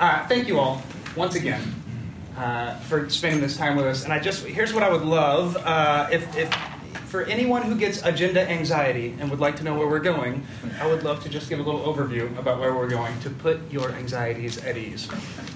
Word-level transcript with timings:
Uh, 0.00 0.24
thank 0.28 0.46
you 0.46 0.60
all 0.60 0.80
once 1.16 1.34
again 1.34 1.60
uh, 2.36 2.76
for 2.80 3.10
spending 3.10 3.40
this 3.40 3.56
time 3.56 3.76
with 3.76 3.84
us. 3.84 4.04
And 4.04 4.12
I 4.12 4.20
just 4.20 4.46
here's 4.46 4.72
what 4.72 4.84
I 4.84 4.90
would 4.90 5.02
love 5.02 5.56
uh, 5.56 6.08
if, 6.12 6.36
if 6.36 6.54
for 7.06 7.22
anyone 7.22 7.62
who 7.62 7.74
gets 7.74 8.04
agenda 8.04 8.48
anxiety 8.48 9.16
and 9.18 9.28
would 9.30 9.40
like 9.40 9.56
to 9.56 9.64
know 9.64 9.76
where 9.76 9.88
we're 9.88 9.98
going, 9.98 10.46
I 10.80 10.86
would 10.86 11.02
love 11.02 11.22
to 11.24 11.28
just 11.28 11.48
give 11.48 11.58
a 11.58 11.62
little 11.62 11.80
overview 11.80 12.38
about 12.38 12.60
where 12.60 12.74
we're 12.74 12.88
going 12.88 13.18
to 13.20 13.30
put 13.30 13.58
your 13.72 13.90
anxieties 13.90 14.58
at 14.58 14.76
ease. 14.76 15.08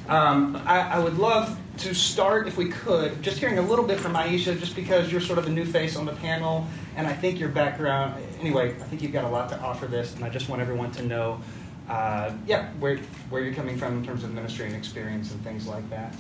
Um, 0.09 0.61
I, 0.67 0.81
I, 0.81 0.99
would 0.99 1.19
love 1.19 1.56
to 1.79 1.95
start, 1.95 2.49
if 2.49 2.56
we 2.56 2.69
could, 2.69 3.22
just 3.22 3.38
hearing 3.38 3.59
a 3.59 3.63
little 3.63 3.85
bit 3.85 4.01
from 4.01 4.15
Aisha, 4.15 4.59
just 4.59 4.74
because 4.74 5.13
you're 5.13 5.21
sort 5.21 5.38
of 5.38 5.47
a 5.47 5.51
new 5.51 5.65
face 5.65 5.95
on 5.95 6.06
the 6.06 6.13
panel, 6.15 6.67
and 6.97 7.06
I 7.06 7.13
think 7.13 7.38
your 7.38 7.51
background, 7.51 8.21
anyway, 8.40 8.71
I 8.71 8.85
think 8.85 9.03
you've 9.03 9.13
got 9.13 9.24
a 9.24 9.29
lot 9.29 9.49
to 9.51 9.61
offer 9.61 9.87
this, 9.87 10.15
and 10.17 10.24
I 10.24 10.29
just 10.29 10.49
want 10.49 10.61
everyone 10.61 10.90
to 10.93 11.03
know 11.04 11.40
uh, 11.88 12.33
yeah, 12.46 12.71
where, 12.80 12.98
where 13.30 13.42
you're 13.42 13.54
coming 13.54 13.76
from 13.76 13.98
in 13.98 14.04
terms 14.04 14.24
of 14.24 14.33
ministry 14.33 14.67
and 14.67 14.74
experience 14.74 15.33
and 15.33 15.42
things 15.42 15.67
like 15.67 15.88
that. 15.90 16.15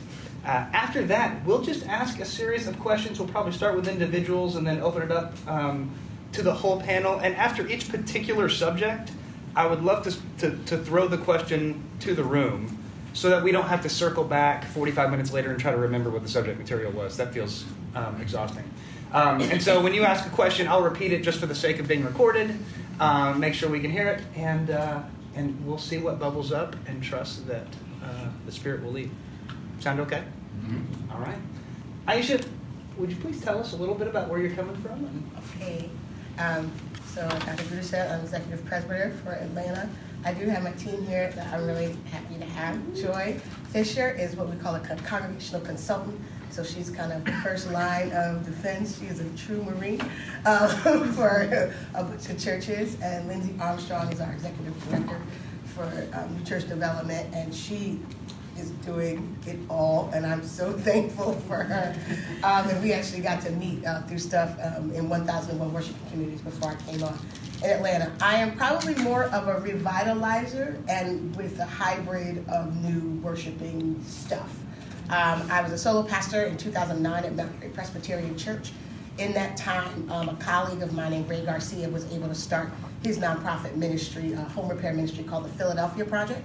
Uh, 0.44 0.66
after 0.72 1.04
that, 1.04 1.44
we'll 1.46 1.62
just 1.62 1.86
ask 1.86 2.20
a 2.20 2.24
series 2.24 2.66
of 2.66 2.78
questions. 2.80 3.18
We'll 3.18 3.28
probably 3.28 3.52
start 3.52 3.76
with 3.76 3.86
individuals 3.86 4.56
and 4.56 4.66
then 4.66 4.80
open 4.80 5.02
it 5.02 5.12
up 5.12 5.34
um, 5.46 5.90
to 6.32 6.42
the 6.42 6.52
whole 6.52 6.80
panel. 6.80 7.20
And 7.20 7.36
after 7.36 7.66
each 7.68 7.88
particular 7.88 8.48
subject, 8.48 9.12
I 9.54 9.66
would 9.66 9.82
love 9.84 10.04
to, 10.04 10.16
to, 10.38 10.56
to, 10.64 10.78
throw 10.78 11.06
the 11.06 11.18
question 11.18 11.82
to 12.00 12.14
the 12.14 12.24
room 12.24 12.78
so 13.12 13.28
that 13.28 13.42
we 13.42 13.52
don't 13.52 13.68
have 13.68 13.82
to 13.82 13.88
circle 13.88 14.24
back 14.24 14.64
45 14.64 15.10
minutes 15.10 15.32
later 15.32 15.50
and 15.50 15.60
try 15.60 15.70
to 15.70 15.76
remember 15.76 16.10
what 16.10 16.22
the 16.22 16.28
subject 16.28 16.58
material 16.58 16.90
was. 16.90 17.16
That 17.18 17.34
feels 17.34 17.66
um, 17.94 18.20
exhausting. 18.20 18.64
Um, 19.12 19.42
and 19.42 19.62
so 19.62 19.80
when 19.82 19.92
you 19.92 20.04
ask 20.04 20.26
a 20.26 20.30
question, 20.30 20.66
I'll 20.66 20.82
repeat 20.82 21.12
it 21.12 21.22
just 21.22 21.38
for 21.38 21.46
the 21.46 21.54
sake 21.54 21.78
of 21.78 21.86
being 21.86 22.02
recorded, 22.02 22.56
um, 22.98 23.38
make 23.38 23.52
sure 23.52 23.68
we 23.68 23.80
can 23.80 23.90
hear 23.90 24.08
it, 24.08 24.22
and 24.34 24.70
uh, 24.70 25.02
and 25.34 25.66
we'll 25.66 25.78
see 25.78 25.98
what 25.98 26.18
bubbles 26.18 26.52
up 26.52 26.76
and 26.86 27.02
trust 27.02 27.46
that 27.46 27.66
uh, 28.02 28.28
the 28.46 28.52
Spirit 28.52 28.82
will 28.82 28.92
lead. 28.92 29.10
Sound 29.80 30.00
okay? 30.00 30.22
Mm-hmm. 30.60 31.12
All 31.12 31.20
right. 31.20 31.38
Aisha, 32.06 32.46
would 32.96 33.10
you 33.10 33.16
please 33.16 33.40
tell 33.40 33.58
us 33.58 33.72
a 33.72 33.76
little 33.76 33.94
bit 33.94 34.08
about 34.08 34.28
where 34.28 34.40
you're 34.40 34.54
coming 34.54 34.76
from? 34.76 35.30
Okay. 35.56 35.88
Um, 36.38 36.70
so, 37.06 37.28
Dr. 37.28 37.64
Bruce 37.64 37.92
I'm 37.92 38.20
executive 38.20 38.64
presbyter 38.64 39.14
for 39.22 39.32
Atlanta. 39.32 39.88
I 40.24 40.32
do 40.32 40.48
have 40.48 40.62
my 40.62 40.72
team 40.72 41.04
here 41.06 41.30
that 41.32 41.52
I'm 41.52 41.66
really 41.66 41.96
happy 42.10 42.38
to 42.38 42.44
have. 42.44 42.94
Joy 42.94 43.38
Fisher 43.70 44.10
is 44.10 44.36
what 44.36 44.48
we 44.48 44.56
call 44.56 44.74
a 44.76 44.80
congregational 44.80 45.60
consultant. 45.62 46.20
So 46.52 46.62
she's 46.62 46.90
kind 46.90 47.12
of 47.12 47.24
the 47.24 47.32
first 47.32 47.70
line 47.70 48.12
of 48.12 48.44
defense. 48.44 48.98
She 48.98 49.06
is 49.06 49.20
a 49.20 49.28
true 49.38 49.62
Marine 49.62 50.02
um, 50.44 50.68
for 51.14 51.72
a 51.94 52.04
bunch 52.04 52.28
of 52.28 52.38
churches. 52.38 53.00
And 53.00 53.26
Lindsay 53.26 53.54
Armstrong 53.58 54.12
is 54.12 54.20
our 54.20 54.30
executive 54.34 54.90
director 54.90 55.18
for 55.74 56.06
um, 56.12 56.44
Church 56.44 56.68
Development. 56.68 57.34
And 57.34 57.54
she 57.54 58.00
is 58.58 58.68
doing 58.84 59.34
it 59.46 59.58
all, 59.70 60.10
and 60.12 60.26
I'm 60.26 60.44
so 60.44 60.72
thankful 60.78 61.32
for 61.32 61.62
her. 61.62 61.96
Um, 62.44 62.68
and 62.68 62.82
we 62.82 62.92
actually 62.92 63.22
got 63.22 63.40
to 63.42 63.50
meet 63.52 63.86
uh, 63.86 64.02
through 64.02 64.18
stuff 64.18 64.54
um, 64.62 64.92
in 64.92 65.08
1001 65.08 65.72
worship 65.72 65.96
communities 66.10 66.42
before 66.42 66.72
I 66.72 66.90
came 66.90 67.02
on 67.02 67.18
in 67.64 67.70
Atlanta. 67.70 68.12
I 68.20 68.34
am 68.34 68.54
probably 68.58 68.94
more 68.96 69.24
of 69.24 69.48
a 69.48 69.54
revitalizer 69.54 70.86
and 70.86 71.34
with 71.34 71.58
a 71.60 71.64
hybrid 71.64 72.46
of 72.50 72.76
new 72.84 73.18
worshiping 73.22 74.04
stuff. 74.06 74.54
Um, 75.12 75.46
I 75.50 75.60
was 75.60 75.72
a 75.72 75.76
solo 75.76 76.02
pastor 76.02 76.44
in 76.44 76.56
2009 76.56 77.24
at 77.24 77.36
Mount 77.36 77.74
Presbyterian 77.74 78.34
Church. 78.38 78.72
In 79.18 79.34
that 79.34 79.58
time, 79.58 80.10
um, 80.10 80.30
a 80.30 80.34
colleague 80.36 80.80
of 80.80 80.94
mine 80.94 81.10
named 81.10 81.28
Ray 81.28 81.44
Garcia 81.44 81.86
was 81.90 82.10
able 82.10 82.28
to 82.28 82.34
start 82.34 82.70
his 83.02 83.18
nonprofit 83.18 83.76
ministry, 83.76 84.32
a 84.32 84.36
home 84.36 84.70
repair 84.70 84.94
ministry 84.94 85.22
called 85.22 85.44
the 85.44 85.50
Philadelphia 85.50 86.06
Project. 86.06 86.40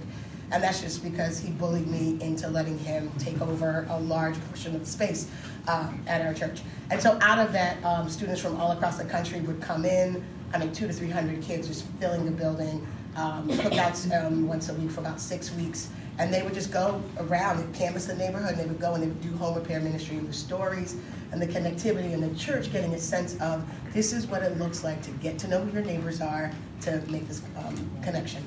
And 0.50 0.62
that's 0.62 0.82
just 0.82 1.02
because 1.02 1.40
he 1.40 1.50
bullied 1.50 1.86
me 1.86 2.18
into 2.20 2.46
letting 2.46 2.78
him 2.78 3.10
take 3.18 3.40
over 3.40 3.86
a 3.88 3.98
large 4.00 4.38
portion 4.48 4.74
of 4.74 4.82
the 4.82 4.86
space 4.86 5.30
uh, 5.66 5.90
at 6.06 6.20
our 6.20 6.34
church. 6.34 6.60
And 6.90 7.00
so 7.00 7.18
out 7.22 7.38
of 7.38 7.54
that, 7.54 7.82
um, 7.86 8.10
students 8.10 8.42
from 8.42 8.60
all 8.60 8.72
across 8.72 8.98
the 8.98 9.04
country 9.06 9.40
would 9.40 9.62
come 9.62 9.86
in. 9.86 10.22
I 10.52 10.58
mean, 10.58 10.72
two 10.72 10.86
to 10.86 10.92
300 10.92 11.40
kids 11.40 11.68
just 11.68 11.86
filling 12.00 12.26
the 12.26 12.32
building, 12.32 12.86
um, 13.16 13.48
cookouts 13.48 14.14
um, 14.22 14.46
once 14.46 14.68
a 14.68 14.74
week 14.74 14.90
for 14.90 15.00
about 15.00 15.22
six 15.22 15.54
weeks 15.54 15.88
and 16.18 16.34
they 16.34 16.42
would 16.42 16.54
just 16.54 16.72
go 16.72 17.00
around 17.18 17.60
and 17.60 17.74
canvass 17.74 18.06
the 18.06 18.14
neighborhood 18.14 18.50
and 18.50 18.58
they 18.58 18.66
would 18.66 18.80
go 18.80 18.94
and 18.94 19.02
they 19.02 19.06
would 19.06 19.20
do 19.20 19.36
home 19.36 19.54
repair 19.54 19.80
ministry 19.80 20.16
and 20.16 20.28
the 20.28 20.32
stories 20.32 20.96
and 21.32 21.40
the 21.40 21.46
connectivity 21.46 22.12
in 22.12 22.20
the 22.20 22.38
church 22.38 22.72
getting 22.72 22.92
a 22.94 22.98
sense 22.98 23.38
of 23.40 23.64
this 23.92 24.12
is 24.12 24.26
what 24.26 24.42
it 24.42 24.58
looks 24.58 24.82
like 24.82 25.00
to 25.02 25.10
get 25.12 25.38
to 25.38 25.48
know 25.48 25.60
who 25.60 25.72
your 25.72 25.82
neighbors 25.82 26.20
are 26.20 26.50
to 26.80 27.00
make 27.08 27.26
this 27.28 27.42
um, 27.58 27.90
connection. 28.02 28.44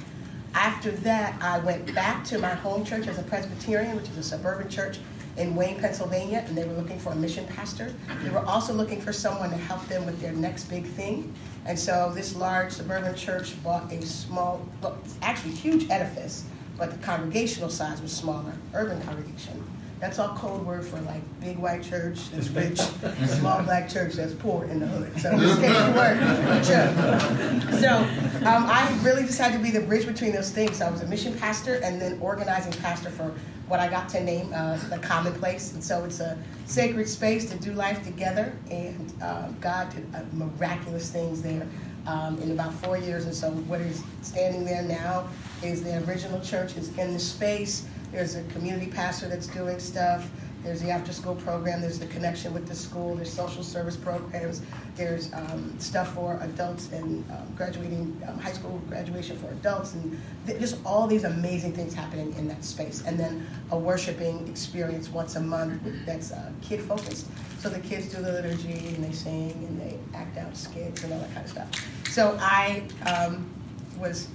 After 0.54 0.92
that 0.92 1.42
i 1.42 1.60
went 1.60 1.94
back 1.96 2.26
to 2.26 2.38
my 2.40 2.54
home 2.54 2.84
church 2.84 3.08
as 3.08 3.18
a 3.18 3.24
presbyterian 3.24 3.96
which 3.96 4.10
is 4.10 4.18
a 4.18 4.24
suburban 4.24 4.70
church 4.70 5.00
in 5.38 5.56
wayne 5.56 5.80
pennsylvania 5.80 6.44
and 6.46 6.58
they 6.58 6.66
were 6.66 6.74
looking 6.74 7.00
for 7.00 7.14
a 7.14 7.16
mission 7.16 7.46
pastor. 7.48 7.94
They 8.22 8.30
were 8.30 8.46
also 8.46 8.74
looking 8.74 9.00
for 9.00 9.14
someone 9.14 9.50
to 9.50 9.56
help 9.56 9.88
them 9.88 10.06
with 10.06 10.20
their 10.20 10.34
next 10.34 10.66
big 10.66 10.86
thing. 10.86 11.34
And 11.66 11.80
so 11.80 12.12
this 12.14 12.36
large 12.36 12.74
suburban 12.74 13.16
church 13.16 13.62
bought 13.64 13.90
a 13.94 14.02
small 14.02 14.68
actually 15.22 15.54
huge 15.54 15.90
edifice 15.90 16.44
but 16.78 16.92
the 16.92 16.98
congregational 17.06 17.70
size 17.70 18.02
was 18.02 18.12
smaller, 18.12 18.54
urban 18.74 19.02
congregation. 19.04 19.64
That's 20.00 20.18
all 20.18 20.36
code 20.36 20.66
word 20.66 20.84
for 20.84 21.00
like 21.02 21.22
big 21.40 21.60
white 21.60 21.84
church 21.84 22.32
that's 22.32 22.50
rich, 22.50 22.80
small 23.28 23.62
black 23.62 23.88
church 23.88 24.14
that's 24.14 24.34
poor 24.34 24.66
in 24.66 24.80
the 24.80 24.88
hood. 24.88 25.22
So 25.22 25.38
just 25.38 25.62
word. 25.96 26.66
Sure. 26.66 27.80
So 27.80 27.98
um, 28.48 28.66
I 28.66 29.00
really 29.04 29.22
just 29.28 29.38
had 29.38 29.54
to 29.54 29.60
be 29.60 29.70
the 29.70 29.82
bridge 29.82 30.08
between 30.08 30.32
those 30.32 30.50
things. 30.50 30.78
So 30.78 30.88
I 30.88 30.90
was 30.90 31.02
a 31.02 31.06
mission 31.06 31.38
pastor 31.38 31.76
and 31.84 32.02
then 32.02 32.18
organizing 32.20 32.74
pastor 32.82 33.12
for 33.12 33.32
what 33.68 33.80
I 33.80 33.88
got 33.88 34.10
to 34.10 34.24
name 34.24 34.52
uh, 34.56 34.78
the 34.90 34.98
Commonplace. 34.98 35.74
And 35.74 35.84
so 35.84 36.04
it's 36.04 36.20
a 36.20 36.36
sacred 36.66 37.08
space 37.08 37.48
to 37.52 37.58
do 37.60 37.72
life 37.74 38.04
together. 38.04 38.58
And 38.72 39.14
uh, 39.22 39.50
God 39.62 39.94
did 39.94 40.08
uh, 40.16 40.24
miraculous 40.34 41.12
things 41.12 41.44
there 41.44 41.68
um, 42.08 42.40
in 42.42 42.52
about 42.52 42.74
four 42.74 42.98
years. 42.98 43.26
And 43.26 43.36
so 43.36 43.52
what 43.52 43.82
is 43.82 44.04
standing 44.22 44.66
there 44.66 44.84
now 44.84 45.28
is 45.64 45.84
the 45.84 46.04
original 46.08 46.40
church 46.42 46.76
is 46.76 46.96
in 46.98 47.14
the 47.14 47.20
space. 47.20 47.86
There's 48.12 48.36
a 48.36 48.44
community 48.46 48.88
pastor 48.88 49.28
that's 49.28 49.48
doing 49.48 49.80
stuff. 49.80 50.30
There's 50.64 50.82
the 50.82 50.92
after 50.92 51.12
school 51.12 51.36
program. 51.36 51.82
There's 51.82 51.98
the 51.98 52.06
connection 52.08 52.54
with 52.54 52.68
the 52.68 52.76
school. 52.76 53.16
There's 53.16 53.32
social 53.34 53.64
service 53.64 53.96
programs. 53.96 54.62
There's 54.96 55.34
um, 55.34 55.74
stuff 55.80 56.14
for 56.14 56.38
adults 56.42 56.92
and 56.92 57.30
um, 57.32 57.52
graduating 57.56 58.22
um, 58.28 58.38
high 58.38 58.54
school 58.54 58.80
graduation 58.88 59.38
for 59.38 59.48
adults, 59.48 59.94
and 59.94 60.22
th- 60.46 60.60
just 60.60 60.78
all 60.86 61.08
these 61.08 61.24
amazing 61.24 61.74
things 61.74 61.94
happening 61.94 62.34
in 62.36 62.48
that 62.48 62.64
space. 62.64 63.04
And 63.06 63.20
then 63.20 63.48
a 63.72 63.78
worshiping 63.78 64.48
experience 64.48 65.10
once 65.10 65.36
a 65.36 65.42
month 65.42 65.82
that's 66.06 66.32
uh, 66.32 66.52
kid 66.62 66.82
focused. 66.82 67.28
So 67.60 67.70
the 67.70 67.80
kids 67.80 68.08
do 68.08 68.22
the 68.22 68.32
liturgy 68.32 68.96
and 68.96 69.04
they 69.04 69.12
sing 69.12 69.52
and 69.52 69.80
they 69.80 69.98
act 70.18 70.38
out 70.38 70.56
skits 70.56 71.04
and 71.04 71.14
all 71.14 71.20
that 71.20 71.34
kind 71.34 71.46
of 71.46 71.52
stuff. 71.52 72.08
So 72.10 72.38
I 72.40 72.84
um, 73.08 73.50
was 73.98 74.28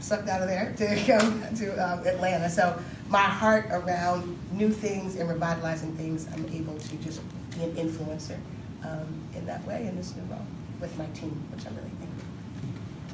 sucked 0.00 0.28
out 0.28 0.42
of 0.42 0.48
there 0.48 0.74
to 0.78 0.96
come 1.06 1.42
to 1.56 1.72
um, 1.76 2.06
Atlanta. 2.06 2.48
So 2.48 2.78
my 3.08 3.22
heart 3.22 3.66
around 3.70 4.38
new 4.52 4.70
things 4.70 5.16
and 5.16 5.28
revitalizing 5.28 5.94
things, 5.96 6.28
I'm 6.32 6.46
able 6.46 6.78
to 6.78 6.96
just 6.96 7.20
be 7.56 7.64
an 7.64 7.74
influencer 7.74 8.38
um, 8.84 9.06
in 9.34 9.46
that 9.46 9.64
way 9.66 9.86
in 9.86 9.96
this 9.96 10.14
new 10.14 10.22
role 10.24 10.46
with 10.80 10.96
my 10.98 11.06
team, 11.06 11.30
which 11.54 11.66
I'm 11.66 11.74
really 11.76 11.90
thankful. 11.98 12.24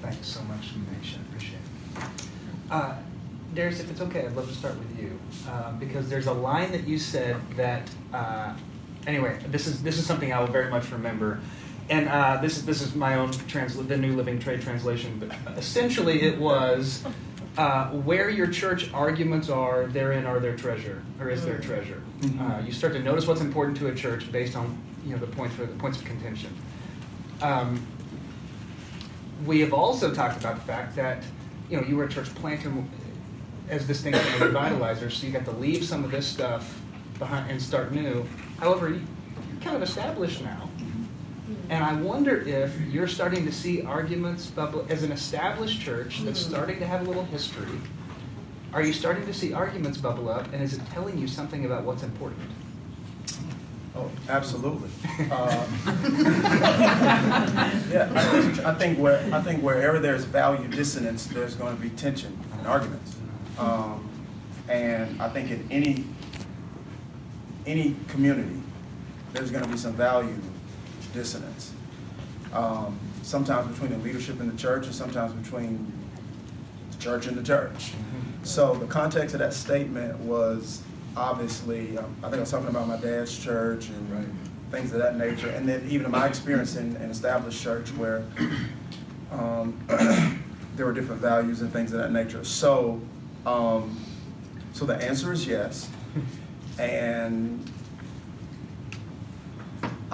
Thanks 0.02 0.26
so 0.26 0.42
much, 0.42 0.74
Nisha. 0.74 1.20
Appreciate 1.28 1.58
it. 1.96 2.02
Uh, 2.70 2.94
Darius, 3.54 3.80
if 3.80 3.90
it's 3.90 4.00
okay, 4.00 4.26
I'd 4.26 4.34
love 4.34 4.48
to 4.48 4.54
start 4.54 4.76
with 4.76 4.98
you 4.98 5.18
uh, 5.48 5.72
because 5.72 6.08
there's 6.10 6.26
a 6.26 6.32
line 6.32 6.72
that 6.72 6.86
you 6.86 6.98
said 6.98 7.36
that. 7.56 7.88
Uh, 8.12 8.54
anyway, 9.06 9.38
this 9.48 9.66
is 9.66 9.82
this 9.82 9.98
is 9.98 10.06
something 10.06 10.32
I 10.32 10.40
will 10.40 10.48
very 10.48 10.70
much 10.70 10.90
remember 10.90 11.40
and 11.90 12.08
uh, 12.08 12.38
this 12.40 12.56
is 12.56 12.64
this 12.64 12.80
is 12.80 12.94
my 12.94 13.16
own 13.16 13.30
trans 13.32 13.76
the 13.76 13.96
New 13.96 14.16
Living 14.16 14.38
Trade 14.38 14.62
translation, 14.62 15.18
but 15.18 15.58
essentially 15.58 16.22
it 16.22 16.38
was 16.38 17.04
uh, 17.56 17.90
where 17.90 18.30
your 18.30 18.48
church 18.48 18.92
arguments 18.92 19.48
are, 19.48 19.86
therein 19.86 20.26
are 20.26 20.40
their 20.40 20.56
treasure, 20.56 21.02
or 21.20 21.30
is 21.30 21.44
their 21.44 21.58
mm. 21.58 21.64
treasure. 21.64 22.02
Mm-hmm. 22.20 22.40
Uh, 22.40 22.60
you 22.60 22.72
start 22.72 22.92
to 22.94 22.98
notice 22.98 23.26
what's 23.26 23.40
important 23.40 23.76
to 23.78 23.88
a 23.88 23.94
church 23.94 24.30
based 24.32 24.56
on 24.56 24.76
you 25.04 25.12
know 25.12 25.18
the 25.18 25.26
points 25.26 25.54
for 25.54 25.66
the 25.66 25.74
points 25.74 25.98
of 25.98 26.04
contention. 26.04 26.52
Um, 27.42 27.86
we 29.46 29.60
have 29.60 29.72
also 29.72 30.12
talked 30.12 30.38
about 30.38 30.56
the 30.56 30.62
fact 30.62 30.96
that 30.96 31.22
you 31.70 31.80
know 31.80 31.86
you 31.86 31.96
were 31.96 32.04
a 32.04 32.08
church 32.08 32.34
planter 32.34 32.72
as 33.68 33.86
distinct 33.86 34.18
from 34.18 34.42
a 34.42 34.50
revitalizer, 34.50 35.10
so 35.10 35.26
you 35.26 35.32
got 35.32 35.44
to 35.44 35.52
leave 35.52 35.84
some 35.84 36.04
of 36.04 36.10
this 36.10 36.26
stuff 36.26 36.80
behind 37.18 37.50
and 37.50 37.62
start 37.62 37.92
new. 37.92 38.26
However, 38.58 38.88
you're 38.90 39.00
kind 39.60 39.76
of 39.76 39.82
established 39.82 40.42
now 40.42 40.68
and 41.70 41.84
I 41.84 41.94
wonder 41.94 42.40
if 42.40 42.78
you're 42.90 43.08
starting 43.08 43.44
to 43.46 43.52
see 43.52 43.82
arguments 43.82 44.46
bubble 44.46 44.86
as 44.88 45.02
an 45.02 45.12
established 45.12 45.80
church 45.80 46.22
that's 46.22 46.42
mm-hmm. 46.42 46.54
starting 46.54 46.78
to 46.78 46.86
have 46.86 47.02
a 47.02 47.04
little 47.04 47.24
history. 47.24 47.68
Are 48.72 48.82
you 48.82 48.92
starting 48.92 49.24
to 49.26 49.34
see 49.34 49.52
arguments 49.52 49.98
bubble 49.98 50.28
up, 50.28 50.52
and 50.52 50.62
is 50.62 50.74
it 50.74 50.80
telling 50.90 51.16
you 51.16 51.28
something 51.28 51.64
about 51.64 51.84
what's 51.84 52.02
important? 52.02 52.40
Oh, 53.96 54.10
absolutely. 54.28 54.90
Uh, 55.30 55.66
yeah, 57.92 58.60
I, 58.64 58.70
I, 58.70 58.74
think 58.74 58.98
where 58.98 59.32
I 59.32 59.40
think 59.40 59.62
wherever 59.62 60.00
there's 60.00 60.24
value 60.24 60.66
dissonance, 60.66 61.26
there's 61.26 61.54
going 61.54 61.76
to 61.76 61.80
be 61.80 61.90
tension 61.90 62.36
and 62.58 62.66
arguments. 62.66 63.14
Um, 63.58 64.08
And 64.68 65.20
I 65.20 65.28
think 65.28 65.50
in 65.50 65.66
any, 65.70 66.04
any 67.66 67.96
community, 68.08 68.60
there's 69.32 69.50
gonna 69.50 69.68
be 69.68 69.76
some 69.76 69.92
value 69.92 70.34
dissonance. 71.14 71.72
Um, 72.52 72.98
Sometimes 73.24 73.72
between 73.72 73.90
the 73.90 74.04
leadership 74.04 74.38
in 74.38 74.50
the 74.50 74.56
church 74.56 74.84
and 74.84 74.94
sometimes 74.94 75.32
between 75.32 75.90
the 76.90 76.98
church 76.98 77.26
and 77.26 77.34
the 77.34 77.42
church. 77.42 77.92
So 78.42 78.74
the 78.74 78.86
context 78.86 79.34
of 79.34 79.38
that 79.38 79.54
statement 79.54 80.18
was 80.18 80.82
obviously, 81.16 81.96
um, 81.96 82.14
I 82.18 82.24
think 82.24 82.36
I 82.36 82.40
was 82.40 82.50
talking 82.50 82.68
about 82.68 82.86
my 82.86 82.98
dad's 82.98 83.36
church 83.38 83.88
and 83.88 84.38
things 84.70 84.92
of 84.92 84.98
that 84.98 85.16
nature. 85.16 85.48
And 85.48 85.66
then 85.66 85.86
even 85.88 86.04
in 86.04 86.10
my 86.10 86.26
experience 86.26 86.76
in 86.76 86.96
an 86.96 87.10
established 87.10 87.62
church 87.62 87.88
where 87.92 88.26
um, 89.32 89.82
there 90.76 90.84
were 90.84 90.92
different 90.92 91.22
values 91.22 91.62
and 91.62 91.72
things 91.72 91.94
of 91.94 92.00
that 92.00 92.12
nature. 92.12 92.44
So, 92.44 93.00
um, 93.46 94.04
so 94.74 94.84
the 94.84 94.96
answer 94.96 95.32
is 95.32 95.46
yes. 95.46 95.88
And 96.78 97.70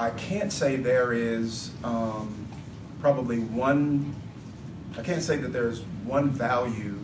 I 0.01 0.09
can't 0.13 0.51
say 0.51 0.77
there 0.77 1.13
is 1.13 1.73
um, 1.85 2.49
probably 3.03 3.41
one, 3.41 4.15
I 4.97 5.03
can't 5.03 5.23
say 5.23 5.37
that 5.37 5.53
there's 5.53 5.83
one 6.07 6.31
value 6.31 6.99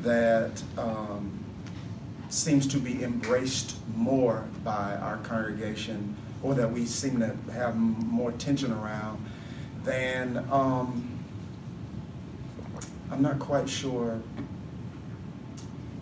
that 0.00 0.62
um, 0.78 1.38
seems 2.30 2.66
to 2.68 2.78
be 2.78 3.04
embraced 3.04 3.76
more 3.94 4.48
by 4.64 4.96
our 5.02 5.18
congregation 5.18 6.16
or 6.42 6.54
that 6.54 6.72
we 6.72 6.86
seem 6.86 7.20
to 7.20 7.36
have 7.52 7.76
more 7.76 8.32
tension 8.32 8.72
around 8.72 9.22
than, 9.84 10.38
um, 10.50 11.18
I'm 13.10 13.20
not 13.20 13.38
quite 13.38 13.68
sure. 13.68 14.18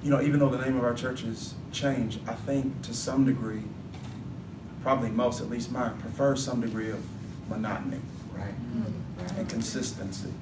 You 0.04 0.10
know, 0.10 0.22
even 0.22 0.38
though 0.38 0.50
the 0.50 0.64
name 0.64 0.76
of 0.76 0.84
our 0.84 0.94
church 0.94 1.22
has 1.22 1.54
changed, 1.72 2.20
I 2.28 2.34
think 2.34 2.80
to 2.82 2.94
some 2.94 3.24
degree, 3.24 3.64
probably 4.82 5.10
most, 5.10 5.40
at 5.40 5.50
least 5.50 5.70
mine, 5.70 5.96
prefer 5.98 6.36
some 6.36 6.60
degree 6.60 6.90
of 6.90 7.04
monotony 7.48 8.00
Right. 8.36 8.54
and 9.36 9.48
consistency. 9.48 10.32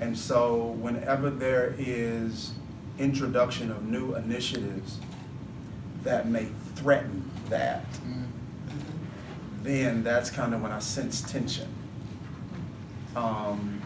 And 0.00 0.16
so 0.18 0.76
whenever 0.80 1.30
there 1.30 1.74
is 1.78 2.52
introduction 2.98 3.70
of 3.70 3.84
new 3.84 4.14
initiatives 4.14 4.98
that 6.02 6.28
may 6.28 6.48
threaten 6.74 7.30
that, 7.48 7.84
then 9.62 10.02
that's 10.02 10.28
kind 10.30 10.52
of 10.54 10.60
when 10.62 10.72
I 10.72 10.80
sense 10.80 11.22
tension. 11.22 11.68
Um, 13.14 13.80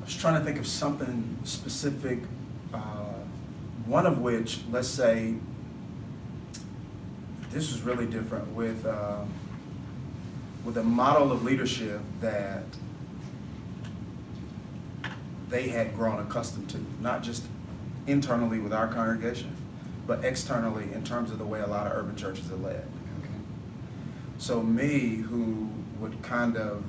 I 0.00 0.04
was 0.04 0.14
trying 0.16 0.38
to 0.38 0.44
think 0.44 0.58
of 0.58 0.66
something 0.66 1.36
specific, 1.44 2.20
one 3.86 4.06
of 4.06 4.18
which, 4.18 4.60
let's 4.70 4.88
say, 4.88 5.34
this 7.50 7.72
was 7.72 7.82
really 7.82 8.06
different 8.06 8.48
with 8.54 8.84
um, 8.86 9.28
with 10.64 10.78
a 10.78 10.82
model 10.82 11.30
of 11.30 11.44
leadership 11.44 12.00
that 12.20 12.64
they 15.50 15.68
had 15.68 15.94
grown 15.94 16.18
accustomed 16.20 16.68
to, 16.70 16.84
not 17.00 17.22
just 17.22 17.44
internally 18.06 18.58
with 18.58 18.72
our 18.72 18.88
congregation, 18.88 19.54
but 20.06 20.24
externally 20.24 20.92
in 20.92 21.04
terms 21.04 21.30
of 21.30 21.38
the 21.38 21.44
way 21.44 21.60
a 21.60 21.66
lot 21.66 21.86
of 21.86 21.92
urban 21.92 22.16
churches 22.16 22.50
are 22.50 22.56
led. 22.56 22.84
So 24.38 24.62
me, 24.62 25.16
who 25.16 25.68
would 26.00 26.20
kind 26.22 26.56
of, 26.56 26.82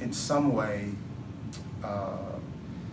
in 0.00 0.12
some 0.12 0.52
way, 0.52 0.92
uh, 1.84 2.16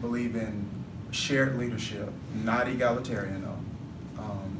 believe 0.01 0.35
in 0.35 0.67
shared 1.15 1.57
leadership, 1.57 2.11
not 2.43 2.67
egalitarian 2.67 3.41
though, 3.41 4.21
um, 4.21 4.57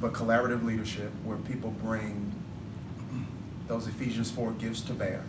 but 0.00 0.12
collaborative 0.12 0.64
leadership 0.64 1.10
where 1.24 1.36
people 1.38 1.70
bring 1.82 2.32
those 3.68 3.86
Ephesians 3.86 4.30
4 4.30 4.52
gifts 4.52 4.80
to 4.82 4.92
bear 4.92 5.22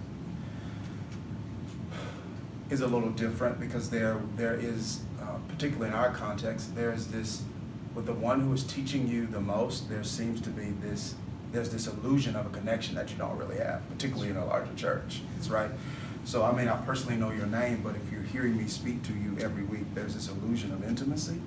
is 2.70 2.82
a 2.82 2.88
little 2.88 3.10
different 3.10 3.60
because 3.60 3.90
there 3.90 4.20
there 4.36 4.56
is, 4.56 5.02
uh, 5.22 5.38
particularly 5.48 5.88
in 5.90 5.94
our 5.94 6.12
context, 6.12 6.76
there 6.76 6.92
is 6.92 7.08
this, 7.08 7.44
with 7.96 8.06
the 8.06 8.14
one 8.14 8.40
who 8.42 8.54
is 8.54 8.64
teaching 8.64 9.08
you 9.08 9.26
the 9.26 9.40
most, 9.40 9.90
there 9.90 10.04
seems 10.04 10.42
to 10.42 10.50
be 10.50 10.72
this, 10.82 11.16
there's 11.52 11.70
this 11.70 11.88
illusion 11.88 12.36
of 12.36 12.46
a 12.46 12.50
connection 12.50 12.96
that 12.96 13.10
you 13.10 13.18
don't 13.18 13.38
really 13.38 13.58
have, 13.58 13.88
particularly 13.90 14.30
in 14.30 14.38
a 14.38 14.46
larger 14.46 14.74
church, 14.76 15.22
It's 15.38 15.50
right? 15.50 15.72
So 16.26 16.44
I 16.44 16.52
may 16.52 16.66
not 16.66 16.86
personally 16.86 17.16
know 17.16 17.32
your 17.32 17.46
name, 17.48 17.82
but 17.82 17.96
if 17.96 18.12
you're 18.12 18.17
hearing 18.28 18.58
me 18.58 18.68
speak 18.68 19.04
to 19.04 19.14
you 19.14 19.38
every 19.40 19.64
week, 19.64 19.84
there's 19.94 20.14
this 20.14 20.30
illusion 20.30 20.72
of 20.72 20.88
intimacy. 20.88 21.40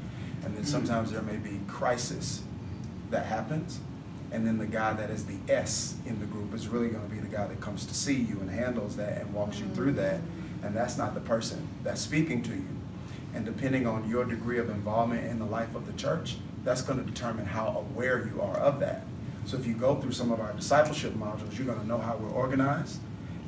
And 0.45 0.55
then 0.55 0.63
hmm. 0.63 0.69
sometimes 0.69 1.13
there 1.13 1.23
may 1.23 1.37
be 1.37 1.61
crisis 1.69 2.43
that 3.11 3.27
happens. 3.27 3.81
And 4.33 4.47
then 4.47 4.59
the 4.59 4.67
guy 4.67 4.93
that 4.93 5.11
is 5.11 5.25
the 5.25 5.39
S 5.49 5.97
in 6.07 6.21
the 6.21 6.27
group 6.27 6.55
is 6.55 6.69
really 6.69 6.89
going 6.89 7.09
to 7.09 7.15
be 7.15 7.21
the 7.21 7.35
guy 7.35 7.47
that 7.47 7.61
comes 7.61 7.85
to 7.87 7.95
see 7.95 8.15
you 8.15 8.39
and 8.41 8.49
handles 8.49 8.97
that 8.97 9.21
and 9.21 9.35
walks 9.35 9.59
you 9.59 9.67
through 9.69 9.93
that. 9.93 10.19
Hmm. 10.19 10.67
And 10.67 10.77
that's 10.77 10.97
not 10.97 11.15
the 11.15 11.21
person 11.21 11.69
that's 11.83 12.01
speaking 12.01 12.43
to 12.43 12.51
you. 12.51 12.69
And 13.35 13.45
depending 13.45 13.87
on 13.87 14.09
your 14.09 14.25
degree 14.25 14.59
of 14.59 14.71
involvement 14.71 15.27
in 15.27 15.39
the 15.39 15.45
life 15.45 15.75
of 15.75 15.87
the 15.87 15.93
church, 15.93 16.37
that's 16.65 16.83
going 16.83 16.99
to 16.99 17.05
determine 17.05 17.47
how 17.47 17.85
aware 17.91 18.27
you 18.27 18.41
are 18.43 18.57
of 18.57 18.81
that. 18.81 19.05
So 19.45 19.57
if 19.57 19.67
you 19.67 19.75
go 19.75 19.97
through 19.97 20.13
some 20.13 20.31
of 20.31 20.41
our 20.41 20.53
discipleship 20.53 21.15
modules, 21.15 21.57
you're 21.57 21.67
going 21.67 21.81
to 21.81 21.87
know 21.87 21.99
how 21.99 22.17
we're 22.17 22.31
organized. 22.31 22.99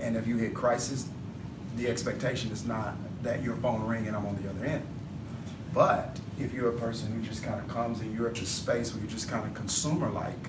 And 0.00 0.16
if 0.16 0.26
you 0.26 0.36
hit 0.36 0.54
crisis, 0.54 1.08
the 1.76 1.88
expectation 1.88 2.50
is 2.50 2.64
not 2.64 2.94
that 3.22 3.42
your 3.42 3.56
phone 3.56 3.86
ring 3.86 4.06
and 4.06 4.16
I'm 4.16 4.26
on 4.26 4.40
the 4.42 4.50
other 4.50 4.64
end. 4.64 4.86
But 5.72 6.20
if 6.38 6.52
you're 6.52 6.68
a 6.68 6.78
person 6.78 7.12
who 7.12 7.22
just 7.22 7.42
kind 7.42 7.58
of 7.58 7.68
comes 7.68 8.00
and 8.00 8.14
you're 8.14 8.28
at 8.28 8.34
the 8.34 8.46
space 8.46 8.92
where 8.92 9.02
you're 9.02 9.10
just 9.10 9.28
kind 9.28 9.46
of 9.46 9.54
consumer-like, 9.54 10.48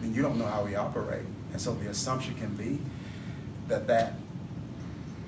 then 0.00 0.14
you 0.14 0.22
don't 0.22 0.38
know 0.38 0.46
how 0.46 0.64
we 0.64 0.76
operate. 0.76 1.24
And 1.52 1.60
so 1.60 1.74
the 1.74 1.88
assumption 1.88 2.34
can 2.34 2.54
be 2.54 2.78
that 3.68 3.86
that 3.88 4.14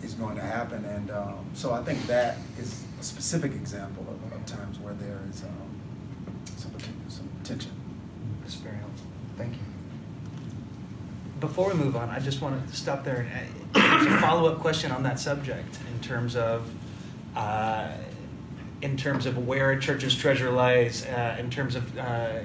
is 0.03 0.15
going 0.15 0.37
to 0.37 0.43
happen. 0.43 0.85
And 0.85 1.11
um, 1.11 1.45
so 1.55 1.73
I 1.73 1.83
think 1.83 2.07
that 2.07 2.39
is 2.59 2.85
a 3.01 3.05
specific 3.05 3.53
example 3.53 4.07
of, 4.09 4.33
of 4.33 4.47
times 4.47 4.79
where 4.79 4.95
there 4.95 5.21
is 5.31 5.43
um, 5.43 5.73
some, 6.57 6.73
some 7.09 7.29
tension. 7.43 7.73
That's 8.43 8.55
very 8.55 8.77
helpful. 8.77 9.07
Thank 9.37 9.55
you. 9.55 9.61
Before 11.41 11.69
we 11.69 11.75
move 11.75 11.97
on, 11.97 12.09
I 12.11 12.21
just 12.21 12.41
want 12.41 12.69
to 12.69 12.77
stop 12.77 13.05
there 13.05 13.27
and 13.35 13.49
uh, 13.75 13.99
there's 14.05 14.15
a 14.15 14.19
follow-up 14.19 14.61
question 14.61 14.93
on 14.93 15.03
that 15.03 15.19
subject 15.19 15.79
in 15.93 16.01
terms 16.01 16.37
of 16.37 16.69
uh, 17.35 17.93
in 18.83 18.97
terms 18.97 19.27
of 19.27 19.47
where 19.47 19.71
a 19.73 19.81
church's 19.81 20.15
treasure 20.15 20.51
lies, 20.51 21.07
uh, 21.07 21.37
in 21.39 21.51
terms 21.51 21.77
of 21.77 21.99
uh, 21.99 22.41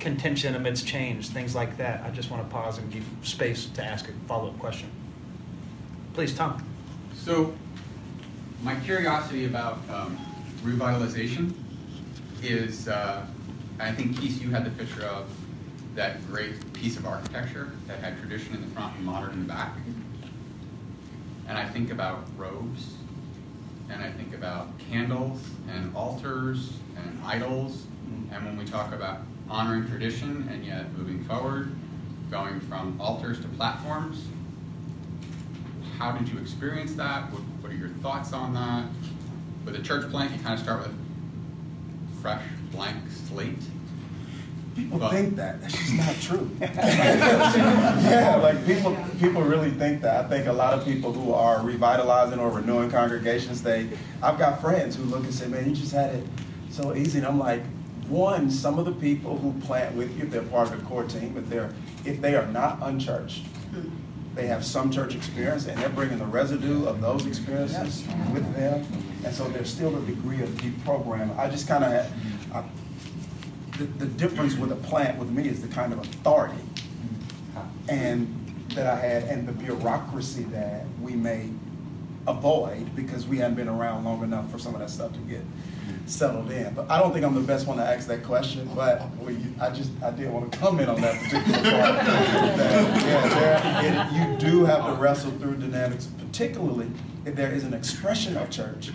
contention 0.00 0.54
amidst 0.54 0.86
change, 0.86 1.28
things 1.28 1.54
like 1.54 1.76
that. 1.78 2.04
I 2.04 2.10
just 2.10 2.30
want 2.30 2.42
to 2.42 2.52
pause 2.52 2.78
and 2.78 2.90
give 2.92 3.04
space 3.22 3.66
to 3.66 3.84
ask 3.84 4.08
a 4.08 4.12
follow-up 4.26 4.58
question. 4.58 4.90
Please, 6.12 6.34
Tom. 6.34 6.62
So, 7.14 7.54
my 8.62 8.74
curiosity 8.76 9.46
about 9.46 9.78
um, 9.90 10.18
revitalization 10.62 11.54
is, 12.42 12.88
uh, 12.88 13.24
I 13.78 13.92
think 13.92 14.18
Keith, 14.20 14.42
you 14.42 14.50
had 14.50 14.64
the 14.64 14.70
picture 14.70 15.04
of 15.04 15.28
that 15.94 16.26
great 16.26 16.72
piece 16.72 16.96
of 16.96 17.06
architecture 17.06 17.70
that 17.86 18.00
had 18.00 18.18
tradition 18.18 18.54
in 18.54 18.60
the 18.60 18.68
front 18.74 18.96
and 18.96 19.04
modern 19.04 19.32
in 19.32 19.42
the 19.42 19.48
back. 19.48 19.74
And 21.46 21.56
I 21.56 21.68
think 21.68 21.90
about 21.90 22.26
robes, 22.36 22.94
and 23.90 24.02
I 24.02 24.10
think 24.10 24.34
about 24.34 24.78
candles 24.78 25.40
and 25.70 25.94
altars 25.94 26.72
and 26.96 27.20
idols. 27.24 27.86
Mm-hmm. 28.08 28.34
And 28.34 28.46
when 28.46 28.56
we 28.56 28.64
talk 28.64 28.92
about 28.92 29.20
honoring 29.48 29.88
tradition 29.88 30.48
and 30.50 30.64
yet 30.64 30.92
moving 30.96 31.22
forward, 31.24 31.74
going 32.30 32.60
from 32.60 33.00
altars 33.00 33.40
to 33.40 33.48
platforms, 33.48 34.26
how 35.98 36.12
did 36.12 36.28
you 36.28 36.38
experience 36.38 36.94
that? 36.94 37.30
What, 37.30 37.42
what 37.60 37.72
are 37.72 37.76
your 37.76 37.88
thoughts 37.88 38.32
on 38.32 38.54
that? 38.54 38.86
With 39.64 39.76
a 39.76 39.82
church 39.82 40.10
plant, 40.10 40.32
you 40.32 40.38
kind 40.42 40.54
of 40.54 40.60
start 40.60 40.82
with 40.82 40.96
fresh, 42.20 42.42
blank 42.72 42.98
slate. 43.10 43.62
People 44.74 44.98
But- 44.98 45.12
think 45.12 45.36
that. 45.42 45.60
That's 45.60 45.74
just 45.74 45.94
not 45.94 46.16
true. 46.20 46.50
yeah, 46.60 48.38
like 48.42 48.64
people 48.66 48.96
people 49.20 49.42
really 49.42 49.70
think 49.70 50.02
that. 50.02 50.24
I 50.24 50.28
think 50.28 50.46
a 50.46 50.52
lot 50.52 50.74
of 50.74 50.84
people 50.84 51.12
who 51.12 51.32
are 51.32 51.62
revitalizing 51.62 52.38
or 52.38 52.50
renewing 52.50 52.90
congregations, 52.90 53.62
they 53.62 53.88
I've 54.22 54.38
got 54.38 54.60
friends 54.60 54.96
who 54.96 55.04
look 55.04 55.24
and 55.24 55.34
say, 55.34 55.46
Man, 55.46 55.68
you 55.68 55.76
just 55.76 55.92
had 55.92 56.14
it 56.14 56.26
so 56.70 56.94
easy. 56.94 57.18
And 57.18 57.26
I'm 57.26 57.38
like, 57.38 57.62
one, 58.08 58.50
some 58.50 58.78
of 58.78 58.84
the 58.84 58.92
people 58.92 59.38
who 59.38 59.52
plant 59.60 59.94
with 59.94 60.16
you, 60.16 60.24
if 60.24 60.30
they're 60.30 60.42
part 60.42 60.70
of 60.70 60.78
the 60.78 60.86
core 60.86 61.04
team, 61.04 61.36
if 61.36 61.48
they're 61.48 61.72
if 62.04 62.20
they 62.20 62.34
are 62.34 62.46
not 62.46 62.78
unchurched, 62.82 63.44
mm-hmm. 63.44 63.88
they 64.34 64.46
have 64.46 64.64
some 64.64 64.90
church 64.90 65.14
experience 65.14 65.66
and 65.66 65.78
they're 65.78 65.88
bringing 65.88 66.18
the 66.18 66.26
residue 66.26 66.84
of 66.86 67.00
those 67.00 67.26
experiences 67.26 68.04
with 68.32 68.54
them. 68.54 68.84
And 69.24 69.34
so 69.34 69.48
there's 69.48 69.70
still 69.70 69.96
a 69.96 70.00
degree 70.02 70.42
of 70.42 70.50
deprogramming. 70.50 71.38
I 71.38 71.48
just 71.48 71.66
kind 71.66 71.82
of, 71.82 72.12
I 72.52 72.62
the, 73.78 73.84
the 73.84 74.06
difference 74.06 74.54
with 74.54 74.72
a 74.72 74.76
plant 74.76 75.18
with 75.18 75.30
me 75.30 75.48
is 75.48 75.60
the 75.60 75.68
kind 75.68 75.92
of 75.92 75.98
authority 75.98 76.62
and 77.88 78.40
that 78.70 78.86
I 78.86 78.96
had 78.96 79.24
and 79.24 79.46
the 79.46 79.52
bureaucracy 79.52 80.44
that 80.44 80.86
we 81.00 81.14
may 81.14 81.50
avoid 82.26 82.94
because 82.96 83.26
we 83.26 83.38
hadn't 83.38 83.56
been 83.56 83.68
around 83.68 84.04
long 84.04 84.22
enough 84.22 84.50
for 84.50 84.58
some 84.58 84.74
of 84.74 84.80
that 84.80 84.90
stuff 84.90 85.12
to 85.12 85.18
get 85.20 85.42
settled 86.06 86.50
in. 86.50 86.72
But 86.74 86.90
I 86.90 86.98
don't 86.98 87.12
think 87.12 87.24
I'm 87.24 87.34
the 87.34 87.40
best 87.40 87.66
one 87.66 87.76
to 87.76 87.84
ask 87.84 88.08
that 88.08 88.24
question, 88.24 88.68
but 88.74 89.08
we, 89.18 89.36
I 89.60 89.70
just, 89.70 89.90
I 90.02 90.10
did 90.10 90.30
want 90.30 90.50
to 90.50 90.58
comment 90.58 90.88
on 90.88 91.00
that 91.02 91.22
particular 91.22 91.58
part. 91.58 91.70
that, 92.06 93.02
yeah, 93.02 93.28
there, 93.82 94.32
it, 94.32 94.42
you 94.42 94.50
do 94.50 94.64
have 94.64 94.86
to 94.86 94.92
wrestle 94.94 95.32
through 95.32 95.56
dynamics, 95.56 96.08
particularly 96.18 96.90
if 97.26 97.36
there 97.36 97.52
is 97.52 97.64
an 97.64 97.74
expression 97.74 98.36
of 98.36 98.50
church 98.50 98.90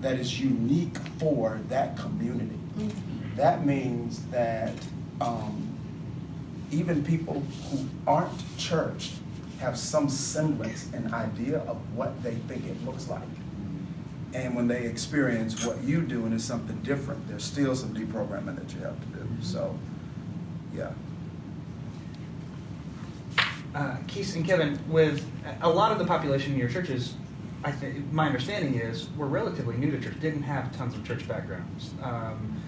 that 0.00 0.18
is 0.18 0.40
unique 0.40 0.96
for 1.18 1.60
that 1.68 1.96
community. 1.98 2.58
Mm-hmm. 2.78 3.09
That 3.36 3.64
means 3.64 4.22
that 4.26 4.74
um, 5.20 5.78
even 6.70 7.04
people 7.04 7.42
who 7.70 7.86
aren't 8.06 8.58
church 8.58 9.12
have 9.60 9.78
some 9.78 10.08
semblance, 10.08 10.88
and 10.94 11.12
idea 11.12 11.58
of 11.60 11.76
what 11.94 12.22
they 12.22 12.34
think 12.48 12.66
it 12.66 12.82
looks 12.84 13.08
like. 13.08 13.28
And 14.32 14.54
when 14.54 14.68
they 14.68 14.86
experience 14.86 15.66
what 15.66 15.82
you 15.82 16.00
do 16.00 16.24
and 16.24 16.32
it's 16.32 16.44
something 16.44 16.78
different, 16.78 17.28
there's 17.28 17.44
still 17.44 17.76
some 17.76 17.94
deprogramming 17.94 18.56
that 18.56 18.72
you 18.72 18.80
have 18.80 18.98
to 19.00 19.06
do. 19.18 19.28
So, 19.42 19.78
yeah. 20.74 20.92
Uh, 23.74 23.96
Keith 24.06 24.34
and 24.34 24.44
Kevin, 24.44 24.78
with 24.88 25.30
a 25.60 25.68
lot 25.68 25.92
of 25.92 25.98
the 25.98 26.06
population 26.06 26.52
in 26.54 26.58
your 26.58 26.68
churches, 26.68 27.14
I 27.62 27.70
think 27.70 28.10
my 28.12 28.26
understanding 28.26 28.76
is 28.80 29.10
were 29.16 29.26
relatively 29.26 29.76
new 29.76 29.90
to 29.90 30.00
church, 30.00 30.18
didn't 30.20 30.42
have 30.42 30.74
tons 30.76 30.94
of 30.94 31.06
church 31.06 31.28
backgrounds. 31.28 31.90
Um, 32.02 32.62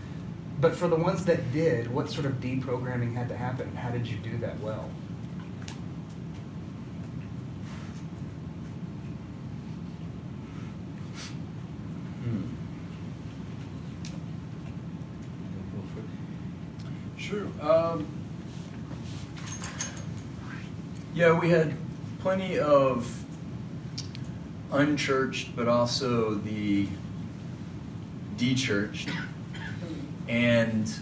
but 0.62 0.76
for 0.76 0.86
the 0.86 0.96
ones 0.96 1.24
that 1.24 1.52
did, 1.52 1.92
what 1.92 2.08
sort 2.08 2.24
of 2.24 2.34
deprogramming 2.34 3.12
had 3.16 3.28
to 3.28 3.36
happen? 3.36 3.74
How 3.74 3.90
did 3.90 4.06
you 4.06 4.16
do 4.18 4.38
that 4.38 4.58
well? 4.60 4.88
Sure. 17.18 17.46
Um, 17.60 18.06
yeah, 21.12 21.36
we 21.36 21.50
had 21.50 21.74
plenty 22.20 22.60
of 22.60 23.24
unchurched, 24.70 25.56
but 25.56 25.66
also 25.66 26.34
the 26.34 26.86
dechurched. 28.36 29.12
And 30.28 30.92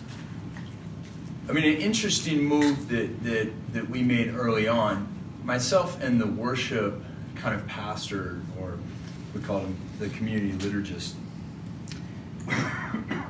I 1.49 1.53
mean, 1.53 1.65
an 1.65 1.81
interesting 1.81 2.45
move 2.45 2.89
that, 2.89 3.25
that, 3.25 3.51
that 3.73 3.91
we 3.91 4.03
made 4.03 4.35
early 4.35 4.69
on, 4.69 5.09
myself 5.43 6.01
and 6.03 6.21
the 6.21 6.27
worship 6.27 7.03
kind 7.35 7.55
of 7.55 7.67
pastor, 7.67 8.41
or 8.61 8.79
we 9.35 9.41
call 9.41 9.61
him 9.61 9.77
the 9.99 10.09
community 10.11 10.53
liturgist, 10.53 11.15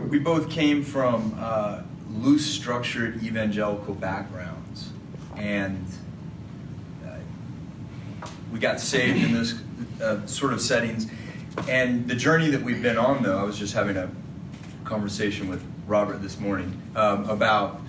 we 0.09 0.19
both 0.19 0.51
came 0.51 0.83
from 0.83 1.35
uh, 1.39 1.83
loose 2.11 2.45
structured 2.45 3.23
evangelical 3.23 3.95
backgrounds. 3.95 4.91
And 5.37 5.87
uh, 7.07 7.17
we 8.53 8.59
got 8.59 8.81
saved 8.81 9.25
in 9.25 9.33
those 9.33 9.61
uh, 10.03 10.27
sort 10.27 10.53
of 10.53 10.61
settings. 10.61 11.07
And 11.69 12.07
the 12.07 12.15
journey 12.15 12.51
that 12.51 12.63
we've 12.63 12.83
been 12.83 12.99
on, 12.99 13.23
though, 13.23 13.39
I 13.39 13.45
was 13.45 13.59
just 13.59 13.75
having 13.75 13.97
a 13.97 14.11
conversation 14.85 15.49
with 15.49 15.65
Robert 15.91 16.23
this 16.23 16.39
morning 16.39 16.81
um, 16.95 17.29
about 17.29 17.81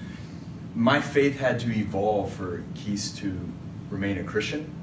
my 0.74 1.00
faith 1.00 1.38
had 1.38 1.60
to 1.60 1.72
evolve 1.72 2.34
for 2.34 2.64
Keith 2.74 3.14
to 3.18 3.40
remain 3.92 4.18
a 4.18 4.24
Christian. 4.24 4.74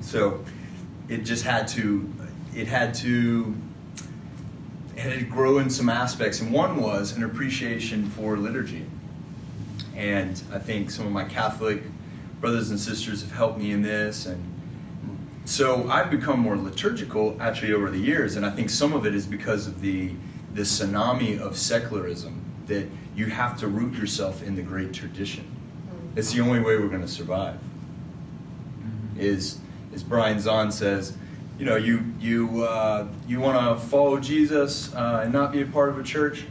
So 0.00 0.44
it 1.08 1.18
just 1.18 1.44
had 1.44 1.68
to, 1.68 2.12
it 2.52 2.66
had 2.66 2.94
to, 2.94 3.54
it 4.96 4.98
had 4.98 5.20
to 5.20 5.24
grow 5.24 5.58
in 5.58 5.70
some 5.70 5.88
aspects. 5.88 6.40
And 6.40 6.52
one 6.52 6.82
was 6.82 7.12
an 7.12 7.22
appreciation 7.22 8.10
for 8.10 8.36
liturgy. 8.36 8.86
And 9.94 10.42
I 10.52 10.58
think 10.58 10.90
some 10.90 11.06
of 11.06 11.12
my 11.12 11.24
Catholic 11.24 11.84
brothers 12.40 12.70
and 12.70 12.80
sisters 12.80 13.22
have 13.22 13.30
helped 13.30 13.60
me 13.60 13.70
in 13.70 13.82
this. 13.82 14.26
And 14.26 14.42
so 15.44 15.88
I've 15.88 16.10
become 16.10 16.40
more 16.40 16.56
liturgical 16.56 17.36
actually 17.40 17.72
over 17.72 17.88
the 17.88 18.00
years. 18.00 18.34
And 18.34 18.44
I 18.44 18.50
think 18.50 18.68
some 18.68 18.94
of 18.94 19.06
it 19.06 19.14
is 19.14 19.26
because 19.26 19.68
of 19.68 19.80
the, 19.80 20.10
the 20.54 20.62
tsunami 20.62 21.38
of 21.38 21.56
secularism 21.56 22.42
that 22.66 22.86
you 23.16 23.26
have 23.26 23.58
to 23.60 23.68
root 23.68 23.94
yourself 23.94 24.42
in 24.42 24.54
the 24.54 24.62
great 24.62 24.92
tradition. 24.92 25.44
It's 26.16 26.32
the 26.32 26.40
only 26.40 26.60
way 26.60 26.76
we're 26.76 26.88
going 26.88 27.02
to 27.02 27.08
survive. 27.08 27.58
Is 29.18 29.58
as 29.94 30.02
Brian 30.02 30.38
Zahnd 30.38 30.72
says, 30.72 31.16
you 31.58 31.66
know, 31.66 31.76
you 31.76 32.04
you 32.18 32.64
uh, 32.64 33.06
you 33.28 33.40
want 33.40 33.78
to 33.78 33.86
follow 33.86 34.18
Jesus 34.18 34.92
uh, 34.94 35.20
and 35.22 35.32
not 35.32 35.52
be 35.52 35.62
a 35.62 35.66
part 35.66 35.90
of 35.90 35.98
a 35.98 36.02
church. 36.02 36.44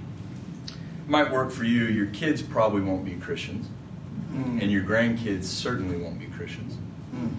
Might 1.07 1.31
work 1.31 1.51
for 1.51 1.63
you. 1.63 1.85
Your 1.85 2.05
kids 2.07 2.41
probably 2.41 2.81
won't 2.81 3.03
be 3.03 3.15
Christians, 3.15 3.67
Mm. 4.31 4.61
and 4.61 4.71
your 4.71 4.83
grandkids 4.83 5.43
certainly 5.43 5.97
won't 5.97 6.17
be 6.17 6.27
Christians. 6.27 6.77
Mm. 7.13 7.31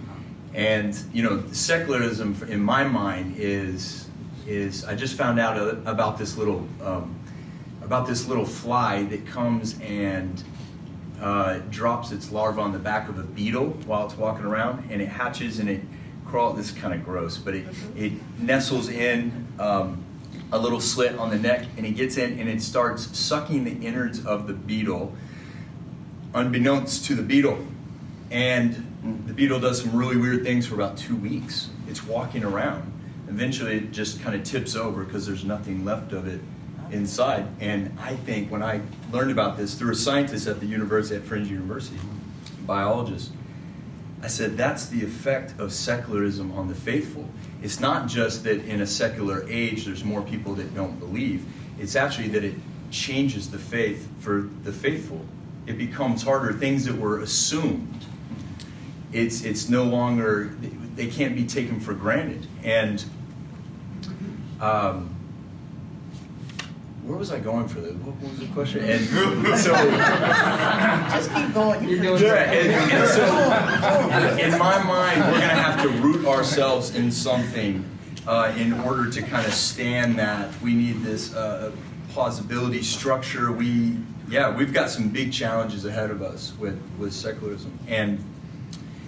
And 0.53 1.03
you 1.11 1.23
know, 1.23 1.43
secularism 1.51 2.35
in 2.49 2.61
my 2.61 2.83
mind 2.83 3.35
is 3.37 4.02
is 4.47 4.83
I 4.85 4.95
just 4.95 5.15
found 5.15 5.39
out 5.39 5.57
about 5.87 6.17
this 6.17 6.37
little 6.37 6.67
um, 6.83 7.15
about 7.81 8.07
this 8.07 8.27
little 8.27 8.45
fly 8.45 9.03
that 9.03 9.25
comes 9.25 9.79
and 9.81 10.41
uh, 11.21 11.59
drops 11.69 12.11
its 12.11 12.31
larva 12.31 12.61
on 12.61 12.71
the 12.71 12.79
back 12.79 13.09
of 13.09 13.19
a 13.19 13.23
beetle 13.23 13.69
while 13.85 14.05
it's 14.05 14.17
walking 14.17 14.45
around, 14.45 14.89
and 14.89 15.01
it 15.01 15.07
hatches 15.07 15.59
and 15.59 15.69
it 15.69 15.81
crawls. 16.25 16.57
This 16.57 16.71
is 16.71 16.77
kind 16.77 16.93
of 16.93 17.03
gross, 17.03 17.37
but 17.37 17.55
it 17.55 17.65
it 17.95 18.13
nestles 18.39 18.89
in 18.89 19.47
um, 19.59 20.03
a 20.51 20.57
little 20.57 20.79
slit 20.79 21.17
on 21.17 21.29
the 21.29 21.39
neck, 21.39 21.65
and 21.77 21.85
it 21.85 21.91
gets 21.91 22.17
in 22.17 22.39
and 22.39 22.49
it 22.49 22.61
starts 22.61 23.17
sucking 23.17 23.63
the 23.63 23.85
innards 23.85 24.25
of 24.25 24.47
the 24.47 24.53
beetle, 24.53 25.13
unbeknownst 26.33 27.05
to 27.05 27.15
the 27.15 27.23
beetle, 27.23 27.57
and 28.31 28.89
the 29.25 29.33
beetle 29.33 29.59
does 29.59 29.81
some 29.81 29.95
really 29.95 30.15
weird 30.15 30.43
things 30.43 30.65
for 30.65 30.75
about 30.75 30.97
two 30.97 31.15
weeks. 31.15 31.69
It's 31.87 32.05
walking 32.05 32.43
around. 32.43 32.92
Eventually, 33.33 33.77
it 33.77 33.91
just 33.91 34.21
kind 34.21 34.35
of 34.35 34.43
tips 34.43 34.75
over 34.75 35.03
because 35.03 35.25
there's 35.25 35.43
nothing 35.43 35.83
left 35.83 36.13
of 36.13 36.27
it 36.27 36.39
inside. 36.91 37.47
And 37.59 37.91
I 37.99 38.15
think 38.15 38.51
when 38.51 38.61
I 38.61 38.79
learned 39.11 39.31
about 39.31 39.57
this 39.57 39.73
through 39.73 39.93
a 39.93 39.95
scientist 39.95 40.45
at 40.45 40.59
the 40.59 40.67
university, 40.67 41.15
at 41.15 41.23
Fringe 41.23 41.49
University, 41.49 41.97
biologist, 42.67 43.31
I 44.21 44.27
said 44.27 44.55
that's 44.55 44.85
the 44.85 45.03
effect 45.03 45.59
of 45.59 45.73
secularism 45.73 46.51
on 46.51 46.67
the 46.67 46.75
faithful. 46.75 47.27
It's 47.63 47.79
not 47.79 48.07
just 48.07 48.43
that 48.43 48.63
in 48.65 48.81
a 48.81 48.87
secular 48.87 49.43
age 49.49 49.85
there's 49.85 50.03
more 50.03 50.21
people 50.21 50.53
that 50.53 50.75
don't 50.75 50.99
believe, 50.99 51.43
it's 51.79 51.95
actually 51.95 52.27
that 52.29 52.43
it 52.43 52.53
changes 52.91 53.49
the 53.49 53.57
faith 53.57 54.07
for 54.19 54.47
the 54.63 54.71
faithful. 54.71 55.25
It 55.65 55.79
becomes 55.79 56.21
harder. 56.21 56.53
Things 56.53 56.85
that 56.85 56.95
were 56.95 57.21
assumed, 57.21 58.05
it's, 59.11 59.43
it's 59.43 59.69
no 59.69 59.85
longer, 59.85 60.55
they 60.95 61.07
can't 61.07 61.35
be 61.35 61.47
taken 61.47 61.79
for 61.79 61.95
granted. 61.95 62.45
And 62.63 63.03
um, 64.59 65.13
where 67.05 67.17
was 67.17 67.31
I 67.33 67.39
going 67.39 67.67
for 67.67 67.81
this? 67.81 67.93
What 67.95 68.15
was 68.21 68.39
the 68.39 68.47
question? 68.53 68.85
And 68.85 69.05
so, 69.59 69.73
Just 71.11 71.33
keep 71.33 71.53
going. 71.53 71.87
You're 71.87 72.01
doing 72.01 72.23
yeah, 72.23 72.51
and, 72.51 72.91
and 72.91 73.09
so 73.09 74.45
in 74.45 74.57
my 74.57 74.81
mind, 74.83 75.19
we're 75.21 75.39
going 75.39 75.41
to 75.41 75.55
have 75.55 75.81
to 75.83 75.89
root 75.89 76.25
ourselves 76.25 76.95
in 76.95 77.11
something 77.11 77.85
uh, 78.25 78.53
in 78.57 78.73
order 78.81 79.09
to 79.09 79.21
kind 79.21 79.45
of 79.45 79.53
stand 79.53 80.17
that. 80.17 80.49
We 80.61 80.73
need 80.73 81.03
this 81.03 81.33
uh, 81.35 81.73
plausibility 82.11 82.81
structure. 82.83 83.51
We, 83.51 83.97
yeah, 84.29 84.55
we've 84.55 84.73
got 84.73 84.89
some 84.89 85.09
big 85.09 85.33
challenges 85.33 85.83
ahead 85.83 86.09
of 86.09 86.21
us 86.21 86.53
with, 86.57 86.81
with 86.97 87.11
secularism. 87.11 87.77
And 87.87 88.23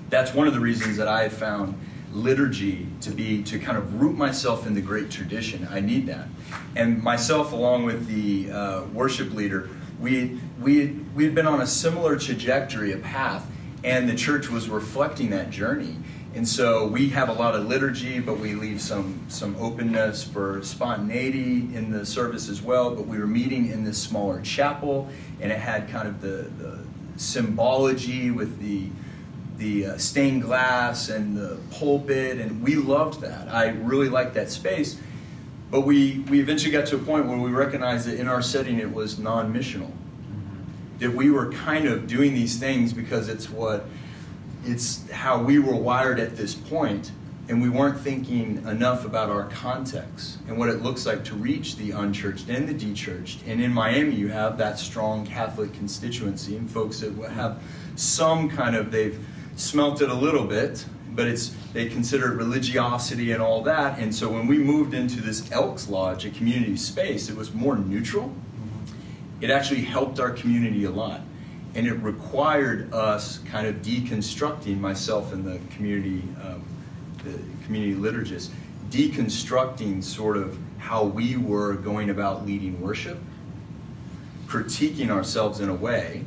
that's 0.10 0.34
one 0.34 0.48
of 0.48 0.54
the 0.54 0.60
reasons 0.60 0.98
that 0.98 1.08
I 1.08 1.30
found 1.30 1.80
liturgy 2.16 2.88
to 3.02 3.12
be 3.12 3.44
to 3.44 3.60
kind 3.60 3.78
of 3.78 4.02
root 4.02 4.16
myself 4.16 4.66
in 4.66 4.74
the 4.74 4.82
great 4.82 5.12
tradition. 5.12 5.68
I 5.70 5.82
need 5.82 6.08
that, 6.08 6.28
and 6.76 7.04
myself 7.04 7.52
along 7.52 7.86
with 7.86 8.08
the 8.08 8.52
uh, 8.52 8.84
worship 8.94 9.34
leader, 9.34 9.70
we 10.00 10.40
we 10.60 10.88
we 11.14 11.26
had 11.26 11.36
been 11.36 11.48
on 11.48 11.62
a 11.62 11.68
similar 11.68 12.18
trajectory, 12.18 12.94
a 12.94 12.98
path, 12.98 13.46
and 13.84 14.10
the 14.10 14.16
church 14.16 14.50
was 14.50 14.70
reflecting 14.70 15.30
that 15.32 15.50
journey. 15.50 15.98
And 16.34 16.46
so 16.46 16.86
we 16.86 17.08
have 17.10 17.30
a 17.30 17.34
lot 17.34 17.56
of 17.56 17.66
liturgy, 17.68 18.20
but 18.20 18.40
we 18.40 18.56
leave 18.56 18.82
some 18.82 19.22
some 19.30 19.56
openness 19.58 20.24
for 20.24 20.62
spontaneity 20.64 21.74
in 21.74 21.92
the 21.92 22.06
service 22.06 22.50
as 22.50 22.62
well. 22.62 22.94
But 22.94 23.08
we 23.08 23.18
were 23.18 23.28
meeting 23.28 23.70
in 23.72 23.86
this 23.86 23.98
smaller 23.98 24.42
chapel, 24.42 25.08
and 25.40 25.52
it 25.52 25.60
had 25.60 25.88
kind 25.88 26.08
of 26.10 26.20
the, 26.20 26.50
the 26.62 26.80
symbology 27.16 28.32
with 28.32 28.60
the 28.60 28.90
the 29.58 29.86
uh, 29.86 29.98
stained 29.98 30.42
glass 30.42 31.10
and 31.10 31.38
the 31.38 31.58
pulpit, 31.72 32.40
and 32.40 32.62
we 32.62 32.76
loved 32.76 33.22
that. 33.22 33.48
I 33.48 33.70
really 33.70 34.10
liked 34.10 34.34
that 34.34 34.52
space. 34.52 35.00
But 35.72 35.82
we, 35.82 36.20
we 36.30 36.40
eventually 36.40 36.72
got 36.72 36.86
to 36.88 36.96
a 36.96 37.00
point 37.00 37.26
where 37.28 37.38
we 37.38 37.52
recognized 37.52 38.08
that 38.08 38.20
in 38.20 38.28
our 38.28 38.42
setting 38.42 38.80
it 38.80 38.94
was 38.94 39.18
non 39.18 39.54
missional. 39.54 39.92
That 41.00 41.12
we 41.12 41.30
were 41.30 41.52
kind 41.52 41.88
of 41.88 42.08
doing 42.08 42.34
these 42.34 42.58
things 42.58 42.94
because 42.94 43.28
it's 43.28 43.50
what 43.50 43.86
it's 44.66 45.10
how 45.12 45.42
we 45.42 45.60
were 45.60 45.76
wired 45.76 46.20
at 46.20 46.36
this 46.36 46.56
point, 46.56 47.12
and 47.50 47.62
we 47.62 47.70
weren't 47.70 48.00
thinking 48.00 48.66
enough 48.68 49.06
about 49.06 49.30
our 49.30 49.48
context 49.50 50.38
and 50.48 50.58
what 50.58 50.70
it 50.70 50.82
looks 50.82 51.06
like 51.06 51.24
to 51.26 51.36
reach 51.36 51.76
the 51.76 51.92
unchurched 51.92 52.50
and 52.50 52.68
the 52.68 52.74
dechurched. 52.74 53.40
And 53.46 53.62
in 53.62 53.72
Miami, 53.72 54.16
you 54.16 54.30
have 54.30 54.58
that 54.58 54.80
strong 54.80 55.26
Catholic 55.26 55.74
constituency 55.74 56.56
and 56.58 56.70
folks 56.70 57.02
that 57.02 57.14
have 57.32 57.62
some 57.96 58.50
kind 58.50 58.76
of 58.76 58.92
they've 58.92 59.20
smelt 59.56 60.02
it 60.02 60.10
a 60.10 60.14
little 60.14 60.46
bit, 60.46 60.86
but 61.12 61.28
it's 61.28 61.56
they 61.74 61.88
consider 61.88 62.34
it 62.34 62.36
religiosity 62.36 63.32
and 63.32 63.42
all 63.42 63.62
that. 63.64 64.00
And 64.00 64.14
so 64.14 64.30
when 64.30 64.48
we 64.48 64.58
moved 64.58 64.94
into 64.94 65.22
this 65.22 65.52
Elks 65.52 65.90
Lodge, 65.90 66.26
a 66.26 66.30
community 66.30 66.78
space, 66.78 67.30
it 67.30 67.36
was 67.36 67.54
more 67.54 67.76
neutral. 67.78 68.34
It 69.42 69.50
actually 69.50 69.82
helped 69.82 70.20
our 70.20 70.32
community 70.32 70.86
a 70.86 70.92
lot. 70.92 71.22
And 71.74 71.88
it 71.88 71.94
required 71.96 72.94
us 72.94 73.40
kind 73.40 73.68
of 73.68 73.76
deconstructing 73.78 74.80
myself 74.80 75.34
and 75.34 75.44
the 75.44 75.60
community 75.76 76.24
um, 76.42 76.64
the 77.24 77.40
community 77.66 77.96
liturgists, 77.96 78.50
deconstructing 78.90 80.04
sort 80.04 80.38
of 80.38 80.58
how 80.78 81.04
we 81.04 81.36
were 81.36 81.74
going 81.74 82.12
about 82.12 82.46
leading 82.46 82.80
worship, 82.80 83.18
critiquing 84.48 85.10
ourselves 85.10 85.60
in 85.60 85.70
a 85.70 85.74
way 85.74 86.24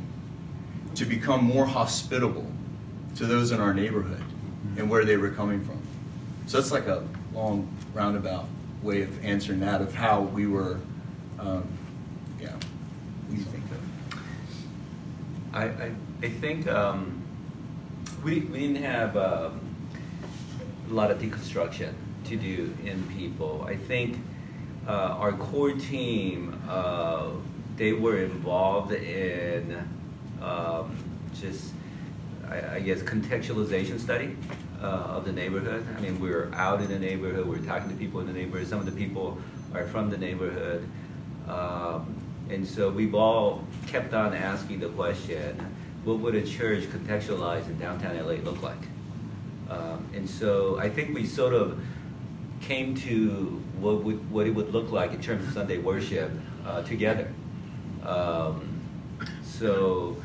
to 0.97 1.05
become 1.05 1.45
more 1.45 1.65
hospitable 1.65 2.51
to 3.19 3.27
those 3.27 3.51
in 3.51 3.61
our 3.61 3.75
neighborhood 3.75 4.23
and 4.77 4.89
where 4.89 5.05
they 5.05 5.17
were 5.17 5.31
coming 5.31 5.65
from. 5.65 5.83
So 6.47 6.59
it's 6.59 6.71
like 6.71 6.87
a 6.87 7.03
long 7.35 7.69
roundabout 7.93 8.47
way 8.81 9.03
of 9.03 9.25
answering 9.25 9.59
that 9.61 9.81
of 9.81 9.93
how 9.93 10.21
we 10.21 10.47
were, 10.47 10.79
um, 11.41 11.67
yeah. 12.41 12.53
What 12.53 13.31
do 13.31 13.37
you 13.37 13.43
think 13.43 13.65
of? 13.73 13.81
I, 15.53 15.65
I, 15.65 15.93
I 16.23 16.29
think 16.29 16.69
um, 16.69 17.21
we, 18.23 18.41
we 18.41 18.61
didn't 18.61 18.85
have 18.85 19.17
um, 19.17 19.61
a 20.89 20.93
lot 20.93 21.11
of 21.11 21.19
deconstruction 21.19 21.93
to 22.27 22.37
do 22.37 22.73
in 22.85 23.03
people. 23.09 23.65
I 23.67 23.75
think 23.77 24.19
uh, 24.87 24.93
our 24.93 25.33
core 25.33 25.73
team, 25.73 26.63
uh, 26.69 27.31
they 27.77 27.93
were 27.93 28.23
involved 28.23 28.93
in 28.93 29.77
um, 30.41 30.97
just, 31.35 31.73
I, 32.51 32.81
guess, 32.81 33.03
contextualization 33.03 33.99
study 34.01 34.37
uh, 34.81 34.87
of 34.87 35.25
the 35.25 35.33
neighborhood. 35.33 35.87
I 35.97 36.01
mean, 36.01 36.21
we 36.21 36.31
are 36.33 36.53
out 36.55 36.81
in 36.81 36.89
the 36.89 36.99
neighborhood, 36.99 37.47
we 37.47 37.57
are 37.57 37.67
talking 37.67 37.89
to 37.91 37.97
people 37.97 38.21
in 38.21 38.27
the 38.27 38.33
neighborhood. 38.33 38.69
Some 38.69 38.81
of 38.81 38.87
the 38.87 38.93
people 38.93 39.39
are 39.75 39.87
from 39.87 40.11
the 40.11 40.19
neighborhood. 40.19 40.89
Um, 41.49 42.15
and 42.51 42.67
so 42.67 42.91
we've 42.91 43.15
all 43.15 43.65
kept 43.87 44.15
on 44.15 44.35
asking 44.35 44.81
the 44.81 44.89
question, 44.89 45.75
what 46.05 46.19
would 46.21 46.35
a 46.35 46.47
church 46.47 46.85
contextualized 46.85 47.67
in 47.67 47.79
downtown 47.79 48.17
LA 48.17 48.35
look 48.43 48.63
like? 48.63 48.79
Um, 49.69 50.09
and 50.15 50.29
so 50.29 50.79
I 50.79 50.89
think 50.89 51.15
we 51.15 51.27
sort 51.27 51.53
of 51.53 51.79
came 52.61 52.95
to 52.95 53.63
what 53.79 54.03
would 54.03 54.31
what 54.31 54.47
it 54.47 54.55
would 54.55 54.73
look 54.73 54.91
like 54.91 55.13
in 55.13 55.21
terms 55.21 55.47
of 55.47 55.53
Sunday 55.53 55.79
worship 55.79 56.31
uh, 56.67 56.83
together. 56.83 57.31
Um, 58.05 58.81
so 59.43 60.17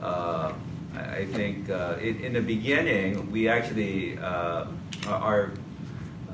uh, 0.00 0.52
I 0.96 1.26
think 1.26 1.70
uh, 1.70 1.96
in, 2.00 2.20
in, 2.20 2.32
the 2.32 2.40
beginning 2.40 3.30
we 3.30 3.48
actually 3.48 4.18
uh, 4.18 4.66
our 5.06 5.52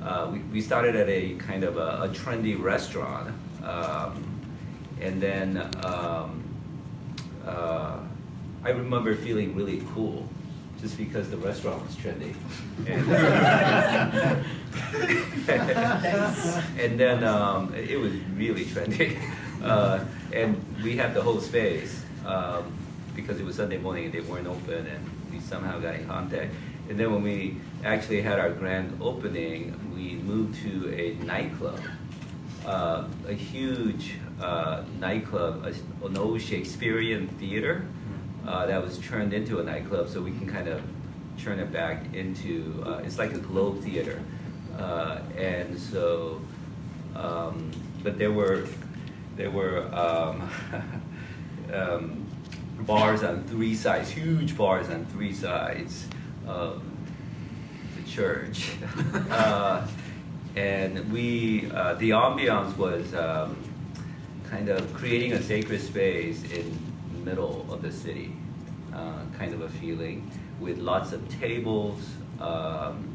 uh, 0.03 0.31
we, 0.33 0.39
we 0.53 0.61
started 0.61 0.97
at 0.97 1.09
a 1.09 1.35
kind 1.35 1.65
of 1.65 1.77
a, 1.77 2.03
a 2.03 2.09
trendy 2.09 2.61
restaurant, 2.61 3.33
um, 3.65 4.25
and 5.01 5.21
then 5.21 5.59
um, 5.85 6.43
uh, 7.47 7.99
I 8.65 8.71
remember 8.71 9.15
feeling 9.15 9.55
really 9.55 9.83
cool 9.95 10.29
just 10.81 10.99
because 10.99 11.31
the 11.31 11.37
restaurant 11.37 11.87
was 11.87 11.95
trendy. 11.95 12.35
And, 12.87 13.09
and 16.81 16.99
then 16.99 17.23
um, 17.23 17.73
it 17.75 17.99
was 17.99 18.13
really 18.37 18.65
trendy. 18.65 19.19
Uh, 19.63 20.05
and 20.33 20.61
we 20.83 20.97
had 20.97 21.15
the 21.15 21.23
whole 21.23 21.41
space 21.41 22.03
um, 22.27 22.73
because 23.15 23.39
it 23.41 23.45
was 23.45 23.57
Sunday 23.57 23.79
morning 23.79 24.07
and 24.07 24.13
they 24.13 24.21
weren't 24.21 24.47
open, 24.47 24.87
and 24.87 25.11
we 25.31 25.41
somehow 25.41 25.79
got 25.79 25.95
in 25.95 26.07
contact. 26.07 26.55
And 26.89 26.99
then 26.99 27.13
when 27.13 27.23
we 27.23 27.57
actually 27.85 28.23
had 28.23 28.39
our 28.39 28.51
grand 28.51 28.99
opening, 29.01 29.79
we 29.95 30.15
moved 30.15 30.63
to 30.63 30.93
a 30.95 31.15
nightclub, 31.25 31.81
uh, 32.67 33.05
a 33.27 33.33
huge 33.33 34.15
uh, 34.41 34.85
nightclub, 34.99 35.65
an 36.05 36.17
old 36.17 36.41
Shakespearean 36.41 37.29
theater 37.29 37.87
uh, 38.47 38.67
that 38.67 38.83
was 38.83 38.99
turned 38.99 39.33
into 39.33 39.61
a 39.61 39.65
nightclub, 39.65 40.09
so 40.09 40.21
we 40.21 40.33
can 40.33 40.47
kind 40.47 40.69
of 40.69 40.83
turn 41.39 41.59
it 41.59 41.73
back 41.73 42.15
into 42.15 42.83
uh, 42.87 43.01
it's 43.05 43.19
like 43.19 43.33
a 43.33 43.39
globe 43.39 43.83
theater, 43.83 44.21
uh, 44.79 45.21
and 45.37 45.79
so, 45.79 46.41
um, 47.15 47.71
but 48.03 48.19
there 48.19 48.33
were 48.33 48.67
there 49.37 49.51
were 49.51 49.83
um, 49.95 50.51
um, 51.73 52.22
bars 52.87 53.23
on 53.23 53.45
three 53.45 53.75
sides, 53.75 54.11
huge 54.11 54.57
bars 54.57 54.89
on 54.89 55.07
three 55.07 55.33
sides 55.33 56.07
of 56.47 56.83
the 57.97 58.11
church, 58.11 58.73
uh, 59.31 59.87
and 60.57 61.13
we 61.13 61.71
uh, 61.71 61.95
the 61.95 62.11
ambiance 62.11 62.77
was 62.77 63.15
um, 63.15 63.57
kind 64.49 64.69
of 64.69 64.93
creating 64.95 65.33
a 65.33 65.43
sacred 65.43 65.81
space 65.81 66.43
in 66.53 66.79
middle 67.25 67.67
of 67.71 67.83
the 67.83 67.93
city, 67.93 68.33
uh, 68.93 69.21
kind 69.39 69.55
of 69.55 69.63
a 69.63 69.69
feeling, 69.69 70.31
with 70.61 70.79
lots 70.79 71.13
of 71.13 71.29
tables, 71.41 72.01
um, 72.41 73.09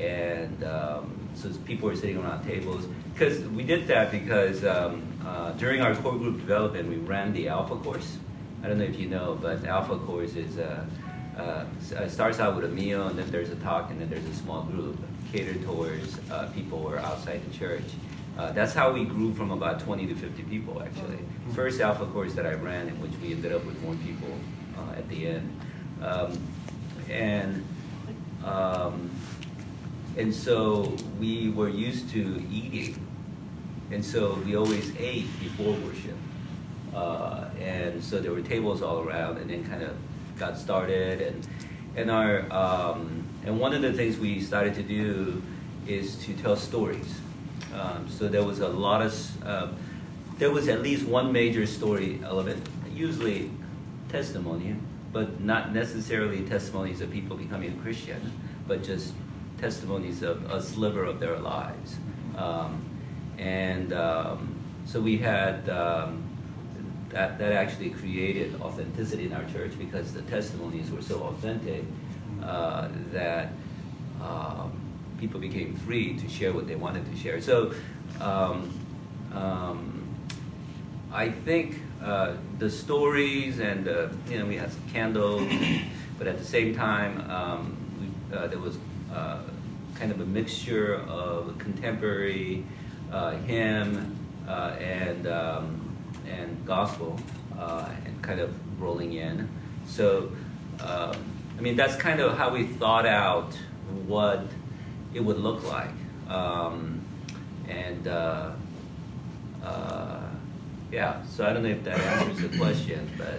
and 0.00 0.64
um, 0.64 1.28
so 1.34 1.48
people 1.64 1.88
were 1.88 1.96
sitting 1.96 2.18
around 2.18 2.44
tables. 2.44 2.86
Because 3.12 3.40
we 3.48 3.62
did 3.62 3.86
that 3.88 4.10
because 4.10 4.64
um, 4.64 5.02
uh, 5.24 5.52
during 5.52 5.80
our 5.80 5.94
core 5.94 6.16
group 6.16 6.38
development, 6.38 6.88
we 6.88 6.96
ran 6.96 7.32
the 7.32 7.48
Alpha 7.48 7.76
course. 7.76 8.18
I 8.62 8.68
don't 8.68 8.78
know 8.78 8.84
if 8.84 8.98
you 8.98 9.08
know, 9.08 9.38
but 9.40 9.64
Alpha 9.64 9.98
course 9.98 10.36
is 10.36 10.58
uh, 10.58 10.84
uh, 11.36 11.64
starts 12.08 12.38
out 12.38 12.54
with 12.54 12.64
a 12.64 12.68
meal, 12.68 13.08
and 13.08 13.18
then 13.18 13.28
there's 13.30 13.50
a 13.50 13.56
talk, 13.56 13.90
and 13.90 14.00
then 14.00 14.08
there's 14.08 14.24
a 14.24 14.34
small 14.34 14.62
group 14.62 14.96
catered 15.32 15.62
towards 15.62 16.18
uh, 16.30 16.48
people 16.54 16.80
who 16.80 16.88
are 16.88 16.98
outside 16.98 17.40
the 17.50 17.58
church. 17.58 17.84
Uh, 18.38 18.52
that's 18.52 18.72
how 18.72 18.92
we 18.92 19.04
grew 19.04 19.34
from 19.34 19.50
about 19.50 19.80
20 19.80 20.06
to 20.06 20.14
50 20.14 20.42
people, 20.44 20.82
actually. 20.82 21.18
First 21.54 21.80
Alpha 21.80 22.06
course 22.06 22.34
that 22.34 22.46
I 22.46 22.54
ran, 22.54 22.88
in 22.88 23.00
which 23.00 23.12
we 23.22 23.32
ended 23.32 23.52
up 23.52 23.64
with 23.64 23.80
more 23.82 23.94
people 23.96 24.32
uh, 24.78 24.96
at 24.96 25.08
the 25.08 25.26
end. 25.26 25.60
Um, 26.00 26.38
and, 27.10 27.64
um, 28.44 29.10
and 30.16 30.34
so 30.34 30.96
we 31.18 31.50
were 31.50 31.68
used 31.68 32.10
to 32.10 32.42
eating. 32.50 33.06
And 33.90 34.04
so 34.04 34.34
we 34.46 34.56
always 34.56 34.94
ate 34.98 35.26
before 35.40 35.74
worship. 35.74 36.16
Uh, 36.94 37.48
and 37.60 38.02
so 38.02 38.20
there 38.20 38.32
were 38.32 38.42
tables 38.42 38.82
all 38.82 39.00
around, 39.00 39.38
and 39.38 39.48
then 39.48 39.64
kind 39.64 39.82
of 39.82 39.96
got 40.38 40.58
started. 40.58 41.20
And, 41.22 41.46
and, 41.96 42.10
our, 42.10 42.50
um, 42.52 43.24
and 43.44 43.58
one 43.58 43.72
of 43.72 43.82
the 43.82 43.92
things 43.92 44.18
we 44.18 44.40
started 44.40 44.74
to 44.74 44.82
do 44.82 45.42
is 45.86 46.16
to 46.24 46.34
tell 46.34 46.56
stories. 46.56 47.20
Um, 47.74 48.08
so 48.08 48.28
there 48.28 48.44
was 48.44 48.60
a 48.60 48.68
lot 48.68 49.02
of, 49.02 49.46
uh, 49.46 49.68
there 50.38 50.50
was 50.50 50.68
at 50.68 50.82
least 50.82 51.06
one 51.06 51.32
major 51.32 51.66
story 51.66 52.20
element, 52.24 52.66
usually 52.94 53.50
testimony, 54.08 54.76
but 55.12 55.40
not 55.40 55.72
necessarily 55.72 56.42
testimonies 56.42 57.00
of 57.00 57.10
people 57.10 57.36
becoming 57.36 57.72
a 57.72 57.82
Christian, 57.82 58.32
but 58.66 58.82
just 58.82 59.14
testimonies 59.58 60.22
of 60.22 60.50
a 60.50 60.60
sliver 60.60 61.04
of 61.04 61.20
their 61.20 61.38
lives. 61.38 61.96
Um, 62.36 62.84
and 63.38 63.92
um, 63.92 64.54
so 64.84 65.00
we 65.00 65.18
had 65.18 65.68
um, 65.68 66.22
that, 67.12 67.38
that 67.38 67.52
actually 67.52 67.90
created 67.90 68.60
authenticity 68.60 69.26
in 69.26 69.32
our 69.32 69.44
church 69.44 69.72
because 69.78 70.12
the 70.12 70.22
testimonies 70.22 70.90
were 70.90 71.02
so 71.02 71.20
authentic 71.22 71.84
uh, 72.42 72.88
that 73.12 73.52
um, 74.22 74.72
people 75.18 75.38
became 75.38 75.76
free 75.76 76.18
to 76.18 76.28
share 76.28 76.52
what 76.52 76.66
they 76.66 76.74
wanted 76.74 77.04
to 77.10 77.16
share. 77.16 77.40
So 77.40 77.72
um, 78.20 78.72
um, 79.32 80.02
I 81.12 81.30
think 81.30 81.80
uh, 82.02 82.34
the 82.58 82.70
stories 82.70 83.60
and 83.60 83.86
uh, 83.86 84.08
you 84.28 84.38
know 84.38 84.46
we 84.46 84.56
had 84.56 84.72
some 84.72 84.88
candles, 84.92 85.46
but 86.18 86.26
at 86.26 86.38
the 86.38 86.44
same 86.44 86.74
time 86.74 87.30
um, 87.30 87.76
we, 88.00 88.36
uh, 88.36 88.46
there 88.46 88.58
was 88.58 88.78
uh, 89.14 89.42
kind 89.94 90.10
of 90.10 90.20
a 90.20 90.26
mixture 90.26 90.96
of 91.08 91.56
contemporary 91.58 92.64
uh, 93.12 93.32
hymn 93.32 94.18
uh, 94.48 94.74
and 94.80 95.26
um, 95.26 95.81
and 96.28 96.64
gospel 96.66 97.18
and 97.58 98.22
kind 98.22 98.40
of 98.40 98.54
rolling 98.80 99.14
in. 99.14 99.48
So 99.86 100.32
um, 100.80 101.16
I 101.58 101.60
mean 101.60 101.76
that's 101.76 101.96
kind 101.96 102.20
of 102.20 102.36
how 102.36 102.50
we 102.50 102.66
thought 102.66 103.06
out 103.06 103.54
what 104.06 104.46
it 105.14 105.20
would 105.20 105.38
look 105.38 105.62
like. 105.64 105.90
Um, 106.28 107.02
and 107.68 108.08
uh, 108.08 108.50
uh, 109.64 110.20
yeah, 110.90 111.24
so 111.26 111.46
I 111.46 111.52
don't 111.52 111.62
know 111.62 111.70
if 111.70 111.84
that 111.84 111.98
answers 111.98 112.50
the 112.50 112.58
question, 112.58 113.08
but 113.16 113.38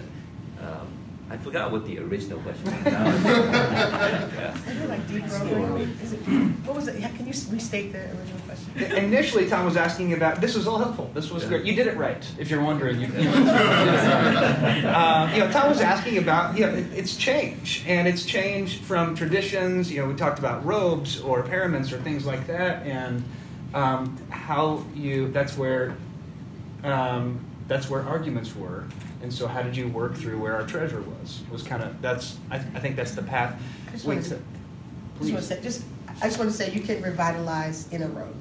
um, 0.64 0.88
I 1.30 1.36
forgot 1.38 1.72
what 1.72 1.86
the 1.86 1.98
original 2.00 2.38
question 2.40 2.64
was. 2.66 2.74
Yeah. 2.84 4.54
Is 4.68 4.80
it 4.82 4.88
like 4.88 5.08
deep 5.08 5.24
road? 5.30 5.88
Is 6.02 6.12
it, 6.12 6.18
what 6.66 6.76
was 6.76 6.88
it? 6.88 7.00
Yeah, 7.00 7.08
Can 7.08 7.26
you 7.26 7.32
restate 7.50 7.92
the 7.92 8.00
original 8.00 8.40
question? 8.46 8.92
Initially, 9.04 9.48
Tom 9.48 9.64
was 9.64 9.76
asking 9.76 10.12
about. 10.12 10.40
This 10.40 10.54
was 10.54 10.66
all 10.68 10.78
helpful. 10.78 11.10
This 11.14 11.30
was 11.30 11.42
Yeah. 11.44 11.48
great. 11.50 11.64
You 11.64 11.74
did 11.74 11.86
it 11.86 11.96
right. 11.96 12.22
If 12.38 12.50
you're 12.50 12.62
wondering, 12.62 13.00
you, 13.00 13.06
you, 13.06 13.12
know, 13.30 13.30
uh, 14.94 15.30
you 15.32 15.40
know, 15.40 15.50
Tom 15.50 15.70
was 15.70 15.80
asking 15.80 16.18
about. 16.18 16.56
You 16.58 16.66
know, 16.66 16.74
it, 16.74 16.86
it's 16.94 17.16
change, 17.16 17.84
and 17.86 18.06
it's 18.06 18.24
change 18.24 18.80
from 18.80 19.14
traditions. 19.14 19.90
You 19.90 20.02
know, 20.02 20.08
we 20.08 20.14
talked 20.14 20.38
about 20.38 20.64
robes 20.64 21.20
or 21.20 21.42
paraments 21.42 21.90
or 21.92 21.98
things 21.98 22.26
like 22.26 22.46
that, 22.48 22.84
and 22.86 23.24
um, 23.72 24.16
how 24.30 24.84
you. 24.94 25.28
That's 25.30 25.56
where. 25.56 25.96
Um, 26.82 27.40
that's 27.66 27.88
where 27.88 28.02
arguments 28.02 28.54
were, 28.54 28.84
and 29.24 29.32
so 29.32 29.48
how 29.48 29.62
did 29.62 29.74
you 29.74 29.88
work 29.88 30.14
through 30.14 30.38
where 30.38 30.54
our 30.54 30.66
treasure 30.66 31.00
was? 31.00 31.40
Was 31.50 31.62
kind 31.62 31.82
of 31.82 32.00
that's. 32.02 32.36
I, 32.50 32.56
I 32.56 32.60
think 32.60 32.94
that's 32.94 33.12
the 33.14 33.22
path. 33.22 33.60
I 33.88 33.92
just 33.92 34.04
Wait, 34.04 34.16
wanted 34.16 34.28
to- 34.28 34.36
so- 34.36 34.42
Just 35.20 35.32
want 35.32 35.44
say, 35.44 35.60
just, 35.62 35.84
I 36.20 36.26
just 36.26 36.38
want 36.38 36.50
to 36.50 36.56
say, 36.56 36.70
you 36.72 36.80
can 36.82 37.00
revitalize 37.02 37.88
in 37.90 38.02
a 38.02 38.08
robe. 38.08 38.34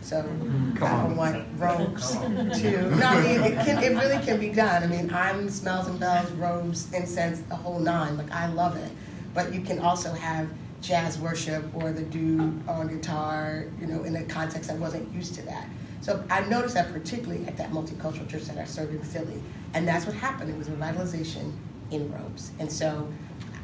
So 0.00 0.22
Come 0.22 0.78
I 0.82 1.02
don't 1.02 1.16
want 1.16 1.46
robes 1.58 2.12
to, 2.12 2.28
no, 2.30 3.06
I 3.06 3.22
mean, 3.22 3.40
it 3.42 3.66
can, 3.66 3.82
it 3.82 4.00
really 4.02 4.24
can 4.24 4.40
be 4.40 4.48
done. 4.48 4.82
I 4.82 4.86
mean, 4.86 5.12
I'm 5.12 5.50
smells 5.50 5.88
and 5.88 6.00
bells, 6.00 6.30
robes, 6.32 6.90
incense, 6.94 7.40
the 7.42 7.56
whole 7.56 7.78
nine, 7.78 8.16
like, 8.16 8.30
I 8.30 8.46
love 8.46 8.76
it. 8.76 8.90
But 9.34 9.52
you 9.52 9.60
can 9.60 9.78
also 9.80 10.12
have 10.14 10.48
jazz 10.80 11.18
worship 11.18 11.62
or 11.74 11.92
the 11.92 12.00
dude 12.02 12.66
on 12.66 12.88
guitar, 12.88 13.66
you 13.78 13.86
know, 13.88 14.02
in 14.04 14.16
a 14.16 14.22
context 14.24 14.70
I 14.70 14.74
wasn't 14.76 15.12
used 15.12 15.34
to 15.34 15.42
that. 15.42 15.68
So 16.00 16.24
I 16.30 16.40
noticed 16.42 16.74
that 16.74 16.92
particularly 16.92 17.46
at 17.46 17.56
that 17.58 17.70
multicultural 17.70 18.28
church 18.28 18.44
that 18.44 18.58
I 18.58 18.64
served 18.64 18.94
in 18.94 19.02
Philly. 19.02 19.42
And 19.74 19.86
that's 19.86 20.06
what 20.06 20.14
happened. 20.14 20.50
It 20.50 20.56
was 20.56 20.68
revitalization 20.68 21.52
in 21.90 22.10
robes. 22.12 22.52
And 22.58 22.70
so 22.70 23.08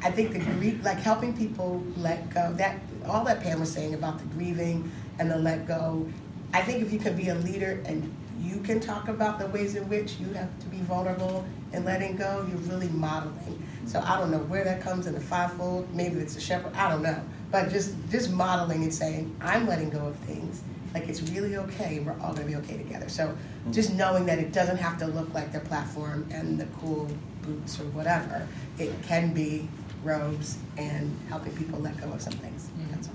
I 0.03 0.11
think 0.11 0.33
the 0.33 0.39
grief, 0.39 0.83
like 0.83 0.99
helping 0.99 1.35
people 1.35 1.83
let 1.97 2.29
go, 2.29 2.53
that 2.53 2.79
all 3.05 3.25
that 3.25 3.41
Pam 3.41 3.59
was 3.59 3.71
saying 3.71 3.93
about 3.93 4.19
the 4.19 4.25
grieving 4.25 4.91
and 5.19 5.31
the 5.31 5.37
let 5.37 5.67
go. 5.67 6.07
I 6.53 6.61
think 6.61 6.81
if 6.81 6.93
you 6.93 6.99
can 6.99 7.15
be 7.15 7.29
a 7.29 7.35
leader 7.35 7.81
and 7.85 8.13
you 8.39 8.59
can 8.59 8.79
talk 8.79 9.07
about 9.07 9.39
the 9.39 9.47
ways 9.47 9.75
in 9.75 9.89
which 9.89 10.17
you 10.17 10.27
have 10.33 10.59
to 10.59 10.65
be 10.67 10.77
vulnerable 10.77 11.45
and 11.73 11.83
letting 11.85 12.15
go, 12.15 12.45
you're 12.47 12.59
really 12.59 12.87
modeling. 12.89 13.65
So 13.85 13.99
I 14.01 14.17
don't 14.19 14.31
know 14.31 14.39
where 14.39 14.63
that 14.63 14.81
comes 14.81 15.07
in 15.07 15.13
the 15.13 15.19
fivefold. 15.19 15.93
Maybe 15.93 16.19
it's 16.19 16.35
a 16.35 16.41
shepherd. 16.41 16.73
I 16.75 16.89
don't 16.89 17.01
know. 17.01 17.21
But 17.51 17.69
just 17.69 17.95
just 18.11 18.31
modeling 18.31 18.83
and 18.83 18.93
saying, 18.93 19.35
I'm 19.41 19.67
letting 19.67 19.89
go 19.89 20.05
of 20.05 20.15
things. 20.17 20.61
Like 20.97 21.09
it's 21.09 21.21
really 21.29 21.57
okay. 21.57 21.99
We're 21.99 22.19
all 22.21 22.33
gonna 22.33 22.47
be 22.47 22.55
okay 22.55 22.77
together. 22.77 23.07
So 23.07 23.37
just 23.71 23.93
knowing 23.93 24.25
that 24.25 24.39
it 24.39 24.51
doesn't 24.51 24.77
have 24.77 24.97
to 24.99 25.05
look 25.05 25.31
like 25.31 25.51
the 25.51 25.59
platform 25.59 26.27
and 26.31 26.59
the 26.59 26.65
cool 26.79 27.07
boots 27.43 27.79
or 27.79 27.83
whatever. 27.85 28.47
It 28.79 28.91
can 29.03 29.31
be 29.31 29.67
robes 30.03 30.57
and 30.77 31.15
helping 31.29 31.55
people 31.55 31.79
let 31.79 31.99
go 32.01 32.11
of 32.11 32.21
some 32.21 32.33
things. 32.33 32.69
That's 32.89 33.09
all. 33.09 33.13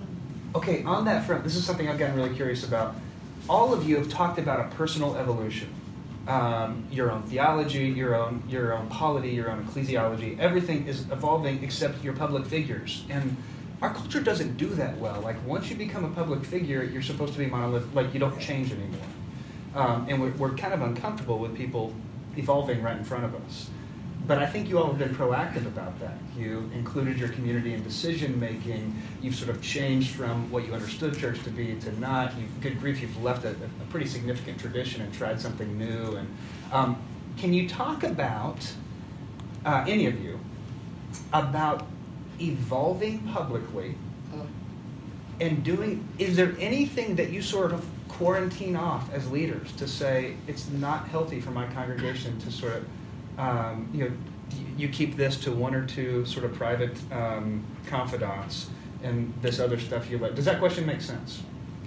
Okay, 0.54 0.84
on 0.84 1.04
that 1.06 1.24
front, 1.24 1.42
this 1.42 1.56
is 1.56 1.64
something 1.64 1.88
I've 1.88 1.98
gotten 1.98 2.14
really 2.14 2.34
curious 2.36 2.62
about. 2.64 2.94
All 3.48 3.74
of 3.74 3.88
you 3.88 3.96
have 3.96 4.08
talked 4.08 4.38
about 4.38 4.60
a 4.60 4.76
personal 4.76 5.16
evolution. 5.16 5.74
Um, 6.28 6.86
your 6.92 7.10
own 7.10 7.24
theology, 7.24 7.88
your 7.88 8.14
own 8.14 8.44
your 8.48 8.74
own 8.74 8.86
polity, 8.86 9.30
your 9.30 9.50
own 9.50 9.64
ecclesiology. 9.64 10.38
Everything 10.38 10.86
is 10.86 11.00
evolving 11.10 11.64
except 11.64 12.04
your 12.04 12.12
public 12.12 12.46
figures. 12.46 13.04
And 13.10 13.36
our 13.82 13.92
culture 13.92 14.20
doesn't 14.20 14.56
do 14.56 14.68
that 14.68 14.96
well. 14.98 15.20
Like 15.20 15.44
once 15.44 15.68
you 15.68 15.76
become 15.76 16.04
a 16.04 16.10
public 16.10 16.44
figure, 16.44 16.84
you're 16.84 17.02
supposed 17.02 17.32
to 17.32 17.38
be 17.40 17.46
monolithic. 17.46 17.92
Like 17.94 18.14
you 18.14 18.20
don't 18.20 18.40
change 18.40 18.70
anymore. 18.70 19.00
Um, 19.74 20.06
and 20.08 20.20
we're, 20.20 20.30
we're 20.32 20.54
kind 20.54 20.72
of 20.72 20.82
uncomfortable 20.82 21.38
with 21.38 21.56
people 21.56 21.92
evolving 22.36 22.80
right 22.80 22.96
in 22.96 23.04
front 23.04 23.24
of 23.24 23.34
us. 23.34 23.68
But 24.24 24.38
I 24.38 24.46
think 24.46 24.68
you 24.68 24.78
all 24.78 24.86
have 24.86 24.98
been 24.98 25.14
proactive 25.14 25.66
about 25.66 25.98
that. 25.98 26.16
You 26.38 26.70
included 26.74 27.18
your 27.18 27.30
community 27.30 27.74
in 27.74 27.82
decision 27.82 28.38
making. 28.38 28.96
You've 29.20 29.34
sort 29.34 29.50
of 29.50 29.60
changed 29.60 30.14
from 30.14 30.48
what 30.52 30.64
you 30.64 30.74
understood 30.74 31.18
church 31.18 31.42
to 31.42 31.50
be 31.50 31.74
to 31.80 31.98
not. 31.98 32.38
You've, 32.38 32.60
good 32.60 32.78
grief, 32.78 33.02
you've 33.02 33.20
left 33.20 33.44
a, 33.44 33.50
a 33.50 33.90
pretty 33.90 34.06
significant 34.06 34.60
tradition 34.60 35.02
and 35.02 35.12
tried 35.12 35.40
something 35.40 35.76
new. 35.76 36.16
And 36.16 36.36
um, 36.70 37.02
can 37.36 37.52
you 37.52 37.68
talk 37.68 38.04
about 38.04 38.64
uh, 39.64 39.84
any 39.88 40.06
of 40.06 40.22
you 40.22 40.38
about 41.32 41.84
evolving 42.40 43.20
publicly 43.28 43.94
and 45.40 45.64
doing? 45.64 46.06
Is 46.18 46.36
there 46.36 46.54
anything 46.58 47.16
that 47.16 47.30
you 47.30 47.42
sort 47.42 47.72
of 47.72 47.84
quarantine 48.08 48.76
off 48.76 49.12
as 49.12 49.30
leaders 49.30 49.72
to 49.72 49.88
say 49.88 50.36
it's 50.46 50.68
not 50.70 51.08
healthy 51.08 51.40
for 51.40 51.50
my 51.50 51.66
congregation 51.68 52.38
to 52.38 52.52
sort 52.52 52.74
of 52.74 52.86
um, 53.38 53.88
you 53.92 54.04
know, 54.04 54.10
you 54.76 54.88
keep 54.88 55.16
this 55.16 55.36
to 55.38 55.52
one 55.52 55.74
or 55.74 55.86
two 55.86 56.24
sort 56.26 56.44
of 56.44 56.52
private 56.54 56.96
um, 57.10 57.64
confidants, 57.86 58.68
and 59.02 59.32
this 59.40 59.58
other 59.58 59.78
stuff 59.78 60.10
you 60.10 60.18
let. 60.18 60.34
Does 60.34 60.44
that 60.44 60.58
question 60.58 60.86
make 60.86 61.00
sense? 61.00 61.42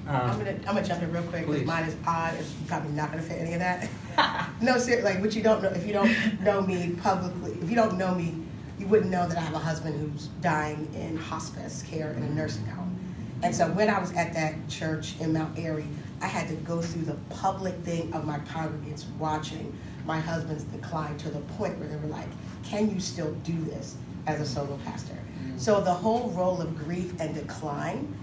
Um, 0.07 0.15
I'm 0.15 0.37
gonna 0.37 0.51
I'm 0.51 0.75
gonna 0.75 0.83
jump 0.83 1.01
in 1.01 1.11
real 1.11 1.23
quick 1.23 1.47
because 1.47 1.63
mine 1.63 1.85
is 1.85 1.95
odd. 2.05 2.35
It's 2.35 2.51
probably 2.67 2.91
not 2.91 3.11
gonna 3.11 3.23
fit 3.23 3.39
any 3.39 3.53
of 3.53 3.59
that. 3.59 3.89
no, 4.61 4.77
seriously, 4.77 5.13
like 5.13 5.21
what 5.21 5.35
you 5.35 5.41
don't 5.41 5.63
know 5.63 5.69
if 5.69 5.85
you 5.85 5.93
don't 5.93 6.41
know 6.41 6.61
me 6.61 6.95
publicly, 7.01 7.53
if 7.61 7.69
you 7.69 7.75
don't 7.75 7.97
know 7.97 8.13
me, 8.13 8.35
you 8.79 8.87
wouldn't 8.87 9.11
know 9.11 9.27
that 9.27 9.37
I 9.37 9.41
have 9.41 9.53
a 9.53 9.59
husband 9.59 9.99
who's 9.99 10.27
dying 10.41 10.89
in 10.93 11.17
hospice 11.17 11.83
care 11.83 12.11
in 12.11 12.23
a 12.23 12.29
nursing 12.29 12.65
home. 12.65 12.99
And 13.43 13.55
so 13.55 13.67
when 13.71 13.89
I 13.89 13.99
was 13.99 14.11
at 14.13 14.33
that 14.33 14.67
church 14.69 15.15
in 15.19 15.33
Mount 15.33 15.57
Airy, 15.57 15.87
I 16.21 16.27
had 16.27 16.47
to 16.47 16.55
go 16.55 16.81
through 16.81 17.03
the 17.03 17.17
public 17.29 17.75
thing 17.79 18.13
of 18.13 18.25
my 18.25 18.39
congregants 18.39 19.05
watching 19.17 19.77
my 20.05 20.19
husband's 20.19 20.63
decline 20.63 21.17
to 21.17 21.29
the 21.29 21.39
point 21.39 21.77
where 21.77 21.87
they 21.87 21.97
were 21.97 22.07
like, 22.07 22.27
"Can 22.63 22.89
you 22.89 22.99
still 22.99 23.33
do 23.43 23.59
this 23.65 23.95
as 24.27 24.39
a 24.39 24.45
solo 24.45 24.77
pastor?" 24.85 25.13
Mm-hmm. 25.13 25.57
So 25.57 25.81
the 25.81 25.93
whole 25.93 26.29
role 26.29 26.61
of 26.61 26.77
grief 26.77 27.13
and 27.19 27.35
decline 27.35 28.15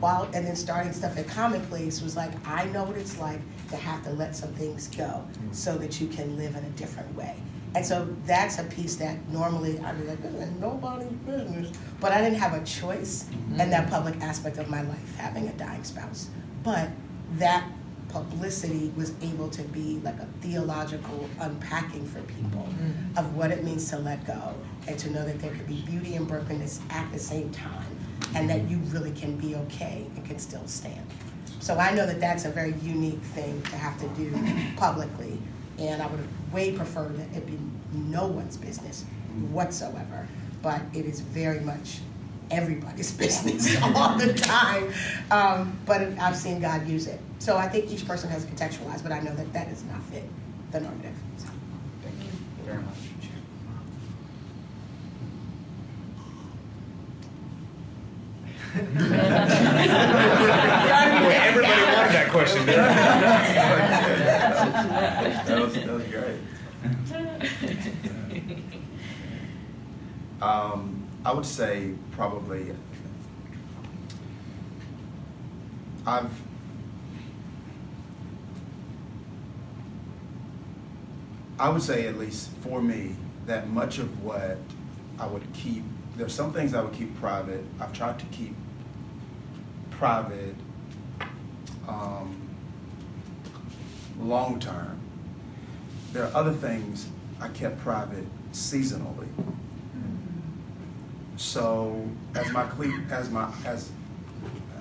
while 0.00 0.24
and 0.32 0.46
then 0.46 0.56
starting 0.56 0.92
stuff 0.92 1.16
at 1.18 1.28
commonplace 1.28 2.00
was 2.00 2.16
like 2.16 2.30
i 2.48 2.64
know 2.64 2.84
what 2.84 2.96
it's 2.96 3.18
like 3.18 3.38
to 3.68 3.76
have 3.76 4.02
to 4.02 4.10
let 4.10 4.34
some 4.34 4.52
things 4.54 4.88
go 4.88 5.04
mm-hmm. 5.04 5.52
so 5.52 5.76
that 5.76 6.00
you 6.00 6.08
can 6.08 6.36
live 6.36 6.56
in 6.56 6.64
a 6.64 6.70
different 6.70 7.14
way 7.14 7.36
and 7.74 7.86
so 7.86 8.08
that's 8.26 8.58
a 8.58 8.64
piece 8.64 8.96
that 8.96 9.16
normally 9.28 9.78
i'd 9.80 9.98
be 10.00 10.06
like 10.06 10.20
this 10.22 10.42
ain't 10.42 10.60
nobody's 10.60 11.08
business. 11.08 11.76
But 12.00 12.12
i 12.12 12.20
didn't 12.20 12.38
have 12.38 12.54
a 12.54 12.64
choice 12.64 13.28
in 13.30 13.56
mm-hmm. 13.56 13.70
that 13.70 13.90
public 13.90 14.20
aspect 14.20 14.58
of 14.58 14.68
my 14.68 14.82
life 14.82 15.16
having 15.16 15.48
a 15.48 15.52
dying 15.52 15.84
spouse. 15.84 16.30
But 16.62 16.90
that 17.34 17.68
publicity 18.08 18.92
was 18.96 19.14
able 19.22 19.48
to 19.50 19.62
be 19.62 20.00
like 20.02 20.18
a 20.18 20.26
theological 20.40 21.28
unpacking 21.40 22.04
for 22.06 22.20
people 22.22 22.66
mm-hmm. 22.68 23.18
of 23.18 23.36
what 23.36 23.50
it 23.50 23.62
means 23.62 23.88
to 23.90 23.98
let 23.98 24.26
go 24.26 24.54
and 24.88 24.98
to 24.98 25.10
know 25.10 25.24
that 25.24 25.38
there 25.40 25.52
could 25.52 25.66
be 25.66 25.82
beauty 25.82 26.16
and 26.16 26.26
brokenness 26.26 26.80
at 26.90 27.10
the 27.12 27.18
same 27.18 27.50
time 27.50 27.86
and 28.34 28.50
that 28.50 28.68
you 28.68 28.78
really 28.88 29.12
can 29.12 29.36
be 29.36 29.54
okay 29.54 30.06
and 30.16 30.24
can 30.26 30.38
still 30.38 30.66
stand. 30.66 31.06
So 31.60 31.76
I 31.76 31.92
know 31.92 32.06
that 32.06 32.20
that's 32.20 32.46
a 32.46 32.50
very 32.50 32.74
unique 32.82 33.20
thing 33.20 33.62
to 33.62 33.76
have 33.76 33.98
to 34.00 34.08
do 34.20 34.32
publicly, 34.76 35.38
and 35.78 36.02
I 36.02 36.06
would 36.06 36.20
have 36.20 36.39
way 36.52 36.72
preferred 36.72 37.16
that 37.16 37.36
it 37.36 37.46
be 37.46 37.58
no 37.92 38.26
one's 38.26 38.56
business 38.56 39.04
whatsoever. 39.50 40.26
But 40.62 40.82
it 40.92 41.06
is 41.06 41.20
very 41.20 41.60
much 41.60 42.00
everybody's 42.50 43.12
business 43.16 43.80
all 43.82 44.16
the 44.18 44.34
time. 44.34 44.92
Um, 45.30 45.78
but 45.86 46.02
I've 46.18 46.36
seen 46.36 46.60
God 46.60 46.86
use 46.86 47.06
it. 47.06 47.20
So 47.38 47.56
I 47.56 47.68
think 47.68 47.90
each 47.90 48.06
person 48.06 48.28
has 48.30 48.44
contextualized, 48.44 49.02
but 49.02 49.12
I 49.12 49.20
know 49.20 49.34
that 49.34 49.52
that 49.52 49.70
does 49.70 49.84
not 49.84 50.02
fit 50.04 50.24
the 50.72 50.80
normative. 50.80 51.14
So. 51.38 51.46
Thank 52.02 52.16
you 52.24 52.30
very 52.64 52.82
much. 52.82 52.94
Boy, 58.72 58.80
everybody 61.32 61.82
wanted 61.82 62.12
that 62.12 62.28
question. 62.30 62.66
That, 65.50 65.62
was, 65.62 65.74
that 65.74 65.90
was 65.90 66.04
great. 66.04 66.36
Um, 70.42 71.06
I 71.22 71.34
would 71.34 71.44
say 71.44 71.92
probably 72.12 72.74
I've 76.06 76.32
I 81.58 81.68
would 81.68 81.82
say 81.82 82.06
at 82.06 82.16
least 82.16 82.48
for 82.62 82.80
me 82.80 83.16
that 83.44 83.68
much 83.68 83.98
of 83.98 84.24
what 84.24 84.56
I 85.18 85.26
would 85.26 85.52
keep 85.52 85.84
there's 86.16 86.32
some 86.32 86.52
things 86.54 86.74
I 86.74 86.82
would 86.82 86.94
keep 86.94 87.14
private. 87.20 87.64
I've 87.78 87.92
tried 87.92 88.18
to 88.18 88.24
keep 88.26 88.54
private 89.90 90.54
um, 91.86 92.48
long 94.18 94.58
term. 94.58 94.99
There 96.12 96.24
are 96.24 96.34
other 96.34 96.52
things 96.52 97.06
I 97.40 97.48
kept 97.48 97.78
private 97.80 98.24
seasonally. 98.52 99.28
So 101.36 102.06
as 102.34 102.52
my 102.52 102.68
as 103.10 103.30
my 103.30 103.50
as 103.64 103.90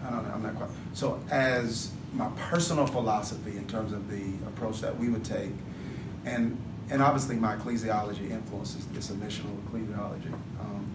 I 0.05 0.09
don't 0.09 0.27
know 0.27 0.33
I'm 0.33 0.43
not 0.43 0.55
quite 0.55 0.69
so 0.93 1.21
as 1.31 1.91
my 2.13 2.27
personal 2.35 2.85
philosophy 2.85 3.51
in 3.51 3.65
terms 3.67 3.93
of 3.93 4.09
the 4.09 4.33
approach 4.45 4.81
that 4.81 4.97
we 4.99 5.07
would 5.07 5.23
take, 5.23 5.51
and 6.25 6.57
and 6.89 7.01
obviously 7.01 7.37
my 7.37 7.55
ecclesiology 7.55 8.31
influences 8.31 8.85
this 8.87 9.09
initial 9.09 9.49
ecclesiology. 9.69 10.33
Um, 10.59 10.93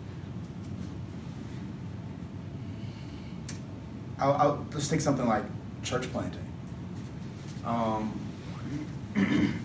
I'll, 4.18 4.32
I'll, 4.34 4.66
let's 4.72 4.88
take 4.88 5.00
something 5.00 5.26
like 5.26 5.44
church 5.82 6.10
planting. 6.12 6.46
Um, 7.64 8.20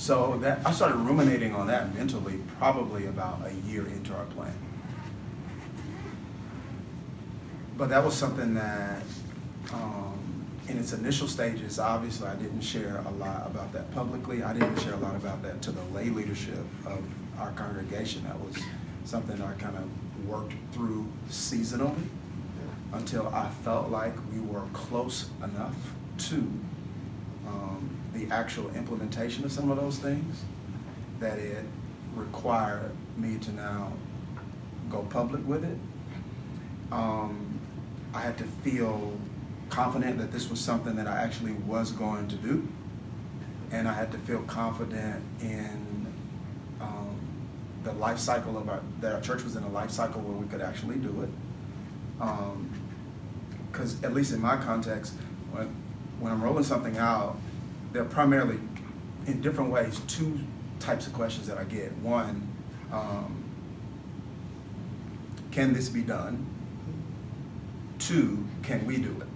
so 0.00 0.38
that 0.40 0.66
I 0.66 0.72
started 0.72 0.96
ruminating 0.96 1.54
on 1.54 1.66
that 1.66 1.94
mentally 1.94 2.40
probably 2.58 3.04
about 3.04 3.42
a 3.44 3.52
year 3.68 3.86
into 3.86 4.14
our 4.14 4.24
plan. 4.24 4.54
But 7.76 7.90
that 7.90 8.02
was 8.02 8.14
something 8.14 8.54
that, 8.54 9.02
um, 9.74 10.46
in 10.68 10.78
its 10.78 10.94
initial 10.94 11.28
stages, 11.28 11.78
obviously 11.78 12.28
I 12.28 12.34
didn't 12.36 12.62
share 12.62 13.04
a 13.06 13.10
lot 13.10 13.46
about 13.46 13.74
that 13.74 13.92
publicly. 13.92 14.42
I 14.42 14.54
didn't 14.54 14.78
share 14.78 14.94
a 14.94 15.00
lot 15.00 15.16
about 15.16 15.42
that 15.42 15.60
to 15.62 15.70
the 15.70 15.82
lay 15.94 16.08
leadership 16.08 16.64
of 16.86 17.04
our 17.38 17.50
congregation. 17.52 18.24
That 18.24 18.40
was 18.40 18.56
something 19.04 19.42
I 19.42 19.52
kind 19.52 19.76
of 19.76 20.26
worked 20.26 20.54
through 20.72 21.08
seasonally 21.28 22.06
until 22.94 23.28
I 23.28 23.50
felt 23.50 23.90
like 23.90 24.14
we 24.32 24.40
were 24.40 24.64
close 24.72 25.28
enough 25.44 25.76
to 26.30 26.36
um, 27.46 27.99
the 28.14 28.32
actual 28.32 28.70
implementation 28.74 29.44
of 29.44 29.52
some 29.52 29.70
of 29.70 29.78
those 29.78 29.98
things 29.98 30.42
that 31.20 31.38
it 31.38 31.64
required 32.14 32.90
me 33.16 33.38
to 33.38 33.52
now 33.52 33.92
go 34.88 35.02
public 35.02 35.46
with 35.46 35.64
it. 35.64 35.78
Um, 36.90 37.60
I 38.12 38.20
had 38.20 38.36
to 38.38 38.44
feel 38.44 39.16
confident 39.68 40.18
that 40.18 40.32
this 40.32 40.50
was 40.50 40.60
something 40.60 40.96
that 40.96 41.06
I 41.06 41.18
actually 41.22 41.52
was 41.52 41.92
going 41.92 42.28
to 42.28 42.36
do. 42.36 42.66
And 43.70 43.86
I 43.86 43.92
had 43.92 44.10
to 44.12 44.18
feel 44.18 44.42
confident 44.42 45.22
in 45.40 46.06
um, 46.80 47.20
the 47.84 47.92
life 47.92 48.18
cycle 48.18 48.58
of 48.58 48.68
our, 48.68 48.80
that 49.00 49.14
our 49.14 49.20
church 49.20 49.44
was 49.44 49.54
in 49.54 49.62
a 49.62 49.68
life 49.68 49.92
cycle 49.92 50.20
where 50.22 50.36
we 50.36 50.48
could 50.48 50.60
actually 50.60 50.96
do 50.96 51.22
it. 51.22 51.30
Because, 53.70 53.94
um, 53.94 54.04
at 54.04 54.12
least 54.12 54.32
in 54.32 54.40
my 54.40 54.56
context, 54.56 55.14
when, 55.52 55.68
when 56.18 56.32
I'm 56.32 56.42
rolling 56.42 56.64
something 56.64 56.98
out, 56.98 57.38
there 57.92 58.02
are 58.02 58.06
primarily, 58.06 58.58
in 59.26 59.40
different 59.40 59.70
ways, 59.70 60.00
two 60.06 60.40
types 60.78 61.06
of 61.06 61.12
questions 61.12 61.46
that 61.48 61.58
I 61.58 61.64
get. 61.64 61.92
One, 61.98 62.48
um, 62.92 63.44
can 65.50 65.72
this 65.72 65.88
be 65.88 66.02
done? 66.02 66.46
Two, 67.98 68.44
can 68.62 68.86
we 68.86 68.98
do 68.98 69.10
it? 69.20 69.26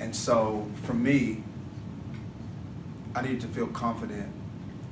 And 0.00 0.14
so 0.14 0.66
for 0.84 0.94
me, 0.94 1.42
I 3.14 3.22
needed 3.22 3.40
to 3.42 3.48
feel 3.48 3.66
confident 3.68 4.32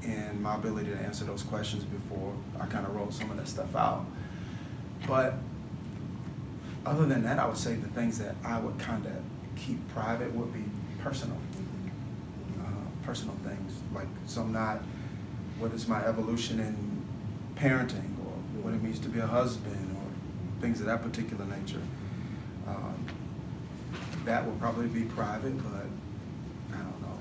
in 0.02 0.42
my 0.42 0.56
ability 0.56 0.90
to 0.90 0.96
answer 0.96 1.24
those 1.24 1.42
questions 1.42 1.84
before 1.84 2.34
I 2.60 2.66
kind 2.66 2.86
of 2.86 2.94
rolled 2.94 3.14
some 3.14 3.30
of 3.30 3.36
that 3.36 3.48
stuff 3.48 3.74
out. 3.76 4.04
But 5.06 5.34
other 6.84 7.06
than 7.06 7.22
that, 7.24 7.38
I 7.38 7.46
would 7.46 7.56
say 7.56 7.74
the 7.74 7.88
things 7.88 8.18
that 8.18 8.34
I 8.44 8.58
would 8.58 8.78
kind 8.78 9.06
of 9.06 9.12
keep 9.56 9.86
private 9.88 10.32
would 10.34 10.52
be 10.52 10.64
personal, 11.02 11.36
personal 13.08 13.34
things. 13.36 13.80
Like, 13.94 14.06
so 14.26 14.44
not 14.44 14.82
what 15.58 15.72
is 15.72 15.88
my 15.88 16.04
evolution 16.04 16.60
in 16.60 16.76
parenting 17.56 18.12
or 18.20 18.34
what 18.62 18.74
it 18.74 18.82
means 18.82 18.98
to 18.98 19.08
be 19.08 19.18
a 19.18 19.26
husband 19.26 19.96
or 19.96 20.60
things 20.60 20.80
of 20.80 20.86
that 20.86 21.02
particular 21.02 21.46
nature. 21.46 21.80
Um, 22.66 23.06
that 24.26 24.44
will 24.44 24.56
probably 24.56 24.88
be 24.88 25.04
private, 25.04 25.56
but 25.56 25.86
I 26.74 26.76
don't 26.76 27.00
know. 27.00 27.18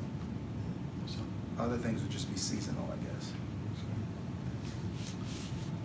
So 1.06 1.20
Other 1.58 1.78
things 1.78 2.02
would 2.02 2.12
just 2.12 2.30
be 2.30 2.38
seasonal, 2.38 2.84
I 2.92 2.98
guess. 3.06 3.32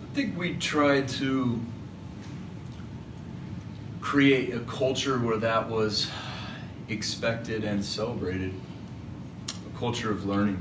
I 0.03 0.15
think 0.15 0.37
we 0.37 0.55
try 0.57 1.01
to 1.01 1.61
create 4.01 4.53
a 4.53 4.59
culture 4.59 5.17
where 5.17 5.37
that 5.37 5.69
was 5.69 6.11
expected 6.89 7.63
and 7.63 7.83
celebrated, 7.83 8.53
culture 9.83 10.11
of 10.11 10.25
learning. 10.25 10.57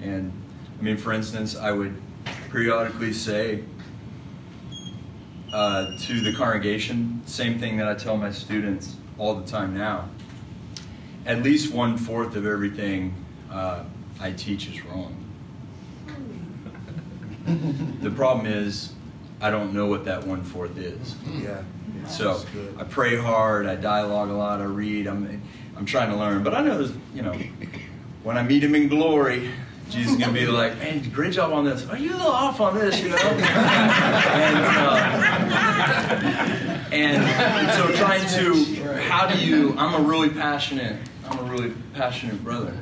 And 0.00 0.32
I 0.78 0.82
mean, 0.82 0.96
for 0.96 1.12
instance, 1.12 1.54
I 1.54 1.70
would 1.70 2.00
periodically 2.48 3.12
say 3.12 3.62
uh, 5.52 5.98
to 5.98 6.20
the 6.22 6.32
congregation, 6.32 7.20
same 7.26 7.58
thing 7.58 7.76
that 7.76 7.88
I 7.88 7.94
tell 7.94 8.16
my 8.16 8.30
students 8.30 8.96
all 9.18 9.34
the 9.34 9.46
time 9.46 9.76
now. 9.76 10.08
At 11.26 11.42
least 11.42 11.74
one 11.74 11.98
fourth 11.98 12.36
of 12.36 12.46
everything 12.46 13.14
uh, 13.50 13.84
I 14.18 14.32
teach 14.32 14.66
is 14.66 14.82
wrong. 14.86 15.14
the 18.00 18.10
problem 18.10 18.46
is, 18.46 18.94
I 19.42 19.50
don't 19.50 19.74
know 19.74 19.88
what 19.88 20.06
that 20.06 20.26
one 20.26 20.42
fourth 20.42 20.78
is. 20.78 21.16
Yeah. 21.34 21.62
So 22.08 22.42
I 22.78 22.84
pray 22.84 23.14
hard, 23.18 23.66
I 23.66 23.76
dialogue 23.76 24.30
a 24.30 24.34
lot, 24.34 24.62
I 24.62 24.64
read. 24.64 25.06
I'm, 25.06 25.42
I'm 25.76 25.84
trying 25.84 26.08
to 26.08 26.16
learn, 26.16 26.42
but 26.42 26.54
I 26.54 26.62
know 26.62 26.78
there's, 26.78 26.96
you 27.14 27.20
know, 27.20 27.38
when 28.26 28.36
I 28.36 28.42
meet 28.42 28.64
him 28.64 28.74
in 28.74 28.88
glory, 28.88 29.52
Jesus 29.88 30.14
is 30.14 30.18
gonna 30.18 30.32
be 30.32 30.46
like, 30.46 30.76
"Man, 30.78 31.00
great 31.10 31.32
job 31.32 31.52
on 31.52 31.64
this. 31.64 31.88
Are 31.88 31.96
you 31.96 32.10
a 32.10 32.16
little 32.16 32.32
off 32.32 32.60
on 32.60 32.76
this, 32.76 33.00
you 33.00 33.10
know?" 33.10 33.16
and, 33.16 33.38
uh, 36.88 36.90
and 36.90 37.70
so 37.70 37.92
trying 37.92 38.26
to, 38.30 38.98
how 39.02 39.28
do 39.28 39.38
you? 39.38 39.76
I'm 39.78 39.94
a 39.94 40.04
really 40.04 40.30
passionate, 40.30 40.96
I'm 41.30 41.38
a 41.38 41.42
really 41.44 41.72
passionate 41.94 42.42
brother, 42.42 42.76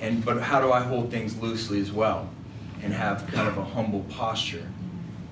and 0.00 0.24
but 0.24 0.42
how 0.42 0.60
do 0.60 0.72
I 0.72 0.80
hold 0.80 1.08
things 1.08 1.36
loosely 1.36 1.80
as 1.80 1.92
well, 1.92 2.28
and 2.82 2.92
have 2.92 3.28
kind 3.28 3.46
of 3.46 3.56
a 3.56 3.64
humble 3.64 4.00
posture? 4.10 4.66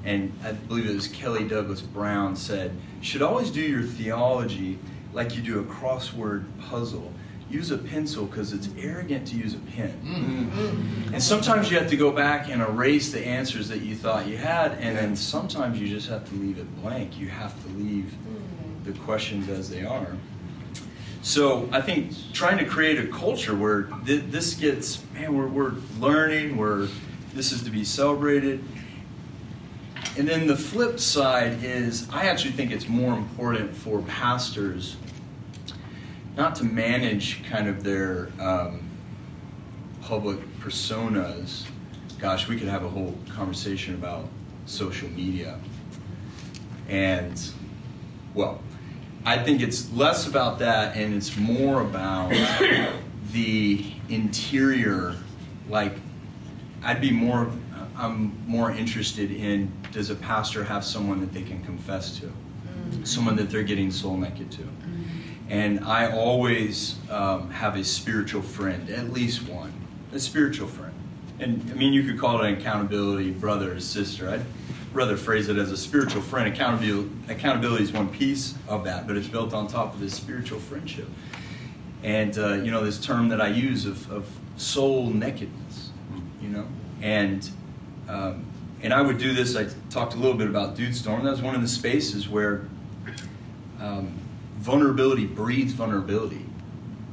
And 0.04 0.32
I 0.44 0.52
believe 0.52 0.88
it 0.88 0.94
was 0.94 1.08
Kelly 1.08 1.48
Douglas 1.48 1.80
Brown 1.80 2.36
said, 2.36 2.70
should 3.00 3.22
always 3.22 3.50
do 3.50 3.60
your 3.60 3.82
theology 3.82 4.78
like 5.12 5.34
you 5.34 5.42
do 5.42 5.58
a 5.58 5.64
crossword 5.64 6.44
puzzle." 6.70 7.12
Use 7.52 7.70
a 7.70 7.78
pencil 7.78 8.24
because 8.24 8.52
it's 8.52 8.68
arrogant 8.78 9.26
to 9.28 9.36
use 9.36 9.54
a 9.54 9.58
pen. 9.58 9.92
Mm. 10.04 11.12
And 11.12 11.22
sometimes 11.22 11.70
you 11.70 11.78
have 11.78 11.90
to 11.90 11.96
go 11.96 12.10
back 12.10 12.48
and 12.48 12.62
erase 12.62 13.12
the 13.12 13.24
answers 13.24 13.68
that 13.68 13.82
you 13.82 13.94
thought 13.94 14.26
you 14.26 14.38
had, 14.38 14.72
and 14.72 14.96
then 14.96 15.14
sometimes 15.14 15.78
you 15.78 15.88
just 15.88 16.08
have 16.08 16.28
to 16.30 16.34
leave 16.34 16.58
it 16.58 16.82
blank. 16.82 17.18
You 17.18 17.28
have 17.28 17.60
to 17.62 17.68
leave 17.74 18.04
mm-hmm. 18.04 18.90
the 18.90 18.98
questions 19.00 19.48
as 19.48 19.68
they 19.68 19.84
are. 19.84 20.16
So 21.22 21.68
I 21.70 21.80
think 21.80 22.12
trying 22.32 22.58
to 22.58 22.64
create 22.64 22.98
a 22.98 23.06
culture 23.06 23.54
where 23.54 23.82
th- 24.06 24.24
this 24.28 24.54
gets, 24.54 25.04
man, 25.14 25.36
we're, 25.36 25.46
we're 25.46 25.74
learning, 26.00 26.56
we're, 26.56 26.88
this 27.32 27.52
is 27.52 27.62
to 27.62 27.70
be 27.70 27.84
celebrated. 27.84 28.64
And 30.18 30.28
then 30.28 30.46
the 30.46 30.56
flip 30.56 30.98
side 30.98 31.62
is, 31.62 32.08
I 32.10 32.24
actually 32.24 32.52
think 32.52 32.72
it's 32.72 32.88
more 32.88 33.14
important 33.14 33.74
for 33.74 34.02
pastors 34.02 34.96
not 36.36 36.54
to 36.56 36.64
manage 36.64 37.44
kind 37.44 37.68
of 37.68 37.84
their 37.84 38.28
um, 38.40 38.88
public 40.00 40.38
personas. 40.60 41.66
Gosh, 42.18 42.48
we 42.48 42.58
could 42.58 42.68
have 42.68 42.84
a 42.84 42.88
whole 42.88 43.16
conversation 43.28 43.94
about 43.94 44.28
social 44.66 45.08
media. 45.10 45.58
And, 46.88 47.40
well, 48.34 48.60
I 49.24 49.38
think 49.38 49.60
it's 49.60 49.92
less 49.92 50.26
about 50.26 50.58
that 50.60 50.96
and 50.96 51.14
it's 51.14 51.36
more 51.36 51.82
about 51.82 52.32
the 53.32 53.84
interior. 54.08 55.16
Like, 55.68 55.94
I'd 56.82 57.00
be 57.00 57.10
more, 57.10 57.50
I'm 57.96 58.36
more 58.46 58.72
interested 58.72 59.30
in 59.30 59.72
does 59.92 60.10
a 60.10 60.14
pastor 60.14 60.64
have 60.64 60.84
someone 60.84 61.20
that 61.20 61.32
they 61.32 61.42
can 61.42 61.62
confess 61.62 62.18
to? 62.20 62.32
Someone 63.04 63.36
that 63.36 63.50
they're 63.50 63.62
getting 63.62 63.90
soul 63.90 64.16
naked 64.16 64.50
to? 64.52 64.62
And 65.52 65.80
I 65.84 66.10
always 66.10 66.96
um, 67.10 67.50
have 67.50 67.76
a 67.76 67.84
spiritual 67.84 68.40
friend, 68.40 68.88
at 68.88 69.12
least 69.12 69.46
one, 69.46 69.70
a 70.10 70.18
spiritual 70.18 70.66
friend. 70.66 70.94
And 71.40 71.70
I 71.70 71.74
mean, 71.74 71.92
you 71.92 72.04
could 72.04 72.18
call 72.18 72.42
it 72.42 72.48
an 72.48 72.58
accountability 72.58 73.32
brother 73.32 73.74
or 73.74 73.80
sister. 73.80 74.30
I'd 74.30 74.46
rather 74.94 75.14
phrase 75.14 75.50
it 75.50 75.58
as 75.58 75.70
a 75.70 75.76
spiritual 75.76 76.22
friend. 76.22 76.48
Accountability, 76.50 77.10
accountability 77.28 77.84
is 77.84 77.92
one 77.92 78.08
piece 78.08 78.54
of 78.66 78.84
that, 78.84 79.06
but 79.06 79.14
it's 79.14 79.28
built 79.28 79.52
on 79.52 79.66
top 79.68 79.92
of 79.92 80.00
this 80.00 80.14
spiritual 80.14 80.58
friendship. 80.58 81.06
And, 82.02 82.38
uh, 82.38 82.54
you 82.54 82.70
know, 82.70 82.82
this 82.82 82.98
term 82.98 83.28
that 83.28 83.42
I 83.42 83.48
use 83.48 83.84
of, 83.84 84.10
of 84.10 84.26
soul 84.56 85.10
nakedness, 85.10 85.90
you 86.40 86.48
know? 86.48 86.66
And, 87.02 87.46
um, 88.08 88.46
and 88.82 88.94
I 88.94 89.02
would 89.02 89.18
do 89.18 89.34
this, 89.34 89.54
I 89.54 89.66
talked 89.90 90.14
a 90.14 90.16
little 90.16 90.38
bit 90.38 90.48
about 90.48 90.76
Dude 90.76 90.96
Storm. 90.96 91.24
That 91.24 91.32
was 91.32 91.42
one 91.42 91.54
of 91.54 91.60
the 91.60 91.68
spaces 91.68 92.26
where 92.26 92.66
um, 93.78 94.21
vulnerability 94.62 95.26
breeds 95.26 95.72
vulnerability. 95.72 96.46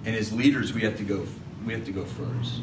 And 0.05 0.15
as 0.15 0.31
leaders, 0.31 0.71
we 0.71 0.81
have 0.81 0.95
to 0.97 1.03
go, 1.03 1.25
we 1.65 1.73
have 1.73 1.83
to 1.85 1.91
go 1.91 2.05
first. 2.05 2.61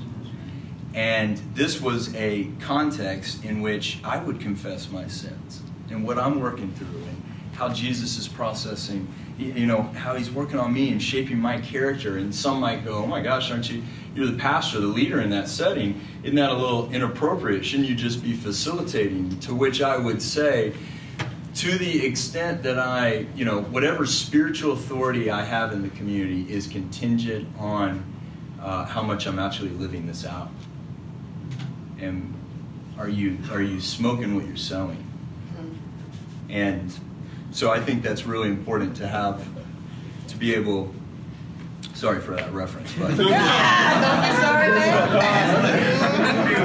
And 0.95 1.39
this 1.55 1.81
was 1.81 2.15
a 2.15 2.51
context 2.61 3.45
in 3.45 3.63
which 3.63 3.99
I 4.05 4.19
would 4.19 4.41
confess 4.41 4.89
my 4.89 5.09
sins 5.09 5.61
and 5.91 6.07
what 6.07 6.19
I'm 6.19 6.41
working 6.41 6.73
through 6.73 7.03
and 7.03 7.23
how 7.55 7.69
Jesus 7.69 8.17
is 8.17 8.29
processing, 8.29 9.13
you 9.39 9.67
know, 9.67 9.83
how 9.83 10.15
he's 10.15 10.31
working 10.31 10.61
on 10.61 10.73
me 10.73 10.93
and 10.93 11.03
shaping 11.03 11.39
my 11.39 11.61
character. 11.61 12.19
And 12.19 12.33
some 12.33 12.61
might 12.61 12.85
go, 12.85 12.95
oh 13.03 13.07
my 13.07 13.21
gosh, 13.21 13.51
aren't 13.51 13.69
you, 13.69 13.83
you're 14.15 14.27
the 14.27 14.39
pastor, 14.39 14.79
the 14.81 14.87
leader 14.87 15.21
in 15.21 15.31
that 15.31 15.49
setting. 15.49 16.01
Isn't 16.23 16.37
that 16.37 16.51
a 16.51 16.55
little 16.57 16.91
inappropriate? 16.93 17.65
Shouldn't 17.65 17.89
you 17.89 17.97
just 17.97 18.23
be 18.23 18.35
facilitating? 18.35 19.39
To 19.41 19.55
which 19.55 19.83
I 19.83 19.97
would 19.97 20.23
say, 20.23 20.75
to 21.57 21.79
the 21.79 22.05
extent 22.05 22.63
that 22.65 22.79
I, 22.79 23.27
you 23.35 23.47
know, 23.47 23.63
whatever 23.63 24.05
spiritual 24.05 24.73
authority 24.73 25.31
I 25.31 25.43
have 25.43 25.73
in 25.73 25.81
the 25.81 25.89
community 25.89 26.43
is 26.53 26.67
contingent 26.67 27.49
on 27.59 28.05
uh, 28.61 28.85
how 28.85 29.03
much 29.03 29.27
I'm 29.27 29.39
actually 29.39 29.71
living 29.71 30.07
this 30.07 30.27
out. 30.27 30.51
And 31.99 32.35
are 32.99 33.09
you 33.09 33.39
are 33.51 33.63
you 33.63 33.81
smoking 33.81 34.35
what 34.35 34.47
you're 34.47 34.57
sowing? 34.57 35.03
And 36.51 36.93
so 37.53 37.71
I 37.71 37.81
think 37.81 38.03
that's 38.03 38.27
really 38.27 38.49
important 38.49 38.97
to 38.97 39.09
have 39.09 39.43
to 40.29 40.37
be 40.37 40.55
able. 40.55 40.95
Sorry 41.95 42.21
for 42.21 42.37
that 42.37 42.53
reference, 42.53 42.93
but 42.99 43.17
Yeah, 43.19 44.41
sorry, 44.43 44.69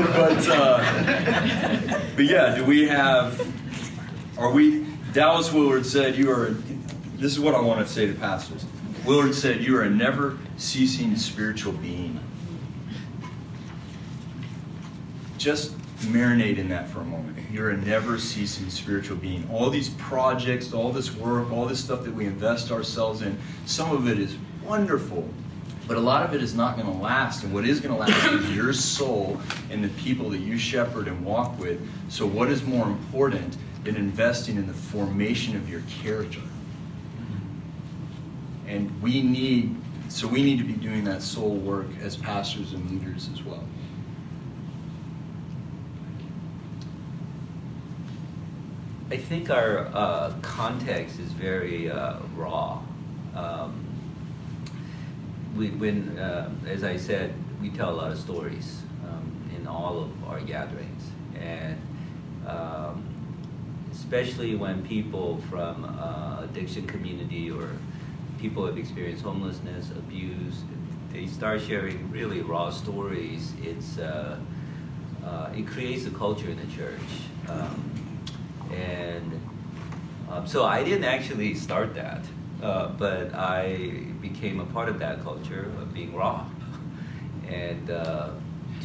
but 0.14 0.48
uh, 0.50 2.00
but 2.18 2.26
yeah, 2.26 2.56
do 2.56 2.66
we 2.66 2.90
have? 2.90 3.42
Are 4.38 4.52
we? 4.52 4.86
Dallas 5.14 5.52
Willard 5.52 5.86
said 5.86 6.16
you 6.16 6.32
are. 6.32 6.56
This 7.18 7.34
is 7.34 7.40
what 7.40 7.54
I 7.54 7.60
want 7.60 7.86
to 7.86 7.92
say 7.92 8.08
to 8.08 8.14
pastors. 8.14 8.66
Willard 9.06 9.36
said 9.36 9.62
you 9.62 9.78
are 9.78 9.84
a 9.84 9.90
never 9.90 10.38
ceasing 10.58 11.16
spiritual 11.16 11.74
being. 11.74 12.20
Just 15.38 15.78
marinate 16.00 16.58
in 16.58 16.70
that 16.70 16.88
for 16.90 17.02
a 17.02 17.04
moment. 17.04 17.38
You're 17.52 17.72
a 17.72 17.78
never 17.78 18.18
ceasing 18.18 18.70
spiritual 18.70 19.18
being. 19.18 19.48
All 19.52 19.70
these 19.70 19.90
projects, 19.90 20.72
all 20.74 20.92
this 20.92 21.14
work, 21.14 21.52
all 21.52 21.66
this 21.66 21.84
stuff 21.84 22.04
that 22.04 22.14
we 22.14 22.26
invest 22.26 22.72
ourselves 22.72 23.22
in, 23.22 23.38
some 23.66 23.92
of 23.92 24.08
it 24.08 24.18
is 24.18 24.36
wonderful, 24.64 25.28
but 25.88 25.98
a 25.98 26.00
lot 26.00 26.24
of 26.24 26.34
it 26.34 26.42
is 26.42 26.56
not 26.56 26.78
going 26.78 26.88
to 26.88 27.04
last. 27.04 27.44
And 27.44 27.54
what 27.54 27.66
is 27.66 27.82
going 27.82 27.94
to 27.94 28.00
last 28.00 28.32
is 28.32 28.56
your 28.56 28.72
soul 28.72 29.40
and 29.70 29.84
the 29.84 29.90
people 30.02 30.30
that 30.30 30.40
you 30.40 30.58
shepherd 30.58 31.08
and 31.08 31.26
walk 31.26 31.60
with. 31.60 31.86
So, 32.10 32.26
what 32.26 32.50
is 32.50 32.64
more 32.64 32.88
important 32.88 33.58
than 33.84 33.96
investing 33.96 34.58
in 34.58 34.68
the 34.68 34.74
formation 34.74 35.56
of 35.56 35.70
your 35.70 35.82
character? 36.04 36.42
And 38.68 39.02
we 39.02 39.22
need, 39.22 39.76
so 40.10 40.28
we 40.28 40.44
need 40.44 40.58
to 40.60 40.64
be 40.64 40.74
doing 40.74 41.04
that 41.06 41.22
soul 41.22 41.56
work 41.56 41.88
as 42.02 42.16
pastors 42.16 42.74
and 42.74 42.90
leaders 42.90 43.30
as 43.34 43.44
well. 43.44 43.64
I 49.10 49.18
think 49.18 49.50
our 49.50 49.90
uh, 49.94 50.34
context 50.42 51.20
is 51.20 51.34
very 51.34 51.92
uh, 51.92 52.20
raw. 52.34 52.82
Um, 53.36 53.86
we, 55.58 55.72
when, 55.72 56.18
uh, 56.18 56.50
as 56.66 56.86
I 56.86 56.96
said, 56.96 57.34
we 57.62 57.72
tell 57.72 57.90
a 57.90 57.98
lot 57.98 58.12
of 58.12 58.18
stories 58.18 58.82
um, 59.06 59.50
in 59.54 59.68
all 59.68 60.00
of 60.00 60.24
our 60.30 60.40
gatherings, 60.40 61.04
and 61.38 61.78
um, 62.48 63.04
especially 64.12 64.56
when 64.56 64.86
people 64.86 65.38
from 65.50 65.86
uh, 65.86 66.44
addiction 66.44 66.86
community 66.86 67.50
or 67.50 67.70
people 68.42 68.66
have 68.66 68.78
experienced 68.78 69.24
homelessness, 69.24 69.90
abuse, 69.92 70.64
they 71.14 71.26
start 71.26 71.62
sharing 71.62 72.12
really 72.12 72.42
raw 72.42 72.70
stories. 72.70 73.54
It's 73.64 74.00
uh, 74.00 74.38
uh, 75.26 75.50
it 75.56 75.66
creates 75.66 76.06
a 76.08 76.10
culture 76.12 76.50
in 76.50 76.58
the 76.58 76.76
church. 76.76 77.00
Um, 77.48 77.90
and 78.74 79.40
um, 80.30 80.46
so 80.46 80.66
I 80.66 80.84
didn't 80.84 81.06
actually 81.06 81.56
start 81.56 81.96
that, 81.96 82.26
uh, 82.62 82.90
but 82.90 83.34
I 83.34 84.08
became 84.22 84.60
a 84.60 84.66
part 84.66 84.90
of 84.90 85.00
that 85.00 85.24
culture 85.24 85.72
of 85.80 85.94
being 85.94 86.14
raw. 86.14 86.46
And 87.48 87.90
uh, 87.90 88.32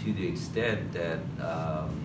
to 0.05 0.13
the 0.13 0.29
extent 0.29 0.93
that, 0.93 1.19
um, 1.45 2.01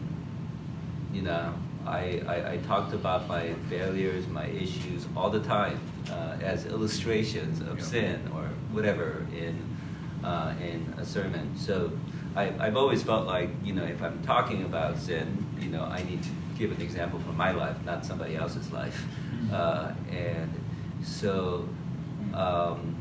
you 1.14 1.22
know, 1.22 1.54
I, 1.86 2.22
I, 2.28 2.52
I, 2.54 2.58
talked 2.68 2.94
about 2.94 3.28
my 3.28 3.54
failures, 3.70 4.28
my 4.28 4.46
issues 4.48 5.06
all 5.16 5.30
the 5.30 5.40
time 5.40 5.80
uh, 6.12 6.38
as 6.42 6.66
illustrations 6.66 7.60
of 7.62 7.80
Yeah. 7.80 7.86
sin 7.86 8.30
or 8.36 8.44
whatever 8.72 9.26
in, 9.36 9.58
uh, 10.24 10.54
in 10.62 10.94
a 10.98 11.06
sermon. 11.06 11.58
So 11.58 11.92
I, 12.36 12.54
I've 12.60 12.78
always 12.78 13.04
felt 13.04 13.26
like, 13.28 13.50
you 13.64 13.74
know, 13.74 13.84
if 13.84 14.02
I'm 14.02 14.22
talking 14.24 14.64
about 14.64 14.98
sin, 15.00 15.46
you 15.60 15.70
know, 15.70 15.84
I 15.84 16.04
need 16.04 16.24
to 16.24 16.30
give 16.58 16.72
an 16.72 16.82
example 16.82 17.20
from 17.20 17.36
my 17.38 17.52
life, 17.52 17.78
not 17.86 18.06
somebody 18.06 18.36
else's 18.36 18.72
life. 18.72 19.04
Uh, 19.52 19.92
and 20.12 20.54
so, 21.04 21.68
um, 22.34 22.96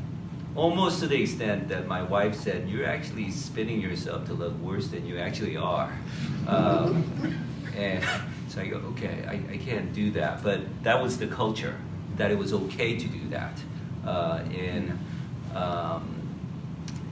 almost 0.55 0.99
to 0.99 1.07
the 1.07 1.21
extent 1.21 1.69
that 1.69 1.87
my 1.87 2.01
wife 2.03 2.35
said, 2.35 2.67
You're 2.67 2.85
actually 2.87 3.31
spinning 3.31 3.79
yourself 3.79 4.25
to 4.25 4.33
look 4.33 4.57
worse 4.59 4.87
than 4.87 5.05
you 5.05 5.17
actually 5.17 5.57
are. 5.57 5.91
Um, 6.47 7.05
and 7.77 8.03
so 8.51 8.61
I 8.61 8.67
go, 8.67 8.77
Okay, 8.77 9.23
I, 9.27 9.53
I 9.53 9.57
can't 9.57 9.93
do 9.93 10.11
that. 10.11 10.43
But 10.43 10.83
that 10.83 11.01
was 11.01 11.17
the 11.17 11.27
culture, 11.27 11.77
that 12.17 12.31
it 12.31 12.37
was 12.37 12.51
okay 12.53 12.97
to 12.97 13.07
do 13.07 13.29
that. 13.29 13.57
Uh, 14.05 14.43
in, 14.51 14.97
um, 15.55 16.21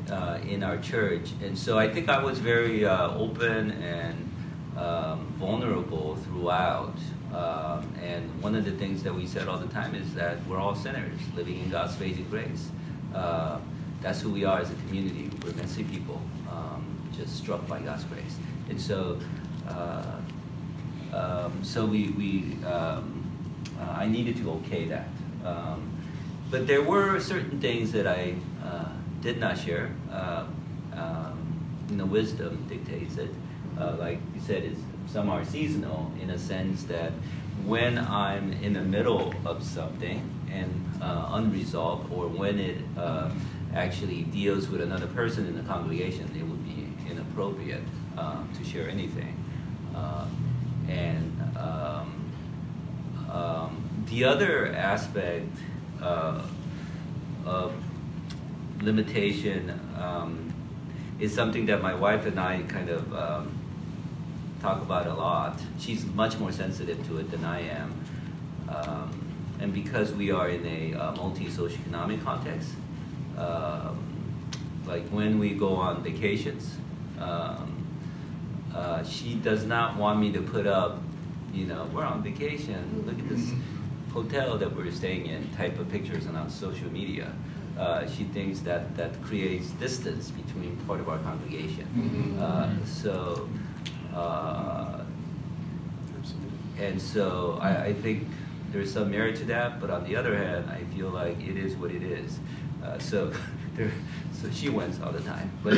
uh, 0.10 0.39
in 0.47 0.63
our 0.63 0.78
church. 0.80 1.30
And 1.43 1.56
so 1.56 1.78
I 1.78 1.88
think 1.88 2.10
I 2.10 2.23
was 2.23 2.39
very 2.39 2.84
uh, 2.84 3.13
open 3.13 3.71
and 3.71 4.32
um, 4.75 5.28
vulnerable 5.38 6.15
throughout. 6.15 6.97
Um, 7.32 7.93
and 8.02 8.41
one 8.41 8.56
of 8.56 8.65
the 8.65 8.71
things 8.71 9.04
that 9.04 9.13
we 9.13 9.28
said 9.28 9.47
all 9.47 9.60
the 9.60 9.67
time 9.67 9.93
is 9.93 10.15
that 10.15 10.43
we're 10.47 10.58
all 10.58 10.73
sinners 10.73 11.19
living 11.36 11.60
in 11.60 11.69
God's 11.69 11.95
amazing 11.97 12.28
grace. 12.30 12.69
Uh, 13.13 13.60
that's 14.02 14.21
who 14.21 14.32
we 14.32 14.45
are 14.45 14.60
as 14.60 14.71
a 14.71 14.75
community. 14.88 15.30
We're 15.43 15.54
messy 15.54 15.84
people, 15.84 16.19
um, 16.49 16.84
just 17.15 17.38
struck 17.38 17.67
by 17.67 17.80
God's 17.80 18.06
grace. 18.06 18.38
And 18.69 18.82
so, 18.82 19.19
uh, 19.67 20.21
um, 21.13 21.63
so 21.63 21.85
we, 21.85 22.09
we 22.09 22.63
um, 22.65 23.19
uh, 23.79 23.91
I 23.91 24.07
needed 24.07 24.37
to 24.37 24.51
okay 24.51 24.85
that. 24.85 25.07
Um, 25.45 25.95
but 26.51 26.67
there 26.67 26.81
were 26.81 27.19
certain 27.19 27.59
things 27.59 27.91
that 27.91 28.07
I 28.07 28.35
uh, 28.63 28.89
did 29.21 29.39
not 29.39 29.57
share. 29.57 29.91
Uh, 30.11 30.45
um, 30.93 31.85
you 31.89 31.97
know, 31.97 32.05
wisdom 32.05 32.65
dictates 32.67 33.17
it. 33.17 33.29
Uh, 33.79 33.95
like 33.97 34.19
you 34.35 34.41
said, 34.41 34.63
is 34.63 34.77
some 35.07 35.29
are 35.29 35.45
seasonal 35.45 36.11
in 36.21 36.31
a 36.31 36.37
sense 36.37 36.83
that 36.83 37.11
when 37.65 37.97
I'm 37.97 38.51
in 38.53 38.73
the 38.73 38.81
middle 38.81 39.33
of 39.45 39.63
something 39.63 40.29
and 40.51 41.01
uh, 41.01 41.29
unresolved, 41.33 42.11
or 42.11 42.27
when 42.27 42.59
it 42.59 42.77
uh, 42.97 43.31
actually 43.73 44.23
deals 44.23 44.67
with 44.67 44.81
another 44.81 45.07
person 45.07 45.45
in 45.45 45.55
the 45.55 45.63
congregation, 45.63 46.29
it 46.35 46.43
would 46.43 46.65
be 46.65 46.87
inappropriate 47.09 47.83
uh, 48.17 48.43
to 48.57 48.63
share 48.63 48.89
anything. 48.89 49.35
And 50.89 51.58
um, 51.58 52.32
um, 53.32 54.06
the 54.10 54.23
other 54.23 54.73
aspect 54.73 55.56
uh, 56.02 56.41
of 57.45 57.73
limitation 58.82 59.80
um, 59.99 60.54
is 61.19 61.34
something 61.34 61.65
that 61.67 61.82
my 61.82 61.93
wife 61.93 62.25
and 62.25 62.39
I 62.39 62.62
kind 62.63 62.89
of 62.89 63.13
um, 63.13 63.60
talk 64.62 64.82
about 64.82 65.08
a 65.08 65.13
lot. 65.13 65.60
She's 65.80 66.06
much 66.06 66.38
more 66.39 66.52
sensitive 66.52 67.06
to 67.08 67.17
it 67.17 67.30
than 67.32 67.45
I 67.45 67.62
am. 67.62 68.06
Um, 68.69 69.30
and 69.60 69.73
because 69.73 70.13
we 70.13 70.32
are 70.32 70.49
in 70.49 70.65
a 70.65 70.93
uh, 70.93 71.12
multi 71.15 71.45
socioeconomic 71.45 72.23
context, 72.23 72.69
um, 73.38 73.97
like 74.86 75.08
when 75.10 75.38
we 75.38 75.54
go 75.54 75.75
on 75.75 76.02
vacations, 76.02 76.75
um, 77.19 77.78
uh, 78.75 79.03
she 79.03 79.36
does 79.36 79.65
not 79.65 79.97
want 79.97 80.19
me 80.19 80.32
to 80.32 80.41
put 80.41 80.67
up, 80.67 80.99
you 81.53 81.65
know, 81.65 81.89
we're 81.93 82.05
on 82.05 82.21
vacation, 82.23 83.03
look 83.05 83.17
at 83.19 83.29
this 83.29 83.51
hotel 84.13 84.58
that 84.58 84.75
we're 84.75 84.91
staying 84.91 85.27
in 85.27 85.47
type 85.55 85.79
of 85.79 85.89
pictures 85.89 86.25
and 86.25 86.38
on 86.38 86.49
social 86.49 86.91
media. 86.91 87.34
Uh, 87.77 88.08
she 88.10 88.25
thinks 88.25 88.60
that 88.60 88.95
that 88.97 89.21
creates 89.23 89.69
distance 89.71 90.32
between 90.32 90.75
part 90.86 90.99
of 90.99 91.08
our 91.08 91.17
congregation. 91.19 91.88
Uh, 92.39 92.86
so, 92.86 93.49
uh, 94.13 94.99
and 96.77 97.01
so 97.01 97.58
I, 97.62 97.86
I 97.86 97.93
think 97.93 98.27
there's 98.71 98.91
some 98.93 99.10
merit 99.12 99.36
to 99.38 99.45
that, 99.45 99.79
but 99.79 99.89
on 99.89 100.04
the 100.04 100.15
other 100.15 100.35
hand, 100.37 100.69
I 100.69 100.83
feel 100.96 101.10
like 101.10 101.39
it 101.41 101.58
is 101.58 101.75
what 101.75 101.91
it 101.91 102.04
is. 102.04 102.39
Uh, 102.83 103.00
so, 103.00 103.31
there, 103.75 103.91
so 104.42 104.50
she 104.52 104.69
wins 104.69 105.00
all 105.02 105.12
the 105.12 105.21
time. 105.21 105.52
But 105.63 105.73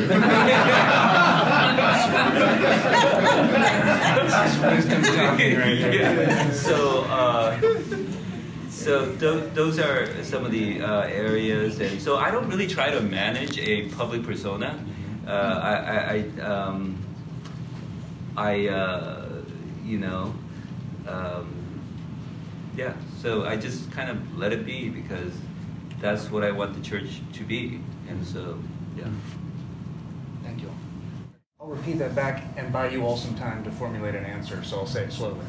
wisdom 4.75 5.01
talking 5.03 5.57
right 5.57 5.77
here. 5.77 6.53
So, 6.53 7.03
uh, 7.05 7.59
so 8.69 9.15
th- 9.15 9.53
those 9.53 9.79
are 9.79 10.23
some 10.23 10.45
of 10.45 10.51
the 10.51 10.81
uh, 10.81 11.01
areas, 11.01 11.79
and 11.79 11.99
so 12.01 12.17
I 12.17 12.29
don't 12.31 12.47
really 12.49 12.67
try 12.67 12.91
to 12.91 13.01
manage 13.01 13.57
a 13.57 13.89
public 13.89 14.23
persona. 14.23 14.79
Uh, 15.27 15.31
I, 15.31 15.73
I, 15.73 15.97
I, 15.97 16.41
um, 16.41 16.97
I 18.37 18.67
uh, 18.67 19.43
you 19.83 19.97
know, 19.97 20.33
um, 21.07 21.53
yeah. 22.75 22.93
So 23.21 23.45
I 23.45 23.55
just 23.55 23.91
kind 23.91 24.09
of 24.09 24.37
let 24.37 24.51
it 24.51 24.65
be 24.65 24.89
because 24.89 25.33
that's 25.99 26.31
what 26.31 26.43
I 26.43 26.51
want 26.51 26.73
the 26.73 26.81
church 26.81 27.21
to 27.33 27.43
be, 27.43 27.79
and 28.11 28.25
so 28.25 28.59
yeah. 28.97 29.07
Thank 30.43 30.61
you. 30.61 30.69
I'll 31.59 31.67
repeat 31.67 31.99
that 31.99 32.15
back 32.15 32.43
and 32.57 32.71
buy 32.73 32.89
you 32.89 33.05
all 33.05 33.17
some 33.17 33.35
time 33.35 33.63
to 33.63 33.71
formulate 33.71 34.15
an 34.15 34.25
answer, 34.25 34.63
so 34.63 34.79
I'll 34.79 34.85
say 34.87 35.03
it 35.03 35.13
slowly. 35.13 35.39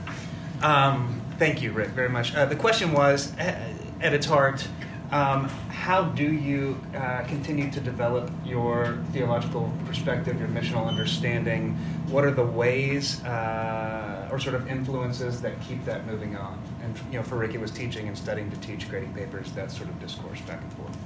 Um, 0.63 1.21
thank 1.39 1.63
you, 1.63 1.73
Rick, 1.73 1.89
very 1.89 2.09
much. 2.09 2.35
Uh, 2.35 2.47
the 2.47 2.57
question 2.57 2.93
was, 2.93 3.37
uh, 3.39 3.75
at 4.01 4.13
its 4.13 4.27
heart, 4.27 4.67
um, 5.11 5.49
how 5.69 6.05
do 6.05 6.25
you 6.25 6.81
uh, 6.95 7.23
continue 7.25 7.71
to 7.71 7.81
develop 7.81 8.31
your 8.47 8.99
theological 9.13 9.71
perspective, 9.87 10.39
your 10.39 10.49
missional 10.49 10.87
understanding? 10.87 11.75
What 12.09 12.25
are 12.25 12.31
the 12.31 12.45
ways 12.45 13.23
uh, 13.25 14.29
or 14.31 14.39
sort 14.39 14.55
of 14.55 14.69
influences 14.69 15.43
that 15.43 15.61
keep 15.63 15.85
that 15.85 16.07
moving 16.07 16.37
on? 16.37 16.63
And 16.83 16.99
you 17.11 17.19
know, 17.19 17.23
for 17.23 17.37
Rick, 17.37 17.55
it 17.55 17.61
was 17.61 17.71
teaching 17.71 18.09
and 18.09 18.17
studying 18.17 18.51
to 18.51 18.57
teach, 18.59 18.89
grading 18.89 19.13
papers, 19.13 19.53
that 19.53 19.71
sort 19.71 19.91
of 19.91 20.01
discourse 20.01 20.41
back 20.43 20.63
and 20.63 20.73
forth. 20.73 20.97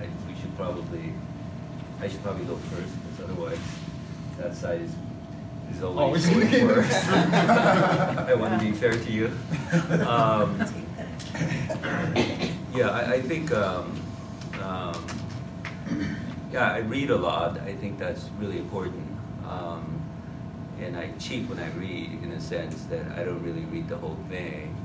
I, 0.00 0.06
we 0.26 0.34
should 0.52 0.58
probably, 0.58 1.12
I 2.00 2.08
should 2.08 2.22
probably 2.22 2.44
go 2.44 2.56
first, 2.56 2.92
because 3.02 3.30
otherwise 3.30 3.58
that 4.38 4.54
side 4.54 4.80
is, 4.82 4.90
is 5.74 5.82
always 5.82 5.98
Always 5.98 6.26
going 6.28 6.50
gonna- 6.50 6.74
first. 6.82 7.08
I 7.08 8.34
want 8.34 8.60
to 8.60 8.64
be 8.66 8.72
fair 8.72 8.92
to 8.92 9.10
you. 9.10 9.26
Um, 10.06 10.58
yeah, 12.74 12.90
I, 12.90 13.12
I 13.14 13.22
think, 13.22 13.52
um, 13.52 13.98
um, 14.62 15.06
yeah, 16.52 16.72
I 16.72 16.78
read 16.78 17.10
a 17.10 17.16
lot. 17.16 17.58
I 17.60 17.74
think 17.74 17.98
that's 17.98 18.28
really 18.38 18.58
important. 18.58 19.06
Um, 19.48 20.00
and 20.80 20.96
I 20.96 21.10
cheat 21.18 21.48
when 21.48 21.58
I 21.58 21.68
read 21.78 22.22
in 22.22 22.32
a 22.32 22.40
sense 22.40 22.84
that 22.84 23.12
I 23.16 23.24
don't 23.24 23.42
really 23.42 23.64
read 23.66 23.88
the 23.88 23.96
whole 23.96 24.18
thing. 24.28 24.76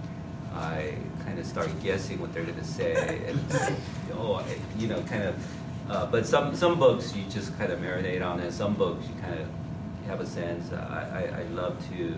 I 0.53 0.95
kind 1.27 1.39
of 1.39 1.45
start 1.45 1.69
guessing 1.83 2.19
what 2.21 2.33
they're 2.33 2.43
going 2.43 2.57
to 2.57 2.63
say, 2.63 3.21
and 3.27 3.39
oh, 4.13 4.43
you 4.79 4.87
know, 4.87 5.01
kind 5.03 5.23
of. 5.23 5.35
Uh, 5.89 6.05
but 6.05 6.25
some 6.25 6.55
some 6.55 6.79
books 6.79 7.15
you 7.15 7.23
just 7.29 7.57
kind 7.57 7.71
of 7.71 7.79
marinate 7.79 8.25
on 8.25 8.39
it. 8.39 8.51
Some 8.51 8.73
books 8.73 9.05
you 9.07 9.21
kind 9.21 9.39
of 9.39 9.47
have 10.07 10.21
a 10.21 10.25
sense. 10.25 10.71
I, 10.71 11.31
I, 11.35 11.39
I 11.39 11.43
love 11.53 11.77
to 11.89 12.15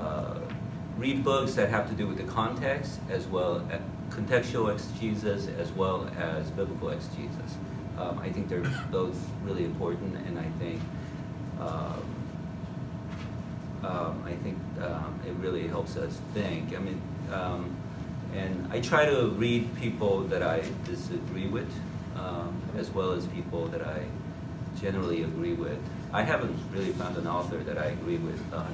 uh, 0.00 0.38
read 0.96 1.22
books 1.22 1.54
that 1.54 1.68
have 1.68 1.88
to 1.90 1.94
do 1.94 2.06
with 2.06 2.16
the 2.16 2.24
context 2.24 3.00
as 3.10 3.26
well, 3.26 3.66
as 3.70 3.80
contextual 4.10 4.72
exegesis 4.72 5.48
as 5.58 5.70
well 5.72 6.10
as 6.18 6.50
biblical 6.50 6.88
exegesis. 6.90 7.56
Um, 7.98 8.18
I 8.18 8.30
think 8.30 8.48
they're 8.48 8.70
both 8.90 9.18
really 9.44 9.64
important, 9.64 10.16
and 10.26 10.38
I 10.38 10.48
think. 10.58 10.80
Um, 11.60 12.02
um, 13.84 14.22
I 14.24 14.34
think 14.44 14.58
um, 14.80 15.18
it 15.26 15.32
really 15.40 15.66
helps 15.66 15.96
us 15.96 16.20
think. 16.34 16.76
I 16.76 16.78
mean, 16.78 17.00
um, 17.32 17.76
and 18.34 18.68
I 18.72 18.80
try 18.80 19.04
to 19.04 19.28
read 19.36 19.74
people 19.76 20.20
that 20.24 20.42
I 20.42 20.62
disagree 20.84 21.46
with, 21.46 21.70
um, 22.16 22.60
as 22.76 22.90
well 22.90 23.12
as 23.12 23.26
people 23.26 23.66
that 23.66 23.82
I 23.82 24.04
generally 24.80 25.22
agree 25.22 25.54
with. 25.54 25.78
I 26.12 26.22
haven't 26.22 26.56
really 26.72 26.92
found 26.92 27.16
an 27.16 27.26
author 27.26 27.58
that 27.58 27.78
I 27.78 27.86
agree 27.86 28.18
with 28.18 28.38
100%. 28.50 28.66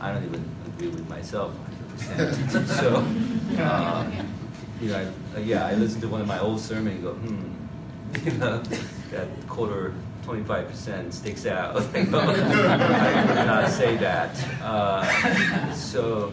I 0.00 0.12
don't 0.12 0.24
even 0.24 0.44
agree 0.66 0.88
with 0.88 1.08
myself 1.08 1.54
100%. 1.96 2.66
so, 3.56 3.62
uh, 3.62 4.10
you 4.80 4.88
know, 4.88 5.10
I, 5.34 5.36
uh, 5.36 5.40
yeah, 5.40 5.66
I 5.66 5.74
listened 5.74 6.02
to 6.02 6.08
one 6.08 6.20
of 6.20 6.26
my 6.26 6.38
old 6.38 6.60
sermons 6.60 6.96
and 6.96 7.02
go, 7.02 7.12
hmm, 7.12 8.24
you 8.24 8.32
know, 8.38 8.62
that 9.10 9.28
quarter 9.48 9.94
25% 10.24 11.12
sticks 11.12 11.46
out. 11.46 11.76
I 11.76 12.02
would 12.02 12.10
not 12.10 13.68
say 13.70 13.96
that. 13.96 14.36
Uh, 14.62 15.74
so, 15.74 16.32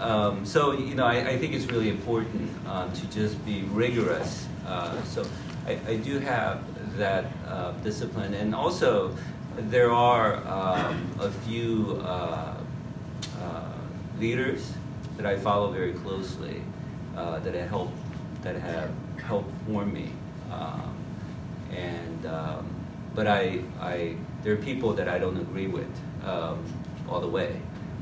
um, 0.00 0.44
so 0.44 0.72
you 0.72 0.94
know, 0.94 1.06
I, 1.06 1.30
I, 1.30 1.38
think 1.38 1.54
it's 1.54 1.66
really 1.66 1.88
important 1.88 2.50
um, 2.68 2.92
to 2.92 3.06
just 3.10 3.42
be 3.46 3.62
rigorous. 3.72 4.46
Uh, 4.66 5.02
so, 5.04 5.26
I, 5.66 5.78
I, 5.86 5.96
do 5.96 6.18
have 6.18 6.60
that 6.98 7.24
uh, 7.48 7.72
discipline, 7.82 8.34
and 8.34 8.54
also 8.54 9.16
there 9.56 9.92
are 9.92 10.36
um, 10.46 11.10
a 11.20 11.30
few 11.30 12.00
uh, 12.04 12.56
uh, 13.40 13.62
leaders 14.18 14.72
that 15.16 15.26
I 15.26 15.36
follow 15.36 15.70
very 15.70 15.92
closely 15.92 16.62
uh, 17.16 17.38
that 17.40 17.54
have 17.54 17.68
helped 17.68 17.96
that 18.42 18.56
have 18.56 18.90
helped 19.22 19.50
form 19.66 19.92
me, 19.92 20.10
um, 20.52 20.94
and 21.72 22.26
um, 22.26 22.76
but 23.16 23.26
I, 23.26 23.60
I, 23.80 24.14
there 24.42 24.52
are 24.52 24.58
people 24.58 24.92
that 24.92 25.08
I 25.08 25.18
don't 25.18 25.38
agree 25.38 25.68
with 25.68 25.90
um, 26.22 26.62
all 27.08 27.20
the 27.20 27.26
way. 27.28 27.58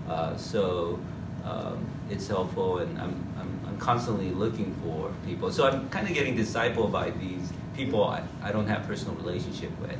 Uh, 0.08 0.36
so 0.36 0.98
um, 1.44 1.86
it's 2.10 2.26
helpful, 2.28 2.78
and 2.78 2.98
I'm, 2.98 3.34
I'm, 3.38 3.60
I'm, 3.66 3.78
constantly 3.78 4.30
looking 4.30 4.74
for 4.82 5.12
people. 5.26 5.52
So 5.52 5.66
I'm 5.66 5.88
kind 5.90 6.08
of 6.08 6.14
getting 6.14 6.36
discipled 6.36 6.90
by 6.90 7.10
these 7.10 7.52
people 7.76 8.04
I, 8.04 8.22
I 8.42 8.50
don't 8.52 8.66
have 8.66 8.86
personal 8.86 9.14
relationship 9.16 9.70
with. 9.80 9.98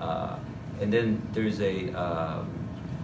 Uh, 0.00 0.36
and 0.80 0.92
then 0.92 1.22
there's 1.32 1.60
a 1.60 1.92
um, 1.94 2.50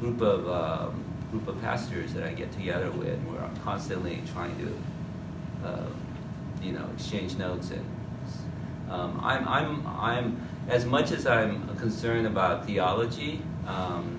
group 0.01 0.20
of 0.20 0.49
um, 0.49 1.05
group 1.30 1.47
of 1.49 1.61
pastors 1.61 2.12
that 2.14 2.24
I 2.24 2.32
get 2.32 2.53
together 2.53 2.91
with. 2.91 3.09
And 3.09 3.32
we're 3.32 3.49
constantly 3.62 4.22
trying 4.32 4.57
to, 4.59 5.68
uh, 5.68 5.86
you 6.62 6.72
know, 6.72 6.89
exchange 6.95 7.36
notes 7.36 7.70
and. 7.70 7.84
Um, 8.91 9.20
I'm, 9.22 9.47
I'm, 9.47 9.86
I'm 9.86 10.49
as 10.68 10.86
much 10.86 11.12
as 11.12 11.26
I'm 11.26 11.76
concerned 11.76 12.26
about 12.26 12.64
theology, 12.64 13.43
um, 13.66 14.18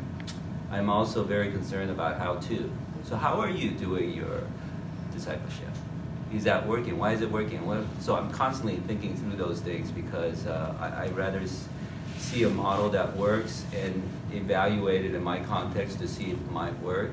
I'm 0.72 0.92
also 0.92 1.24
very 1.24 1.52
concerned 1.52 1.90
about 1.90 2.20
how 2.20 2.36
to. 2.36 2.72
So, 3.10 3.16
how 3.16 3.42
are 3.42 3.50
you 3.50 3.72
doing 3.72 4.14
your 4.14 4.44
discipleship? 5.12 5.70
Is 6.32 6.44
that 6.44 6.68
working? 6.68 7.00
Why 7.00 7.14
is 7.14 7.22
it 7.22 7.32
working? 7.32 7.60
So, 8.02 8.16
I'm 8.16 8.30
constantly 8.30 8.76
thinking 8.86 9.16
through 9.18 9.36
those 9.36 9.62
things 9.62 9.90
because 9.90 10.46
uh, 10.46 10.76
I, 10.80 11.06
I 11.06 11.08
rather 11.08 11.42
see 12.20 12.44
a 12.44 12.50
model 12.50 12.88
that 12.90 13.18
works 13.18 13.66
and 13.76 14.04
evaluate 14.32 15.06
it 15.06 15.16
in 15.16 15.24
my 15.24 15.40
context 15.40 15.98
to 16.02 16.08
see 16.08 16.26
if 16.26 16.34
it 16.34 16.52
might 16.52 16.80
work 16.82 17.10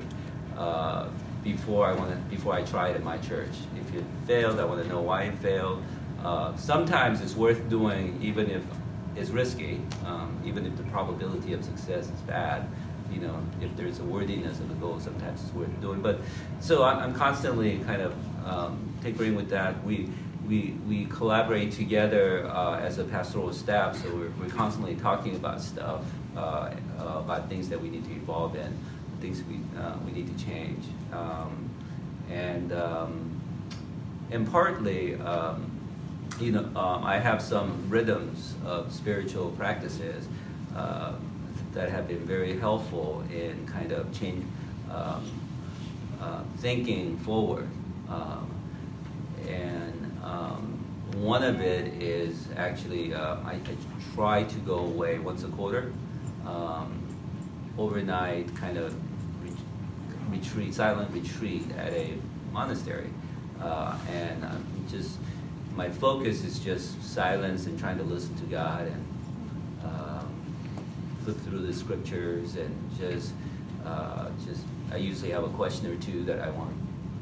uh, 0.55 1.07
before 1.43 1.87
I 1.87 1.93
want 1.93 2.11
to 2.11 2.17
before 2.29 2.53
I 2.53 2.61
try 2.61 2.89
it 2.89 2.95
in 2.95 3.03
my 3.03 3.17
church. 3.17 3.55
If 3.75 3.95
it 3.95 4.03
failed, 4.27 4.59
I 4.59 4.65
want 4.65 4.83
to 4.83 4.87
know 4.87 5.01
why 5.01 5.23
it 5.23 5.35
failed. 5.39 5.81
Uh, 6.23 6.55
sometimes 6.57 7.21
it's 7.21 7.35
worth 7.35 7.67
doing 7.69 8.19
even 8.21 8.51
if 8.51 8.61
it's 9.15 9.31
risky, 9.31 9.81
um, 10.05 10.39
even 10.45 10.67
if 10.67 10.77
the 10.77 10.83
probability 10.83 11.53
of 11.53 11.63
success 11.63 12.05
is 12.05 12.21
bad. 12.27 12.67
You 13.11 13.21
know, 13.21 13.41
if 13.61 13.75
there's 13.75 13.99
a 13.99 14.03
worthiness 14.03 14.59
of 14.59 14.69
the 14.69 14.75
goal, 14.75 14.99
sometimes 14.99 15.43
it's 15.43 15.53
worth 15.53 15.81
doing. 15.81 16.01
But 16.01 16.19
so 16.59 16.83
I'm, 16.83 17.13
constantly 17.13 17.79
kind 17.79 18.01
of 18.01 18.13
um, 18.47 18.93
tinkering 19.01 19.35
with 19.35 19.49
that. 19.49 19.83
We 19.83 20.09
we 20.47 20.75
we 20.87 21.05
collaborate 21.05 21.71
together 21.71 22.45
uh, 22.47 22.79
as 22.79 22.99
a 22.99 23.03
pastoral 23.03 23.53
staff, 23.53 24.01
so 24.01 24.13
we're, 24.15 24.31
we're 24.39 24.53
constantly 24.53 24.95
talking 24.95 25.35
about 25.35 25.61
stuff, 25.61 26.03
uh, 26.35 26.39
uh, 26.39 26.73
about 27.19 27.49
things 27.49 27.69
that 27.69 27.81
we 27.81 27.89
need 27.89 28.05
to 28.05 28.11
evolve 28.11 28.55
in, 28.55 28.77
things 29.21 29.43
we 29.43 29.59
uh, 29.79 29.95
we 30.05 30.11
need 30.11 30.37
to 30.37 30.45
change, 30.45 30.85
um, 31.11 31.69
and 32.29 32.71
um, 32.73 33.41
and 34.31 34.49
partly. 34.49 35.15
Um, 35.15 35.71
you 36.39 36.51
know, 36.51 36.65
um, 36.79 37.03
I 37.03 37.17
have 37.17 37.41
some 37.41 37.89
rhythms 37.89 38.53
of 38.63 38.93
spiritual 38.93 39.49
practices 39.51 40.27
uh, 40.75 41.13
that 41.77 41.91
have 41.91 42.07
been 42.07 42.25
very 42.25 42.57
helpful 42.57 43.23
in 43.31 43.67
kind 43.67 43.91
of 43.91 44.11
change 44.11 44.43
um, 44.91 45.23
uh, 46.19 46.41
thinking 46.57 47.17
forward. 47.19 47.67
Um, 48.09 48.49
and 49.47 50.19
um, 50.23 50.83
one 51.17 51.43
of 51.43 51.61
it 51.61 52.01
is 52.01 52.47
actually 52.55 53.13
uh, 53.13 53.35
I, 53.45 53.53
I, 53.53 53.75
try 54.15 54.43
to 54.43 54.59
go 54.59 54.79
away 54.79 55.19
once 55.19 55.43
a 55.43 55.49
quarter, 55.49 55.93
um, 56.47 56.99
overnight 57.77 58.55
kind 58.55 58.77
of 58.79 58.95
retreat, 60.31 60.73
silent 60.73 61.11
retreat 61.11 61.63
at 61.77 61.93
a 61.93 62.17
monastery, 62.51 63.11
uh, 63.61 63.95
and 64.11 64.43
I'm 64.43 64.65
just 64.89 65.17
my 65.75 65.89
focus 65.91 66.43
is 66.43 66.57
just 66.57 67.03
silence 67.03 67.67
and 67.67 67.79
trying 67.79 67.99
to 67.99 68.03
listen 68.03 68.35
to 68.37 68.45
God 68.45 68.87
and 68.87 69.06
flip 71.27 71.37
through 71.41 71.59
the 71.59 71.73
scriptures 71.73 72.55
and 72.55 72.73
just 72.97 73.33
uh, 73.85 74.29
just 74.45 74.61
I 74.93 74.95
usually 74.95 75.31
have 75.31 75.43
a 75.43 75.49
question 75.49 75.87
or 75.91 75.97
two 75.97 76.23
that 76.23 76.39
I 76.39 76.49
want 76.51 76.73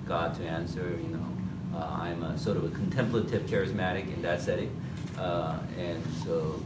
God 0.08 0.36
to 0.36 0.44
answer. 0.46 0.96
You 1.02 1.18
know, 1.18 1.28
uh, 1.76 2.02
I'm 2.02 2.22
a 2.22 2.38
sort 2.38 2.58
of 2.58 2.66
a 2.66 2.70
contemplative 2.70 3.44
charismatic 3.48 4.14
in 4.14 4.22
that 4.22 4.42
setting, 4.42 4.70
uh, 5.18 5.58
and 5.80 6.04
so 6.24 6.62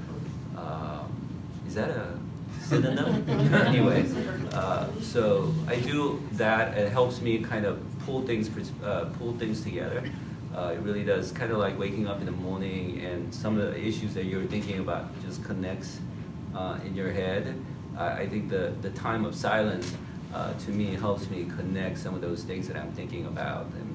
um, 0.58 1.10
is 1.66 1.76
that 1.76 1.92
a 1.92 2.20
synonym? 2.62 3.30
anyway, 3.54 4.06
uh, 4.52 4.88
so 5.02 5.54
I 5.66 5.78
do 5.78 6.22
that. 6.34 6.78
It 6.78 6.92
helps 6.92 7.22
me 7.22 7.40
kind 7.40 7.66
of 7.66 7.82
pull 8.06 8.22
things 8.24 8.50
uh, 8.84 9.06
pull 9.18 9.32
things 9.38 9.62
together. 9.62 10.04
Uh, 10.54 10.74
it 10.76 10.80
really 10.82 11.06
does, 11.06 11.32
kind 11.32 11.54
of 11.54 11.60
like 11.60 11.80
waking 11.80 12.06
up 12.06 12.20
in 12.20 12.26
the 12.26 12.34
morning 12.34 13.00
and 13.00 13.34
some 13.34 13.58
of 13.58 13.72
the 13.72 13.80
issues 13.80 14.14
that 14.16 14.26
you're 14.26 14.44
thinking 14.46 14.80
about 14.80 15.06
just 15.24 15.42
connects 15.46 16.00
uh, 16.56 16.80
in 16.86 16.96
your 16.96 17.12
head. 17.12 17.56
I 17.98 18.28
think 18.28 18.50
the, 18.50 18.74
the 18.82 18.92
time 18.92 19.26
of 19.26 19.36
silence 19.36 19.94
uh, 20.34 20.54
to 20.54 20.72
me 20.72 20.96
helps 20.96 21.30
me 21.30 21.46
connect 21.58 21.98
some 21.98 22.14
of 22.16 22.22
those 22.22 22.44
things 22.44 22.68
that 22.68 22.78
I'm 22.78 22.92
thinking 22.94 23.26
about. 23.26 23.66
And 23.66 23.90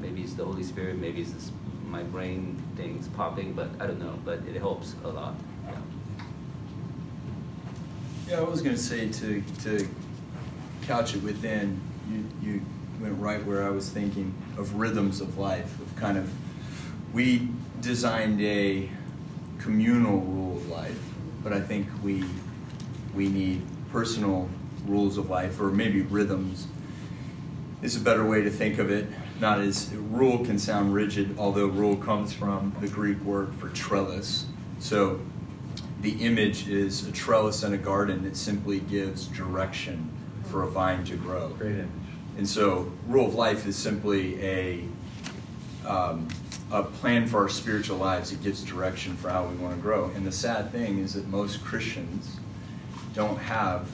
maybe 0.00 0.22
it's 0.22 0.34
the 0.34 0.44
Holy 0.44 0.62
Spirit, 0.62 0.98
maybe 0.98 1.20
it's 1.20 1.32
this, 1.32 1.52
my 1.88 2.02
brain 2.04 2.62
things 2.76 3.08
popping, 3.08 3.52
but 3.52 3.68
I 3.80 3.86
don't 3.86 3.98
know, 3.98 4.18
but 4.24 4.40
it 4.48 4.56
helps 4.56 4.94
a 5.04 5.08
lot. 5.08 5.34
Yeah. 5.66 5.74
Yeah, 8.28 8.38
I 8.38 8.42
was 8.42 8.62
going 8.62 8.76
to 8.76 8.80
say 8.82 9.08
to, 9.08 9.42
to 9.62 9.88
couch 10.82 11.14
it 11.14 11.22
within, 11.22 11.80
you, 12.10 12.24
you 12.40 12.62
went 13.00 13.18
right 13.20 13.44
where 13.44 13.64
I 13.64 13.70
was 13.70 13.90
thinking 13.90 14.32
of 14.56 14.74
rhythms 14.74 15.20
of 15.20 15.38
life, 15.38 15.78
of 15.80 15.94
kind 15.96 16.16
of, 16.16 16.32
we 17.12 17.48
designed 17.80 18.40
a 18.40 18.88
communal 19.58 20.20
rule 20.20 20.45
but 21.46 21.52
I 21.52 21.60
think 21.60 21.86
we, 22.02 22.24
we 23.14 23.28
need 23.28 23.62
personal 23.92 24.48
rules 24.84 25.16
of 25.16 25.30
life, 25.30 25.60
or 25.60 25.70
maybe 25.70 26.00
rhythms 26.00 26.66
is 27.82 27.94
a 27.94 28.00
better 28.00 28.26
way 28.26 28.42
to 28.42 28.50
think 28.50 28.80
of 28.80 28.90
it. 28.90 29.06
Not 29.38 29.60
as 29.60 29.94
rule 29.94 30.44
can 30.44 30.58
sound 30.58 30.92
rigid, 30.92 31.38
although 31.38 31.66
rule 31.66 31.94
comes 31.98 32.32
from 32.32 32.74
the 32.80 32.88
Greek 32.88 33.20
word 33.20 33.54
for 33.54 33.68
trellis. 33.68 34.46
So 34.80 35.20
the 36.00 36.14
image 36.14 36.68
is 36.68 37.06
a 37.06 37.12
trellis 37.12 37.62
in 37.62 37.72
a 37.72 37.78
garden 37.78 38.24
that 38.24 38.36
simply 38.36 38.80
gives 38.80 39.26
direction 39.28 40.10
for 40.46 40.64
a 40.64 40.68
vine 40.68 41.04
to 41.04 41.16
grow. 41.16 41.50
Great 41.50 41.76
image. 41.76 41.88
And 42.38 42.48
so, 42.48 42.90
rule 43.06 43.28
of 43.28 43.36
life 43.36 43.68
is 43.68 43.76
simply 43.76 44.42
a 44.44 44.84
um, 45.86 46.26
a 46.70 46.82
plan 46.82 47.26
for 47.26 47.42
our 47.42 47.48
spiritual 47.48 47.96
lives. 47.96 48.32
It 48.32 48.42
gives 48.42 48.62
direction 48.62 49.16
for 49.16 49.30
how 49.30 49.46
we 49.46 49.56
want 49.56 49.76
to 49.76 49.80
grow. 49.80 50.10
And 50.14 50.26
the 50.26 50.32
sad 50.32 50.72
thing 50.72 50.98
is 50.98 51.14
that 51.14 51.28
most 51.28 51.64
Christians 51.64 52.38
don't 53.14 53.38
have 53.38 53.88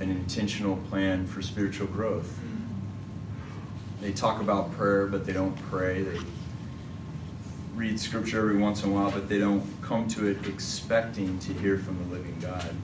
an 0.00 0.10
intentional 0.10 0.76
plan 0.88 1.26
for 1.26 1.42
spiritual 1.42 1.88
growth. 1.88 2.38
They 4.00 4.12
talk 4.12 4.40
about 4.40 4.72
prayer, 4.72 5.06
but 5.06 5.26
they 5.26 5.32
don't 5.32 5.56
pray. 5.70 6.02
They 6.02 6.20
read 7.74 7.98
scripture 7.98 8.38
every 8.38 8.58
once 8.58 8.84
in 8.84 8.90
a 8.90 8.92
while, 8.92 9.10
but 9.10 9.28
they 9.28 9.38
don't 9.38 9.64
come 9.82 10.06
to 10.08 10.26
it 10.26 10.46
expecting 10.46 11.38
to 11.40 11.52
hear 11.54 11.78
from 11.78 11.98
the 11.98 12.14
living 12.14 12.36
God. 12.40 12.74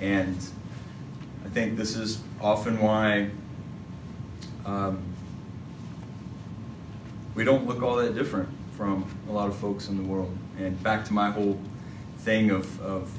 And 0.00 0.36
I 1.44 1.48
think 1.50 1.76
this 1.76 1.94
is 1.94 2.20
often 2.40 2.80
why 2.80 3.30
um, 4.66 5.13
we 7.34 7.44
don't 7.44 7.66
look 7.66 7.82
all 7.82 7.96
that 7.96 8.14
different 8.14 8.48
from 8.76 9.04
a 9.28 9.32
lot 9.32 9.48
of 9.48 9.56
folks 9.56 9.88
in 9.88 9.96
the 9.96 10.02
world. 10.02 10.36
And 10.58 10.80
back 10.82 11.04
to 11.06 11.12
my 11.12 11.30
whole 11.30 11.58
thing 12.18 12.50
of, 12.50 12.80
of 12.80 13.10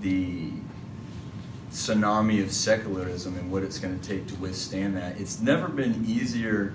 the 0.00 0.50
tsunami 1.70 2.42
of 2.42 2.52
secularism 2.52 3.36
and 3.36 3.50
what 3.50 3.62
it's 3.62 3.78
going 3.78 3.98
to 3.98 4.08
take 4.08 4.26
to 4.28 4.34
withstand 4.36 4.96
that. 4.96 5.20
It's 5.20 5.40
never 5.40 5.68
been 5.68 6.04
easier 6.06 6.72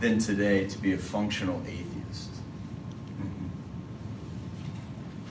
than 0.00 0.18
today 0.18 0.66
to 0.66 0.78
be 0.78 0.92
a 0.92 0.98
functional 0.98 1.60
atheist. 1.66 2.30
Mhm. 3.20 3.48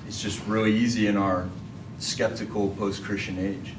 It's 0.08 0.22
just 0.22 0.46
really 0.46 0.76
easy 0.76 1.08
in 1.08 1.16
our 1.16 1.48
skeptical 2.00 2.70
post 2.72 3.04
Christian 3.04 3.40
age 3.40 3.74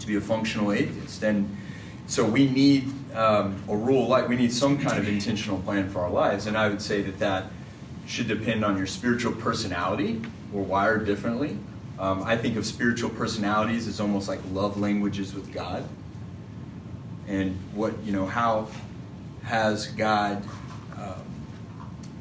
to 0.00 0.06
be 0.06 0.16
a 0.16 0.20
functional 0.20 0.72
atheist. 0.72 1.22
And 1.22 1.56
so 2.06 2.24
we 2.24 2.48
need 2.48 2.92
um, 3.14 3.62
a 3.68 3.76
rule 3.76 4.06
like 4.06 4.28
we 4.28 4.36
need 4.36 4.52
some 4.52 4.78
kind 4.78 4.98
of 4.98 5.08
intentional 5.08 5.58
plan 5.60 5.88
for 5.90 6.00
our 6.00 6.10
lives. 6.10 6.46
And 6.46 6.56
I 6.56 6.68
would 6.68 6.82
say 6.82 7.02
that 7.02 7.18
that 7.18 7.46
should 8.06 8.28
depend 8.28 8.64
on 8.64 8.76
your 8.76 8.86
spiritual 8.86 9.32
personality. 9.32 10.20
We're 10.52 10.62
wired 10.62 11.06
differently. 11.06 11.56
Um, 11.98 12.22
I 12.22 12.36
think 12.36 12.56
of 12.56 12.64
spiritual 12.64 13.10
personalities 13.10 13.86
as 13.86 14.00
almost 14.00 14.26
like 14.28 14.40
love 14.52 14.78
languages 14.78 15.34
with 15.34 15.52
God. 15.52 15.86
And 17.28 17.56
what, 17.74 17.96
you 18.02 18.12
know, 18.12 18.26
how 18.26 18.68
has 19.44 19.86
God 19.88 20.42
um, 20.96 21.22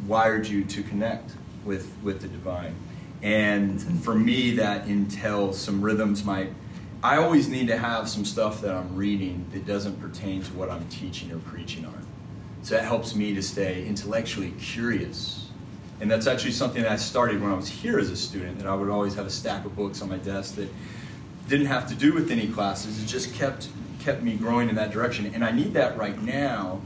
wired 0.05 0.45
you 0.47 0.63
to 0.65 0.83
connect 0.83 1.31
with, 1.65 1.91
with 2.03 2.21
the 2.21 2.27
divine? 2.27 2.75
And 3.21 3.81
for 4.03 4.15
me, 4.15 4.51
that 4.55 4.87
entails 4.87 5.59
some 5.59 5.81
rhythms. 5.81 6.23
My, 6.23 6.47
I 7.01 7.17
always 7.17 7.47
need 7.47 7.67
to 7.67 7.77
have 7.77 8.09
some 8.09 8.25
stuff 8.25 8.61
that 8.61 8.73
I'm 8.73 8.95
reading 8.95 9.45
that 9.53 9.65
doesn't 9.65 10.01
pertain 10.01 10.43
to 10.43 10.53
what 10.53 10.69
I'm 10.69 10.87
teaching 10.89 11.31
or 11.31 11.37
preaching 11.39 11.85
on. 11.85 12.05
So 12.61 12.75
that 12.75 12.83
helps 12.83 13.15
me 13.15 13.33
to 13.35 13.41
stay 13.41 13.85
intellectually 13.87 14.51
curious 14.59 15.49
and 16.01 16.09
that's 16.09 16.27
actually 16.27 16.51
something 16.51 16.81
that 16.83 16.91
I 16.91 16.95
started 16.95 17.41
when 17.41 17.51
I 17.51 17.55
was 17.55 17.67
here 17.67 17.99
as 17.99 18.09
a 18.09 18.15
student, 18.15 18.57
that 18.59 18.67
I 18.67 18.73
would 18.73 18.89
always 18.89 19.15
have 19.15 19.25
a 19.25 19.29
stack 19.29 19.65
of 19.65 19.75
books 19.75 20.01
on 20.01 20.09
my 20.09 20.17
desk 20.17 20.55
that 20.55 20.69
didn't 21.49 21.65
have 21.65 21.89
to 21.89 21.95
do 21.95 22.13
with 22.13 22.31
any 22.31 22.47
classes. 22.47 23.01
It 23.01 23.07
just 23.07 23.33
kept 23.33 23.69
kept 23.99 24.23
me 24.23 24.35
growing 24.35 24.69
in 24.69 24.75
that 24.75 24.91
direction. 24.91 25.31
And 25.33 25.43
I 25.43 25.51
need 25.51 25.73
that 25.73 25.97
right 25.97 26.19
now. 26.21 26.79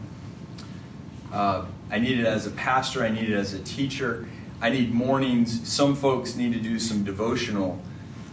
Uh, 1.32 1.66
I 1.92 2.00
need 2.00 2.20
it 2.20 2.26
as 2.26 2.48
a 2.48 2.52
pastor, 2.52 3.04
I 3.04 3.10
need 3.10 3.30
it 3.30 3.36
as 3.36 3.54
a 3.54 3.60
teacher. 3.60 4.28
I 4.62 4.70
need 4.70 4.94
mornings. 4.94 5.68
Some 5.68 5.96
folks 5.96 6.36
need 6.36 6.54
to 6.54 6.60
do 6.60 6.80
some 6.80 7.04
devotional 7.04 7.80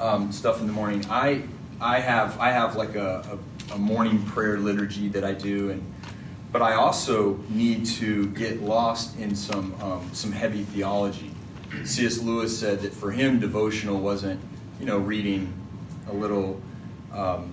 um, 0.01 0.33
stuff 0.33 0.61
in 0.61 0.66
the 0.66 0.72
morning. 0.72 1.05
I 1.11 1.43
I 1.81 2.01
have 2.01 2.39
I 2.39 2.51
have 2.51 2.76
like 2.76 2.95
a, 2.95 3.39
a, 3.70 3.74
a 3.74 3.78
morning 3.78 4.22
prayer 4.24 4.59
liturgy 4.59 5.09
that 5.09 5.24
I 5.24 5.33
do 5.33 5.70
and 5.70 5.95
but 6.53 6.62
I 6.62 6.74
also 6.74 7.39
need 7.49 7.87
to 7.87 8.26
get 8.31 8.61
lost 8.61 9.18
in 9.18 9.35
some 9.37 9.74
um, 9.81 10.11
some 10.12 10.33
heavy 10.33 10.64
theology. 10.64 11.31
C.S. 11.85 12.18
Lewis 12.18 12.59
said 12.59 12.81
that 12.81 12.93
for 12.93 13.12
him, 13.12 13.39
devotional 13.39 14.01
wasn't, 14.01 14.41
you 14.81 14.87
know, 14.87 14.99
reading 14.99 15.53
a 16.09 16.12
little, 16.12 16.61
um, 17.12 17.53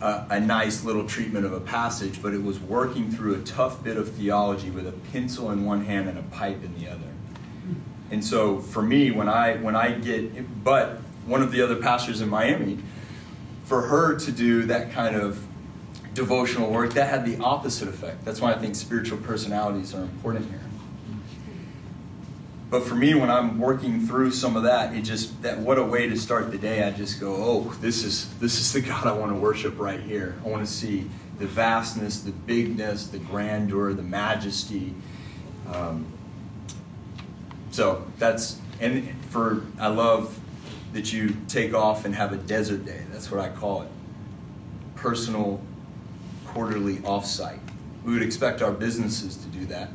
a, 0.00 0.26
a 0.30 0.40
nice 0.40 0.84
little 0.84 1.04
treatment 1.04 1.44
of 1.44 1.52
a 1.52 1.60
passage, 1.60 2.22
but 2.22 2.32
it 2.32 2.42
was 2.42 2.60
working 2.60 3.10
through 3.10 3.34
a 3.34 3.40
tough 3.40 3.82
bit 3.82 3.96
of 3.96 4.08
theology 4.10 4.70
with 4.70 4.86
a 4.86 4.92
pencil 5.10 5.50
in 5.50 5.64
one 5.64 5.84
hand 5.84 6.08
and 6.08 6.18
a 6.18 6.22
pipe 6.22 6.62
in 6.62 6.78
the 6.78 6.88
other. 6.88 7.00
And 8.12 8.24
so, 8.24 8.60
for 8.60 8.82
me, 8.82 9.10
when 9.10 9.28
I 9.28 9.56
when 9.56 9.74
I 9.74 9.90
get, 9.90 10.62
but 10.62 11.00
one 11.26 11.42
of 11.42 11.52
the 11.52 11.62
other 11.62 11.76
pastors 11.76 12.20
in 12.20 12.28
Miami, 12.28 12.78
for 13.64 13.82
her 13.82 14.18
to 14.18 14.32
do 14.32 14.62
that 14.64 14.92
kind 14.92 15.16
of 15.16 15.44
devotional 16.14 16.70
work, 16.70 16.94
that 16.94 17.08
had 17.08 17.24
the 17.24 17.42
opposite 17.42 17.88
effect. 17.88 18.24
That's 18.24 18.40
why 18.40 18.52
I 18.52 18.58
think 18.58 18.74
spiritual 18.74 19.18
personalities 19.18 19.94
are 19.94 20.02
important 20.02 20.50
here. 20.50 20.60
But 22.72 22.84
for 22.84 22.94
me, 22.94 23.12
when 23.12 23.30
I'm 23.30 23.58
working 23.58 24.06
through 24.06 24.30
some 24.30 24.56
of 24.56 24.62
that, 24.62 24.94
it 24.96 25.02
just 25.02 25.42
that 25.42 25.58
what 25.58 25.76
a 25.76 25.82
way 25.82 26.08
to 26.08 26.16
start 26.16 26.50
the 26.50 26.56
day. 26.56 26.82
I 26.82 26.90
just 26.90 27.20
go, 27.20 27.34
oh, 27.34 27.76
this 27.82 28.02
is 28.02 28.32
this 28.38 28.58
is 28.58 28.72
the 28.72 28.80
God 28.80 29.06
I 29.06 29.12
want 29.12 29.30
to 29.30 29.38
worship 29.38 29.78
right 29.78 30.00
here. 30.00 30.36
I 30.42 30.48
want 30.48 30.66
to 30.66 30.72
see 30.72 31.06
the 31.38 31.46
vastness, 31.46 32.22
the 32.22 32.30
bigness, 32.30 33.08
the 33.08 33.18
grandeur, 33.18 33.92
the 33.92 34.02
majesty. 34.02 34.94
Um, 35.70 36.06
so 37.72 38.06
that's 38.18 38.58
and 38.80 39.22
for 39.28 39.64
I 39.78 39.88
love 39.88 40.38
that 40.92 41.12
you 41.12 41.36
take 41.48 41.74
off 41.74 42.04
and 42.04 42.14
have 42.14 42.32
a 42.32 42.36
desert 42.36 42.84
day. 42.84 43.02
That's 43.10 43.30
what 43.30 43.40
I 43.40 43.48
call 43.48 43.82
it. 43.82 43.88
Personal 44.94 45.60
quarterly 46.46 46.96
offsite. 46.98 47.58
We 48.04 48.12
would 48.12 48.22
expect 48.22 48.62
our 48.62 48.72
businesses 48.72 49.36
to 49.36 49.46
do 49.48 49.64
that, 49.66 49.90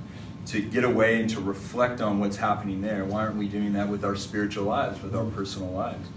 to 0.47 0.61
get 0.61 0.83
away 0.83 1.21
and 1.21 1.29
to 1.31 1.39
reflect 1.39 2.01
on 2.01 2.19
what's 2.19 2.37
happening 2.37 2.81
there. 2.81 3.05
Why 3.05 3.21
aren't 3.21 3.35
we 3.35 3.47
doing 3.47 3.73
that 3.73 3.87
with 3.89 4.03
our 4.03 4.15
spiritual 4.15 4.65
lives, 4.65 5.01
with 5.01 5.15
our 5.15 5.25
personal 5.25 5.69
lives? 5.69 6.07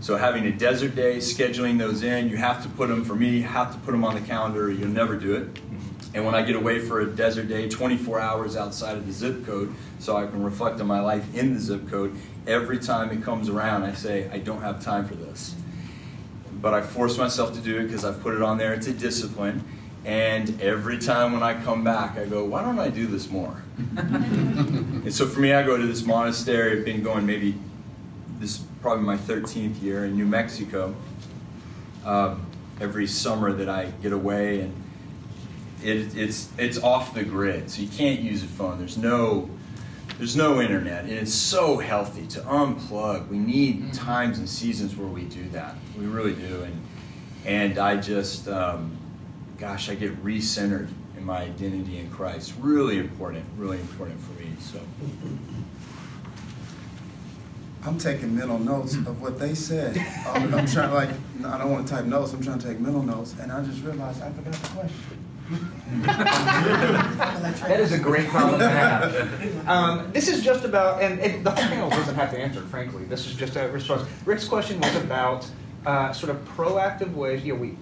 So 0.00 0.16
having 0.16 0.44
a 0.46 0.52
desert 0.52 0.94
day, 0.94 1.16
scheduling 1.16 1.78
those 1.78 2.02
in, 2.02 2.28
you 2.28 2.36
have 2.36 2.62
to 2.62 2.68
put 2.68 2.88
them, 2.88 3.04
for 3.04 3.14
me, 3.14 3.30
you 3.38 3.42
have 3.44 3.72
to 3.72 3.78
put 3.78 3.92
them 3.92 4.04
on 4.04 4.14
the 4.14 4.20
calendar, 4.20 4.70
you'll 4.70 4.88
never 4.88 5.16
do 5.16 5.34
it. 5.34 5.48
And 6.14 6.24
when 6.24 6.34
I 6.34 6.42
get 6.42 6.56
away 6.56 6.78
for 6.78 7.00
a 7.00 7.06
desert 7.06 7.48
day, 7.48 7.68
24 7.68 8.20
hours 8.20 8.56
outside 8.56 8.96
of 8.96 9.06
the 9.06 9.12
zip 9.12 9.46
code, 9.46 9.74
so 9.98 10.16
I 10.16 10.26
can 10.26 10.42
reflect 10.42 10.80
on 10.80 10.86
my 10.86 11.00
life 11.00 11.34
in 11.34 11.54
the 11.54 11.60
zip 11.60 11.88
code, 11.88 12.14
every 12.46 12.78
time 12.78 13.10
it 13.10 13.22
comes 13.22 13.48
around, 13.48 13.84
I 13.84 13.92
say, 13.92 14.28
I 14.30 14.38
don't 14.38 14.62
have 14.62 14.82
time 14.82 15.06
for 15.06 15.14
this. 15.14 15.54
But 16.60 16.74
I 16.74 16.80
force 16.80 17.18
myself 17.18 17.52
to 17.54 17.60
do 17.60 17.78
it 17.78 17.84
because 17.84 18.04
I've 18.04 18.20
put 18.20 18.34
it 18.34 18.42
on 18.42 18.58
there. 18.58 18.72
It's 18.72 18.86
a 18.86 18.92
discipline. 18.92 19.64
And 20.04 20.60
every 20.60 20.98
time 20.98 21.32
when 21.32 21.42
I 21.42 21.60
come 21.62 21.82
back, 21.82 22.16
I 22.16 22.26
go, 22.26 22.44
why 22.44 22.62
don't 22.62 22.78
I 22.78 22.88
do 22.88 23.06
this 23.06 23.28
more? 23.28 23.62
and 23.96 25.12
so 25.12 25.26
for 25.26 25.40
me, 25.40 25.52
I 25.52 25.64
go 25.64 25.76
to 25.76 25.86
this 25.86 26.04
monastery. 26.04 26.78
I've 26.78 26.84
been 26.84 27.02
going 27.02 27.26
maybe 27.26 27.54
this 28.38 28.60
is 28.60 28.66
probably 28.82 29.04
my 29.04 29.16
13th 29.16 29.82
year 29.82 30.04
in 30.04 30.16
New 30.16 30.26
Mexico. 30.26 30.94
Um, 32.04 32.46
every 32.80 33.06
summer 33.06 33.52
that 33.52 33.68
I 33.68 33.86
get 34.02 34.12
away, 34.12 34.60
and 34.60 34.74
it, 35.82 36.16
it's 36.16 36.50
it's 36.58 36.78
off 36.78 37.14
the 37.14 37.24
grid, 37.24 37.70
so 37.70 37.82
you 37.82 37.88
can't 37.88 38.20
use 38.20 38.42
a 38.42 38.46
phone. 38.46 38.78
There's 38.78 38.96
no 38.96 39.50
there's 40.18 40.36
no 40.36 40.60
internet, 40.60 41.04
and 41.04 41.12
it's 41.12 41.34
so 41.34 41.78
healthy 41.78 42.26
to 42.28 42.40
unplug. 42.40 43.28
We 43.28 43.38
need 43.38 43.92
times 43.92 44.38
and 44.38 44.48
seasons 44.48 44.96
where 44.96 45.08
we 45.08 45.24
do 45.24 45.48
that. 45.50 45.74
We 45.98 46.06
really 46.06 46.34
do, 46.34 46.62
and 46.62 46.82
and 47.44 47.78
I 47.78 47.96
just. 47.96 48.48
Um, 48.48 48.96
gosh, 49.58 49.88
I 49.88 49.94
get 49.94 50.22
recentered 50.22 50.88
in 51.16 51.24
my 51.24 51.42
identity 51.42 51.98
in 51.98 52.10
Christ. 52.10 52.54
Really 52.60 52.98
important, 52.98 53.44
really 53.56 53.80
important 53.80 54.20
for 54.20 54.32
me. 54.40 54.50
So 54.60 54.80
I'm 57.84 57.98
taking 57.98 58.36
mental 58.36 58.58
notes 58.58 58.94
of 58.94 59.20
what 59.22 59.38
they 59.38 59.54
said. 59.54 59.96
I'm, 60.26 60.54
I'm 60.54 60.66
trying 60.66 60.92
like 60.92 61.10
I 61.44 61.58
don't 61.58 61.70
want 61.70 61.86
to 61.86 61.94
type 61.94 62.04
notes. 62.04 62.32
I'm 62.32 62.42
trying 62.42 62.58
to 62.58 62.66
take 62.66 62.80
mental 62.80 63.02
notes, 63.02 63.34
and 63.40 63.50
I 63.50 63.62
just 63.64 63.82
realized 63.82 64.22
I 64.22 64.30
forgot 64.30 64.52
the 64.52 64.68
question. 64.68 65.24
That 67.66 67.80
is 67.80 67.92
a 67.92 67.98
great 67.98 68.28
problem 68.28 68.58
to 68.60 68.68
have. 68.68 69.68
Um, 69.68 70.12
this 70.12 70.28
is 70.28 70.42
just 70.44 70.64
about, 70.64 71.02
and, 71.02 71.18
and 71.20 71.44
the 71.44 71.50
whole 71.50 71.64
panel 71.64 71.90
doesn't 71.90 72.14
have 72.14 72.30
to 72.30 72.38
answer, 72.38 72.60
frankly. 72.62 73.04
This 73.04 73.26
is 73.26 73.34
just 73.34 73.56
a 73.56 73.68
response. 73.68 74.08
Rick's 74.24 74.46
question 74.46 74.80
was 74.80 74.94
about 74.96 75.48
uh, 75.84 76.12
sort 76.12 76.30
of 76.30 76.44
proactive 76.56 77.12
ways. 77.14 77.44
You 77.44 77.54
know, 77.54 77.60
we, 77.60 77.76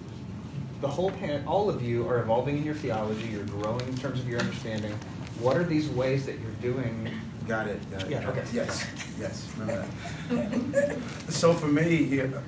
the 0.81 0.87
whole 0.87 1.11
pan, 1.11 1.43
all 1.47 1.69
of 1.69 1.81
you 1.81 2.07
are 2.07 2.21
evolving 2.21 2.57
in 2.57 2.63
your 2.63 2.75
theology. 2.75 3.27
You're 3.27 3.43
growing 3.45 3.87
in 3.87 3.97
terms 3.97 4.19
of 4.19 4.27
your 4.27 4.39
understanding. 4.39 4.97
What 5.39 5.57
are 5.57 5.63
these 5.63 5.89
ways 5.89 6.25
that 6.25 6.39
you're 6.39 6.73
doing? 6.73 7.11
Got 7.47 7.67
it. 7.67 7.91
Got 7.91 8.03
it. 8.03 8.09
Yeah, 8.09 8.29
okay. 8.29 8.43
Yes. 8.53 8.85
Yes. 9.19 9.47
Remember 9.57 9.85
that. 10.29 10.97
so 11.29 11.53
for 11.53 11.67
me, 11.67 12.03
here, 12.05 12.41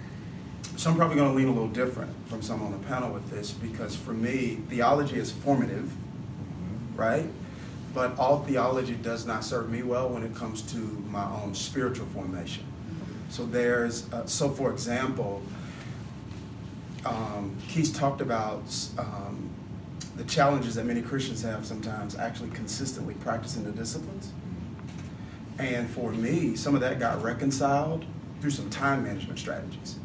so 0.78 0.92
I'm 0.92 0.96
probably 0.96 1.16
going 1.16 1.32
to 1.32 1.36
lean 1.36 1.48
a 1.48 1.52
little 1.52 1.68
different 1.68 2.12
from 2.28 2.44
some 2.44 2.62
on 2.62 2.72
the 2.72 2.78
panel 2.78 3.12
with 3.12 3.32
this 3.32 3.50
because 3.52 3.96
for 3.96 4.14
me, 4.14 4.60
theology 4.70 5.18
is 5.18 5.32
formative, 5.32 5.92
right? 6.96 7.26
But 7.96 8.18
all 8.20 8.44
theology 8.44 8.94
does 8.94 9.26
not 9.26 9.44
serve 9.44 9.72
me 9.72 9.82
well 9.82 10.08
when 10.08 10.22
it 10.22 10.36
comes 10.36 10.62
to 10.74 10.78
my 10.78 11.26
own 11.42 11.56
spiritual 11.56 12.06
formation. 12.08 12.64
So 13.30 13.44
there's, 13.44 14.12
uh, 14.14 14.28
so 14.28 14.52
for 14.52 14.72
example, 14.72 15.42
um, 17.06 17.58
Keith 17.68 17.96
talked 17.96 18.22
about 18.22 18.64
um, 19.00 19.50
the 20.16 20.26
challenges 20.26 20.76
that 20.76 20.86
many 20.86 21.02
Christians 21.02 21.42
have 21.42 21.66
sometimes 21.66 22.16
actually 22.16 22.52
consistently 22.52 23.16
practicing 23.16 23.64
the 23.64 23.72
disciplines. 23.72 24.32
And 25.58 25.90
for 25.90 26.12
me, 26.12 26.56
some 26.56 26.76
of 26.76 26.82
that 26.82 27.00
got 27.00 27.24
reconciled 27.24 28.06
through 28.42 28.52
some 28.52 28.70
time 28.70 29.04
management 29.04 29.40
strategies. 29.40 29.96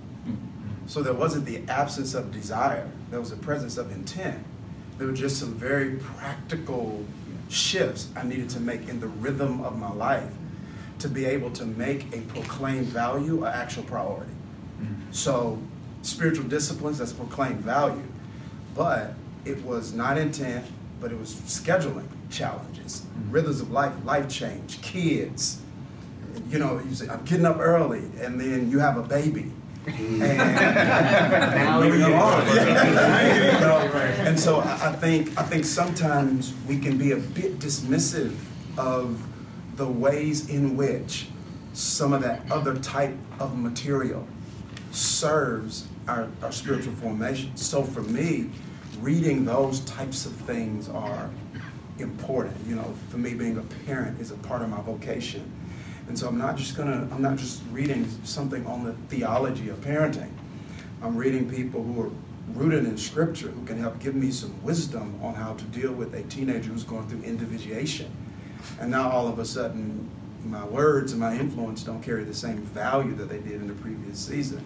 So 0.92 1.02
there 1.02 1.14
wasn't 1.14 1.46
the 1.46 1.62
absence 1.70 2.12
of 2.12 2.30
desire, 2.30 2.86
there 3.10 3.18
was 3.18 3.32
a 3.32 3.36
presence 3.36 3.78
of 3.78 3.90
intent. 3.92 4.44
There 4.98 5.06
were 5.06 5.14
just 5.14 5.38
some 5.38 5.54
very 5.54 5.96
practical 5.96 7.02
shifts 7.48 8.08
I 8.14 8.24
needed 8.24 8.50
to 8.50 8.60
make 8.60 8.90
in 8.90 9.00
the 9.00 9.06
rhythm 9.06 9.62
of 9.62 9.78
my 9.78 9.90
life 9.90 10.30
to 10.98 11.08
be 11.08 11.24
able 11.24 11.50
to 11.52 11.64
make 11.64 12.14
a 12.14 12.20
proclaimed 12.20 12.88
value 12.88 13.42
an 13.44 13.54
actual 13.54 13.84
priority. 13.84 14.32
Mm-hmm. 14.82 15.12
So, 15.12 15.62
spiritual 16.02 16.44
disciplines, 16.44 16.98
that's 16.98 17.14
proclaimed 17.14 17.60
value. 17.60 18.06
But 18.74 19.14
it 19.46 19.64
was 19.64 19.94
not 19.94 20.18
intent, 20.18 20.66
but 21.00 21.10
it 21.10 21.18
was 21.18 21.34
scheduling 21.34 22.08
challenges, 22.28 23.00
mm-hmm. 23.00 23.30
rhythms 23.30 23.62
of 23.62 23.70
life, 23.70 23.94
life 24.04 24.28
change, 24.28 24.82
kids. 24.82 25.62
You 26.50 26.58
know, 26.58 26.82
you 26.86 26.94
say, 26.94 27.08
I'm 27.08 27.24
getting 27.24 27.46
up 27.46 27.60
early, 27.60 28.10
and 28.20 28.38
then 28.38 28.70
you 28.70 28.78
have 28.80 28.98
a 28.98 29.02
baby. 29.02 29.52
And 29.86 31.84
you're 31.84 31.90
moving 31.90 32.00
getting 32.00 32.14
along. 32.14 32.42
it. 32.46 33.54
You 33.54 33.60
know, 33.60 33.78
and 34.26 34.38
so 34.38 34.60
I 34.60 34.88
I 34.88 34.92
think 34.92 35.36
I 35.38 35.42
think 35.42 35.64
sometimes 35.64 36.54
we 36.68 36.78
can 36.78 36.96
be 36.98 37.12
a 37.12 37.16
bit 37.16 37.58
dismissive 37.58 38.34
of 38.78 39.20
the 39.76 39.86
ways 39.86 40.48
in 40.48 40.76
which 40.76 41.28
some 41.72 42.12
of 42.12 42.22
that 42.22 42.50
other 42.50 42.76
type 42.76 43.16
of 43.40 43.58
material 43.58 44.26
serves 44.90 45.86
our, 46.06 46.28
our 46.42 46.52
spiritual 46.52 46.92
formation. 46.94 47.56
So 47.56 47.82
for 47.82 48.02
me, 48.02 48.50
reading 49.00 49.44
those 49.44 49.80
types 49.80 50.26
of 50.26 50.32
things 50.32 50.88
are 50.88 51.30
important. 51.98 52.56
You 52.66 52.76
know, 52.76 52.94
for 53.08 53.18
me, 53.18 53.34
being 53.34 53.56
a 53.56 53.62
parent 53.86 54.20
is 54.20 54.30
a 54.30 54.36
part 54.36 54.62
of 54.62 54.68
my 54.68 54.80
vocation. 54.82 55.50
And 56.08 56.18
so 56.18 56.28
I'm 56.28 56.38
not 56.38 56.56
just 56.56 56.76
gonna, 56.76 57.08
I'm 57.12 57.22
not 57.22 57.36
just 57.36 57.62
reading 57.70 58.08
something 58.24 58.66
on 58.66 58.84
the 58.84 58.92
theology 59.08 59.68
of 59.68 59.80
parenting. 59.80 60.30
I'm 61.02 61.16
reading 61.16 61.48
people 61.50 61.82
who 61.82 62.02
are 62.02 62.10
rooted 62.54 62.84
in 62.84 62.98
scripture 62.98 63.48
who 63.48 63.64
can 63.64 63.78
help 63.78 63.98
give 63.98 64.14
me 64.14 64.30
some 64.30 64.62
wisdom 64.62 65.18
on 65.22 65.34
how 65.34 65.54
to 65.54 65.64
deal 65.64 65.92
with 65.92 66.14
a 66.14 66.22
teenager 66.24 66.70
who's 66.70 66.84
going 66.84 67.08
through 67.08 67.22
individuation. 67.22 68.10
And 68.80 68.90
now 68.90 69.10
all 69.10 69.28
of 69.28 69.38
a 69.38 69.44
sudden, 69.44 70.08
my 70.44 70.64
words 70.64 71.12
and 71.12 71.20
my 71.20 71.36
influence 71.36 71.82
don't 71.82 72.02
carry 72.02 72.24
the 72.24 72.34
same 72.34 72.58
value 72.58 73.14
that 73.14 73.28
they 73.28 73.38
did 73.38 73.60
in 73.60 73.68
the 73.68 73.74
previous 73.74 74.18
season. 74.18 74.64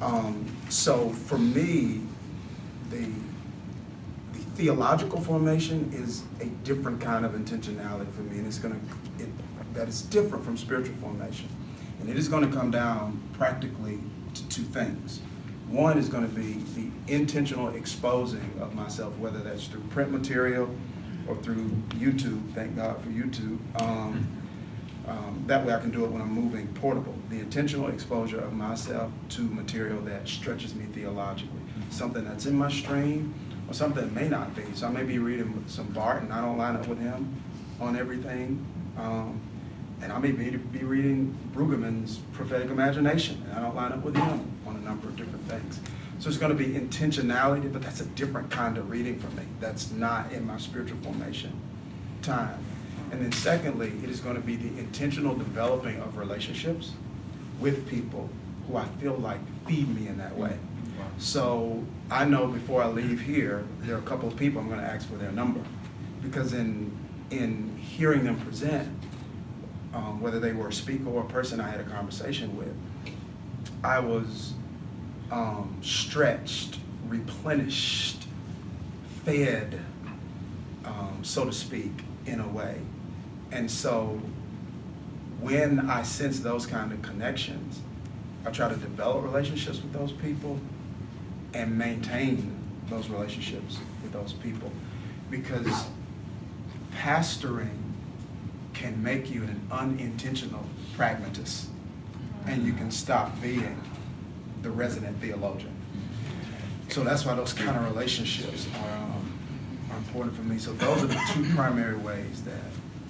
Um, 0.00 0.46
so 0.68 1.10
for 1.10 1.38
me, 1.38 2.02
the 2.90 3.08
the 4.32 4.38
theological 4.56 5.20
formation 5.20 5.90
is 5.94 6.22
a 6.40 6.46
different 6.64 7.00
kind 7.00 7.24
of 7.24 7.32
intentionality 7.32 8.12
for 8.12 8.22
me, 8.22 8.38
and 8.38 8.46
it's 8.46 8.58
to 8.58 8.68
it, 9.22 9.28
that 9.74 9.88
is 9.88 10.02
different 10.02 10.44
from 10.44 10.56
spiritual 10.56 10.94
formation, 10.96 11.48
and 12.00 12.08
it 12.08 12.16
is 12.16 12.28
going 12.28 12.48
to 12.48 12.56
come 12.56 12.70
down 12.70 13.22
practically 13.32 13.98
to 14.34 14.48
two 14.48 14.62
things. 14.62 15.20
One 15.68 15.96
is 15.96 16.08
going 16.08 16.28
to 16.28 16.34
be 16.34 16.62
the 16.74 16.90
intentional 17.12 17.74
exposing 17.74 18.52
of 18.60 18.74
myself, 18.74 19.16
whether 19.18 19.38
that's 19.38 19.66
through 19.66 19.80
print 19.84 20.10
material 20.10 20.68
or 21.26 21.36
through 21.36 21.70
YouTube. 21.90 22.52
Thank 22.52 22.76
God 22.76 23.00
for 23.02 23.08
YouTube. 23.08 23.58
Um, 23.80 24.26
um, 25.06 25.42
that 25.46 25.66
way 25.66 25.74
I 25.74 25.80
can 25.80 25.90
do 25.90 26.04
it 26.04 26.10
when 26.10 26.22
I'm 26.22 26.30
moving 26.30 26.68
portable. 26.74 27.14
The 27.30 27.40
intentional 27.40 27.88
exposure 27.88 28.38
of 28.38 28.52
myself 28.52 29.10
to 29.30 29.42
material 29.42 30.00
that 30.02 30.28
stretches 30.28 30.74
me 30.74 30.84
theologically. 30.92 31.60
Something 31.90 32.24
that's 32.24 32.46
in 32.46 32.54
my 32.54 32.70
stream 32.70 33.34
or 33.68 33.74
something 33.74 34.04
that 34.04 34.12
may 34.12 34.28
not 34.28 34.54
be. 34.54 34.64
So 34.74 34.86
I 34.86 34.90
may 34.90 35.02
be 35.02 35.18
reading 35.18 35.64
some 35.66 35.86
Barth 35.88 36.22
and 36.22 36.32
I 36.32 36.40
don't 36.40 36.58
line 36.58 36.76
up 36.76 36.86
with 36.86 37.00
him 37.00 37.34
on 37.80 37.96
everything. 37.96 38.64
Um, 38.96 39.40
and 40.02 40.12
I 40.12 40.18
may 40.18 40.32
be, 40.32 40.50
be 40.50 40.84
reading 40.84 41.36
Brueggemann's 41.54 42.18
prophetic 42.32 42.70
imagination 42.70 43.42
and 43.46 43.58
I 43.58 43.62
don't 43.62 43.74
line 43.74 43.92
up 43.92 44.02
with 44.02 44.16
him 44.16 44.50
on 44.66 44.76
a 44.76 44.80
number 44.80 45.08
of 45.08 45.16
different 45.16 45.48
things. 45.48 45.80
So 46.18 46.28
it's 46.28 46.38
going 46.38 46.56
to 46.56 46.58
be 46.58 46.78
intentionality, 46.78 47.72
but 47.72 47.82
that's 47.82 48.00
a 48.00 48.06
different 48.06 48.50
kind 48.50 48.78
of 48.78 48.90
reading 48.90 49.18
for 49.18 49.28
me. 49.36 49.44
That's 49.60 49.90
not 49.92 50.32
in 50.32 50.46
my 50.46 50.58
spiritual 50.58 50.98
formation 50.98 51.52
time. 52.20 52.58
And 53.10 53.20
then 53.20 53.32
secondly, 53.32 53.92
it 54.02 54.10
is 54.10 54.20
going 54.20 54.36
to 54.36 54.40
be 54.40 54.56
the 54.56 54.78
intentional 54.78 55.34
developing 55.34 56.00
of 56.00 56.16
relationships 56.16 56.92
with 57.60 57.88
people 57.88 58.28
who 58.66 58.76
I 58.76 58.84
feel 59.00 59.14
like 59.14 59.40
feed 59.66 59.88
me 59.88 60.08
in 60.08 60.18
that 60.18 60.36
way. 60.36 60.56
So 61.18 61.82
I 62.10 62.24
know 62.24 62.46
before 62.46 62.82
I 62.82 62.86
leave 62.86 63.20
here, 63.20 63.64
there 63.80 63.96
are 63.96 63.98
a 63.98 64.02
couple 64.02 64.28
of 64.28 64.36
people 64.36 64.60
I'm 64.60 64.68
going 64.68 64.80
to 64.80 64.86
ask 64.86 65.08
for 65.08 65.16
their 65.16 65.32
number. 65.32 65.60
Because 66.22 66.52
in, 66.52 66.96
in 67.30 67.76
hearing 67.76 68.24
them 68.24 68.38
present, 68.40 68.88
um, 69.94 70.20
whether 70.20 70.40
they 70.40 70.52
were 70.52 70.68
a 70.68 70.72
speaker 70.72 71.08
or 71.08 71.22
a 71.22 71.28
person 71.28 71.60
I 71.60 71.68
had 71.68 71.80
a 71.80 71.84
conversation 71.84 72.56
with, 72.56 72.74
I 73.84 73.98
was 73.98 74.54
um, 75.30 75.76
stretched, 75.82 76.78
replenished, 77.08 78.26
fed, 79.24 79.80
um, 80.84 81.18
so 81.22 81.44
to 81.44 81.52
speak, 81.52 81.92
in 82.26 82.40
a 82.40 82.48
way. 82.48 82.76
And 83.50 83.70
so 83.70 84.20
when 85.40 85.90
I 85.90 86.02
sense 86.02 86.40
those 86.40 86.66
kind 86.66 86.92
of 86.92 87.02
connections, 87.02 87.80
I 88.46 88.50
try 88.50 88.68
to 88.68 88.76
develop 88.76 89.24
relationships 89.24 89.80
with 89.82 89.92
those 89.92 90.12
people 90.12 90.58
and 91.54 91.76
maintain 91.76 92.56
those 92.88 93.08
relationships 93.08 93.78
with 94.02 94.12
those 94.12 94.32
people. 94.32 94.70
Because 95.30 95.86
pastoring 96.94 97.81
can 98.74 99.02
make 99.02 99.30
you 99.30 99.42
an 99.42 99.60
unintentional 99.70 100.64
pragmatist 100.96 101.68
and 102.46 102.64
you 102.64 102.72
can 102.72 102.90
stop 102.90 103.40
being 103.40 103.80
the 104.62 104.70
resident 104.70 105.20
theologian. 105.20 105.74
So 106.88 107.04
that's 107.04 107.24
why 107.24 107.34
those 107.34 107.52
kind 107.52 107.76
of 107.76 107.84
relationships 107.84 108.66
are, 108.82 108.96
um, 108.96 109.38
are 109.90 109.96
important 109.96 110.36
for 110.36 110.42
me. 110.42 110.58
So 110.58 110.72
those 110.74 111.02
are 111.02 111.06
the 111.06 111.20
two 111.32 111.44
primary 111.54 111.96
ways 111.96 112.42
that, 112.42 112.52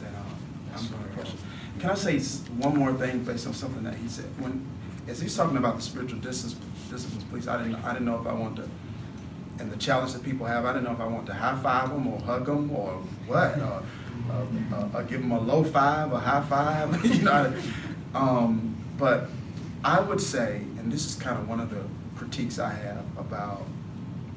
that 0.00 0.14
um, 0.14 0.38
I'm 0.74 0.86
going 0.86 1.02
to 1.02 1.10
approach 1.10 1.28
it. 1.28 1.80
Can 1.80 1.90
I 1.90 1.94
say 1.94 2.18
one 2.58 2.76
more 2.76 2.92
thing 2.92 3.24
based 3.24 3.46
on 3.46 3.54
something 3.54 3.82
that 3.84 3.94
he 3.94 4.08
said? 4.08 4.26
When, 4.38 4.64
as 5.08 5.20
he's 5.20 5.36
talking 5.36 5.56
about 5.56 5.76
the 5.76 5.82
spiritual 5.82 6.20
distance, 6.20 6.54
disciplines, 6.90 7.24
please, 7.24 7.48
I 7.48 7.62
didn't, 7.62 7.82
I 7.84 7.92
didn't 7.92 8.06
know 8.06 8.20
if 8.20 8.26
I 8.26 8.32
wanted 8.32 8.64
to, 8.64 8.70
and 9.58 9.70
the 9.70 9.76
challenge 9.76 10.12
that 10.12 10.22
people 10.22 10.46
have, 10.46 10.64
I 10.64 10.72
didn't 10.72 10.84
know 10.84 10.92
if 10.92 11.00
I 11.00 11.06
want 11.06 11.26
to 11.26 11.34
high 11.34 11.60
five 11.60 11.90
them 11.90 12.06
or 12.06 12.20
hug 12.20 12.46
them 12.46 12.70
or 12.70 12.92
what, 13.26 13.58
uh, 14.30 14.74
uh, 14.74 14.88
or 14.94 15.02
give 15.04 15.20
them 15.20 15.32
a 15.32 15.40
low 15.40 15.64
five, 15.64 16.12
a 16.12 16.18
high 16.18 16.42
five, 16.42 17.04
you 17.14 17.22
know. 17.22 17.52
Um, 18.14 18.76
but 18.98 19.28
I 19.84 20.00
would 20.00 20.20
say, 20.20 20.56
and 20.78 20.92
this 20.92 21.06
is 21.06 21.14
kind 21.16 21.38
of 21.38 21.48
one 21.48 21.60
of 21.60 21.70
the 21.70 21.82
critiques 22.16 22.58
I 22.58 22.72
have 22.72 23.04
about 23.16 23.66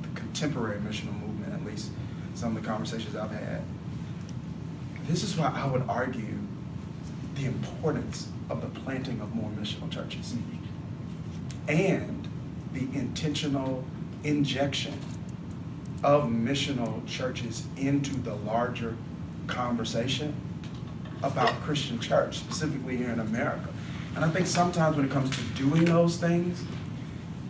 the 0.02 0.20
contemporary 0.20 0.80
missional 0.80 1.20
movement, 1.20 1.54
at 1.54 1.66
least 1.66 1.92
some 2.34 2.56
of 2.56 2.64
the 2.64 2.68
conversations 2.68 3.16
I've 3.16 3.32
had. 3.32 3.62
This 5.08 5.24
is 5.24 5.38
why 5.38 5.52
I 5.56 5.68
would 5.68 5.84
argue 5.88 6.40
the 7.36 7.46
importance 7.46 8.30
of 8.50 8.62
the 8.62 8.80
planting 8.80 9.22
of 9.22 9.36
more 9.36 9.50
missional 9.52 9.90
churches 9.92 10.36
and 11.68 12.28
the 12.74 12.82
intentional 12.98 13.84
injection 14.24 14.98
of 16.04 16.26
missional 16.26 17.06
churches 17.08 17.66
into 17.78 18.16
the 18.16 18.36
larger 18.36 18.96
conversation 19.48 20.36
about 21.24 21.50
Christian 21.62 22.00
church, 22.00 22.40
specifically 22.40 22.98
here 22.98 23.10
in 23.10 23.20
America. 23.20 23.70
And 24.16 24.24
I 24.24 24.30
think 24.30 24.48
sometimes 24.48 24.96
when 24.96 25.06
it 25.06 25.12
comes 25.12 25.36
to 25.36 25.42
doing 25.56 25.86
those 25.86 26.18
things, 26.18 26.64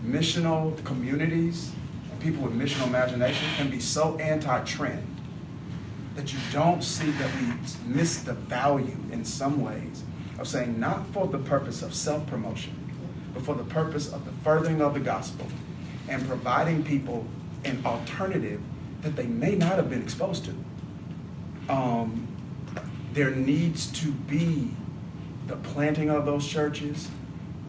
missional 0.04 0.82
communities, 0.84 1.72
and 2.12 2.20
people 2.20 2.43
with 2.43 2.54
missional 2.54 2.88
imagination 2.88 3.48
can 3.56 3.70
be 3.70 3.80
so 3.80 4.18
anti-trend 4.18 5.04
that 6.16 6.32
you 6.32 6.39
don't 6.52 6.84
see 6.84 7.12
that 7.12 7.30
we 7.36 7.93
miss 7.93 8.24
the 8.24 8.34
value 8.34 8.98
in 9.12 9.26
some 9.26 9.62
ways 9.62 10.04
of 10.39 10.48
saying 10.48 10.80
not 10.80 11.06
for 11.08 11.28
the 11.28 11.38
purpose 11.38 11.82
of 11.82 11.93
self-promotion, 11.93 12.74
but 13.34 13.43
for 13.43 13.56
the 13.56 13.64
purpose 13.64 14.12
of 14.12 14.26
the 14.26 14.32
furthering 14.43 14.82
of 14.82 14.93
the 14.93 15.00
gospel 15.00 15.46
and 16.08 16.26
providing 16.28 16.84
people 16.84 17.26
an 17.66 17.82
alternative 17.86 18.62
that 19.02 19.16
they 19.16 19.26
may 19.26 19.56
not 19.56 19.74
have 19.74 19.89
been 19.89 20.02
exposed 20.02 20.46
to. 20.46 20.54
Um, 21.70 22.28
there 23.13 23.32
needs 23.32 23.88
to 24.01 24.11
be 24.11 24.72
the 25.47 25.55
planting 25.55 26.09
of 26.09 26.26
those 26.26 26.47
churches 26.47 27.09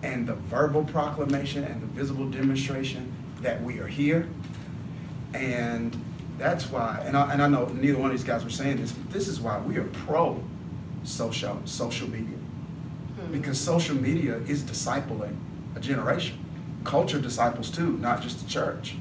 and 0.03 0.27
the 0.27 0.35
verbal 0.35 0.85
proclamation 0.85 1.65
and 1.65 1.81
the 1.81 1.87
visible 1.87 2.29
demonstration 2.29 3.13
that 3.43 3.63
we 3.63 3.79
are 3.79 3.87
here. 3.87 4.29
And 5.35 5.97
that's 6.39 6.71
why, 6.71 7.03
and 7.05 7.17
I, 7.17 7.33
and 7.33 7.43
I 7.43 7.49
know 7.49 7.67
neither 7.67 7.99
one 7.99 8.11
of 8.11 8.17
these 8.17 8.27
guys 8.27 8.45
were 8.45 8.51
saying 8.51 8.79
this, 8.79 8.93
but 8.93 9.11
this 9.11 9.29
is 9.29 9.41
why 9.41 9.59
we 9.59 9.77
are 9.77 9.85
pro 9.85 10.43
social 11.05 11.61
social 11.65 12.09
media. 12.11 12.37
Because 13.33 13.61
social 13.61 13.97
media 13.97 14.37
is 14.47 14.63
discipling 14.63 15.37
a 15.75 15.81
generation. 15.81 16.39
Culture 16.85 17.21
disciples 17.21 17.71
too, 17.71 17.97
not 17.99 18.23
just 18.23 18.43
the 18.43 18.49
church. 18.49 18.97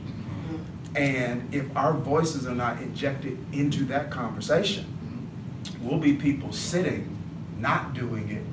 And 0.95 1.53
if 1.53 1.75
our 1.75 1.93
voices 1.93 2.47
are 2.47 2.55
not 2.55 2.81
injected 2.81 3.37
into 3.51 3.83
that 3.85 4.09
conversation, 4.09 4.85
we'll 5.81 5.99
be 5.99 6.13
people 6.13 6.53
sitting, 6.53 7.17
not 7.59 7.93
doing 7.93 8.29
it, 8.29 8.43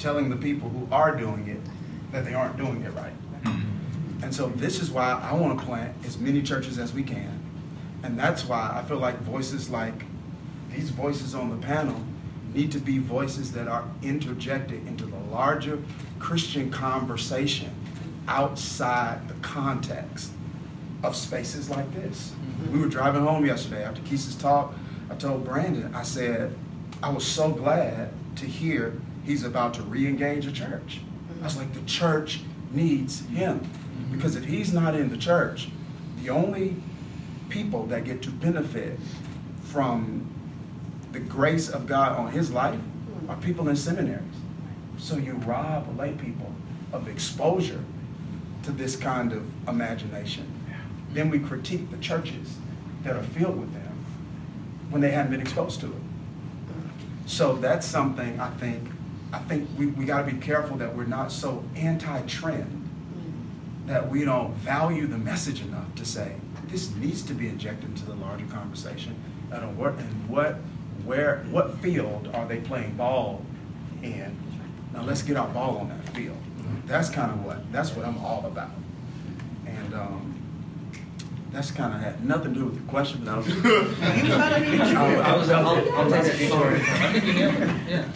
telling 0.00 0.30
the 0.30 0.36
people 0.36 0.68
who 0.68 0.86
are 0.92 1.16
doing 1.16 1.48
it 1.48 1.60
that 2.12 2.24
they 2.24 2.32
aren't 2.32 2.56
doing 2.56 2.82
it 2.82 2.90
right. 2.94 3.12
Mm-hmm. 3.42 4.22
And 4.22 4.34
so 4.34 4.48
this 4.48 4.80
is 4.80 4.90
why 4.90 5.12
I 5.12 5.32
want 5.32 5.58
to 5.58 5.64
plant 5.64 5.94
as 6.04 6.16
many 6.18 6.42
churches 6.42 6.78
as 6.78 6.92
we 6.92 7.02
can. 7.02 7.38
And 8.02 8.18
that's 8.18 8.44
why 8.44 8.72
I 8.72 8.86
feel 8.86 8.98
like 8.98 9.18
voices 9.20 9.68
like 9.68 10.04
these 10.70 10.90
voices 10.90 11.34
on 11.34 11.50
the 11.50 11.66
panel 11.66 12.00
need 12.54 12.70
to 12.72 12.78
be 12.78 12.98
voices 12.98 13.52
that 13.52 13.68
are 13.68 13.84
interjected 14.02 14.86
into 14.86 15.06
the 15.06 15.18
larger 15.30 15.78
Christian 16.18 16.70
conversation 16.70 17.70
outside 18.28 19.26
the 19.28 19.34
context 19.34 20.32
of 21.02 21.16
spaces 21.16 21.70
like 21.70 21.92
this. 21.94 22.30
Mm-hmm. 22.30 22.72
We 22.72 22.80
were 22.80 22.88
driving 22.88 23.22
home 23.22 23.46
yesterday 23.46 23.84
after 23.84 24.02
Keith's 24.02 24.34
talk. 24.34 24.74
I 25.10 25.14
told 25.14 25.44
Brandon, 25.44 25.94
I 25.94 26.02
said, 26.02 26.56
I 27.02 27.10
was 27.10 27.26
so 27.26 27.50
glad 27.50 28.12
to 28.36 28.46
hear 28.46 29.00
he's 29.24 29.44
about 29.44 29.74
to 29.74 29.82
re 29.82 30.06
engage 30.06 30.46
a 30.46 30.52
church. 30.52 31.00
Mm-hmm. 31.00 31.42
I 31.42 31.44
was 31.44 31.56
like, 31.56 31.72
the 31.72 31.82
church 31.82 32.40
needs 32.70 33.26
him. 33.26 33.60
Mm-hmm. 33.60 34.16
Because 34.16 34.36
if 34.36 34.44
he's 34.44 34.72
not 34.72 34.94
in 34.94 35.08
the 35.08 35.16
church, 35.16 35.68
the 36.22 36.30
only 36.30 36.76
people 37.48 37.86
that 37.86 38.04
get 38.04 38.22
to 38.22 38.30
benefit 38.30 38.98
from 39.64 40.26
the 41.12 41.20
grace 41.20 41.68
of 41.68 41.86
God 41.86 42.16
on 42.16 42.30
his 42.30 42.52
life 42.52 42.78
are 43.28 43.36
people 43.36 43.68
in 43.68 43.76
seminaries. 43.76 44.22
So 44.98 45.16
you 45.16 45.32
rob 45.32 45.98
lay 45.98 46.12
people 46.12 46.52
of 46.92 47.08
exposure 47.08 47.82
to 48.64 48.72
this 48.72 48.96
kind 48.96 49.32
of 49.32 49.44
imagination. 49.68 50.49
Then 51.12 51.30
we 51.30 51.38
critique 51.38 51.90
the 51.90 51.98
churches 51.98 52.56
that 53.02 53.16
are 53.16 53.22
filled 53.22 53.58
with 53.58 53.72
them 53.72 54.04
when 54.90 55.00
they 55.00 55.10
haven't 55.10 55.32
been 55.32 55.40
exposed 55.40 55.80
to 55.80 55.86
it. 55.86 55.92
So 57.26 57.56
that's 57.56 57.86
something 57.86 58.40
I 58.40 58.50
think 58.50 58.88
I 59.32 59.38
think 59.38 59.68
we, 59.78 59.86
we 59.86 60.04
got 60.04 60.26
to 60.26 60.32
be 60.32 60.38
careful 60.40 60.76
that 60.78 60.96
we're 60.96 61.04
not 61.04 61.30
so 61.30 61.64
anti-trend 61.76 62.88
that 63.86 64.10
we 64.10 64.24
don't 64.24 64.52
value 64.54 65.06
the 65.06 65.18
message 65.18 65.62
enough 65.62 65.94
to 65.94 66.04
say 66.04 66.34
this 66.66 66.94
needs 66.96 67.22
to 67.22 67.34
be 67.34 67.48
injected 67.48 67.90
into 67.90 68.04
the 68.04 68.14
larger 68.14 68.46
conversation. 68.46 69.14
And 69.52 69.76
what 69.76 69.94
and 69.94 70.28
what 70.28 70.56
where 71.04 71.44
what 71.50 71.78
field 71.78 72.30
are 72.34 72.46
they 72.46 72.58
playing 72.58 72.96
ball 72.96 73.44
in? 74.02 74.36
Now 74.92 75.02
let's 75.02 75.22
get 75.22 75.36
our 75.36 75.48
ball 75.48 75.78
on 75.78 75.88
that 75.88 76.08
field. 76.10 76.36
That's 76.86 77.08
kind 77.08 77.30
of 77.30 77.44
what 77.44 77.72
that's 77.72 77.92
what 77.92 78.04
I'm 78.04 78.18
all 78.18 78.44
about. 78.46 78.70
And 79.66 79.94
um, 79.94 80.29
that's 81.50 81.70
kind 81.70 81.94
of 81.94 82.00
had 82.00 82.24
nothing 82.24 82.54
to 82.54 82.60
do 82.60 82.64
with 82.66 82.76
the 82.76 82.90
question. 82.90 83.24
But 83.24 83.30
I 83.34 83.36
was, 83.36 83.48
I 83.50 85.36
was, 85.36 85.50
I'll, 85.50 85.94
I'll 85.94 86.10
take 86.10 86.32
a 86.32 86.36
detour. 86.36 86.76
I 86.76 87.12
think 87.12 87.24
you 87.24 87.32
nailed 87.32 87.54
it, 87.54 87.70
yeah. 87.88 88.08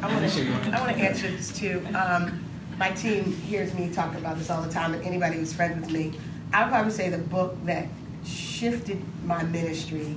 I 0.00 0.14
want 0.14 0.32
to, 0.32 0.76
I 0.76 0.80
want 0.80 0.96
to 0.96 1.02
answer 1.02 1.28
this 1.28 1.52
too. 1.52 1.84
Um, 1.94 2.44
my 2.78 2.90
team 2.90 3.24
hears 3.24 3.74
me 3.74 3.92
talk 3.92 4.14
about 4.16 4.38
this 4.38 4.48
all 4.48 4.62
the 4.62 4.70
time, 4.72 4.94
and 4.94 5.04
anybody 5.04 5.36
who's 5.36 5.52
friends 5.52 5.80
with 5.80 5.92
me, 5.92 6.18
I 6.52 6.62
would 6.62 6.70
probably 6.70 6.92
say 6.92 7.08
the 7.08 7.18
book 7.18 7.56
that 7.64 7.88
shifted 8.24 9.02
my 9.24 9.42
ministry 9.42 10.16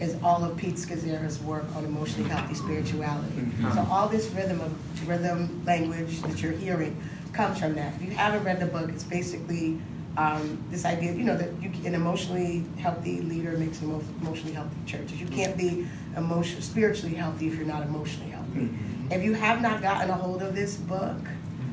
is 0.00 0.16
all 0.22 0.44
of 0.44 0.56
Pete 0.56 0.74
Scazzero's 0.76 1.40
work 1.40 1.64
on 1.74 1.84
emotionally 1.84 2.28
healthy 2.28 2.54
spirituality. 2.54 3.48
So 3.74 3.86
all 3.90 4.08
this 4.08 4.28
rhythm 4.30 4.60
of 4.60 5.08
rhythm 5.08 5.64
language 5.64 6.20
that 6.22 6.40
you're 6.40 6.52
hearing 6.52 7.00
comes 7.32 7.58
from 7.58 7.74
that. 7.74 7.94
If 7.94 8.02
you 8.02 8.10
haven't 8.12 8.44
read 8.44 8.60
the 8.60 8.66
book, 8.66 8.90
it's 8.90 9.02
basically 9.04 9.80
um, 10.18 10.58
this 10.68 10.84
idea, 10.84 11.12
you 11.12 11.22
know, 11.22 11.36
that 11.36 11.50
you, 11.62 11.70
an 11.86 11.94
emotionally 11.94 12.64
healthy 12.78 13.20
leader 13.20 13.56
makes 13.56 13.80
an 13.80 14.04
emotionally 14.20 14.52
healthy 14.52 14.76
churches. 14.84 15.20
You 15.20 15.28
can't 15.28 15.56
be 15.56 15.86
emotion, 16.16 16.60
spiritually 16.60 17.14
healthy 17.14 17.46
if 17.46 17.54
you're 17.54 17.64
not 17.64 17.84
emotionally 17.84 18.32
healthy. 18.32 18.68
If 19.12 19.22
you 19.22 19.34
have 19.34 19.62
not 19.62 19.80
gotten 19.80 20.10
a 20.10 20.14
hold 20.14 20.42
of 20.42 20.56
this 20.56 20.74
book, 20.74 21.16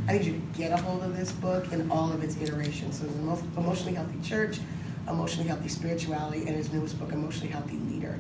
I 0.08 0.14
need 0.14 0.26
you 0.26 0.34
to 0.34 0.58
get 0.60 0.72
a 0.72 0.78
hold 0.78 1.02
of 1.02 1.18
this 1.18 1.32
book 1.32 1.72
in 1.74 1.90
all 1.90 2.12
of 2.14 2.24
its 2.24 2.40
iterations. 2.40 3.00
So, 3.00 3.08
the 3.08 3.20
Emo- 3.20 3.42
emotionally 3.58 3.96
healthy 3.96 4.20
church, 4.22 4.60
emotionally 5.10 5.48
healthy 5.50 5.68
spirituality, 5.68 6.46
and 6.46 6.56
his 6.56 6.72
newest 6.72 7.00
book, 7.00 7.12
emotionally 7.12 7.52
healthy 7.52 7.78
leader. 7.90 8.20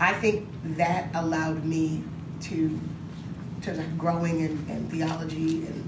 I 0.00 0.14
think 0.14 0.48
that 0.78 1.10
allowed 1.14 1.64
me 1.66 2.02
to, 2.44 2.80
to 3.62 3.84
growing 3.98 4.40
in, 4.40 4.66
in 4.70 4.88
theology 4.88 5.66
and 5.66 5.85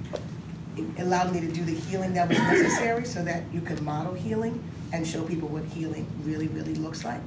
allowed 0.98 1.32
me 1.32 1.40
to 1.40 1.48
do 1.48 1.64
the 1.64 1.74
healing 1.74 2.14
that 2.14 2.28
was 2.28 2.38
necessary 2.38 3.04
so 3.04 3.22
that 3.24 3.42
you 3.52 3.60
could 3.60 3.80
model 3.82 4.14
healing 4.14 4.62
and 4.92 5.06
show 5.06 5.22
people 5.22 5.48
what 5.48 5.64
healing 5.64 6.06
really, 6.24 6.48
really 6.48 6.74
looks 6.74 7.04
like. 7.04 7.22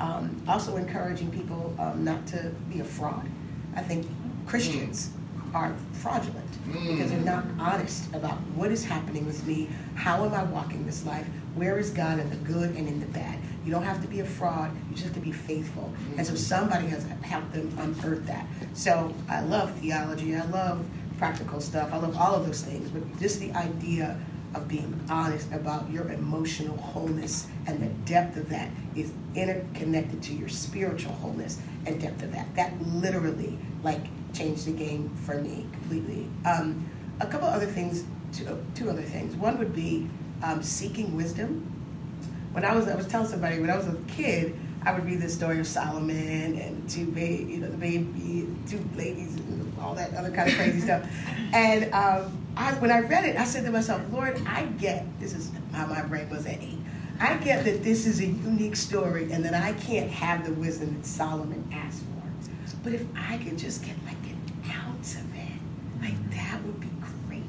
Um, 0.00 0.42
also 0.48 0.76
encouraging 0.76 1.30
people 1.30 1.74
um, 1.78 2.04
not 2.04 2.26
to 2.28 2.52
be 2.70 2.80
a 2.80 2.84
fraud. 2.84 3.26
I 3.76 3.82
think 3.82 4.06
Christians 4.46 5.10
are 5.54 5.74
fraudulent 5.92 6.48
because 6.66 7.10
they're 7.10 7.20
not 7.20 7.44
honest 7.60 8.12
about 8.12 8.38
what 8.56 8.72
is 8.72 8.84
happening 8.84 9.24
with 9.24 9.46
me, 9.46 9.68
how 9.94 10.24
am 10.24 10.34
I 10.34 10.42
walking 10.42 10.84
this 10.84 11.06
life, 11.06 11.26
where 11.54 11.78
is 11.78 11.90
God 11.90 12.18
in 12.18 12.28
the 12.28 12.36
good 12.36 12.70
and 12.74 12.88
in 12.88 12.98
the 12.98 13.06
bad. 13.06 13.38
You 13.64 13.70
don't 13.70 13.84
have 13.84 14.02
to 14.02 14.08
be 14.08 14.20
a 14.20 14.24
fraud, 14.24 14.70
you 14.90 14.94
just 14.94 15.06
have 15.06 15.14
to 15.14 15.20
be 15.20 15.32
faithful. 15.32 15.92
And 16.16 16.26
so 16.26 16.34
somebody 16.34 16.88
has 16.88 17.06
helped 17.22 17.52
them 17.52 17.72
unearth 17.78 18.26
that. 18.26 18.46
So 18.74 19.14
I 19.28 19.40
love 19.42 19.72
theology, 19.78 20.34
I 20.34 20.44
love 20.46 20.84
practical 21.24 21.58
stuff, 21.58 21.90
I 21.90 21.96
love 21.96 22.18
all 22.18 22.34
of 22.34 22.44
those 22.44 22.60
things, 22.60 22.90
but 22.90 23.18
just 23.18 23.40
the 23.40 23.50
idea 23.52 24.20
of 24.54 24.68
being 24.68 25.00
honest 25.08 25.50
about 25.52 25.90
your 25.90 26.12
emotional 26.12 26.76
wholeness 26.76 27.46
and 27.66 27.80
the 27.80 27.86
depth 28.04 28.36
of 28.36 28.50
that 28.50 28.68
is 28.94 29.10
interconnected 29.34 30.22
to 30.24 30.34
your 30.34 30.50
spiritual 30.50 31.12
wholeness 31.12 31.62
and 31.86 31.98
depth 31.98 32.22
of 32.22 32.30
that. 32.32 32.54
That 32.56 32.78
literally 32.88 33.58
like 33.82 34.02
changed 34.34 34.66
the 34.66 34.72
game 34.72 35.16
for 35.24 35.40
me 35.40 35.66
completely. 35.72 36.28
Um, 36.44 36.90
a 37.20 37.26
couple 37.26 37.48
other 37.48 37.64
things, 37.64 38.04
two, 38.34 38.62
two 38.74 38.90
other 38.90 39.00
things. 39.00 39.34
One 39.34 39.56
would 39.56 39.74
be 39.74 40.06
um, 40.42 40.62
seeking 40.62 41.16
wisdom. 41.16 41.62
When 42.52 42.66
I 42.66 42.74
was, 42.74 42.86
I 42.86 42.96
was 42.96 43.06
telling 43.06 43.28
somebody 43.28 43.60
when 43.60 43.70
I 43.70 43.78
was 43.78 43.88
a 43.88 43.96
kid, 44.08 44.58
I 44.84 44.92
would 44.92 45.06
read 45.06 45.22
the 45.22 45.30
story 45.30 45.58
of 45.58 45.66
Solomon 45.66 46.58
and 46.58 46.88
two 46.90 47.06
baby, 47.06 47.50
you 47.50 47.60
know, 47.60 47.68
the 47.68 47.78
baby, 47.78 48.46
two 48.68 48.86
ladies, 48.94 49.38
all 49.84 49.94
that 49.94 50.14
other 50.14 50.30
kind 50.30 50.48
of 50.48 50.56
crazy 50.56 50.80
stuff. 50.80 51.08
And 51.52 51.92
um, 51.92 52.36
I, 52.56 52.72
when 52.74 52.90
I 52.90 53.00
read 53.00 53.24
it, 53.24 53.36
I 53.36 53.44
said 53.44 53.64
to 53.64 53.70
myself, 53.70 54.02
Lord, 54.10 54.40
I 54.46 54.64
get 54.64 55.06
this 55.20 55.34
is 55.34 55.50
how 55.72 55.86
my 55.86 56.02
brain 56.02 56.28
was 56.30 56.46
at 56.46 56.60
eight. 56.60 56.78
I 57.20 57.36
get 57.36 57.64
that 57.64 57.84
this 57.84 58.06
is 58.06 58.20
a 58.20 58.26
unique 58.26 58.76
story 58.76 59.30
and 59.30 59.44
that 59.44 59.54
I 59.54 59.72
can't 59.74 60.10
have 60.10 60.44
the 60.44 60.52
wisdom 60.52 60.96
that 60.96 61.06
Solomon 61.06 61.68
asked 61.72 62.00
for. 62.00 62.14
But 62.82 62.92
if 62.92 63.04
I 63.16 63.38
could 63.38 63.56
just 63.56 63.84
get 63.84 63.96
like 64.04 64.16
an 64.24 64.38
ounce 64.70 65.14
of 65.14 65.34
it, 65.34 66.02
like 66.02 66.30
that 66.32 66.62
would 66.64 66.80
be 66.80 66.90
great. 67.28 67.44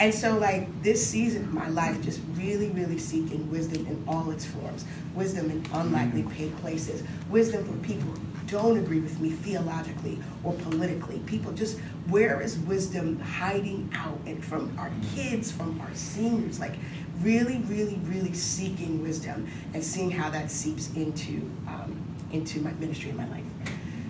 And 0.00 0.12
so, 0.12 0.36
like 0.36 0.82
this 0.82 1.06
season 1.06 1.44
of 1.44 1.54
my 1.54 1.68
life, 1.68 2.02
just 2.02 2.20
really, 2.34 2.68
really 2.70 2.98
seeking 2.98 3.50
wisdom 3.50 3.86
in 3.86 4.04
all 4.06 4.30
its 4.30 4.44
forms, 4.44 4.84
wisdom 5.14 5.50
in 5.50 5.64
unlikely 5.72 6.24
places, 6.60 7.02
wisdom 7.30 7.64
for 7.64 7.86
people 7.86 8.12
don't 8.48 8.78
agree 8.78 9.00
with 9.00 9.20
me 9.20 9.30
theologically 9.30 10.18
or 10.42 10.54
politically. 10.54 11.20
People 11.20 11.52
just 11.52 11.78
where 12.08 12.40
is 12.40 12.58
wisdom 12.58 13.20
hiding 13.20 13.90
out 13.94 14.18
and 14.26 14.44
from 14.44 14.76
our 14.78 14.90
kids, 15.14 15.52
from 15.52 15.80
our 15.80 15.94
seniors, 15.94 16.58
like 16.58 16.74
really, 17.20 17.58
really, 17.66 18.00
really 18.04 18.32
seeking 18.32 19.02
wisdom 19.02 19.46
and 19.74 19.84
seeing 19.84 20.10
how 20.10 20.30
that 20.30 20.50
seeps 20.50 20.92
into 20.94 21.50
um, 21.66 22.04
into 22.32 22.60
my 22.60 22.72
ministry 22.74 23.10
and 23.10 23.18
my 23.18 23.28
life. 23.28 23.44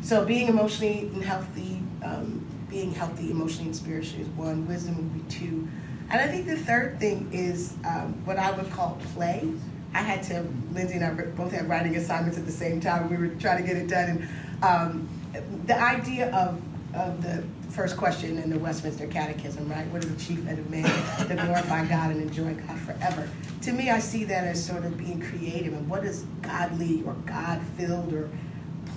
So 0.01 0.25
being 0.25 0.49
emotionally 0.49 1.01
and 1.01 1.23
healthy, 1.23 1.83
um, 2.03 2.47
being 2.69 2.93
healthy 2.93 3.31
emotionally 3.31 3.67
and 3.67 3.77
spiritually 3.77 4.23
is 4.23 4.29
one. 4.31 4.67
Wisdom 4.67 4.97
would 4.97 5.15
be 5.15 5.35
two. 5.35 5.69
And 6.11 6.21
I 6.21 6.27
think 6.29 6.47
the 6.47 6.57
third 6.57 6.99
thing 6.99 7.29
is 7.33 7.75
um, 7.85 8.15
what 8.25 8.39
I 8.39 8.51
would 8.53 8.71
call 8.71 8.99
play. 9.15 9.53
I 9.99 10.03
had 10.03 10.23
to, 10.25 10.47
Lindsay 10.73 10.95
and 10.95 11.05
I 11.05 11.11
both 11.11 11.51
had 11.51 11.69
writing 11.69 11.97
assignments 11.97 12.39
at 12.39 12.47
the 12.47 12.53
same 12.53 12.81
time. 12.81 13.11
We 13.11 13.17
were 13.17 13.35
trying 13.35 13.61
to 13.61 13.67
get 13.67 13.77
it 13.77 13.89
done. 13.89 14.29
And 14.63 14.63
um, 14.63 15.09
the 15.67 15.77
idea 15.77 16.31
of, 16.31 16.63
of 16.95 17.21
the 17.21 17.43
first 17.71 17.97
question 17.97 18.39
in 18.39 18.49
the 18.49 18.61
Westminster 18.61 19.09
Catechism, 19.09 19.69
right? 19.69 19.85
What 19.89 20.05
is 20.05 20.15
the 20.15 20.21
chief 20.25 20.47
end 20.47 20.61
of 20.61 20.71
man? 20.71 20.85
to 21.27 21.35
glorify 21.35 21.85
God 21.87 22.13
and 22.13 22.23
enjoy 22.23 22.55
God 22.55 22.79
forever. 22.79 23.29
To 23.63 23.73
me, 23.73 23.91
I 23.91 23.99
see 23.99 24.23
that 24.23 24.45
as 24.45 24.65
sort 24.65 24.85
of 24.85 24.97
being 24.97 25.21
creative 25.21 25.73
and 25.73 25.89
what 25.89 26.05
does 26.05 26.23
godly 26.43 27.03
or 27.05 27.15
God 27.27 27.61
filled 27.77 28.13
or 28.15 28.31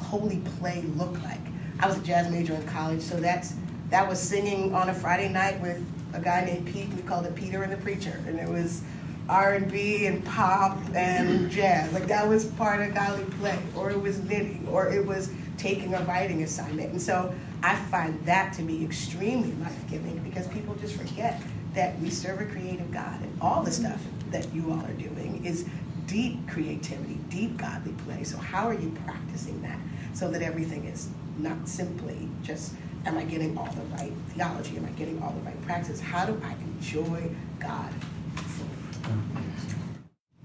holy 0.01 0.37
play 0.59 0.83
look 0.95 1.19
like? 1.23 1.41
I 1.79 1.87
was 1.87 1.97
a 1.97 2.01
jazz 2.01 2.29
major 2.29 2.53
in 2.53 2.63
college, 2.67 3.01
so 3.01 3.19
that's 3.19 3.55
that 3.89 4.07
was 4.07 4.19
singing 4.19 4.75
on 4.75 4.89
a 4.89 4.93
Friday 4.93 5.29
night 5.29 5.59
with 5.61 5.83
a 6.13 6.19
guy 6.19 6.45
named 6.45 6.67
Pete. 6.67 6.89
We 6.89 7.01
called 7.01 7.25
it 7.25 7.35
Peter 7.35 7.63
and 7.63 7.73
the 7.73 7.77
Preacher, 7.77 8.21
and 8.27 8.39
it 8.39 8.47
was 8.47 8.83
R 9.29 9.53
and 9.53 10.25
pop 10.25 10.77
and 10.93 11.49
jazz. 11.49 11.93
Like 11.93 12.07
that 12.07 12.27
was 12.27 12.45
part 12.45 12.81
of 12.81 12.93
godly 12.93 13.25
play, 13.39 13.57
or 13.75 13.91
it 13.91 14.01
was 14.01 14.19
knitting, 14.19 14.67
or 14.69 14.89
it 14.89 15.05
was 15.05 15.31
taking 15.57 15.93
a 15.93 16.01
writing 16.03 16.43
assignment. 16.43 16.91
And 16.91 17.01
so 17.01 17.33
I 17.63 17.75
find 17.75 18.19
that 18.25 18.53
to 18.53 18.63
be 18.63 18.83
extremely 18.83 19.51
life 19.53 19.89
giving 19.89 20.17
because 20.19 20.47
people 20.47 20.75
just 20.75 20.95
forget 20.95 21.41
that 21.73 21.97
we 21.99 22.09
serve 22.09 22.41
a 22.41 22.45
creative 22.45 22.91
God, 22.91 23.21
and 23.21 23.37
all 23.41 23.63
the 23.63 23.71
stuff 23.71 24.01
that 24.31 24.53
you 24.53 24.71
all 24.71 24.83
are 24.85 24.93
doing 24.93 25.45
is 25.45 25.65
deep 26.07 26.47
creativity, 26.49 27.17
deep 27.29 27.57
godly 27.57 27.93
play. 28.05 28.23
So 28.23 28.37
how 28.37 28.67
are 28.67 28.73
you 28.73 28.91
practicing 29.05 29.61
that 29.61 29.79
so 30.13 30.29
that 30.31 30.41
everything 30.41 30.85
is 30.85 31.09
not 31.37 31.67
simply 31.67 32.27
just 32.43 32.73
am 33.05 33.17
I 33.17 33.23
getting 33.23 33.57
all 33.57 33.71
the 33.71 33.81
right 33.95 34.11
theology? 34.29 34.77
Am 34.77 34.85
I 34.85 34.89
getting 34.91 35.21
all 35.23 35.31
the 35.31 35.41
right 35.41 35.61
practice? 35.63 35.99
How 35.99 36.25
do 36.25 36.39
I 36.43 36.53
enjoy 36.53 37.31
God? 37.59 37.91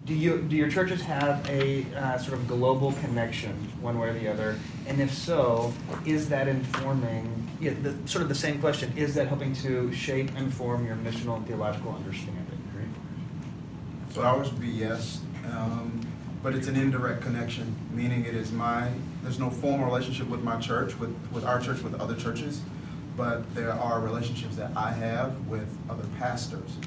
Do 0.06 0.14
you 0.14 0.40
do 0.42 0.56
your 0.56 0.70
churches 0.70 1.02
have 1.02 1.44
a 1.50 1.84
uh, 1.96 2.16
sort 2.18 2.38
of 2.38 2.46
global 2.46 2.92
connection, 2.92 3.52
one 3.80 3.98
way 3.98 4.08
or 4.10 4.12
the 4.14 4.28
other? 4.28 4.56
And 4.86 5.00
if 5.00 5.12
so, 5.12 5.74
is 6.04 6.28
that 6.28 6.46
informing? 6.46 7.48
Yeah, 7.60 7.72
the, 7.82 7.94
sort 8.08 8.22
of 8.22 8.28
the 8.28 8.34
same 8.34 8.60
question: 8.60 8.92
Is 8.96 9.14
that 9.16 9.26
helping 9.26 9.52
to 9.56 9.92
shape 9.92 10.30
and 10.36 10.54
form 10.54 10.86
your 10.86 10.96
missional 10.96 11.36
and 11.36 11.46
theological 11.46 11.92
understanding? 11.92 12.56
So 14.16 14.22
ours 14.22 14.50
would 14.50 14.62
be 14.62 14.68
yes, 14.68 15.20
um, 15.44 16.00
but 16.42 16.54
it's 16.54 16.68
an 16.68 16.76
indirect 16.76 17.20
connection, 17.20 17.76
meaning 17.92 18.24
it 18.24 18.34
is 18.34 18.50
my 18.50 18.90
there's 19.22 19.38
no 19.38 19.50
formal 19.50 19.84
relationship 19.84 20.26
with 20.28 20.42
my 20.42 20.58
church, 20.58 20.98
with, 20.98 21.14
with 21.32 21.44
our 21.44 21.60
church, 21.60 21.82
with 21.82 22.00
other 22.00 22.16
churches, 22.16 22.62
but 23.14 23.54
there 23.54 23.72
are 23.72 24.00
relationships 24.00 24.56
that 24.56 24.70
I 24.74 24.90
have 24.92 25.36
with 25.48 25.68
other 25.90 26.04
pastors. 26.18 26.78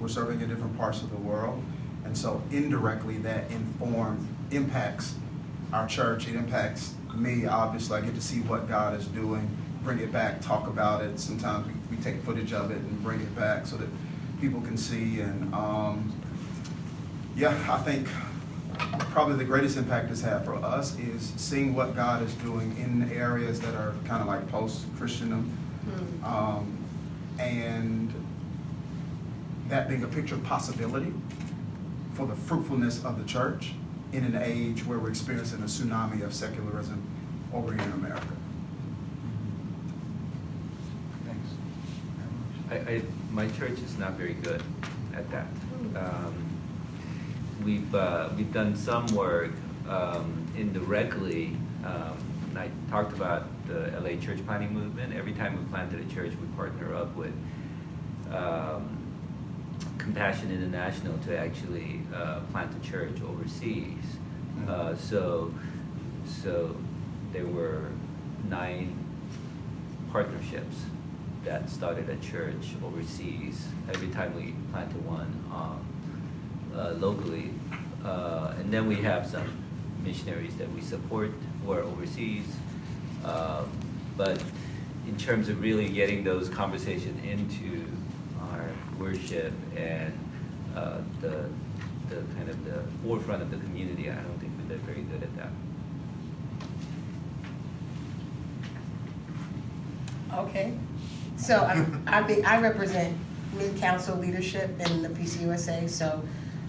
We're 0.00 0.08
serving 0.08 0.40
in 0.40 0.48
different 0.48 0.78
parts 0.78 1.02
of 1.02 1.10
the 1.10 1.16
world, 1.16 1.62
and 2.08 2.16
so 2.16 2.42
indirectly 2.50 3.18
that 3.18 3.50
informs, 3.50 4.26
impacts 4.50 5.14
our 5.74 5.86
church. 5.86 6.26
It 6.26 6.36
impacts 6.36 6.94
me, 7.14 7.44
obviously. 7.44 7.98
I 7.98 8.00
get 8.00 8.14
to 8.14 8.22
see 8.22 8.40
what 8.40 8.66
God 8.66 8.98
is 8.98 9.06
doing, 9.08 9.48
bring 9.84 9.98
it 9.98 10.10
back, 10.10 10.40
talk 10.40 10.68
about 10.68 11.02
it. 11.02 11.20
Sometimes 11.20 11.66
we, 11.66 11.96
we 11.96 12.02
take 12.02 12.22
footage 12.22 12.54
of 12.54 12.70
it 12.70 12.78
and 12.78 13.02
bring 13.02 13.20
it 13.20 13.36
back 13.36 13.66
so 13.66 13.76
that 13.76 13.88
people 14.40 14.62
can 14.62 14.78
see. 14.78 15.20
And 15.20 15.52
um, 15.54 16.10
yeah, 17.36 17.50
I 17.70 17.76
think 17.78 18.08
probably 19.10 19.36
the 19.36 19.44
greatest 19.44 19.76
impact 19.76 20.10
it's 20.10 20.22
had 20.22 20.46
for 20.46 20.54
us 20.54 20.98
is 20.98 21.34
seeing 21.36 21.74
what 21.74 21.94
God 21.94 22.22
is 22.22 22.32
doing 22.36 22.74
in 22.78 23.12
areas 23.12 23.60
that 23.60 23.74
are 23.74 23.92
kind 24.06 24.22
of 24.22 24.28
like 24.28 24.48
post-Christendom, 24.48 25.52
mm. 25.86 26.24
um, 26.24 26.78
and 27.38 28.14
that 29.68 29.88
being 29.90 30.02
a 30.04 30.08
picture 30.08 30.36
of 30.36 30.44
possibility 30.44 31.12
for 32.18 32.26
the 32.26 32.34
fruitfulness 32.34 33.04
of 33.04 33.16
the 33.16 33.24
church 33.24 33.74
in 34.12 34.24
an 34.24 34.34
age 34.34 34.84
where 34.84 34.98
we're 34.98 35.08
experiencing 35.08 35.60
a 35.60 35.66
tsunami 35.66 36.24
of 36.24 36.34
secularism 36.34 37.00
over 37.54 37.72
here 37.72 37.80
in 37.80 37.92
America. 37.92 38.26
Thanks. 41.24 41.48
I, 42.72 42.74
I, 42.94 43.02
my 43.30 43.46
church 43.50 43.78
is 43.78 43.96
not 43.98 44.14
very 44.14 44.34
good 44.34 44.60
at 45.14 45.30
that. 45.30 45.46
Um, 45.94 46.34
we've 47.64 47.94
uh, 47.94 48.30
we've 48.36 48.52
done 48.52 48.74
some 48.74 49.06
work 49.14 49.52
um, 49.88 50.44
indirectly. 50.56 51.56
Um, 51.84 52.18
I 52.56 52.68
talked 52.90 53.12
about 53.12 53.46
the 53.68 53.92
LA 54.00 54.20
church 54.20 54.44
planting 54.44 54.74
movement. 54.74 55.14
Every 55.14 55.34
time 55.34 55.56
we 55.56 55.64
planted 55.70 56.00
a 56.00 56.12
church, 56.12 56.32
we 56.40 56.48
partner 56.56 56.96
up 56.96 57.14
with 57.14 57.32
um, 58.32 58.97
Compassion 60.08 60.50
International 60.50 61.18
to 61.18 61.36
actually 61.36 62.00
uh, 62.14 62.40
plant 62.50 62.74
a 62.74 62.88
church 62.88 63.20
overseas. 63.20 64.16
Mm-hmm. 64.56 64.70
Uh, 64.70 64.96
so, 64.96 65.52
so 66.24 66.74
there 67.30 67.44
were 67.44 67.90
nine 68.48 68.96
partnerships 70.10 70.76
that 71.44 71.68
started 71.68 72.08
a 72.08 72.16
church 72.24 72.68
overseas. 72.82 73.68
Every 73.92 74.08
time 74.08 74.34
we 74.34 74.54
planted 74.72 75.04
one, 75.04 75.44
um, 75.52 75.84
uh, 76.74 76.92
locally. 76.92 77.50
Uh, 78.02 78.54
and 78.58 78.72
then 78.72 78.86
we 78.86 78.96
have 78.96 79.26
some 79.26 79.62
missionaries 80.02 80.56
that 80.56 80.72
we 80.72 80.80
support 80.80 81.32
who 81.66 81.72
are 81.72 81.82
overseas. 81.82 82.46
Uh, 83.22 83.64
but 84.16 84.42
in 85.06 85.18
terms 85.18 85.50
of 85.50 85.60
really 85.60 85.90
getting 85.90 86.24
those 86.24 86.48
conversations 86.48 87.22
into 87.22 87.84
worship 88.98 89.52
and 89.76 90.12
uh, 90.76 90.98
the, 91.20 91.48
the 92.08 92.16
kind 92.34 92.48
of 92.48 92.64
the 92.64 92.82
forefront 93.02 93.42
of 93.42 93.50
the 93.50 93.56
community, 93.58 94.10
I 94.10 94.14
don't 94.14 94.38
think 94.38 94.52
we're 94.68 94.76
very 94.76 95.02
good 95.02 95.22
at 95.22 95.36
that. 95.36 95.50
Okay. 100.34 100.74
So 101.36 101.64
I'm, 101.64 102.02
I, 102.06 102.26
mean, 102.26 102.44
I 102.44 102.60
represent 102.60 103.16
mid 103.54 103.76
council 103.78 104.16
leadership 104.16 104.70
in 104.80 105.02
the 105.02 105.08
PCUSA. 105.08 105.88
So 105.88 106.22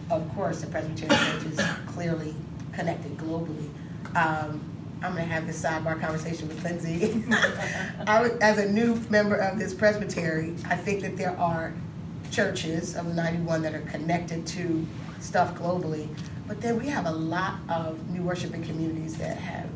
of 0.09 0.27
course, 0.33 0.61
the 0.61 0.67
Presbyterian 0.67 1.21
Church 1.21 1.45
is 1.45 1.61
clearly 1.87 2.35
connected 2.73 3.17
globally. 3.17 3.69
Um, 4.15 4.61
I'm 5.01 5.13
going 5.13 5.27
to 5.27 5.33
have 5.33 5.47
this 5.47 5.63
sidebar 5.63 5.99
conversation 6.01 6.47
with 6.47 6.63
Lindsay. 6.63 7.23
I 8.07 8.21
would, 8.21 8.41
as 8.41 8.57
a 8.57 8.69
new 8.69 8.95
member 9.09 9.35
of 9.35 9.57
this 9.57 9.73
presbytery, 9.73 10.55
I 10.67 10.75
think 10.75 11.01
that 11.01 11.15
there 11.15 11.37
are 11.37 11.73
churches 12.31 12.95
of 12.95 13.13
91 13.15 13.61
that 13.63 13.73
are 13.73 13.81
connected 13.81 14.45
to 14.47 14.85
stuff 15.19 15.55
globally, 15.55 16.07
but 16.47 16.61
then 16.61 16.79
we 16.79 16.87
have 16.87 17.05
a 17.05 17.11
lot 17.11 17.55
of 17.69 18.09
new 18.09 18.23
worshiping 18.23 18.63
communities 18.63 19.17
that 19.17 19.37
have 19.37 19.69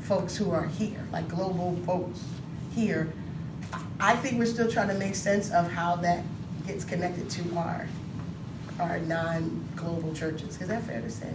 folks 0.00 0.36
who 0.36 0.50
are 0.50 0.66
here, 0.66 1.06
like 1.12 1.28
global 1.28 1.76
folks 1.86 2.24
here. 2.74 3.12
I 3.98 4.16
think 4.16 4.38
we're 4.38 4.46
still 4.46 4.70
trying 4.70 4.88
to 4.88 4.94
make 4.94 5.14
sense 5.14 5.50
of 5.50 5.70
how 5.70 5.96
that 5.96 6.22
gets 6.66 6.84
connected 6.84 7.28
to 7.30 7.56
our 7.56 7.86
our 8.80 8.98
non-global 9.00 10.12
churches. 10.14 10.60
Is 10.60 10.68
that 10.68 10.82
fair 10.82 11.00
to 11.00 11.10
say? 11.10 11.30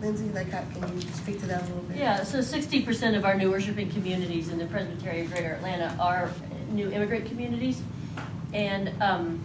Lindsay, 0.00 0.28
like, 0.30 0.50
how, 0.50 0.62
can 0.72 0.94
you 0.94 1.06
speak 1.08 1.40
to 1.40 1.46
that 1.46 1.62
a 1.62 1.66
little 1.66 1.82
bit? 1.82 1.96
Yeah, 1.96 2.22
so 2.22 2.38
60% 2.38 3.16
of 3.16 3.24
our 3.24 3.34
new 3.34 3.50
worshiping 3.50 3.90
communities 3.90 4.48
in 4.48 4.58
the 4.58 4.66
Presbyterian 4.66 5.26
Greater 5.26 5.52
Atlanta 5.54 5.94
are 6.00 6.30
new 6.70 6.90
immigrant 6.90 7.26
communities. 7.26 7.82
And 8.52 8.90
um, 9.02 9.42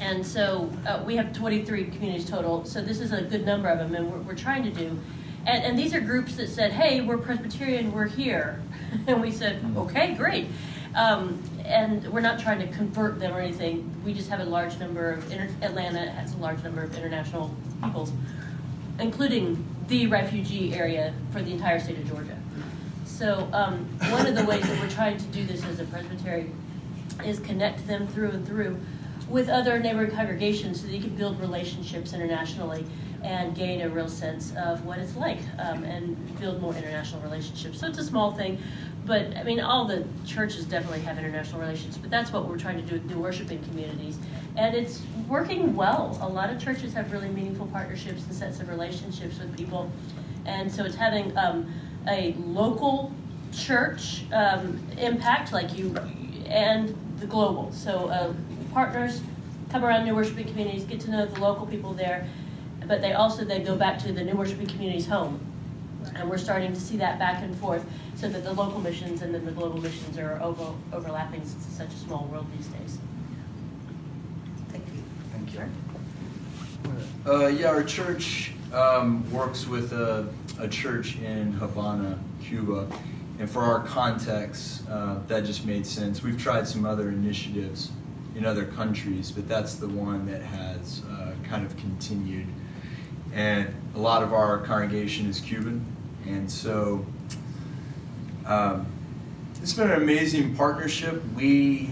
and 0.00 0.26
so 0.26 0.70
uh, 0.86 1.02
we 1.04 1.14
have 1.16 1.32
23 1.32 1.84
communities 1.84 2.28
total. 2.28 2.64
So 2.64 2.82
this 2.82 3.00
is 3.00 3.12
a 3.12 3.22
good 3.22 3.44
number 3.44 3.68
of 3.68 3.78
them, 3.78 3.94
and 3.94 4.10
we're, 4.10 4.18
we're 4.20 4.34
trying 4.34 4.64
to 4.64 4.70
do. 4.70 4.98
And, 5.46 5.64
and 5.64 5.78
these 5.78 5.94
are 5.94 6.00
groups 6.00 6.36
that 6.36 6.48
said, 6.48 6.72
hey, 6.72 7.02
we're 7.02 7.18
Presbyterian, 7.18 7.92
we're 7.92 8.06
here. 8.06 8.62
and 9.06 9.20
we 9.20 9.30
said, 9.30 9.62
okay, 9.76 10.14
great. 10.14 10.48
Um, 10.94 11.42
and 11.64 12.06
we're 12.12 12.20
not 12.20 12.40
trying 12.40 12.58
to 12.60 12.66
convert 12.76 13.20
them 13.20 13.34
or 13.34 13.40
anything. 13.40 13.88
We 14.04 14.12
just 14.12 14.28
have 14.30 14.40
a 14.40 14.44
large 14.44 14.78
number 14.78 15.12
of 15.12 15.30
inter- 15.30 15.50
Atlanta 15.62 16.10
has 16.10 16.34
a 16.34 16.38
large 16.38 16.62
number 16.64 16.82
of 16.82 16.96
international 16.96 17.54
peoples, 17.82 18.12
including 18.98 19.64
the 19.86 20.06
refugee 20.06 20.74
area 20.74 21.14
for 21.30 21.42
the 21.42 21.52
entire 21.52 21.78
state 21.78 21.98
of 21.98 22.08
Georgia. 22.08 22.36
So 23.04 23.48
um, 23.52 23.84
one 24.10 24.26
of 24.26 24.34
the 24.34 24.44
ways 24.44 24.62
that 24.62 24.80
we're 24.80 24.90
trying 24.90 25.18
to 25.18 25.24
do 25.26 25.44
this 25.44 25.64
as 25.64 25.78
a 25.78 25.84
presbytery 25.84 26.50
is 27.24 27.38
connect 27.38 27.86
them 27.86 28.08
through 28.08 28.30
and 28.30 28.46
through 28.46 28.80
with 29.30 29.48
other 29.48 29.78
neighboring 29.78 30.10
congregations 30.10 30.80
so 30.80 30.86
that 30.86 30.92
you 30.92 31.00
can 31.00 31.14
build 31.14 31.40
relationships 31.40 32.12
internationally 32.12 32.84
and 33.22 33.54
gain 33.54 33.82
a 33.82 33.88
real 33.88 34.08
sense 34.08 34.52
of 34.56 34.84
what 34.84 34.98
it's 34.98 35.14
like 35.14 35.38
um, 35.58 35.84
and 35.84 36.40
build 36.40 36.60
more 36.60 36.74
international 36.74 37.20
relationships. 37.22 37.78
So 37.78 37.86
it's 37.86 37.98
a 37.98 38.04
small 38.04 38.32
thing, 38.32 38.58
but 39.06 39.36
I 39.36 39.42
mean, 39.44 39.60
all 39.60 39.84
the 39.84 40.04
churches 40.26 40.64
definitely 40.64 41.00
have 41.00 41.18
international 41.18 41.60
relations, 41.60 41.96
but 41.96 42.10
that's 42.10 42.32
what 42.32 42.48
we're 42.48 42.58
trying 42.58 42.76
to 42.76 42.82
do 42.82 42.94
with 42.94 43.04
new 43.04 43.18
worshiping 43.18 43.62
communities. 43.64 44.18
And 44.56 44.74
it's 44.74 45.02
working 45.28 45.76
well. 45.76 46.18
A 46.22 46.28
lot 46.28 46.50
of 46.50 46.62
churches 46.62 46.92
have 46.94 47.12
really 47.12 47.28
meaningful 47.28 47.66
partnerships 47.66 48.24
and 48.24 48.34
sets 48.34 48.58
of 48.60 48.68
relationships 48.68 49.38
with 49.38 49.56
people. 49.56 49.90
And 50.46 50.72
so 50.72 50.84
it's 50.84 50.96
having 50.96 51.36
um, 51.36 51.72
a 52.08 52.34
local 52.38 53.12
church 53.52 54.24
um, 54.32 54.80
impact, 54.98 55.52
like 55.52 55.76
you, 55.76 55.94
and 56.46 56.96
the 57.20 57.26
global. 57.26 57.70
So 57.72 58.08
uh, 58.08 58.32
partners 58.72 59.20
come 59.70 59.84
around 59.84 60.04
new 60.04 60.14
worshiping 60.14 60.46
communities, 60.46 60.84
get 60.84 61.00
to 61.00 61.10
know 61.10 61.26
the 61.26 61.40
local 61.40 61.66
people 61.66 61.92
there, 61.92 62.26
but 62.86 63.00
they 63.00 63.12
also 63.12 63.44
then 63.44 63.64
go 63.64 63.76
back 63.76 63.98
to 64.00 64.12
the 64.12 64.22
new 64.22 64.34
worshiping 64.34 64.66
community's 64.66 65.06
home. 65.06 65.40
And 66.16 66.28
we're 66.28 66.38
starting 66.38 66.72
to 66.72 66.80
see 66.80 66.96
that 66.96 67.18
back 67.18 67.42
and 67.42 67.56
forth 67.56 67.84
so 68.16 68.28
that 68.28 68.42
the 68.42 68.52
local 68.52 68.80
missions 68.80 69.22
and 69.22 69.34
then 69.34 69.44
the 69.44 69.52
global 69.52 69.80
missions 69.80 70.18
are 70.18 70.40
over, 70.42 70.72
overlapping 70.92 71.44
since 71.44 71.66
it's 71.66 71.76
such 71.76 71.88
a 71.88 71.96
small 71.96 72.26
world 72.32 72.46
these 72.56 72.66
days. 72.68 72.98
Thank 74.70 74.84
you. 74.86 75.02
Thank 75.32 75.54
you. 75.54 77.30
Uh, 77.30 77.46
yeah, 77.48 77.68
our 77.68 77.84
church 77.84 78.52
um, 78.72 79.30
works 79.30 79.66
with 79.66 79.92
a, 79.92 80.26
a 80.58 80.66
church 80.66 81.18
in 81.18 81.52
Havana, 81.52 82.18
Cuba. 82.42 82.88
And 83.38 83.48
for 83.48 83.62
our 83.62 83.84
context, 83.84 84.88
uh, 84.88 85.18
that 85.28 85.44
just 85.44 85.64
made 85.64 85.86
sense. 85.86 86.22
We've 86.22 86.40
tried 86.40 86.66
some 86.66 86.84
other 86.84 87.10
initiatives 87.10 87.90
in 88.40 88.46
other 88.46 88.64
countries, 88.64 89.30
but 89.30 89.46
that's 89.46 89.74
the 89.74 89.86
one 89.86 90.24
that 90.24 90.40
has 90.40 91.02
uh, 91.10 91.32
kind 91.44 91.64
of 91.64 91.76
continued. 91.76 92.46
And 93.34 93.72
a 93.94 93.98
lot 93.98 94.22
of 94.22 94.32
our 94.32 94.58
congregation 94.58 95.26
is 95.26 95.40
Cuban. 95.40 95.84
And 96.26 96.50
so 96.50 97.04
um, 98.46 98.86
it's 99.60 99.74
been 99.74 99.90
an 99.90 100.00
amazing 100.00 100.56
partnership. 100.56 101.22
We 101.34 101.90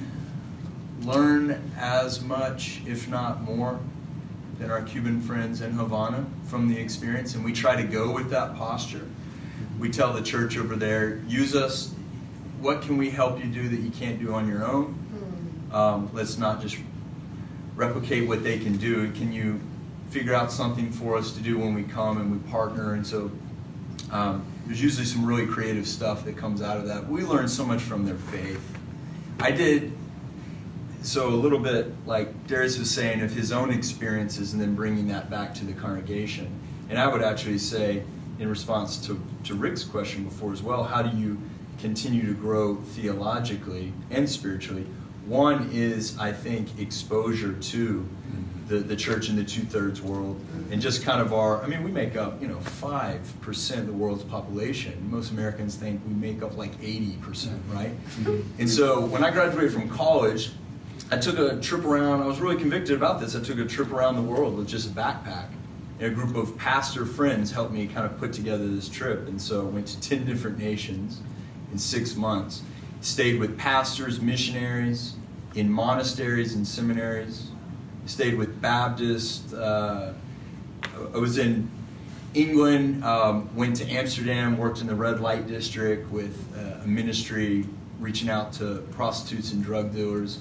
learn 1.03 1.71
as 1.77 2.23
much, 2.23 2.81
if 2.87 3.09
not 3.09 3.43
more, 3.43 3.79
than 4.59 4.71
our 4.71 4.83
Cuban 4.83 5.21
friends 5.21 5.61
in 5.61 5.73
Havana 5.73 6.25
from 6.47 6.67
the 6.67 6.81
experience, 6.81 7.35
and 7.35 7.45
we 7.45 7.53
try 7.53 7.77
to 7.77 7.87
go 7.87 8.11
with 8.11 8.31
that 8.31 8.57
posture. 8.57 9.07
We 9.79 9.91
tell 9.91 10.15
the 10.15 10.23
church 10.23 10.57
over 10.57 10.77
there, 10.77 11.21
use 11.29 11.55
us. 11.55 11.95
What 12.61 12.81
can 12.81 12.97
we 12.97 13.11
help 13.11 13.39
you 13.39 13.51
do 13.51 13.69
that 13.69 13.81
you 13.81 13.91
can't 13.91 14.19
do 14.19 14.33
on 14.33 14.49
your 14.49 14.67
own? 14.67 14.99
Um, 15.73 16.11
let's 16.13 16.39
not 16.39 16.61
just 16.61 16.79
replicate 17.77 18.27
what 18.27 18.43
they 18.43 18.59
can 18.59 18.77
do. 18.77 19.11
Can 19.13 19.33
you 19.33 19.61
figure 20.11 20.35
out 20.35 20.51
something 20.51 20.91
for 20.91 21.17
us 21.17 21.33
to 21.33 21.41
do 21.41 21.59
when 21.59 21.75
we 21.75 21.85
come 21.85 22.21
and 22.21 22.33
we 22.33 22.51
partner? 22.51 22.95
And 22.95 23.07
so 23.07 23.31
um, 24.11 24.45
there's 24.67 24.83
usually 24.83 25.07
some 25.07 25.25
really 25.25 25.47
creative 25.47 25.87
stuff 25.87 26.25
that 26.25 26.37
comes 26.37 26.63
out 26.63 26.77
of 26.77 26.87
that. 26.87 27.09
We 27.09 27.23
learn 27.23 27.49
so 27.49 27.65
much 27.65 27.83
from 27.83 28.05
their 28.05 28.17
faith. 28.17 28.61
I 29.41 29.51
did 29.51 29.93
so 31.03 31.29
a 31.29 31.31
little 31.31 31.59
bit 31.59 31.93
like 32.07 32.47
Darius 32.47 32.79
was 32.79 32.91
saying 32.91 33.23
of 33.23 33.33
his 33.33 33.53
own 33.53 33.73
experiences 33.73 34.53
and 34.53 34.61
then 34.61 34.75
bringing 34.75 35.09
that 35.09 35.31
back 35.31 35.55
to 35.55 35.65
the 35.65 35.73
congregation. 35.73 36.51
And 36.89 36.99
I 36.99 37.07
would 37.07 37.23
actually 37.23 37.59
say, 37.59 38.03
in 38.39 38.49
response 38.49 38.99
to, 39.07 39.21
to 39.45 39.55
Rick's 39.55 39.85
question 39.85 40.25
before 40.25 40.53
as 40.53 40.63
well, 40.63 40.83
how 40.83 41.03
do 41.03 41.17
you 41.17 41.41
continue 41.79 42.27
to 42.27 42.35
grow 42.35 42.77
theologically 42.77 43.93
and 44.11 44.29
spiritually? 44.29 44.87
One 45.29 45.69
is, 45.73 46.19
I 46.19 46.33
think, 46.33 46.79
exposure 46.79 47.53
to 47.53 47.99
mm-hmm. 47.99 48.67
the, 48.69 48.79
the 48.79 48.97
church 48.97 49.29
in 49.29 49.37
the 49.37 49.45
two 49.45 49.61
thirds 49.61 50.01
world 50.01 50.39
mm-hmm. 50.39 50.73
and 50.73 50.81
just 50.81 51.03
kind 51.03 51.21
of 51.21 51.35
our, 51.35 51.63
I 51.63 51.67
mean, 51.67 51.83
we 51.83 51.91
make 51.91 52.17
up, 52.17 52.41
you 52.41 52.49
know, 52.49 52.57
5% 52.57 53.79
of 53.79 53.87
the 53.87 53.93
world's 53.93 54.25
population. 54.25 55.11
Most 55.11 55.31
Americans 55.31 55.77
think 55.77 56.01
we 56.09 56.15
make 56.15 56.43
up 56.43 56.57
like 56.57 56.81
80%, 56.81 57.19
mm-hmm. 57.19 57.73
right? 57.73 57.91
And 58.59 58.71
so 58.71 59.05
when 59.05 59.23
I 59.23 59.31
graduated 59.31 59.71
from 59.71 59.91
college, 59.91 60.53
I 61.11 61.19
took 61.19 61.39
a 61.39 61.61
trip 61.61 61.85
around. 61.85 62.23
I 62.23 62.27
was 62.27 62.41
really 62.41 62.57
convicted 62.57 62.97
about 62.97 63.21
this. 63.21 63.37
I 63.37 63.41
took 63.41 63.59
a 63.59 63.67
trip 63.67 63.93
around 63.93 64.17
the 64.17 64.23
world 64.23 64.57
with 64.57 64.67
just 64.67 64.89
a 64.89 64.93
backpack. 64.93 65.49
And 66.01 66.13
a 66.13 66.15
group 66.15 66.37
of 66.37 66.57
pastor 66.57 67.05
friends 67.05 67.51
helped 67.51 67.73
me 67.73 67.87
kind 67.87 68.07
of 68.07 68.19
put 68.19 68.33
together 68.33 68.67
this 68.67 68.89
trip. 68.89 69.27
And 69.29 69.41
so 69.41 69.63
I 69.63 69.71
went 69.71 69.87
to 69.89 70.01
10 70.01 70.25
different 70.25 70.59
nations 70.59 71.21
in 71.73 71.79
six 71.79 72.15
months. 72.17 72.63
Stayed 73.01 73.39
with 73.39 73.57
pastors, 73.59 74.21
missionaries, 74.21 75.15
in 75.55 75.71
monasteries 75.71 76.55
and 76.55 76.67
seminaries. 76.67 77.49
Stayed 78.07 78.35
with 78.35 78.61
Baptists. 78.61 79.53
Uh, 79.53 80.15
I 81.15 81.19
was 81.19 81.39
in 81.39 81.71
England, 82.35 83.05
um, 83.05 83.55
went 83.55 83.77
to 83.77 83.89
Amsterdam, 83.89 84.59
worked 84.59 84.81
in 84.81 84.87
the 84.87 84.95
red 84.95 85.21
light 85.21 85.47
district 85.47 86.11
with 86.11 86.37
uh, 86.57 86.85
a 86.85 86.87
ministry 86.87 87.65
reaching 88.01 88.29
out 88.29 88.53
to 88.55 88.87
prostitutes 88.93 89.53
and 89.53 89.63
drug 89.63 89.93
dealers 89.93 90.41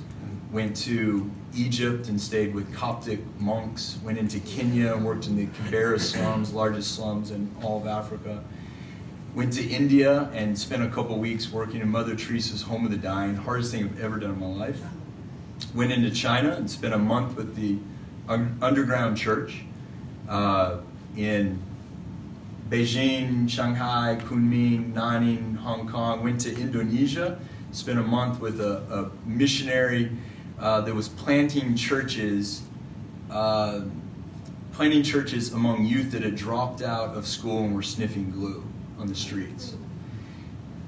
went 0.51 0.75
to 0.75 1.29
Egypt 1.55 2.07
and 2.07 2.19
stayed 2.19 2.53
with 2.53 2.73
Coptic 2.73 3.19
monks, 3.39 3.97
went 4.03 4.17
into 4.17 4.39
Kenya 4.41 4.93
and 4.93 5.05
worked 5.05 5.27
in 5.27 5.35
the 5.35 5.47
Kibera 5.47 5.99
slums, 5.99 6.53
largest 6.53 6.95
slums 6.95 7.31
in 7.31 7.53
all 7.61 7.81
of 7.81 7.87
Africa. 7.87 8.43
Went 9.37 9.53
to 9.53 9.63
India 9.63 10.31
and 10.33 10.57
spent 10.57 10.81
a 10.81 10.87
couple 10.87 11.15
weeks 11.19 11.51
working 11.51 11.79
in 11.79 11.89
Mother 11.89 12.15
Teresa's 12.15 12.63
Home 12.63 12.85
of 12.85 12.89
the 12.89 12.97
Dying, 12.97 13.35
hardest 13.35 13.71
thing 13.71 13.83
I've 13.83 13.99
ever 13.99 14.17
done 14.17 14.31
in 14.31 14.39
my 14.39 14.47
life. 14.47 14.81
Went 15.75 15.91
into 15.91 16.09
China 16.09 16.53
and 16.53 16.67
spent 16.67 16.95
a 16.95 16.97
month 16.97 17.37
with 17.37 17.55
the 17.55 17.77
underground 18.27 19.15
church 19.15 19.61
uh, 20.27 20.77
in 21.15 21.61
Beijing, 22.69 23.47
Shanghai, 23.47 24.17
Kunming, 24.19 24.93
Nanning, 24.93 25.55
Hong 25.57 25.87
Kong. 25.87 26.23
Went 26.23 26.41
to 26.41 26.59
Indonesia, 26.59 27.39
spent 27.71 27.99
a 27.99 28.03
month 28.03 28.39
with 28.39 28.59
a, 28.59 28.77
a 28.91 29.27
missionary 29.29 30.09
uh, 30.59 30.81
that 30.81 30.95
was 30.95 31.09
planting 31.09 31.75
churches, 31.75 32.63
uh, 33.29 33.81
planting 34.73 35.03
churches 35.03 35.53
among 35.53 35.85
youth 35.85 36.11
that 36.13 36.23
had 36.23 36.35
dropped 36.35 36.81
out 36.81 37.15
of 37.15 37.27
school 37.27 37.65
and 37.65 37.75
were 37.75 37.83
sniffing 37.83 38.31
glue 38.31 38.66
on 38.99 39.07
the 39.07 39.15
streets. 39.15 39.75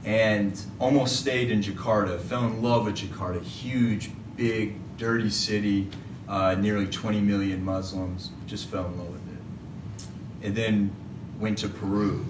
And 0.05 0.59
almost 0.79 1.19
stayed 1.19 1.51
in 1.51 1.61
Jakarta, 1.61 2.19
fell 2.19 2.45
in 2.45 2.61
love 2.61 2.85
with 2.85 2.95
Jakarta, 2.95 3.41
huge, 3.41 4.11
big, 4.35 4.75
dirty 4.97 5.29
city, 5.29 5.89
uh, 6.27 6.55
nearly 6.55 6.87
20 6.87 7.19
million 7.19 7.63
Muslims, 7.63 8.31
just 8.47 8.67
fell 8.69 8.85
in 8.85 8.97
love 8.97 9.09
with 9.09 9.27
it. 9.27 10.45
And 10.47 10.55
then 10.55 10.91
went 11.39 11.57
to 11.59 11.67
Peru 11.67 12.25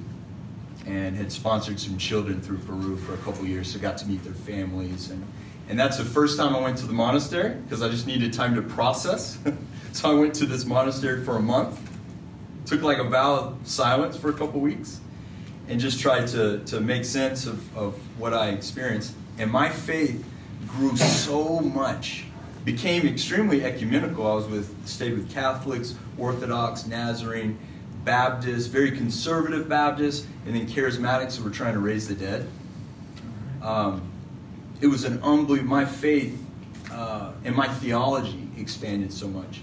and 0.86 1.16
had 1.16 1.32
sponsored 1.32 1.80
some 1.80 1.98
children 1.98 2.42
through 2.42 2.60
Peru 2.60 2.98
for 2.98 3.14
a 3.14 3.18
couple 3.18 3.46
years, 3.46 3.72
so 3.72 3.80
got 3.80 3.98
to 3.98 4.08
meet 4.08 4.24
their 4.24 4.34
families 4.34 5.12
and 5.12 5.26
and 5.70 5.80
that's 5.80 5.98
the 5.98 6.06
first 6.06 6.36
time 6.36 6.56
I 6.56 6.60
went 6.60 6.80
to 6.80 6.88
the 6.88 6.94
monastery 6.94 7.54
because 7.54 7.84
I 7.84 7.90
just 7.90 8.08
needed 8.08 8.34
time 8.34 8.56
to 8.56 8.62
process. 8.64 9.38
so 9.92 10.10
I 10.10 10.16
went 10.16 10.34
to 10.36 10.48
this 10.48 10.66
monastery 10.66 11.24
for 11.24 11.38
a 11.38 11.42
month, 11.42 11.80
took 12.66 12.82
like 12.82 12.98
a 12.98 13.04
vow 13.04 13.36
of 13.36 13.58
silence 13.66 14.18
for 14.18 14.30
a 14.30 14.34
couple 14.34 14.60
weeks, 14.62 15.00
and 15.70 15.80
just 15.80 15.99
tried 15.99 16.28
to, 16.28 16.59
to 16.65 16.82
make 16.82 17.05
sense 17.05 17.45
of, 17.45 17.78
of 17.78 17.93
what 18.20 18.34
I 18.34 18.49
experienced. 18.49 19.13
And 19.38 19.49
my 19.51 19.70
faith 19.70 20.26
grew 20.67 20.97
so 20.97 21.59
much, 21.59 22.26
became 22.65 23.07
extremely 23.07 23.63
ecumenical. 23.63 24.28
I 24.28 24.34
was 24.34 24.47
with, 24.47 24.88
stayed 24.88 25.13
with 25.13 25.32
Catholics, 25.32 25.95
Orthodox, 26.17 26.88
Nazarene, 26.88 27.57
Baptists, 28.03 28.65
very 28.65 28.91
conservative 28.91 29.70
Baptists, 29.70 30.26
and 30.45 30.55
then 30.55 30.67
charismatics 30.67 31.38
who 31.38 31.43
were 31.43 31.49
trying 31.51 31.74
to 31.74 31.80
raise 31.80 32.07
the 32.07 32.15
dead. 32.15 32.47
Um, 33.61 34.11
it 34.82 34.88
was 34.88 35.03
an 35.03 35.22
unbelievable, 35.22 35.70
my 35.70 35.86
faith 35.86 36.38
uh, 36.91 37.32
and 37.43 37.55
my 37.55 37.67
theology 37.67 38.47
expanded 38.57 39.13
so 39.13 39.28
much. 39.28 39.61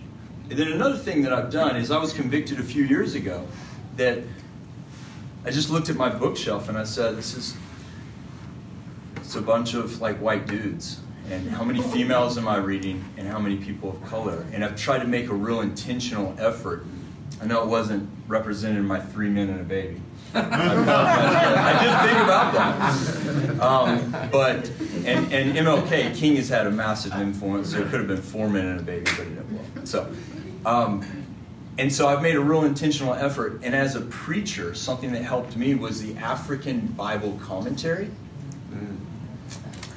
And 0.51 0.59
then 0.59 0.71
another 0.71 0.97
thing 0.97 1.23
that 1.23 1.33
I've 1.33 1.51
done 1.51 1.75
is 1.75 1.91
I 1.91 1.99
was 1.99 2.13
convicted 2.13 2.61
a 2.61 2.63
few 2.63 2.85
years 2.85 3.15
ago 3.17 3.45
that 3.97 4.19
I 5.47 5.51
just 5.53 5.71
looked 5.71 5.89
at 5.89 5.95
my 5.95 6.09
bookshelf 6.09 6.69
and 6.69 6.77
I 6.77 6.83
said, 6.83 7.17
this 7.17 7.35
is, 7.35 7.57
it's 9.19 9.37
a 9.37 9.41
bunch 9.41 9.75
of 9.75 10.01
like 10.01 10.17
white 10.19 10.49
dudes. 10.49 10.99
And 11.31 11.49
how 11.49 11.63
many 11.63 11.81
females 11.81 12.37
am 12.37 12.49
I 12.49 12.57
reading 12.57 13.05
and 13.17 13.29
how 13.29 13.39
many 13.39 13.57
people 13.57 13.91
of 13.91 14.05
color? 14.07 14.45
And 14.53 14.65
I've 14.65 14.75
tried 14.75 14.99
to 15.01 15.07
make 15.07 15.29
a 15.29 15.35
real 15.35 15.61
intentional 15.61 16.35
effort. 16.41 16.85
I 17.41 17.47
know 17.47 17.63
it 17.63 17.69
wasn't 17.69 18.11
represented 18.27 18.79
in 18.79 18.87
my 18.87 18.99
three 18.99 19.29
men 19.29 19.49
and 19.49 19.61
a 19.61 19.65
baby. 19.65 20.01
I 20.35 21.79
did 21.81 22.11
think 22.11 22.25
about 22.25 22.53
that. 22.53 23.61
Um, 23.61 24.31
but 24.33 24.69
and, 25.07 25.33
and 25.33 25.57
MLK 25.57 26.15
King 26.17 26.37
has 26.37 26.49
had 26.49 26.67
a 26.67 26.73
massive 26.73 27.13
influence. 27.15 27.71
So 27.71 27.79
it 27.79 27.89
could 27.91 28.01
have 28.01 28.09
been 28.09 28.23
four 28.23 28.49
men 28.49 28.67
and 28.67 28.81
a 28.81 28.83
baby, 28.83 29.05
but 29.17 29.27
it 29.27 29.35
didn't. 29.37 29.87
So, 29.87 30.13
um, 30.65 31.26
and 31.79 31.93
so 31.93 32.09
I've 32.09 32.23
made 32.23 32.37
a 32.37 32.41
real 32.41 32.65
intentional 32.65 33.15
effort. 33.15 33.61
And 33.63 33.75
as 33.75 33.95
a 33.97 34.01
preacher, 34.01 34.75
something 34.75 35.13
that 35.13 35.23
helped 35.23 35.57
me 35.57 35.75
was 35.75 36.03
the 36.03 36.17
African 36.17 36.87
Bible 36.89 37.39
commentary. 37.43 38.11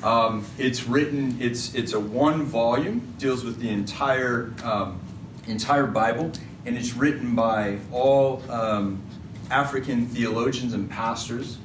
Um, 0.04 0.46
it's 0.58 0.88
written. 0.88 1.38
It's 1.42 1.76
it's 1.76 1.94
a 1.94 2.00
one 2.00 2.44
volume 2.44 3.14
deals 3.18 3.44
with 3.44 3.60
the 3.60 3.70
entire 3.70 4.54
um, 4.64 5.00
entire 5.48 5.88
Bible, 5.88 6.32
and 6.66 6.78
it's 6.78 6.94
written 6.94 7.36
by 7.36 7.80
all 7.92 8.42
um, 8.50 9.02
African 9.52 10.08
theologians 10.08 10.74
and 10.74 10.90
pastors. 10.90 11.58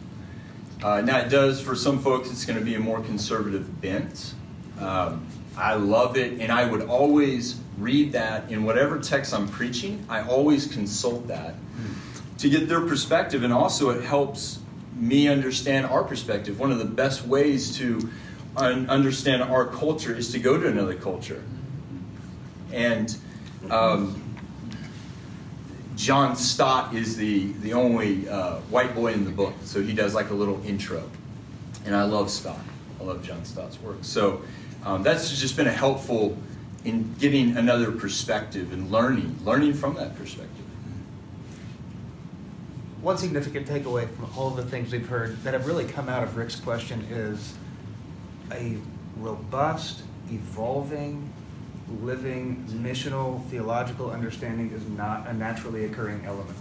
Uh, 0.83 1.01
now, 1.01 1.19
it 1.19 1.31
does, 1.31 1.61
for 1.61 1.75
some 1.75 1.99
folks, 2.01 2.31
it's 2.31 2.45
going 2.45 2.59
to 2.59 2.65
be 2.65 2.75
a 2.75 2.81
more 2.81 3.01
conservative 3.01 3.81
bent. 3.81 4.35
Um, 4.81 5.27
I 5.57 5.75
love 5.75 6.17
it, 6.17 6.41
and 6.41 6.51
I 6.51 6.67
would 6.67 6.83
always 6.83 7.61
read 7.79 8.13
that 8.13 8.51
in 8.51 8.65
whatever 8.65 8.99
text 8.99 9.35
I'm 9.35 9.49
preaching. 9.49 10.05
I 10.09 10.23
always 10.23 10.67
consult 10.67 11.27
that 11.29 11.55
to 12.39 12.51
get 12.51 12.69
their 12.69 12.81
perspective, 12.81 13.43
and 13.43 13.53
also 13.53 13.91
it 13.91 14.05
helps 14.05 14.61
me 14.97 15.29
understand 15.29 15.87
our 15.87 16.05
perspective. 16.05 16.59
One 16.59 16.71
of 16.71 16.79
the 16.79 16.85
best 16.85 17.27
ways 17.27 17.77
to 17.79 18.11
un- 18.57 18.89
understand 18.89 19.43
our 19.43 19.67
culture 19.67 20.15
is 20.15 20.33
to 20.33 20.39
go 20.39 20.59
to 20.59 20.69
another 20.69 20.95
culture. 20.95 21.43
And 22.73 23.17
um, 23.71 24.23
John 25.97 26.37
Stott 26.37 26.95
is 26.95 27.17
the, 27.17 27.53
the 27.55 27.73
only 27.73 28.29
uh, 28.29 28.57
white 28.71 28.95
boy 28.95 29.13
in 29.13 29.25
the 29.25 29.31
book, 29.31 29.55
so 29.65 29.83
he 29.83 29.93
does 29.93 30.15
like 30.15 30.31
a 30.31 30.35
little 30.35 30.65
intro. 30.65 31.09
And 31.85 31.95
I 31.95 32.05
love 32.05 32.31
Stott. 32.31 32.59
I 33.01 33.05
love 33.05 33.23
John 33.23 33.45
Stott's 33.45 33.81
work. 33.81 33.99
So 34.03 34.43
um, 34.85 35.03
that's 35.03 35.39
just 35.39 35.57
been 35.57 35.67
a 35.67 35.73
helpful 35.73 36.37
in 36.85 37.15
getting 37.19 37.57
another 37.57 37.91
perspective 37.91 38.73
and 38.73 38.91
learning, 38.91 39.39
learning 39.45 39.75
from 39.75 39.95
that 39.95 40.17
perspective. 40.17 40.51
One 43.01 43.19
significant 43.19 43.67
takeaway 43.67 44.09
from 44.09 44.31
all 44.37 44.49
of 44.49 44.57
the 44.57 44.65
things 44.65 44.93
we've 44.93 45.07
heard 45.07 45.43
that 45.45 45.55
have 45.55 45.67
really 45.67 45.85
come 45.85 46.09
out 46.09 46.23
of 46.23 46.37
Rick's 46.37 46.57
question 46.57 47.03
is 47.11 47.55
a 48.51 48.77
robust, 49.17 50.03
evolving, 50.31 51.31
living, 52.01 52.65
missional, 52.71 53.45
theological 53.47 54.11
understanding 54.11 54.71
is 54.71 54.87
not 54.89 55.27
a 55.27 55.35
naturally 55.35 55.85
occurring 55.85 56.25
element. 56.25 56.57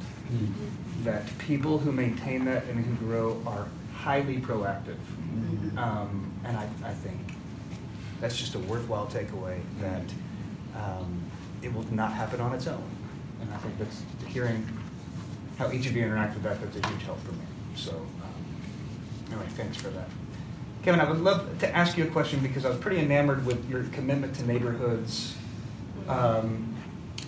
That 1.04 1.38
people 1.38 1.78
who 1.78 1.92
maintain 1.92 2.46
that 2.46 2.66
and 2.66 2.84
who 2.84 3.06
grow 3.06 3.42
are 3.46 3.68
highly 3.94 4.38
proactive. 4.38 4.98
Um, 5.78 6.32
and 6.44 6.58
I, 6.58 6.68
I 6.84 6.94
think 6.94 7.20
that's 8.24 8.38
just 8.38 8.56
a 8.56 8.60
worthwhile 8.60 9.06
takeaway 9.08 9.60
that 9.82 10.14
um, 10.82 11.22
it 11.62 11.74
will 11.74 11.84
not 11.94 12.14
happen 12.14 12.40
on 12.40 12.54
its 12.54 12.68
own. 12.68 12.90
And 13.42 13.54
I 13.54 13.58
think 13.58 13.78
that's 13.78 14.02
hearing 14.28 14.66
how 15.58 15.70
each 15.74 15.88
of 15.88 15.96
you 15.96 16.04
interact 16.04 16.34
with 16.36 16.44
that, 16.44 16.62
that's 16.62 16.78
a 16.78 16.88
huge 16.88 17.04
help 17.04 17.20
for 17.26 17.34
me. 17.34 17.46
So, 17.76 17.92
um, 17.92 19.28
anyway, 19.28 19.46
thanks 19.50 19.76
for 19.76 19.90
that. 19.90 20.08
Kevin, 20.84 21.02
I 21.02 21.10
would 21.10 21.20
love 21.20 21.60
to 21.60 21.76
ask 21.76 21.98
you 21.98 22.06
a 22.06 22.08
question 22.08 22.40
because 22.40 22.64
I 22.64 22.70
was 22.70 22.78
pretty 22.78 23.00
enamored 23.00 23.46
with 23.46 23.70
your 23.70 23.84
commitment 23.86 24.34
to 24.36 24.48
neighborhoods 24.48 25.36
um, 26.08 26.74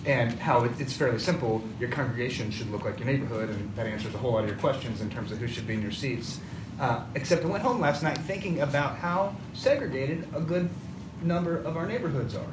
and 0.06 0.32
how 0.38 0.64
it, 0.64 0.72
it's 0.80 0.94
fairly 0.94 1.18
simple. 1.18 1.62
Your 1.78 1.90
congregation 1.90 2.50
should 2.50 2.70
look 2.70 2.86
like 2.86 2.98
your 2.98 3.06
neighborhood, 3.06 3.50
and 3.50 3.76
that 3.76 3.86
answers 3.86 4.14
a 4.14 4.18
whole 4.18 4.32
lot 4.32 4.44
of 4.44 4.48
your 4.48 4.58
questions 4.58 5.02
in 5.02 5.10
terms 5.10 5.30
of 5.30 5.36
who 5.36 5.46
should 5.46 5.66
be 5.66 5.74
in 5.74 5.82
your 5.82 5.92
seats. 5.92 6.40
Uh, 6.80 7.04
except 7.14 7.44
I 7.44 7.48
went 7.48 7.62
home 7.62 7.80
last 7.80 8.02
night 8.02 8.16
thinking 8.18 8.60
about 8.60 8.96
how 8.96 9.34
segregated 9.52 10.26
a 10.34 10.40
good 10.40 10.70
number 11.22 11.56
of 11.56 11.76
our 11.76 11.86
neighborhoods 11.86 12.34
are. 12.34 12.46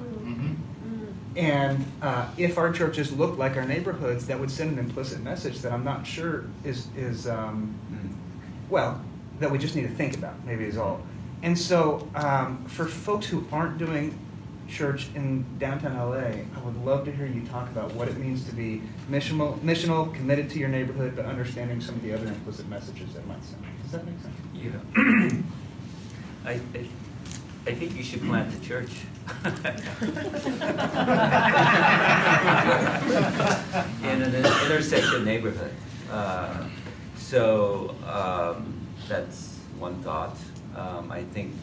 And 1.36 1.86
uh, 2.02 2.28
if 2.38 2.58
our 2.58 2.72
churches 2.72 3.12
looked 3.12 3.40
like 3.40 3.58
our 3.58 3.66
neighborhoods, 3.66 4.28
that 4.28 4.40
would 4.40 4.52
send 4.52 4.74
an 4.74 4.80
implicit 4.80 5.22
message 5.22 5.60
that 5.60 5.72
I'm 5.72 5.84
not 5.84 6.06
sure 6.06 6.46
is, 6.64 6.88
is 6.96 7.28
um, 7.28 7.74
well, 8.70 9.02
that 9.40 9.50
we 9.50 9.58
just 9.58 9.76
need 9.76 9.84
to 9.84 9.96
think 9.96 10.16
about, 10.16 10.46
maybe 10.46 10.66
is 10.66 10.78
all. 10.78 11.02
And 11.42 11.58
so, 11.58 12.08
um, 12.16 12.64
for 12.66 12.86
folks 12.86 13.26
who 13.26 13.46
aren't 13.52 13.78
doing 13.78 14.18
church 14.70 15.10
in 15.16 15.46
downtown 15.60 15.98
LA, 15.98 16.16
I 16.56 16.60
would 16.64 16.86
love 16.86 17.04
to 17.06 17.12
hear 17.12 17.26
you 17.26 17.46
talk 17.48 17.70
about 17.70 17.94
what 17.94 18.08
it 18.08 18.18
means 18.18 18.46
to 18.46 18.56
be 18.56 18.82
missional, 19.10 19.60
missional 19.60 20.14
committed 20.14 20.50
to 20.52 20.60
your 20.60 20.70
neighborhood, 20.70 21.16
but 21.16 21.26
understanding 21.26 21.82
some 21.82 21.96
of 21.96 22.02
the 22.02 22.14
other 22.14 22.28
implicit 22.28 22.68
messages 22.70 23.14
that 23.14 23.28
might 23.28 23.44
send. 23.44 23.64
Does 23.84 23.92
that 23.92 24.06
make 24.06 24.20
sense? 24.22 24.36
Yeah. 24.54 25.42
I, 26.46 26.52
I, 26.54 26.88
I 27.66 27.74
think 27.74 27.96
you 27.96 28.04
should 28.04 28.22
plant 28.24 28.52
the 28.52 28.66
church. 28.66 28.92
In 34.04 34.22
an 34.22 34.36
intersection 34.36 35.24
neighborhood. 35.24 35.72
Uh, 36.12 36.68
so 37.16 37.96
um, 38.06 38.82
that's 39.08 39.60
one 39.80 39.96
thought. 40.04 40.36
Um, 40.76 41.10
I 41.10 41.24
think 41.24 41.54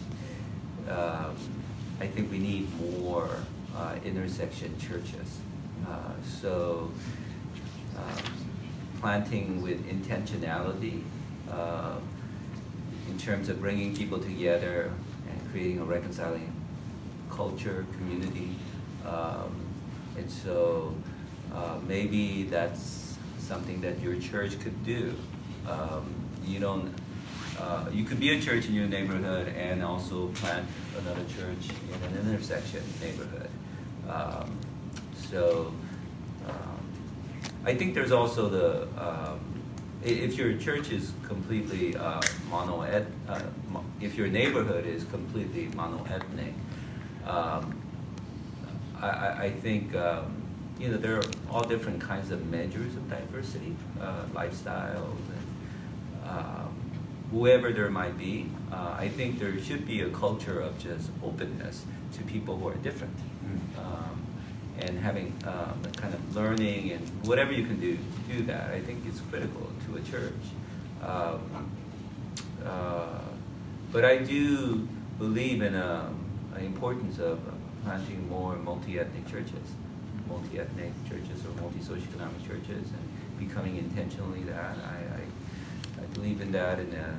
um, 0.88 1.36
I 2.00 2.06
think 2.06 2.30
we 2.30 2.38
need 2.38 2.68
more 2.80 3.28
uh, 3.76 3.96
intersection 4.02 4.78
churches. 4.78 5.38
Uh, 5.86 6.12
so 6.40 6.90
um, 7.96 8.32
planting 9.00 9.60
with 9.60 9.86
intentionality 9.86 11.02
uh, 11.50 11.96
in 13.10 13.18
terms 13.18 13.50
of 13.50 13.60
bringing 13.60 13.94
people 13.94 14.18
together 14.18 14.92
creating 15.50 15.78
a 15.78 15.84
reconciling 15.84 16.52
culture, 17.30 17.86
community. 17.96 18.56
Um, 19.06 19.66
and 20.16 20.30
so 20.30 20.94
uh, 21.54 21.78
maybe 21.86 22.44
that's 22.44 23.16
something 23.38 23.80
that 23.80 24.00
your 24.00 24.16
church 24.16 24.58
could 24.60 24.84
do. 24.84 25.14
Um, 25.68 26.14
you 26.44 26.60
don't. 26.60 26.94
Uh, 27.58 27.84
you 27.92 28.04
could 28.04 28.18
be 28.18 28.30
a 28.30 28.40
church 28.40 28.66
in 28.68 28.74
your 28.74 28.86
neighborhood 28.86 29.48
and 29.48 29.82
also 29.82 30.28
plant 30.28 30.66
another 30.98 31.22
church 31.24 31.68
in 31.92 32.16
an 32.16 32.30
intersection 32.30 32.82
neighborhood. 33.02 33.50
Um, 34.08 34.58
so 35.30 35.72
um, 36.48 36.80
I 37.66 37.74
think 37.74 37.94
there's 37.94 38.12
also 38.12 38.48
the 38.48 38.82
um, 38.98 39.59
if 40.02 40.36
your 40.36 40.56
church 40.56 40.90
is 40.90 41.12
completely 41.26 41.96
uh, 41.96 42.20
mono 42.48 42.82
uh, 42.82 43.40
if 44.00 44.16
your 44.16 44.28
neighborhood 44.28 44.86
is 44.86 45.04
completely 45.04 45.66
monoethnic, 45.68 46.54
um, 47.26 47.80
I, 49.00 49.44
I, 49.44 49.50
think 49.50 49.94
um, 49.94 50.42
you 50.78 50.88
know 50.88 50.96
there 50.96 51.16
are 51.16 51.24
all 51.50 51.62
different 51.62 52.00
kinds 52.00 52.30
of 52.30 52.46
measures 52.46 52.94
of 52.96 53.08
diversity, 53.10 53.76
uh, 54.00 54.24
lifestyles, 54.32 55.20
and 55.36 56.28
um, 56.28 56.74
whoever 57.30 57.72
there 57.72 57.90
might 57.90 58.16
be. 58.18 58.50
Uh, 58.72 58.96
I 58.98 59.08
think 59.08 59.38
there 59.38 59.58
should 59.60 59.86
be 59.86 60.00
a 60.00 60.08
culture 60.10 60.60
of 60.60 60.78
just 60.78 61.10
openness 61.22 61.84
to 62.14 62.22
people 62.24 62.56
who 62.56 62.68
are 62.68 62.74
different. 62.76 63.16
Um, 63.78 64.09
and 64.82 64.98
having 64.98 65.32
um, 65.46 65.80
kind 65.96 66.14
of 66.14 66.36
learning 66.36 66.92
and 66.92 67.08
whatever 67.26 67.52
you 67.52 67.64
can 67.66 67.78
do 67.80 67.96
to 67.96 68.34
do 68.34 68.42
that, 68.44 68.70
I 68.70 68.80
think 68.80 69.06
is 69.06 69.20
critical 69.30 69.70
to 69.86 69.96
a 69.96 70.02
church. 70.02 70.32
Um, 71.02 71.70
uh, 72.64 73.20
but 73.92 74.04
I 74.04 74.18
do 74.18 74.86
believe 75.18 75.62
in 75.62 75.74
um, 75.74 76.18
the 76.54 76.64
importance 76.64 77.18
of 77.18 77.40
planting 77.84 78.28
more 78.28 78.56
multi-ethnic 78.56 79.26
churches, 79.28 79.66
multi-ethnic 80.28 80.92
churches 81.08 81.44
or 81.46 81.60
multi-socioeconomic 81.60 82.46
churches, 82.46 82.86
and 82.96 83.38
becoming 83.38 83.76
intentionally 83.78 84.42
that. 84.44 84.76
I, 84.84 84.98
I, 85.18 86.02
I 86.02 86.06
believe 86.14 86.40
in 86.40 86.52
that 86.52 86.78
in 86.78 86.92
a, 86.94 87.16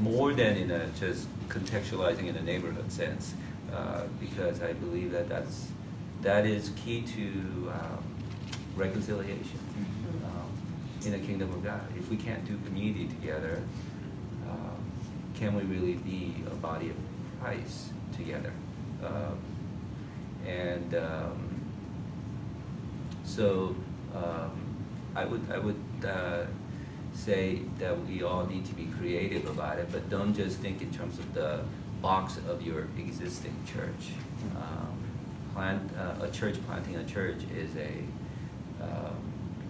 more 0.00 0.32
than 0.32 0.56
in 0.56 0.70
a 0.70 0.88
just 0.98 1.28
contextualizing 1.48 2.26
in 2.26 2.36
a 2.36 2.42
neighborhood 2.42 2.90
sense, 2.90 3.34
uh, 3.72 4.02
because 4.20 4.60
I 4.62 4.72
believe 4.72 5.12
that 5.12 5.28
that's 5.28 5.68
that 6.24 6.46
is 6.46 6.70
key 6.70 7.02
to 7.02 7.70
um, 7.70 8.02
reconciliation 8.74 9.58
um, 10.24 10.48
in 11.04 11.12
the 11.12 11.18
kingdom 11.18 11.52
of 11.52 11.62
God. 11.62 11.82
If 11.98 12.08
we 12.08 12.16
can't 12.16 12.44
do 12.46 12.58
community 12.66 13.06
together, 13.08 13.62
um, 14.48 14.82
can 15.34 15.54
we 15.54 15.62
really 15.62 15.94
be 15.94 16.34
a 16.50 16.54
body 16.54 16.88
of 16.88 16.96
Christ 17.40 17.92
together? 18.16 18.52
Um, 19.04 19.38
and 20.46 20.94
um, 20.94 21.60
so 23.24 23.76
um, 24.14 24.76
I 25.14 25.26
would 25.26 25.42
I 25.52 25.58
would 25.58 25.84
uh, 26.06 26.44
say 27.12 27.60
that 27.78 28.06
we 28.06 28.22
all 28.22 28.46
need 28.46 28.64
to 28.64 28.72
be 28.72 28.86
creative 28.98 29.46
about 29.46 29.78
it, 29.78 29.92
but 29.92 30.08
don't 30.08 30.34
just 30.34 30.58
think 30.58 30.80
in 30.80 30.90
terms 30.90 31.18
of 31.18 31.34
the 31.34 31.60
box 32.00 32.38
of 32.48 32.62
your 32.62 32.88
existing 32.98 33.56
church. 33.66 34.14
Um, 34.56 34.83
plant 35.54 35.90
uh, 35.98 36.24
a 36.24 36.30
church 36.30 36.56
planting 36.66 36.96
a 36.96 37.04
church 37.04 37.38
is 37.56 37.70
a 37.76 37.92
um, 38.82 39.16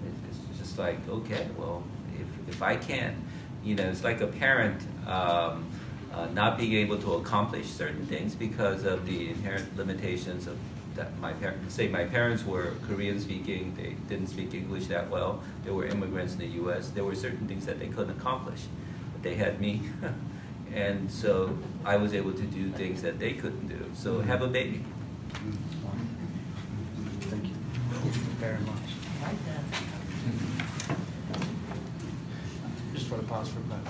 it's, 0.07 0.39
it's 0.51 0.59
just 0.59 0.79
like 0.79 0.99
okay 1.09 1.49
well 1.57 1.83
if, 2.15 2.49
if 2.49 2.63
I 2.63 2.77
can't 2.77 3.17
you 3.63 3.75
know 3.75 3.85
it's 3.85 4.05
like 4.05 4.21
a 4.21 4.27
parent 4.27 4.81
um, 5.07 5.67
uh, 6.13 6.27
not 6.33 6.59
being 6.59 6.75
able 6.75 6.99
to 6.99 7.15
accomplish 7.15 7.67
certain 7.67 8.07
things 8.07 8.35
because 8.35 8.85
of 8.85 9.07
the 9.07 9.31
inherent 9.31 9.77
limitations 9.77 10.47
of 10.47 10.57
that 10.95 11.19
my 11.19 11.33
parents 11.33 11.75
say 11.75 11.89
my 11.89 12.05
parents 12.05 12.45
were 12.45 12.73
Korean 12.87 13.21
speaking 13.21 13.75
they 13.77 13.97
didn't 14.09 14.29
speak 14.29 14.55
English 14.55 14.87
that 14.87 15.11
well 15.11 15.43
they 15.65 15.71
were 15.71 15.87
immigrants 15.87 16.35
in 16.35 16.39
the 16.39 16.53
U.S. 16.63 16.91
there 16.91 17.05
were 17.05 17.17
certain 17.17 17.47
things 17.49 17.67
that 17.67 17.79
they 17.79 17.89
couldn't 17.89 18.17
accomplish. 18.19 18.61
But 19.13 19.23
they 19.23 19.35
had 19.35 19.61
me 19.61 19.83
and 20.75 21.11
so 21.11 21.57
I 21.85 21.97
was 21.97 22.15
able 22.15 22.33
to 22.33 22.43
do 22.43 22.71
things 22.71 23.03
that 23.03 23.19
they 23.19 23.33
couldn't 23.33 23.69
do. 23.69 23.91
So 23.95 24.21
have 24.21 24.43
a 24.43 24.49
baby. 24.49 24.85
You 25.45 25.53
very 28.45 28.61
much. 28.65 28.77
Just 32.95 33.11
want 33.11 33.23
to 33.23 33.29
pause 33.29 33.49
for 33.49 33.61
a 33.61 33.63
minute. 33.63 33.87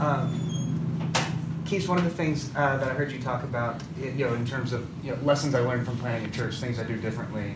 Um, 0.00 1.12
Keith, 1.66 1.88
one 1.88 1.98
of 1.98 2.04
the 2.04 2.10
things 2.10 2.50
uh, 2.56 2.78
that 2.78 2.88
I 2.88 2.94
heard 2.94 3.12
you 3.12 3.20
talk 3.20 3.44
about, 3.44 3.80
you 4.02 4.24
know, 4.24 4.34
in 4.34 4.44
terms 4.44 4.72
of 4.72 4.88
you 5.04 5.12
know, 5.12 5.22
lessons 5.22 5.54
I 5.54 5.60
learned 5.60 5.86
from 5.86 5.98
planning 5.98 6.26
a 6.26 6.30
church, 6.30 6.56
things 6.56 6.80
I 6.80 6.82
do 6.82 6.96
differently. 6.96 7.54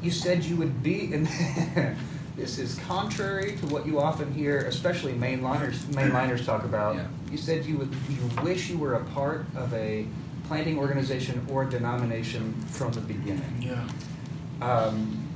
You 0.00 0.12
said 0.12 0.44
you 0.44 0.56
would 0.56 0.84
be, 0.84 1.12
and 1.12 1.26
this 2.36 2.60
is 2.60 2.78
contrary 2.86 3.56
to 3.56 3.66
what 3.66 3.86
you 3.86 3.98
often 3.98 4.32
hear, 4.32 4.58
especially 4.58 5.14
mainliners 5.14 5.78
mainliners 5.90 6.44
talk 6.44 6.62
about. 6.62 6.94
Yeah. 6.94 7.08
You 7.32 7.38
said 7.38 7.64
you 7.64 7.76
would, 7.78 7.92
you 8.08 8.42
wish 8.44 8.70
you 8.70 8.78
were 8.78 8.94
a 8.94 9.04
part 9.06 9.46
of 9.56 9.74
a 9.74 10.06
planting 10.46 10.78
organization 10.78 11.44
or 11.50 11.64
denomination 11.64 12.52
from 12.68 12.92
the 12.92 13.00
beginning. 13.00 13.60
Yeah. 13.60 13.86
Um, 14.60 15.28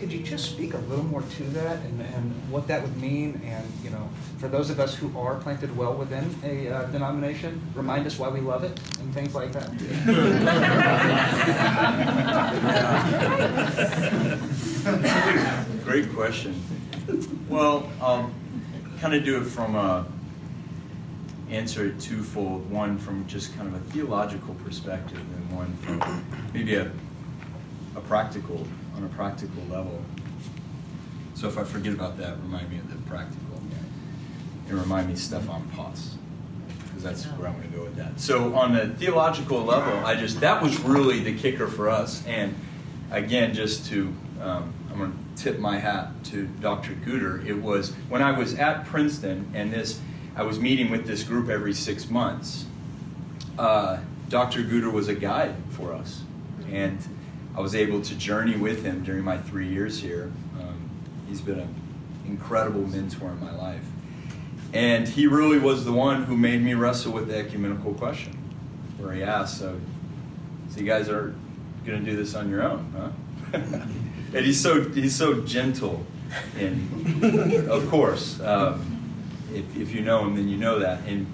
could 0.00 0.10
you 0.10 0.22
just 0.22 0.46
speak 0.46 0.72
a 0.72 0.78
little 0.78 1.04
more 1.04 1.20
to 1.20 1.42
that 1.50 1.76
and, 1.84 2.00
and 2.00 2.32
what 2.50 2.66
that 2.68 2.82
would 2.82 2.96
mean? 2.96 3.38
And, 3.44 3.70
you 3.84 3.90
know, 3.90 4.08
for 4.38 4.48
those 4.48 4.70
of 4.70 4.80
us 4.80 4.94
who 4.94 5.12
are 5.18 5.34
planted 5.34 5.76
well 5.76 5.92
within 5.92 6.34
a 6.42 6.70
uh, 6.70 6.84
denomination, 6.86 7.60
remind 7.74 8.06
us 8.06 8.18
why 8.18 8.30
we 8.30 8.40
love 8.40 8.64
it 8.64 8.80
and 8.98 9.12
things 9.12 9.34
like 9.34 9.52
that. 9.52 9.70
Great 15.84 16.10
question. 16.14 16.54
Well, 17.50 17.90
I'll 18.00 18.30
kind 19.00 19.14
of 19.14 19.22
do 19.22 19.42
it 19.42 19.44
from 19.44 19.74
a 19.74 20.06
answer 21.50 21.86
it 21.86 22.00
twofold. 22.00 22.70
One 22.70 22.96
from 22.96 23.26
just 23.26 23.54
kind 23.56 23.68
of 23.68 23.74
a 23.74 23.80
theological 23.90 24.54
perspective, 24.54 25.18
and 25.18 25.56
one 25.56 25.76
from 25.78 26.24
maybe 26.54 26.76
a, 26.76 26.90
a 28.00 28.08
practical, 28.08 28.66
on 28.96 29.04
a 29.04 29.08
practical 29.08 29.62
level. 29.70 30.02
So 31.34 31.48
if 31.48 31.58
I 31.58 31.64
forget 31.64 31.92
about 31.92 32.18
that, 32.18 32.36
remind 32.42 32.70
me 32.70 32.78
of 32.78 32.90
the 32.90 32.96
practical. 33.08 33.50
And 34.70 34.78
remind 34.78 35.08
me 35.08 35.16
Stefan 35.16 35.68
Paas, 35.74 36.14
because 36.84 37.02
that's 37.02 37.24
where 37.24 37.48
I'm 37.48 37.56
going 37.56 37.68
to 37.72 37.76
go 37.76 37.82
with 37.82 37.96
that. 37.96 38.20
So 38.20 38.54
on 38.54 38.76
a 38.76 38.86
theological 38.86 39.64
level, 39.64 40.06
I 40.06 40.14
just 40.14 40.38
that 40.42 40.62
was 40.62 40.78
really 40.82 41.18
the 41.18 41.36
kicker 41.36 41.66
for 41.66 41.90
us. 41.90 42.24
And 42.24 42.54
again, 43.10 43.52
just 43.52 43.86
to 43.86 44.14
um, 44.40 44.72
I'm 44.92 44.98
going 44.98 45.12
to 45.12 45.42
tip 45.42 45.58
my 45.58 45.80
hat 45.80 46.10
to 46.26 46.46
Dr. 46.60 46.92
Guder. 46.92 47.44
It 47.44 47.54
was 47.54 47.90
when 48.08 48.22
I 48.22 48.30
was 48.30 48.54
at 48.54 48.86
Princeton, 48.86 49.50
and 49.54 49.72
this 49.72 50.00
I 50.36 50.44
was 50.44 50.60
meeting 50.60 50.88
with 50.88 51.04
this 51.04 51.24
group 51.24 51.48
every 51.48 51.74
six 51.74 52.08
months. 52.08 52.64
Uh, 53.58 53.98
Dr. 54.28 54.62
Guder 54.62 54.92
was 54.92 55.08
a 55.08 55.16
guide 55.16 55.56
for 55.70 55.92
us, 55.92 56.22
and 56.70 56.96
I 57.56 57.60
was 57.60 57.74
able 57.74 58.00
to 58.02 58.14
journey 58.14 58.56
with 58.56 58.84
him 58.84 59.02
during 59.02 59.24
my 59.24 59.38
three 59.38 59.68
years 59.68 60.00
here. 60.00 60.30
Um, 60.58 60.90
he's 61.28 61.40
been 61.40 61.58
an 61.58 61.74
incredible 62.26 62.86
mentor 62.86 63.30
in 63.30 63.40
my 63.40 63.52
life. 63.52 63.84
And 64.72 65.08
he 65.08 65.26
really 65.26 65.58
was 65.58 65.84
the 65.84 65.92
one 65.92 66.24
who 66.24 66.36
made 66.36 66.62
me 66.62 66.74
wrestle 66.74 67.12
with 67.12 67.26
the 67.28 67.36
ecumenical 67.36 67.94
question, 67.94 68.38
where 68.98 69.12
he 69.12 69.22
asked, 69.22 69.58
So, 69.58 69.80
so 70.68 70.80
you 70.80 70.86
guys 70.86 71.08
are 71.08 71.34
going 71.84 72.04
to 72.04 72.10
do 72.10 72.16
this 72.16 72.34
on 72.34 72.48
your 72.48 72.62
own, 72.62 72.92
huh? 72.96 73.10
and 73.52 74.46
he's 74.46 74.60
so, 74.60 74.88
he's 74.90 75.16
so 75.16 75.40
gentle, 75.40 76.06
and 76.56 77.24
of 77.68 77.88
course, 77.88 78.40
um, 78.40 78.86
if, 79.52 79.76
if 79.76 79.92
you 79.92 80.02
know 80.02 80.24
him, 80.24 80.36
then 80.36 80.48
you 80.48 80.56
know 80.56 80.78
that. 80.78 81.00
And, 81.06 81.26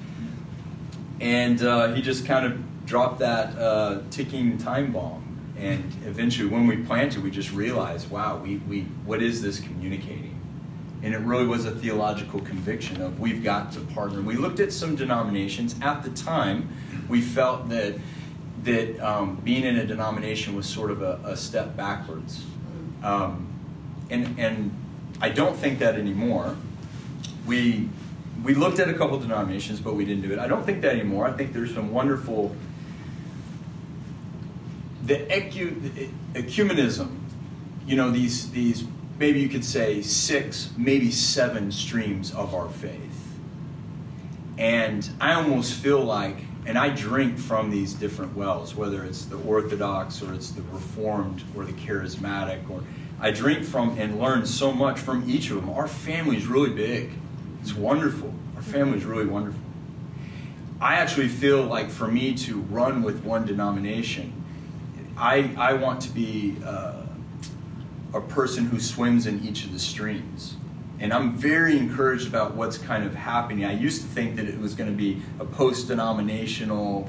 and 1.21 1.63
uh, 1.63 1.93
he 1.93 2.01
just 2.01 2.25
kind 2.25 2.47
of 2.47 2.87
dropped 2.87 3.19
that 3.19 3.59
uh, 3.59 4.01
ticking 4.11 4.57
time 4.57 4.93
bomb. 4.93 5.26
And 5.59 5.85
eventually, 6.07 6.49
when 6.49 6.67
we 6.67 6.77
planted, 6.77 7.23
we 7.23 7.31
just 7.31 7.53
realized, 7.53 8.11
wow, 8.11 8.37
we, 8.37 8.57
we, 8.59 8.83
what 9.05 9.23
is 9.23 9.41
this 9.41 9.59
communicating? 9.61 10.37
and 11.03 11.15
it 11.15 11.19
really 11.19 11.47
was 11.47 11.67
a 11.67 11.71
theological 11.71 12.41
conviction 12.41 13.01
of 13.01 13.21
we've 13.21 13.45
got 13.45 13.71
to 13.73 13.81
partner. 13.81 14.21
We 14.21 14.35
looked 14.35 14.61
at 14.61 14.73
some 14.73 14.97
denominations 14.97 15.77
at 15.83 16.03
the 16.03 16.11
time. 16.11 16.69
We 17.09 17.21
felt 17.21 17.69
that 17.69 17.95
that 18.65 18.99
um, 18.99 19.37
being 19.45 19.65
in 19.65 19.77
a 19.77 19.87
denomination 19.87 20.57
was 20.57 20.67
sort 20.67 20.91
of 20.91 21.03
a, 21.03 21.21
a 21.25 21.37
step 21.37 21.77
backwards, 21.77 22.45
um, 23.03 23.47
and 24.11 24.39
and 24.39 24.75
I 25.21 25.29
don't 25.29 25.57
think 25.57 25.79
that 25.79 25.95
anymore. 25.95 26.57
We 27.47 27.89
we 28.43 28.55
looked 28.55 28.81
at 28.81 28.89
a 28.89 28.95
couple 28.95 29.19
denominations, 29.19 29.81
but 29.81 29.95
we 29.95 30.05
didn't 30.05 30.23
do 30.27 30.33
it. 30.33 30.39
I 30.39 30.49
don't 30.49 30.65
think 30.65 30.83
that 30.83 30.93
anymore. 30.93 31.27
I 31.27 31.33
think 31.33 31.53
there's 31.53 31.73
some 31.75 31.93
wonderful 31.93 32.57
the 35.07 35.31
ecu, 35.31 35.81
ecumenism. 36.35 37.19
You 37.87 37.97
know 37.97 38.11
these 38.11 38.51
these 38.51 38.85
maybe 39.19 39.41
you 39.41 39.49
could 39.49 39.65
say 39.65 40.03
six, 40.03 40.71
maybe 40.77 41.11
seven 41.11 41.71
streams 41.73 42.35
of 42.35 42.55
our 42.55 42.69
faith. 42.69 43.01
And 44.59 45.09
I 45.21 45.35
almost 45.35 45.75
feel 45.75 46.01
like, 46.01 46.37
and 46.67 46.79
I 46.79 46.89
drink 46.89 47.39
from 47.39 47.71
these 47.71 47.95
different 47.95 48.35
wells, 48.35 48.75
whether 48.75 49.05
it's 49.05 49.27
the 49.27 49.37
Orthodox 49.37 50.23
or 50.23 50.35
it's 50.35 50.51
the 50.51 50.63
Reformed 50.63 51.43
or 51.55 51.65
the 51.65 51.73
Charismatic, 51.73 52.69
or 52.71 52.83
I 53.21 53.31
drink 53.31 53.65
from 53.65 53.99
and 53.99 54.19
learn 54.19 54.47
so 54.47 54.73
much 54.73 54.99
from 54.99 55.29
each 55.29 55.51
of 55.51 55.57
them. 55.57 55.71
Our 55.71 55.89
family 55.89 56.37
is 56.37 56.47
really 56.47 56.71
big. 56.71 57.13
It's 57.63 57.75
wonderful. 57.75 58.33
Our 58.57 58.63
family 58.63 58.99
is 58.99 59.05
really 59.05 59.27
wonderful. 59.27 59.61
I 60.81 60.97
actually 60.97 61.29
feel 61.29 61.63
like 61.63 61.91
for 61.91 62.07
me 62.07 62.35
to 62.35 62.61
run 62.61 63.03
with 63.03 63.25
one 63.25 63.47
denomination, 63.47 64.33
I, 65.17 65.55
I 65.57 65.73
want 65.75 66.01
to 66.03 66.11
be. 66.11 66.57
Uh, 66.65 67.03
a 68.17 68.21
person 68.21 68.65
who 68.65 68.81
swims 68.81 69.27
in 69.27 69.45
each 69.45 69.65
of 69.65 69.73
the 69.73 69.79
streams. 69.79 70.57
And 70.99 71.13
I'm 71.13 71.35
very 71.35 71.77
encouraged 71.77 72.27
about 72.27 72.55
what's 72.55 72.79
kind 72.79 73.05
of 73.05 73.15
happening. 73.15 73.65
I 73.65 73.73
used 73.73 74.01
to 74.03 74.09
think 74.09 74.37
that 74.37 74.47
it 74.47 74.59
was 74.59 74.75
going 74.75 74.91
to 74.91 74.97
be 74.97 75.21
a 75.39 75.45
post 75.45 75.89
denominational 75.89 77.09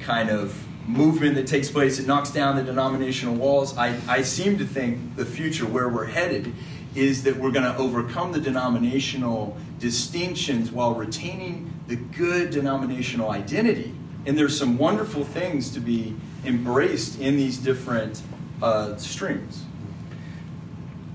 kind 0.00 0.28
of 0.28 0.66
movement 0.88 1.36
that 1.36 1.46
takes 1.46 1.70
place 1.70 1.98
that 1.98 2.06
knocks 2.06 2.30
down 2.30 2.56
the 2.56 2.62
denominational 2.64 3.36
walls. 3.36 3.76
I, 3.78 3.96
I 4.08 4.22
seem 4.22 4.58
to 4.58 4.64
think 4.64 5.14
the 5.14 5.24
future, 5.24 5.66
where 5.66 5.88
we're 5.88 6.06
headed, 6.06 6.52
is 6.96 7.22
that 7.22 7.36
we're 7.36 7.52
going 7.52 7.72
to 7.72 7.76
overcome 7.76 8.32
the 8.32 8.40
denominational 8.40 9.56
distinctions 9.78 10.72
while 10.72 10.94
retaining 10.94 11.72
the 11.86 11.94
good 11.96 12.50
denominational 12.50 13.30
identity. 13.30 13.94
And 14.26 14.36
there's 14.36 14.58
some 14.58 14.76
wonderful 14.76 15.24
things 15.24 15.70
to 15.70 15.80
be 15.80 16.16
embraced 16.44 17.20
in 17.20 17.36
these 17.36 17.58
different 17.58 18.22
uh, 18.62 18.96
streams. 18.96 19.64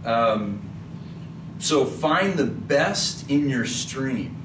Um, 0.06 0.61
so 1.60 1.85
find 1.85 2.35
the 2.35 2.45
best 2.45 3.30
in 3.30 3.49
your 3.49 3.65
stream. 3.65 4.35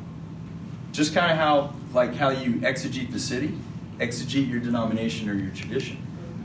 Just 0.93 1.15
kind 1.15 1.31
of 1.31 1.37
how, 1.39 1.75
like 1.93 2.15
how 2.15 2.31
you 2.31 2.55
exegete 2.55 3.13
the 3.13 3.19
city, 3.19 3.57
exegete 3.99 4.49
your 4.49 4.61
denomination 4.61 5.29
or 5.29 5.35
your 5.35 5.55
tradition. 5.55 5.99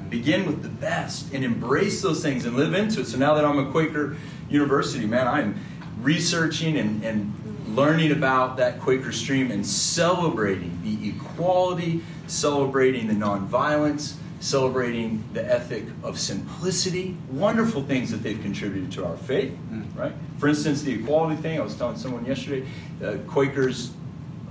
Begin 0.09 0.45
with 0.45 0.61
the 0.61 0.69
best 0.69 1.33
and 1.33 1.43
embrace 1.43 2.01
those 2.01 2.21
things 2.21 2.45
and 2.45 2.55
live 2.55 2.73
into 2.73 3.01
it. 3.01 3.07
So 3.07 3.17
now 3.17 3.33
that 3.35 3.45
I'm 3.45 3.57
a 3.57 3.71
Quaker 3.71 4.17
University, 4.49 5.05
man, 5.05 5.27
I'm 5.27 5.59
researching 6.01 6.77
and, 6.77 7.03
and 7.03 7.33
learning 7.75 8.11
about 8.11 8.57
that 8.57 8.79
Quaker 8.79 9.11
stream 9.11 9.51
and 9.51 9.65
celebrating 9.65 10.79
the 10.83 11.09
equality, 11.09 12.03
celebrating 12.27 13.07
the 13.07 13.13
nonviolence, 13.13 14.15
celebrating 14.45 15.23
the 15.33 15.43
ethic 15.43 15.83
of 16.03 16.19
simplicity, 16.19 17.17
wonderful 17.31 17.81
things 17.81 18.11
that 18.11 18.21
they've 18.21 18.41
contributed 18.43 18.91
to 18.91 19.03
our 19.03 19.17
faith, 19.17 19.57
mm. 19.71 19.83
right? 19.97 20.13
For 20.37 20.47
instance, 20.47 20.83
the 20.83 20.93
equality 20.93 21.35
thing, 21.41 21.59
I 21.59 21.63
was 21.63 21.75
telling 21.75 21.97
someone 21.97 22.25
yesterday, 22.25 22.67
uh, 23.03 23.15
Quakers 23.27 23.91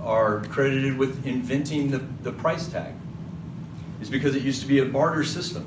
are 0.01 0.43
credited 0.49 0.97
with 0.97 1.25
inventing 1.25 1.91
the, 1.91 1.99
the 2.23 2.33
price 2.33 2.67
tag. 2.67 2.93
It's 4.01 4.09
because 4.09 4.35
it 4.35 4.41
used 4.41 4.61
to 4.61 4.67
be 4.67 4.79
a 4.79 4.85
barter 4.85 5.23
system. 5.23 5.65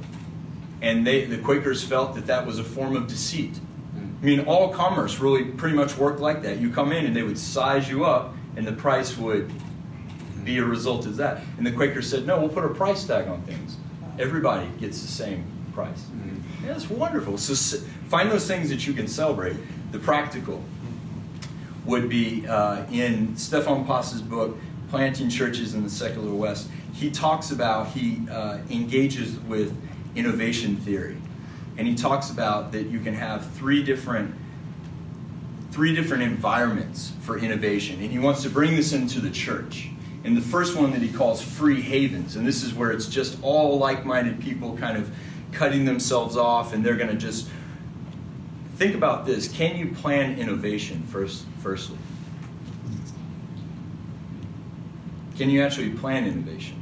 And 0.83 1.07
they, 1.07 1.25
the 1.25 1.39
Quakers 1.39 1.83
felt 1.83 2.15
that 2.15 2.27
that 2.27 2.47
was 2.47 2.59
a 2.59 2.65
form 2.65 2.97
of 2.97 3.07
deceit. 3.07 3.55
Mm. 3.55 4.23
I 4.23 4.25
mean, 4.27 4.41
all 4.41 4.69
commerce 4.69 5.21
really 5.21 5.45
pretty 5.45 5.75
much 5.75 5.97
worked 5.97 6.21
like 6.21 6.43
that. 6.43 6.59
You 6.59 6.71
come 6.71 6.93
in 6.93 7.07
and 7.07 7.17
they 7.17 7.23
would 7.23 7.39
size 7.39 7.89
you 7.89 8.05
up, 8.05 8.35
and 8.57 8.67
the 8.67 8.75
price 8.75 9.17
would 9.17 9.51
be 10.45 10.59
a 10.59 10.65
result 10.65 11.07
of 11.07 11.17
that. 11.17 11.41
And 11.57 11.67
the 11.67 11.73
Quakers 11.73 12.11
said, 12.11 12.27
no, 12.27 12.39
we'll 12.39 12.51
put 12.51 12.67
a 12.67 12.75
price 12.75 13.07
tag 13.07 13.27
on 13.27 13.41
things 13.43 13.79
everybody 14.19 14.69
gets 14.81 15.01
the 15.03 15.09
same 15.09 15.45
price. 15.75 16.01
Mm-hmm. 16.03 16.67
Yeah, 16.67 16.75
it's 16.75 16.91
wonderful. 16.91 17.39
So 17.39 17.79
find 18.09 18.31
those 18.31 18.47
things 18.47 18.69
that 18.71 18.87
you 18.87 18.93
can 18.93 19.09
celebrate. 19.09 19.57
The 19.93 19.99
practical 19.99 20.63
would 21.87 22.09
be 22.09 22.47
uh, 22.47 22.85
in 22.91 23.37
Stefan 23.37 23.87
Paas's 23.87 24.21
book, 24.21 24.57
Planting 24.91 25.31
Churches 25.31 25.75
in 25.75 25.83
the 25.83 25.91
Secular 25.91 26.35
West. 26.35 26.69
He 26.93 27.11
talks 27.11 27.51
about, 27.51 27.89
he 27.89 28.29
uh, 28.29 28.59
engages 28.71 29.39
with 29.41 29.75
innovation 30.15 30.77
theory. 30.77 31.17
And 31.77 31.87
he 31.87 31.95
talks 31.95 32.31
about 32.31 32.73
that 32.73 32.89
you 32.89 32.99
can 32.99 33.15
have 33.15 33.51
three 33.53 33.83
different 33.83 34.35
three 35.71 35.95
different 35.95 36.25
environments 36.25 37.13
for 37.21 37.39
innovation. 37.39 38.01
And 38.01 38.11
he 38.11 38.19
wants 38.19 38.43
to 38.43 38.51
bring 38.51 38.75
this 38.75 38.93
into 38.93 39.21
the 39.21 39.31
church. 39.31 39.91
And 40.29 40.37
the 40.37 40.43
first 40.43 40.77
one 40.77 40.91
that 40.91 41.01
he 41.01 41.11
calls 41.11 41.41
free 41.41 41.81
havens, 41.81 42.37
and 42.37 42.47
this 42.47 42.63
is 42.63 42.75
where 42.75 42.91
it's 42.91 43.07
just 43.07 43.39
all 43.41 43.79
like 43.79 44.05
minded 44.05 44.39
people 44.41 44.77
kind 44.77 44.99
of 44.99 45.11
cutting 45.53 45.87
themselves 45.87 46.37
off, 46.37 46.75
and 46.75 46.85
they're 46.85 46.99
going 46.99 47.09
to 47.09 47.17
just 47.17 47.49
think 48.77 48.95
about 48.95 49.25
this. 49.25 49.49
Can 49.49 49.79
you 49.79 49.91
plan 49.91 50.39
innovation 50.39 51.03
first, 51.05 51.47
firstly? 51.61 51.97
Can 55.39 55.49
you 55.49 55.63
actually 55.63 55.93
plan 55.93 56.27
innovation? 56.27 56.77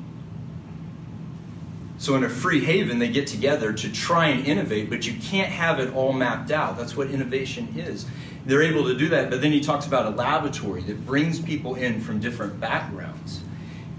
So, 1.99 2.17
in 2.17 2.25
a 2.25 2.29
free 2.29 2.65
haven, 2.65 2.99
they 2.99 3.11
get 3.11 3.29
together 3.29 3.73
to 3.73 3.93
try 3.93 4.27
and 4.27 4.45
innovate, 4.45 4.91
but 4.91 5.07
you 5.07 5.15
can't 5.23 5.53
have 5.53 5.79
it 5.79 5.95
all 5.95 6.13
mapped 6.13 6.51
out. 6.51 6.77
That's 6.77 6.97
what 6.97 7.13
innovation 7.13 7.75
is 7.77 8.07
they're 8.47 8.63
able 8.63 8.85
to 8.85 8.97
do 8.97 9.09
that. 9.11 9.29
But 9.29 9.43
then 9.43 9.53
he 9.53 9.61
talks 9.61 9.87
about 9.87 10.07
a 10.07 10.11
laboratory 10.11 10.83
that 10.83 11.05
brings 11.05 11.39
people 11.39 11.75
in 11.75 12.01
from 12.01 12.21
different 12.21 12.59
backgrounds. 12.61 13.43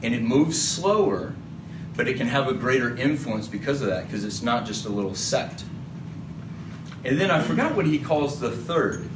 And 0.01 0.15
it 0.15 0.21
moves 0.21 0.59
slower, 0.59 1.35
but 1.95 2.07
it 2.07 2.17
can 2.17 2.27
have 2.27 2.47
a 2.47 2.53
greater 2.53 2.95
influence 2.95 3.47
because 3.47 3.81
of 3.81 3.89
that, 3.89 4.05
because 4.05 4.23
it's 4.23 4.41
not 4.41 4.65
just 4.65 4.85
a 4.85 4.89
little 4.89 5.15
sect. 5.15 5.63
And 7.03 7.19
then 7.19 7.29
I 7.29 7.41
forgot 7.41 7.75
what 7.75 7.85
he 7.85 7.99
calls 7.99 8.39
the 8.39 8.51
third 8.51 9.07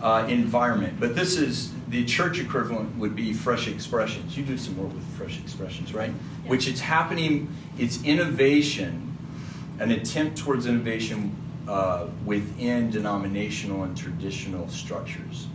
uh, 0.00 0.26
environment, 0.28 0.98
but 0.98 1.14
this 1.14 1.36
is 1.36 1.72
the 1.88 2.04
church 2.04 2.38
equivalent 2.38 2.96
would 2.98 3.14
be 3.14 3.32
fresh 3.32 3.68
expressions. 3.68 4.36
You 4.36 4.44
do 4.44 4.56
some 4.58 4.76
work 4.76 4.92
with 4.92 5.04
fresh 5.16 5.38
expressions, 5.38 5.92
right? 5.92 6.10
Yeah. 6.10 6.50
Which 6.50 6.66
it's 6.66 6.80
happening, 6.80 7.54
it's 7.78 8.02
innovation, 8.02 9.16
an 9.78 9.90
attempt 9.90 10.38
towards 10.38 10.66
innovation 10.66 11.36
uh, 11.68 12.06
within 12.24 12.90
denominational 12.90 13.84
and 13.84 13.96
traditional 13.96 14.68
structures. 14.68 15.46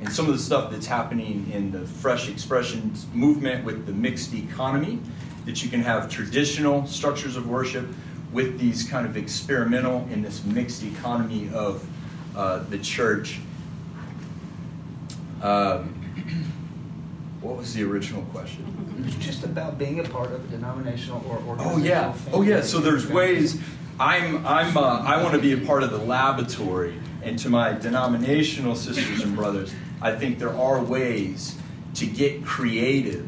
And 0.00 0.12
some 0.12 0.26
of 0.26 0.32
the 0.32 0.42
stuff 0.42 0.70
that's 0.70 0.86
happening 0.86 1.48
in 1.52 1.70
the 1.70 1.86
fresh 1.86 2.28
expressions 2.28 3.06
movement 3.12 3.64
with 3.64 3.86
the 3.86 3.92
mixed 3.92 4.34
economy, 4.34 4.98
that 5.46 5.62
you 5.62 5.70
can 5.70 5.82
have 5.82 6.08
traditional 6.08 6.86
structures 6.86 7.36
of 7.36 7.48
worship 7.48 7.86
with 8.32 8.58
these 8.58 8.88
kind 8.88 9.06
of 9.06 9.16
experimental 9.16 10.08
in 10.10 10.22
this 10.22 10.44
mixed 10.44 10.82
economy 10.82 11.50
of 11.52 11.86
uh, 12.34 12.60
the 12.70 12.78
church. 12.78 13.40
Um, 15.42 15.94
what 17.40 17.56
was 17.56 17.74
the 17.74 17.82
original 17.82 18.22
question? 18.26 19.04
It's 19.04 19.16
just 19.16 19.44
about 19.44 19.78
being 19.78 20.00
a 20.00 20.04
part 20.04 20.32
of 20.32 20.44
a 20.44 20.48
denominational 20.48 21.24
or 21.28 21.36
organizational. 21.36 21.72
Oh 21.72 21.84
yeah, 21.84 22.12
family. 22.12 22.38
oh 22.38 22.42
yeah. 22.42 22.62
So 22.62 22.78
there's 22.78 23.06
ways. 23.06 23.60
I'm 24.00 24.46
I'm 24.46 24.76
uh, 24.76 25.00
I 25.00 25.22
want 25.22 25.34
to 25.34 25.40
be 25.40 25.52
a 25.52 25.66
part 25.66 25.82
of 25.82 25.90
the 25.90 25.98
laboratory, 25.98 26.98
and 27.22 27.38
to 27.40 27.50
my 27.50 27.72
denominational 27.72 28.74
sisters 28.74 29.22
and 29.22 29.36
brothers, 29.36 29.74
I 30.00 30.12
think 30.12 30.38
there 30.38 30.56
are 30.56 30.82
ways 30.82 31.56
to 31.94 32.06
get 32.06 32.44
creative 32.44 33.26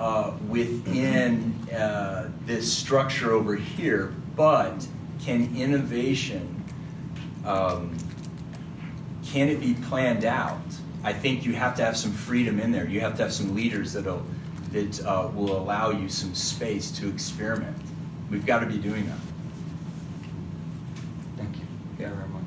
uh, 0.00 0.32
within 0.48 1.54
uh, 1.70 2.30
this 2.46 2.72
structure 2.72 3.32
over 3.32 3.56
here. 3.56 4.14
But 4.36 4.86
can 5.20 5.56
innovation 5.56 6.64
um, 7.44 7.96
can 9.24 9.48
it 9.48 9.60
be 9.60 9.74
planned 9.74 10.24
out? 10.24 10.60
I 11.04 11.12
think 11.12 11.44
you 11.44 11.54
have 11.54 11.76
to 11.76 11.84
have 11.84 11.96
some 11.96 12.12
freedom 12.12 12.58
in 12.60 12.72
there. 12.72 12.86
You 12.86 13.00
have 13.00 13.16
to 13.16 13.22
have 13.22 13.32
some 13.32 13.54
leaders 13.54 13.92
that'll 13.92 14.24
that 14.72 15.04
uh, 15.04 15.30
will 15.34 15.56
allow 15.56 15.90
you 15.90 16.08
some 16.08 16.34
space 16.34 16.90
to 16.92 17.08
experiment. 17.08 17.76
We've 18.30 18.44
got 18.44 18.60
to 18.60 18.66
be 18.66 18.76
doing 18.76 19.06
that. 19.06 19.18
You 21.98 22.06
very 22.06 22.28
much. 22.28 22.44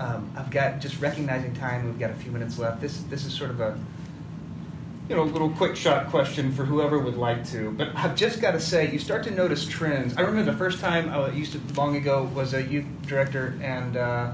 Um, 0.00 0.30
I've 0.34 0.50
got 0.50 0.80
just 0.80 1.00
recognizing 1.00 1.54
time. 1.54 1.84
We've 1.84 1.98
got 1.98 2.10
a 2.10 2.14
few 2.14 2.32
minutes 2.32 2.58
left. 2.58 2.80
This 2.80 3.02
this 3.02 3.26
is 3.26 3.34
sort 3.34 3.50
of 3.50 3.60
a 3.60 3.78
you 5.10 5.16
know 5.16 5.24
little 5.24 5.50
quick 5.50 5.76
shot 5.76 6.08
question 6.08 6.52
for 6.52 6.64
whoever 6.64 6.98
would 6.98 7.18
like 7.18 7.44
to. 7.50 7.72
But 7.72 7.94
I've 7.94 8.16
just 8.16 8.40
got 8.40 8.52
to 8.52 8.60
say, 8.60 8.90
you 8.90 8.98
start 8.98 9.24
to 9.24 9.30
notice 9.30 9.66
trends. 9.66 10.16
I 10.16 10.22
remember 10.22 10.50
the 10.50 10.56
first 10.56 10.80
time 10.80 11.10
I 11.10 11.30
used 11.30 11.52
to 11.52 11.60
long 11.74 11.96
ago 11.96 12.30
was 12.34 12.54
a 12.54 12.62
youth 12.62 12.86
director, 13.06 13.58
and 13.60 13.98
uh, 13.98 14.32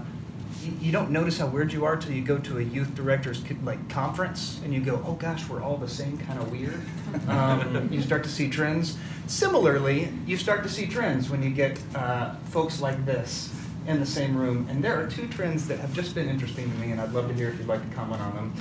you, 0.62 0.72
you 0.82 0.92
don't 0.92 1.10
notice 1.10 1.38
how 1.38 1.48
weird 1.48 1.72
you 1.72 1.84
are 1.84 1.96
till 1.96 2.12
you 2.12 2.22
go 2.22 2.38
to 2.38 2.58
a 2.58 2.62
youth 2.62 2.94
directors 2.94 3.42
like 3.64 3.88
conference, 3.88 4.60
and 4.62 4.72
you 4.72 4.80
go, 4.80 5.02
oh 5.04 5.14
gosh, 5.14 5.48
we're 5.48 5.62
all 5.62 5.78
the 5.78 5.88
same 5.88 6.16
kind 6.18 6.38
of 6.38 6.52
weird. 6.52 6.80
Um, 7.28 7.88
you 7.90 8.02
start 8.02 8.22
to 8.24 8.30
see 8.30 8.48
trends. 8.48 8.96
Similarly, 9.26 10.12
you 10.26 10.36
start 10.36 10.62
to 10.62 10.68
see 10.68 10.86
trends 10.86 11.28
when 11.28 11.42
you 11.42 11.50
get 11.50 11.80
uh, 11.94 12.34
folks 12.50 12.80
like 12.80 13.04
this 13.04 13.50
in 13.86 14.00
the 14.00 14.06
same 14.06 14.36
room. 14.36 14.66
And 14.70 14.82
there 14.82 15.00
are 15.00 15.06
two 15.06 15.28
trends 15.28 15.66
that 15.68 15.78
have 15.78 15.92
just 15.92 16.14
been 16.14 16.28
interesting 16.28 16.70
to 16.70 16.78
me, 16.78 16.90
and 16.90 17.00
I'd 17.00 17.12
love 17.12 17.28
to 17.28 17.34
hear 17.34 17.48
if 17.48 17.58
you'd 17.58 17.68
like 17.68 17.88
to 17.88 17.94
comment 17.94 18.20
on 18.20 18.34
them. 18.34 18.54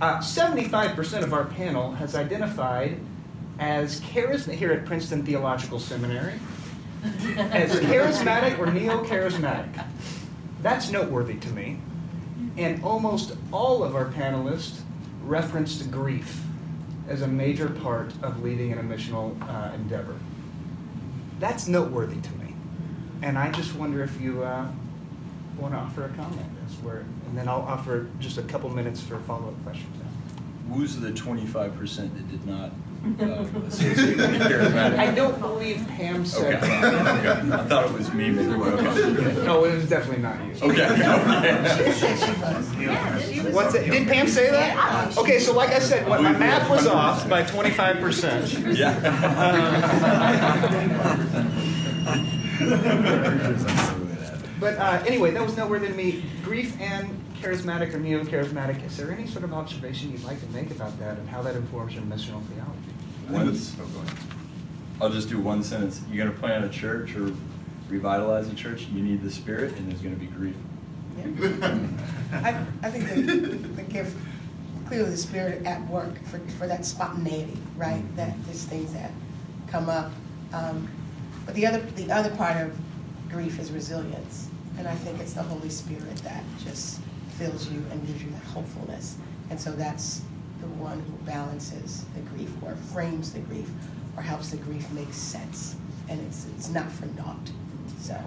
Uh, 0.00 0.18
75% 0.18 1.22
of 1.22 1.32
our 1.32 1.44
panel 1.44 1.92
has 1.92 2.14
identified 2.14 2.98
as 3.58 4.00
charismatic 4.00 4.54
here 4.54 4.72
at 4.72 4.84
Princeton 4.84 5.24
Theological 5.24 5.80
Seminary 5.80 6.34
as 7.36 7.72
charismatic 7.80 8.58
or 8.58 8.66
neo 8.66 9.04
charismatic. 9.04 9.84
That's 10.62 10.90
noteworthy 10.90 11.34
to 11.34 11.48
me. 11.50 11.80
And 12.56 12.82
almost 12.82 13.36
all 13.52 13.82
of 13.82 13.94
our 13.94 14.06
panelists 14.06 14.80
referenced 15.22 15.90
grief 15.90 16.42
as 17.08 17.22
a 17.22 17.28
major 17.28 17.68
part 17.68 18.12
of 18.22 18.42
leading 18.42 18.70
in 18.70 18.78
a 18.78 18.82
missional 18.82 19.40
uh, 19.48 19.74
endeavor. 19.74 20.16
That's 21.40 21.68
noteworthy 21.68 22.20
to 22.20 22.32
me. 22.32 22.37
And 23.22 23.36
I 23.38 23.50
just 23.50 23.74
wonder 23.74 24.02
if 24.02 24.20
you 24.20 24.42
uh, 24.44 24.66
want 25.58 25.74
to 25.74 25.78
offer 25.78 26.04
a 26.04 26.08
comment 26.10 26.46
as 26.66 26.74
where, 26.82 26.98
and 27.26 27.36
then 27.36 27.48
I'll 27.48 27.62
offer 27.62 28.06
just 28.20 28.38
a 28.38 28.42
couple 28.42 28.70
minutes 28.70 29.00
for 29.00 29.18
follow-up 29.20 29.60
questions. 29.64 29.94
Who's 30.72 30.96
the 30.96 31.10
25% 31.10 31.96
that 31.96 32.30
did 32.30 32.46
not 32.46 32.70
uh, 33.20 33.42
associate 33.68 34.18
with 34.18 34.40
charismatic? 34.42 34.98
I 34.98 35.10
don't 35.14 35.40
believe 35.40 35.84
Pam 35.88 36.26
said 36.26 36.56
Okay. 36.56 36.66
that. 36.80 36.94
okay. 37.44 37.52
I 37.54 37.64
thought 37.64 37.86
it 37.86 37.92
was 37.92 38.12
me, 38.12 38.28
maybe. 38.30 38.52
Okay. 38.52 39.46
No, 39.46 39.64
it 39.64 39.74
was 39.76 39.88
definitely 39.88 40.22
not 40.22 40.36
you. 40.44 40.52
Okay. 40.70 40.86
She 41.86 41.92
said 41.92 42.18
she 42.18 42.32
was. 42.40 42.74
Yeah, 42.78 43.18
she 43.20 43.40
was. 43.40 43.54
What's 43.54 43.74
it? 43.74 43.90
Did 43.90 44.08
Pam 44.08 44.28
say 44.28 44.50
that? 44.50 45.16
Okay, 45.16 45.38
so 45.38 45.54
like 45.54 45.70
I 45.70 45.78
said, 45.78 46.06
what, 46.06 46.22
my 46.22 46.32
math 46.32 46.68
was 46.68 46.86
off 46.86 47.26
by 47.28 47.42
25%. 47.42 48.76
Yeah. 48.76 48.94
But 54.60 54.76
uh, 54.76 55.02
anyway, 55.06 55.30
that 55.30 55.42
was 55.42 55.56
noteworthy 55.56 55.86
to 55.88 55.94
me. 55.94 56.24
Grief 56.42 56.78
and 56.80 57.08
charismatic 57.40 57.94
or 57.94 58.00
neo 58.00 58.24
charismatic. 58.24 58.84
Is 58.84 58.96
there 58.96 59.12
any 59.12 59.26
sort 59.26 59.44
of 59.44 59.54
observation 59.54 60.10
you'd 60.10 60.24
like 60.24 60.40
to 60.40 60.48
make 60.48 60.70
about 60.70 60.98
that 60.98 61.16
and 61.16 61.28
how 61.28 61.42
that 61.42 61.54
informs 61.54 61.94
your 61.94 62.02
missional 62.02 62.42
theology? 62.46 62.90
Once, 63.28 63.76
I'll 65.00 65.10
just 65.10 65.28
do 65.28 65.38
one 65.38 65.62
sentence. 65.62 66.00
You're 66.10 66.24
going 66.24 66.34
to 66.34 66.40
plant 66.40 66.64
a 66.64 66.68
church 66.68 67.14
or 67.14 67.32
revitalize 67.88 68.48
a 68.48 68.54
church, 68.54 68.86
you 68.92 69.02
need 69.02 69.22
the 69.22 69.30
Spirit, 69.30 69.76
and 69.76 69.90
there's 69.90 70.00
going 70.00 70.14
to 70.14 70.20
be 70.20 70.26
grief. 70.26 70.56
I, 72.32 72.64
I 72.82 72.90
think 72.90 73.08
the, 73.08 73.56
the 73.56 73.82
gift, 73.82 74.16
clearly 74.86 75.10
the 75.10 75.16
spirit 75.16 75.64
at 75.66 75.86
work 75.88 76.22
for, 76.26 76.38
for 76.50 76.66
that 76.66 76.84
spontaneity, 76.84 77.58
right? 77.76 78.04
That 78.16 78.34
there's 78.44 78.64
things 78.64 78.92
that 78.92 79.10
come 79.66 79.88
up. 79.88 80.12
Um, 80.52 80.88
but 81.48 81.54
the 81.54 81.64
other, 81.66 81.80
the 81.96 82.12
other 82.12 82.28
part 82.36 82.58
of 82.58 82.78
grief 83.30 83.58
is 83.58 83.72
resilience. 83.72 84.50
And 84.76 84.86
I 84.86 84.94
think 84.94 85.18
it's 85.18 85.32
the 85.32 85.42
Holy 85.42 85.70
Spirit 85.70 86.14
that 86.16 86.44
just 86.62 87.00
fills 87.38 87.70
you 87.70 87.82
and 87.90 88.06
gives 88.06 88.22
you 88.22 88.28
that 88.32 88.42
hopefulness. 88.42 89.16
And 89.48 89.58
so 89.58 89.72
that's 89.72 90.20
the 90.60 90.66
one 90.66 91.00
who 91.00 91.12
balances 91.24 92.04
the 92.14 92.20
grief 92.20 92.50
or 92.60 92.76
frames 92.92 93.32
the 93.32 93.38
grief 93.40 93.70
or 94.14 94.22
helps 94.22 94.50
the 94.50 94.58
grief 94.58 94.90
make 94.90 95.10
sense. 95.14 95.76
And 96.10 96.20
it's, 96.20 96.46
it's 96.54 96.68
not 96.68 96.92
for 96.92 97.06
naught. 97.06 97.50
So 97.98 98.20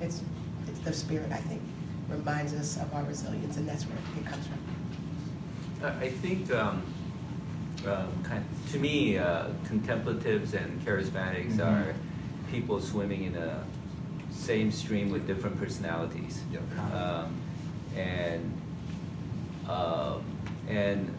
it's, 0.00 0.22
it's 0.66 0.78
the 0.78 0.94
Spirit, 0.94 1.30
I 1.32 1.36
think, 1.36 1.60
reminds 2.08 2.54
us 2.54 2.78
of 2.78 2.90
our 2.94 3.04
resilience, 3.04 3.58
and 3.58 3.68
that's 3.68 3.84
where 3.84 3.98
it 4.18 4.24
comes 4.24 4.46
from. 4.46 5.90
I 6.00 6.08
think, 6.08 6.50
um, 6.54 6.82
um, 7.86 8.08
kind 8.24 8.42
to 8.72 8.78
me, 8.78 9.18
uh, 9.18 9.48
contemplatives 9.66 10.54
and 10.54 10.80
charismatics 10.86 11.56
Mhm. 11.56 11.66
are 11.66 11.94
people 12.50 12.80
swimming 12.80 13.24
in 13.24 13.36
a 13.36 13.64
same 14.30 14.70
stream 14.70 15.10
with 15.10 15.26
different 15.26 15.58
personalities. 15.58 16.42
Yep. 16.52 16.62
Um, 16.94 17.40
and 17.96 18.62
um, 19.68 20.22
and 20.68 21.14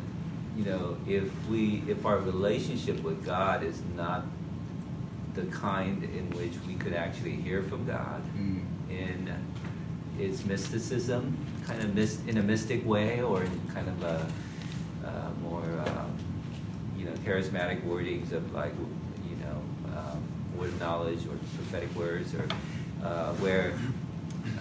you 0.55 0.65
know, 0.65 0.97
if 1.07 1.29
we 1.47 1.83
if 1.87 2.05
our 2.05 2.17
relationship 2.19 3.01
with 3.03 3.25
God 3.25 3.63
is 3.63 3.81
not 3.95 4.25
the 5.33 5.45
kind 5.45 6.03
in 6.03 6.29
which 6.31 6.53
we 6.67 6.73
could 6.75 6.93
actually 6.93 7.35
hear 7.35 7.61
from 7.63 7.85
God 7.85 8.21
Mm. 8.35 8.63
in 8.89 9.33
its 10.19 10.45
mysticism, 10.45 11.37
kind 11.67 11.83
of 11.83 11.93
mist, 11.93 12.21
in 12.27 12.37
a 12.37 12.41
mystic 12.41 12.83
way, 12.87 13.21
or 13.21 13.43
in 13.43 13.61
kind 13.71 13.87
of 13.87 14.03
a 14.03 14.27
uh, 15.05 15.29
more, 15.43 15.61
um, 15.85 16.17
you 16.97 17.05
know, 17.05 17.11
charismatic 17.23 17.83
wordings 17.85 18.31
of 18.31 18.51
like, 18.51 18.73
word 20.57 20.69
of 20.69 20.79
knowledge 20.79 21.25
or 21.25 21.37
prophetic 21.55 21.93
words, 21.95 22.33
or 22.33 22.47
uh, 23.03 23.33
where, 23.33 23.73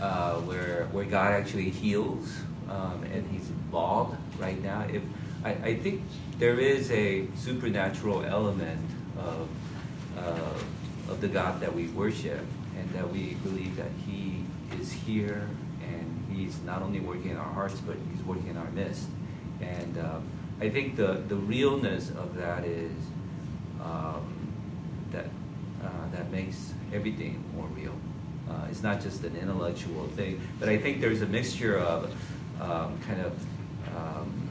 uh, 0.01 0.35
where, 0.41 0.87
where 0.93 1.05
God 1.05 1.33
actually 1.33 1.71
heals 1.71 2.33
um, 2.71 3.03
and 3.13 3.29
He's 3.31 3.49
involved 3.49 4.17
right 4.39 4.63
now. 4.63 4.83
If 4.83 5.03
I, 5.45 5.51
I 5.51 5.77
think 5.77 6.03
there 6.39 6.59
is 6.59 6.91
a 6.91 7.27
supernatural 7.37 8.25
element 8.25 8.91
of 9.19 9.49
uh, 10.19 11.13
of 11.13 11.21
the 11.21 11.29
God 11.29 11.61
that 11.61 11.73
we 11.75 11.87
worship, 11.89 12.45
and 12.79 12.91
that 12.91 13.09
we 13.11 13.35
believe 13.45 13.77
that 13.77 13.91
He 14.07 14.45
is 14.81 14.93
here, 14.93 15.49
and 15.83 16.27
He's 16.35 16.61
not 16.63 16.83
only 16.83 17.01
working 17.01 17.31
in 17.31 17.37
our 17.37 17.53
hearts, 17.53 17.81
but 17.81 17.97
He's 18.13 18.25
working 18.25 18.49
in 18.49 18.57
our 18.57 18.71
midst. 18.71 19.09
And 19.61 19.99
um, 19.99 20.29
I 20.61 20.69
think 20.69 20.97
the 20.97 21.23
the 21.29 21.37
realness 21.37 22.11
of 22.11 22.35
that 22.37 22.65
is 22.65 22.93
um, 23.83 24.25
that 25.13 25.27
that 26.17 26.31
makes 26.33 26.73
everything 26.93 27.45
more 27.55 27.67
real. 27.77 27.95
Uh, 28.49 28.67
it's 28.71 28.83
not 28.83 29.01
just 29.01 29.23
an 29.25 29.37
intellectual 29.37 30.07
thing, 30.17 30.41
but 30.59 30.69
I 30.69 30.79
think 30.79 31.01
there's 31.01 31.21
a 31.23 31.27
mixture 31.27 31.79
of 31.79 32.15
um, 32.61 32.99
kind 33.07 33.21
of 33.21 33.33
um, 33.97 34.49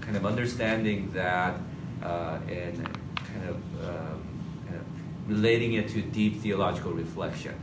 kind 0.00 0.16
of 0.16 0.26
understanding 0.26 1.10
that 1.12 1.54
uh, 2.02 2.38
and 2.48 2.76
kind 3.14 3.48
of, 3.48 3.56
um, 3.88 4.22
kind 4.66 4.76
of 4.80 4.84
relating 5.28 5.74
it 5.74 5.88
to 5.90 6.02
deep 6.02 6.40
theological 6.42 6.92
reflection. 6.92 7.54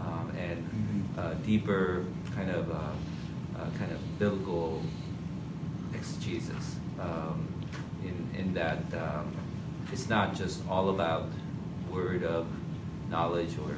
Um, 0.00 0.32
and 0.36 0.58
Mhm. 0.64 1.18
uh, 1.18 1.34
deeper 1.46 2.04
kind 2.34 2.50
of 2.50 2.70
uh, 2.70 2.74
uh, 2.74 3.70
kind 3.78 3.92
of 3.92 4.00
biblical 4.18 4.82
exegesis. 5.94 6.76
Um, 7.00 7.46
in 8.02 8.16
in 8.40 8.54
that 8.54 8.82
um, 8.94 9.32
it's 9.92 10.08
not 10.08 10.34
just 10.34 10.62
all 10.68 10.88
about 10.90 11.28
word 11.90 12.22
of 12.24 12.46
knowledge 13.14 13.52
or 13.64 13.72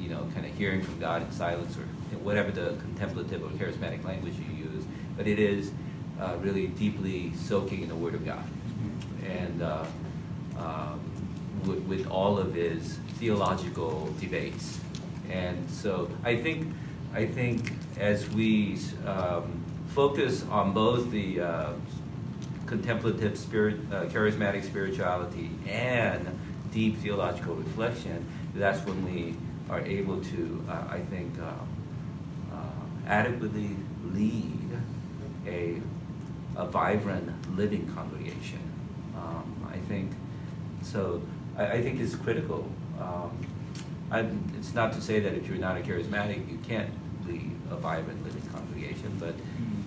you 0.00 0.08
know 0.12 0.22
kind 0.34 0.44
of 0.46 0.52
hearing 0.60 0.82
from 0.82 0.96
God 1.00 1.22
in 1.22 1.30
silence 1.32 1.76
or 1.76 1.86
whatever 2.28 2.50
the 2.50 2.76
contemplative 2.84 3.42
or 3.42 3.50
charismatic 3.60 4.04
language 4.04 4.34
you 4.38 4.50
use, 4.70 4.84
but 5.16 5.26
it 5.26 5.38
is 5.38 5.72
uh, 6.20 6.36
really 6.40 6.66
deeply 6.66 7.32
soaking 7.34 7.82
in 7.82 7.88
the 7.88 7.94
Word 7.94 8.14
of 8.14 8.24
God 8.24 8.44
and 9.24 9.62
uh, 9.62 9.84
um, 10.58 11.00
with, 11.66 11.80
with 11.84 12.06
all 12.08 12.38
of 12.38 12.54
his 12.54 12.98
theological 13.18 14.12
debates. 14.20 14.80
And 15.30 15.70
so 15.70 16.10
I 16.24 16.36
think, 16.36 16.74
I 17.14 17.26
think 17.26 17.72
as 17.98 18.28
we 18.30 18.78
um, 19.06 19.64
focus 19.88 20.44
on 20.50 20.72
both 20.72 21.10
the 21.10 21.40
uh, 21.40 21.72
contemplative 22.66 23.36
spirit, 23.38 23.76
uh, 23.92 24.04
charismatic 24.06 24.64
spirituality 24.64 25.50
and 25.68 26.38
deep 26.72 26.98
theological 26.98 27.54
reflection, 27.54 28.26
that's 28.54 28.84
when 28.86 29.04
we 29.04 29.34
are 29.70 29.80
able 29.80 30.22
to, 30.22 30.64
uh, 30.68 30.84
I 30.90 31.00
think, 31.00 31.38
uh, 31.38 32.54
uh, 32.54 32.56
adequately 33.06 33.70
lead 34.12 34.70
a, 35.46 35.80
a 36.56 36.66
vibrant, 36.66 37.56
living 37.56 37.86
congregation. 37.94 38.60
Um, 39.16 39.70
I 39.72 39.78
think 39.88 40.12
so. 40.82 41.22
I, 41.56 41.72
I 41.72 41.82
think 41.82 42.00
it's 42.00 42.14
critical. 42.14 42.68
Um, 43.00 43.46
it's 44.58 44.74
not 44.74 44.92
to 44.94 45.02
say 45.02 45.20
that 45.20 45.34
if 45.34 45.46
you're 45.48 45.58
not 45.58 45.76
a 45.76 45.80
charismatic, 45.80 46.50
you 46.50 46.58
can't 46.66 46.90
lead 47.26 47.50
a 47.70 47.76
vibrant, 47.76 48.24
living 48.24 48.42
congregation. 48.50 49.14
But 49.18 49.34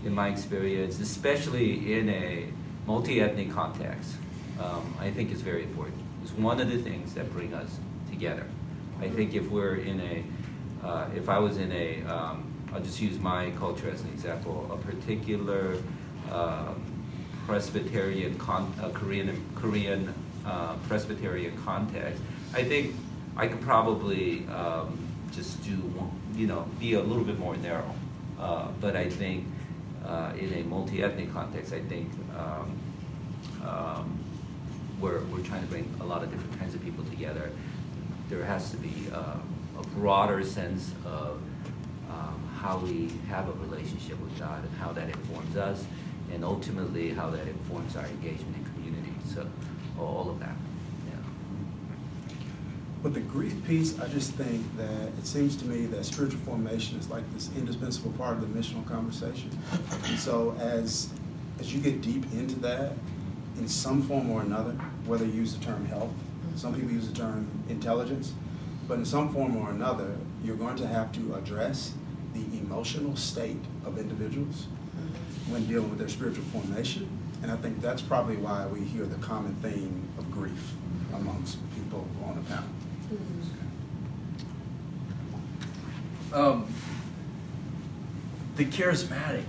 in 0.05 0.13
my 0.13 0.29
experience, 0.29 0.99
especially 0.99 1.93
in 1.93 2.09
a 2.09 2.45
multi-ethnic 2.85 3.51
context, 3.51 4.15
um, 4.59 4.95
I 4.99 5.09
think 5.09 5.31
it's 5.31 5.41
very 5.41 5.63
important. 5.63 5.97
It's 6.21 6.33
one 6.33 6.59
of 6.59 6.69
the 6.69 6.77
things 6.77 7.15
that 7.15 7.31
bring 7.33 7.53
us 7.53 7.79
together. 8.11 8.45
I 8.99 9.09
think 9.09 9.33
if 9.33 9.49
we're 9.49 9.75
in 9.75 9.99
a, 9.99 10.23
uh, 10.85 11.07
if 11.15 11.27
I 11.29 11.39
was 11.39 11.57
in 11.57 11.71
a, 11.71 12.03
um, 12.03 12.45
I'll 12.73 12.81
just 12.81 13.01
use 13.01 13.19
my 13.19 13.51
culture 13.51 13.89
as 13.89 14.01
an 14.01 14.09
example, 14.09 14.69
a 14.71 14.77
particular 14.77 15.77
um, 16.31 16.81
Presbyterian, 17.47 18.37
con- 18.37 18.73
uh, 18.81 18.89
Korean, 18.89 19.43
Korean 19.55 20.13
uh, 20.45 20.75
Presbyterian 20.87 21.57
context, 21.65 22.21
I 22.53 22.63
think 22.63 22.95
I 23.35 23.47
could 23.47 23.61
probably 23.61 24.45
um, 24.47 24.99
just 25.31 25.63
do, 25.63 25.81
you 26.35 26.47
know, 26.47 26.67
be 26.79 26.93
a 26.93 27.01
little 27.01 27.23
bit 27.23 27.39
more 27.39 27.57
narrow. 27.57 27.95
Uh, 28.39 28.67
but 28.79 28.95
I 28.95 29.09
think 29.09 29.45
uh, 30.05 30.33
in 30.37 30.53
a 30.53 30.63
multi-ethnic 30.63 31.33
context, 31.33 31.73
I 31.73 31.79
think 31.81 32.09
um, 32.37 32.79
um, 33.67 34.19
we're, 34.99 35.21
we're 35.25 35.43
trying 35.43 35.61
to 35.61 35.67
bring 35.67 35.93
a 36.01 36.03
lot 36.05 36.23
of 36.23 36.31
different 36.31 36.59
kinds 36.59 36.75
of 36.75 36.83
people 36.83 37.03
together. 37.05 37.51
There 38.31 38.45
has 38.45 38.71
to 38.71 38.77
be 38.77 38.93
uh, 39.13 39.35
a 39.77 39.83
broader 39.87 40.41
sense 40.41 40.93
of 41.05 41.41
um, 42.09 42.49
how 42.55 42.77
we 42.77 43.11
have 43.27 43.49
a 43.49 43.51
relationship 43.51 44.17
with 44.21 44.39
God 44.39 44.63
and 44.63 44.73
how 44.77 44.93
that 44.93 45.09
informs 45.09 45.57
us, 45.57 45.83
and 46.31 46.45
ultimately 46.45 47.09
how 47.09 47.29
that 47.29 47.45
informs 47.45 47.97
our 47.97 48.05
engagement 48.05 48.55
in 48.55 48.65
community. 48.73 49.13
So, 49.35 49.45
all 49.99 50.29
of 50.29 50.39
that. 50.39 50.55
Yeah. 51.09 52.35
With 53.03 53.15
the 53.15 53.19
grief 53.19 53.53
piece, 53.67 53.99
I 53.99 54.07
just 54.07 54.31
think 54.35 54.65
that 54.77 55.09
it 55.19 55.27
seems 55.27 55.57
to 55.57 55.65
me 55.65 55.85
that 55.87 56.05
spiritual 56.05 56.39
formation 56.39 56.97
is 56.99 57.09
like 57.09 57.29
this 57.33 57.49
indispensable 57.57 58.11
part 58.11 58.37
of 58.37 58.41
the 58.41 58.59
missional 58.59 58.87
conversation. 58.87 59.51
And 60.05 60.17
so 60.17 60.55
as 60.57 61.09
as 61.59 61.73
you 61.73 61.81
get 61.81 62.01
deep 62.01 62.23
into 62.31 62.57
that, 62.61 62.93
in 63.57 63.67
some 63.67 64.01
form 64.01 64.31
or 64.31 64.41
another, 64.41 64.71
whether 65.05 65.25
you 65.25 65.33
use 65.33 65.53
the 65.53 65.63
term 65.65 65.85
health, 65.85 66.13
some 66.61 66.75
people 66.75 66.91
use 66.91 67.07
the 67.07 67.15
term 67.15 67.49
intelligence, 67.69 68.33
but 68.87 68.99
in 68.99 69.05
some 69.05 69.33
form 69.33 69.57
or 69.57 69.71
another, 69.71 70.15
you're 70.43 70.55
going 70.55 70.75
to 70.75 70.85
have 70.85 71.11
to 71.13 71.33
address 71.33 71.95
the 72.35 72.43
emotional 72.59 73.15
state 73.15 73.65
of 73.83 73.97
individuals 73.97 74.67
when 75.49 75.65
dealing 75.65 75.89
with 75.89 75.97
their 75.97 76.07
spiritual 76.07 76.43
formation. 76.45 77.09
And 77.41 77.51
I 77.51 77.55
think 77.55 77.81
that's 77.81 78.03
probably 78.03 78.35
why 78.37 78.67
we 78.67 78.81
hear 78.81 79.07
the 79.07 79.15
common 79.15 79.55
theme 79.55 80.07
of 80.19 80.31
grief 80.31 80.73
amongst 81.15 81.57
people 81.73 82.07
on 82.23 82.35
the 82.35 82.43
panel. 82.43 82.69
Um, 86.31 86.73
the 88.55 88.65
charismatic. 88.65 89.45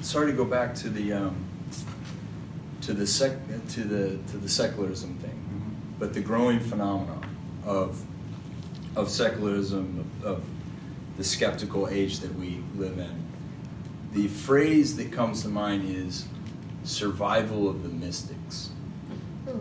Sorry 0.00 0.30
to 0.30 0.36
go 0.36 0.44
back 0.44 0.76
to 0.76 0.88
the 0.88 1.12
um, 1.12 1.44
to 2.82 2.92
the 2.92 3.06
sec 3.06 3.32
to 3.70 3.80
the 3.82 4.18
to 4.30 4.36
the 4.36 4.48
secularism 4.48 5.18
but 5.98 6.14
the 6.14 6.20
growing 6.20 6.60
phenomenon 6.60 7.24
of 7.64 8.02
of 8.96 9.10
secularism 9.10 10.06
of, 10.22 10.24
of 10.24 10.44
the 11.16 11.24
skeptical 11.24 11.88
age 11.88 12.20
that 12.20 12.34
we 12.34 12.60
live 12.76 12.98
in. 12.98 13.24
The 14.12 14.28
phrase 14.28 14.96
that 14.96 15.12
comes 15.12 15.42
to 15.42 15.48
mind 15.48 15.88
is 15.88 16.26
survival 16.84 17.68
of 17.68 17.82
the 17.82 17.88
mystics. 17.88 18.70
Hmm. 19.44 19.58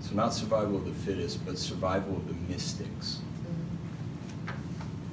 So 0.00 0.14
not 0.14 0.34
survival 0.34 0.76
of 0.76 0.84
the 0.84 0.92
fittest, 0.92 1.44
but 1.44 1.58
survival 1.58 2.16
of 2.16 2.28
the 2.28 2.34
mystics. 2.52 3.18
Hmm. 4.46 4.52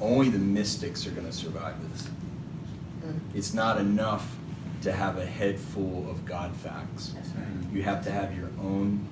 Only 0.02 0.30
the 0.30 0.40
mystics 0.40 1.08
are 1.08 1.12
going 1.12 1.26
to 1.26 1.34
survive 1.34 1.76
this. 1.92 2.08
Hmm. 3.02 3.18
It's 3.34 3.54
not 3.54 3.80
enough 3.80 4.36
to 4.84 4.92
have 4.92 5.18
a 5.18 5.26
head 5.26 5.60
full 5.60 6.08
of 6.10 6.26
God 6.26 6.56
facts. 6.56 7.16
Right. 7.16 7.74
You 7.74 7.82
have 7.84 8.04
to 8.04 8.12
have 8.12 8.38
your 8.38 8.50
own 8.62 9.08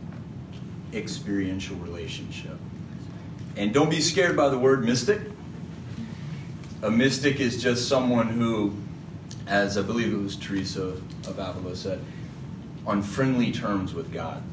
experiential 0.93 1.75
relationship. 1.77 2.57
And 3.55 3.73
don't 3.73 3.89
be 3.89 4.01
scared 4.01 4.35
by 4.35 4.49
the 4.49 4.57
word 4.57 4.83
mystic. 4.83 5.21
A 6.81 6.91
mystic 6.91 7.39
is 7.39 7.61
just 7.61 7.87
someone 7.87 8.27
who, 8.27 8.73
as 9.47 9.77
I 9.77 9.81
believe 9.81 10.13
it 10.13 10.17
was 10.17 10.35
Teresa 10.35 10.83
of 11.27 11.39
Avila 11.39 11.75
said, 11.75 11.99
on 12.85 13.01
friendly 13.01 13.51
terms 13.51 13.93
with 13.93 14.11
God. 14.11 14.43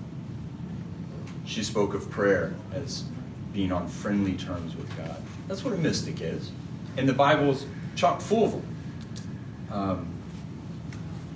She 1.47 1.65
spoke 1.65 1.95
of 1.95 2.09
prayer 2.11 2.55
as 2.73 3.05
being 3.53 3.73
on 3.73 3.89
friendly 3.89 4.35
terms 4.35 4.77
with 4.77 4.97
God. 4.97 5.17
That's 5.49 5.65
what 5.65 5.75
a 5.75 5.79
mystic 5.79 6.21
is. 6.21 6.53
And 6.97 7.09
the 7.09 7.13
Bible's 7.13 7.67
chock 7.97 8.21
full 8.21 8.45
of 8.45 8.53
them. 8.53 8.77
Um, 9.73 10.09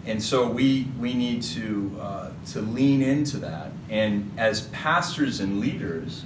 and 0.07 0.23
so 0.23 0.47
we, 0.49 0.87
we 0.99 1.15
need 1.15 1.43
to, 1.43 1.97
uh, 2.01 2.31
to 2.53 2.61
lean 2.61 3.03
into 3.03 3.39
that. 3.39 3.71
And 3.89 4.31
as 4.37 4.69
pastors 4.69 5.41
and 5.41 5.61
leaders, 5.61 6.25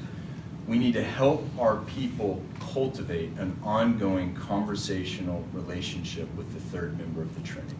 we 0.66 0.78
need 0.78 0.94
to 0.94 1.04
help 1.04 1.46
our 1.58 1.76
people 1.82 2.42
cultivate 2.72 3.30
an 3.38 3.58
ongoing 3.62 4.34
conversational 4.34 5.44
relationship 5.52 6.32
with 6.34 6.52
the 6.52 6.60
third 6.60 6.98
member 6.98 7.22
of 7.22 7.34
the 7.34 7.40
Trinity. 7.40 7.76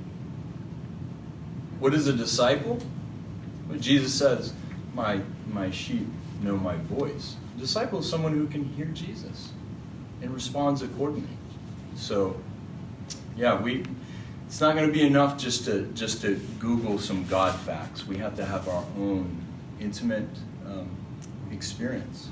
What 1.81 1.95
is 1.95 2.07
a 2.07 2.13
disciple? 2.13 2.79
Well, 3.69 3.79
Jesus 3.79 4.15
says, 4.15 4.55
my, 4.95 5.21
my 5.53 5.71
sheep 5.71 6.07
know 6.43 6.57
my 6.57 6.77
voice. 6.77 7.37
A 7.57 7.61
disciple 7.61 7.99
is 7.99 8.09
someone 8.09 8.33
who 8.33 8.47
can 8.47 8.65
hear 8.65 8.87
Jesus 8.87 9.53
and 10.23 10.33
responds 10.33 10.83
accordingly. 10.83 11.29
So, 11.95 12.41
yeah, 13.37 13.61
we, 13.61 13.85
it's 14.49 14.63
not 14.63 14.75
going 14.75 14.87
to 14.87 14.93
be 14.93 15.07
enough 15.07 15.37
just 15.37 15.67
to, 15.67 15.83
just 15.93 16.23
to 16.23 16.37
Google 16.59 16.99
some 16.99 17.27
God 17.27 17.55
facts. 17.61 18.07
We 18.07 18.17
have 18.17 18.35
to 18.37 18.47
have 18.47 18.67
our 18.67 18.83
own 18.97 19.45
intimate 19.79 20.27
um, 20.67 20.89
experience. 21.53 22.29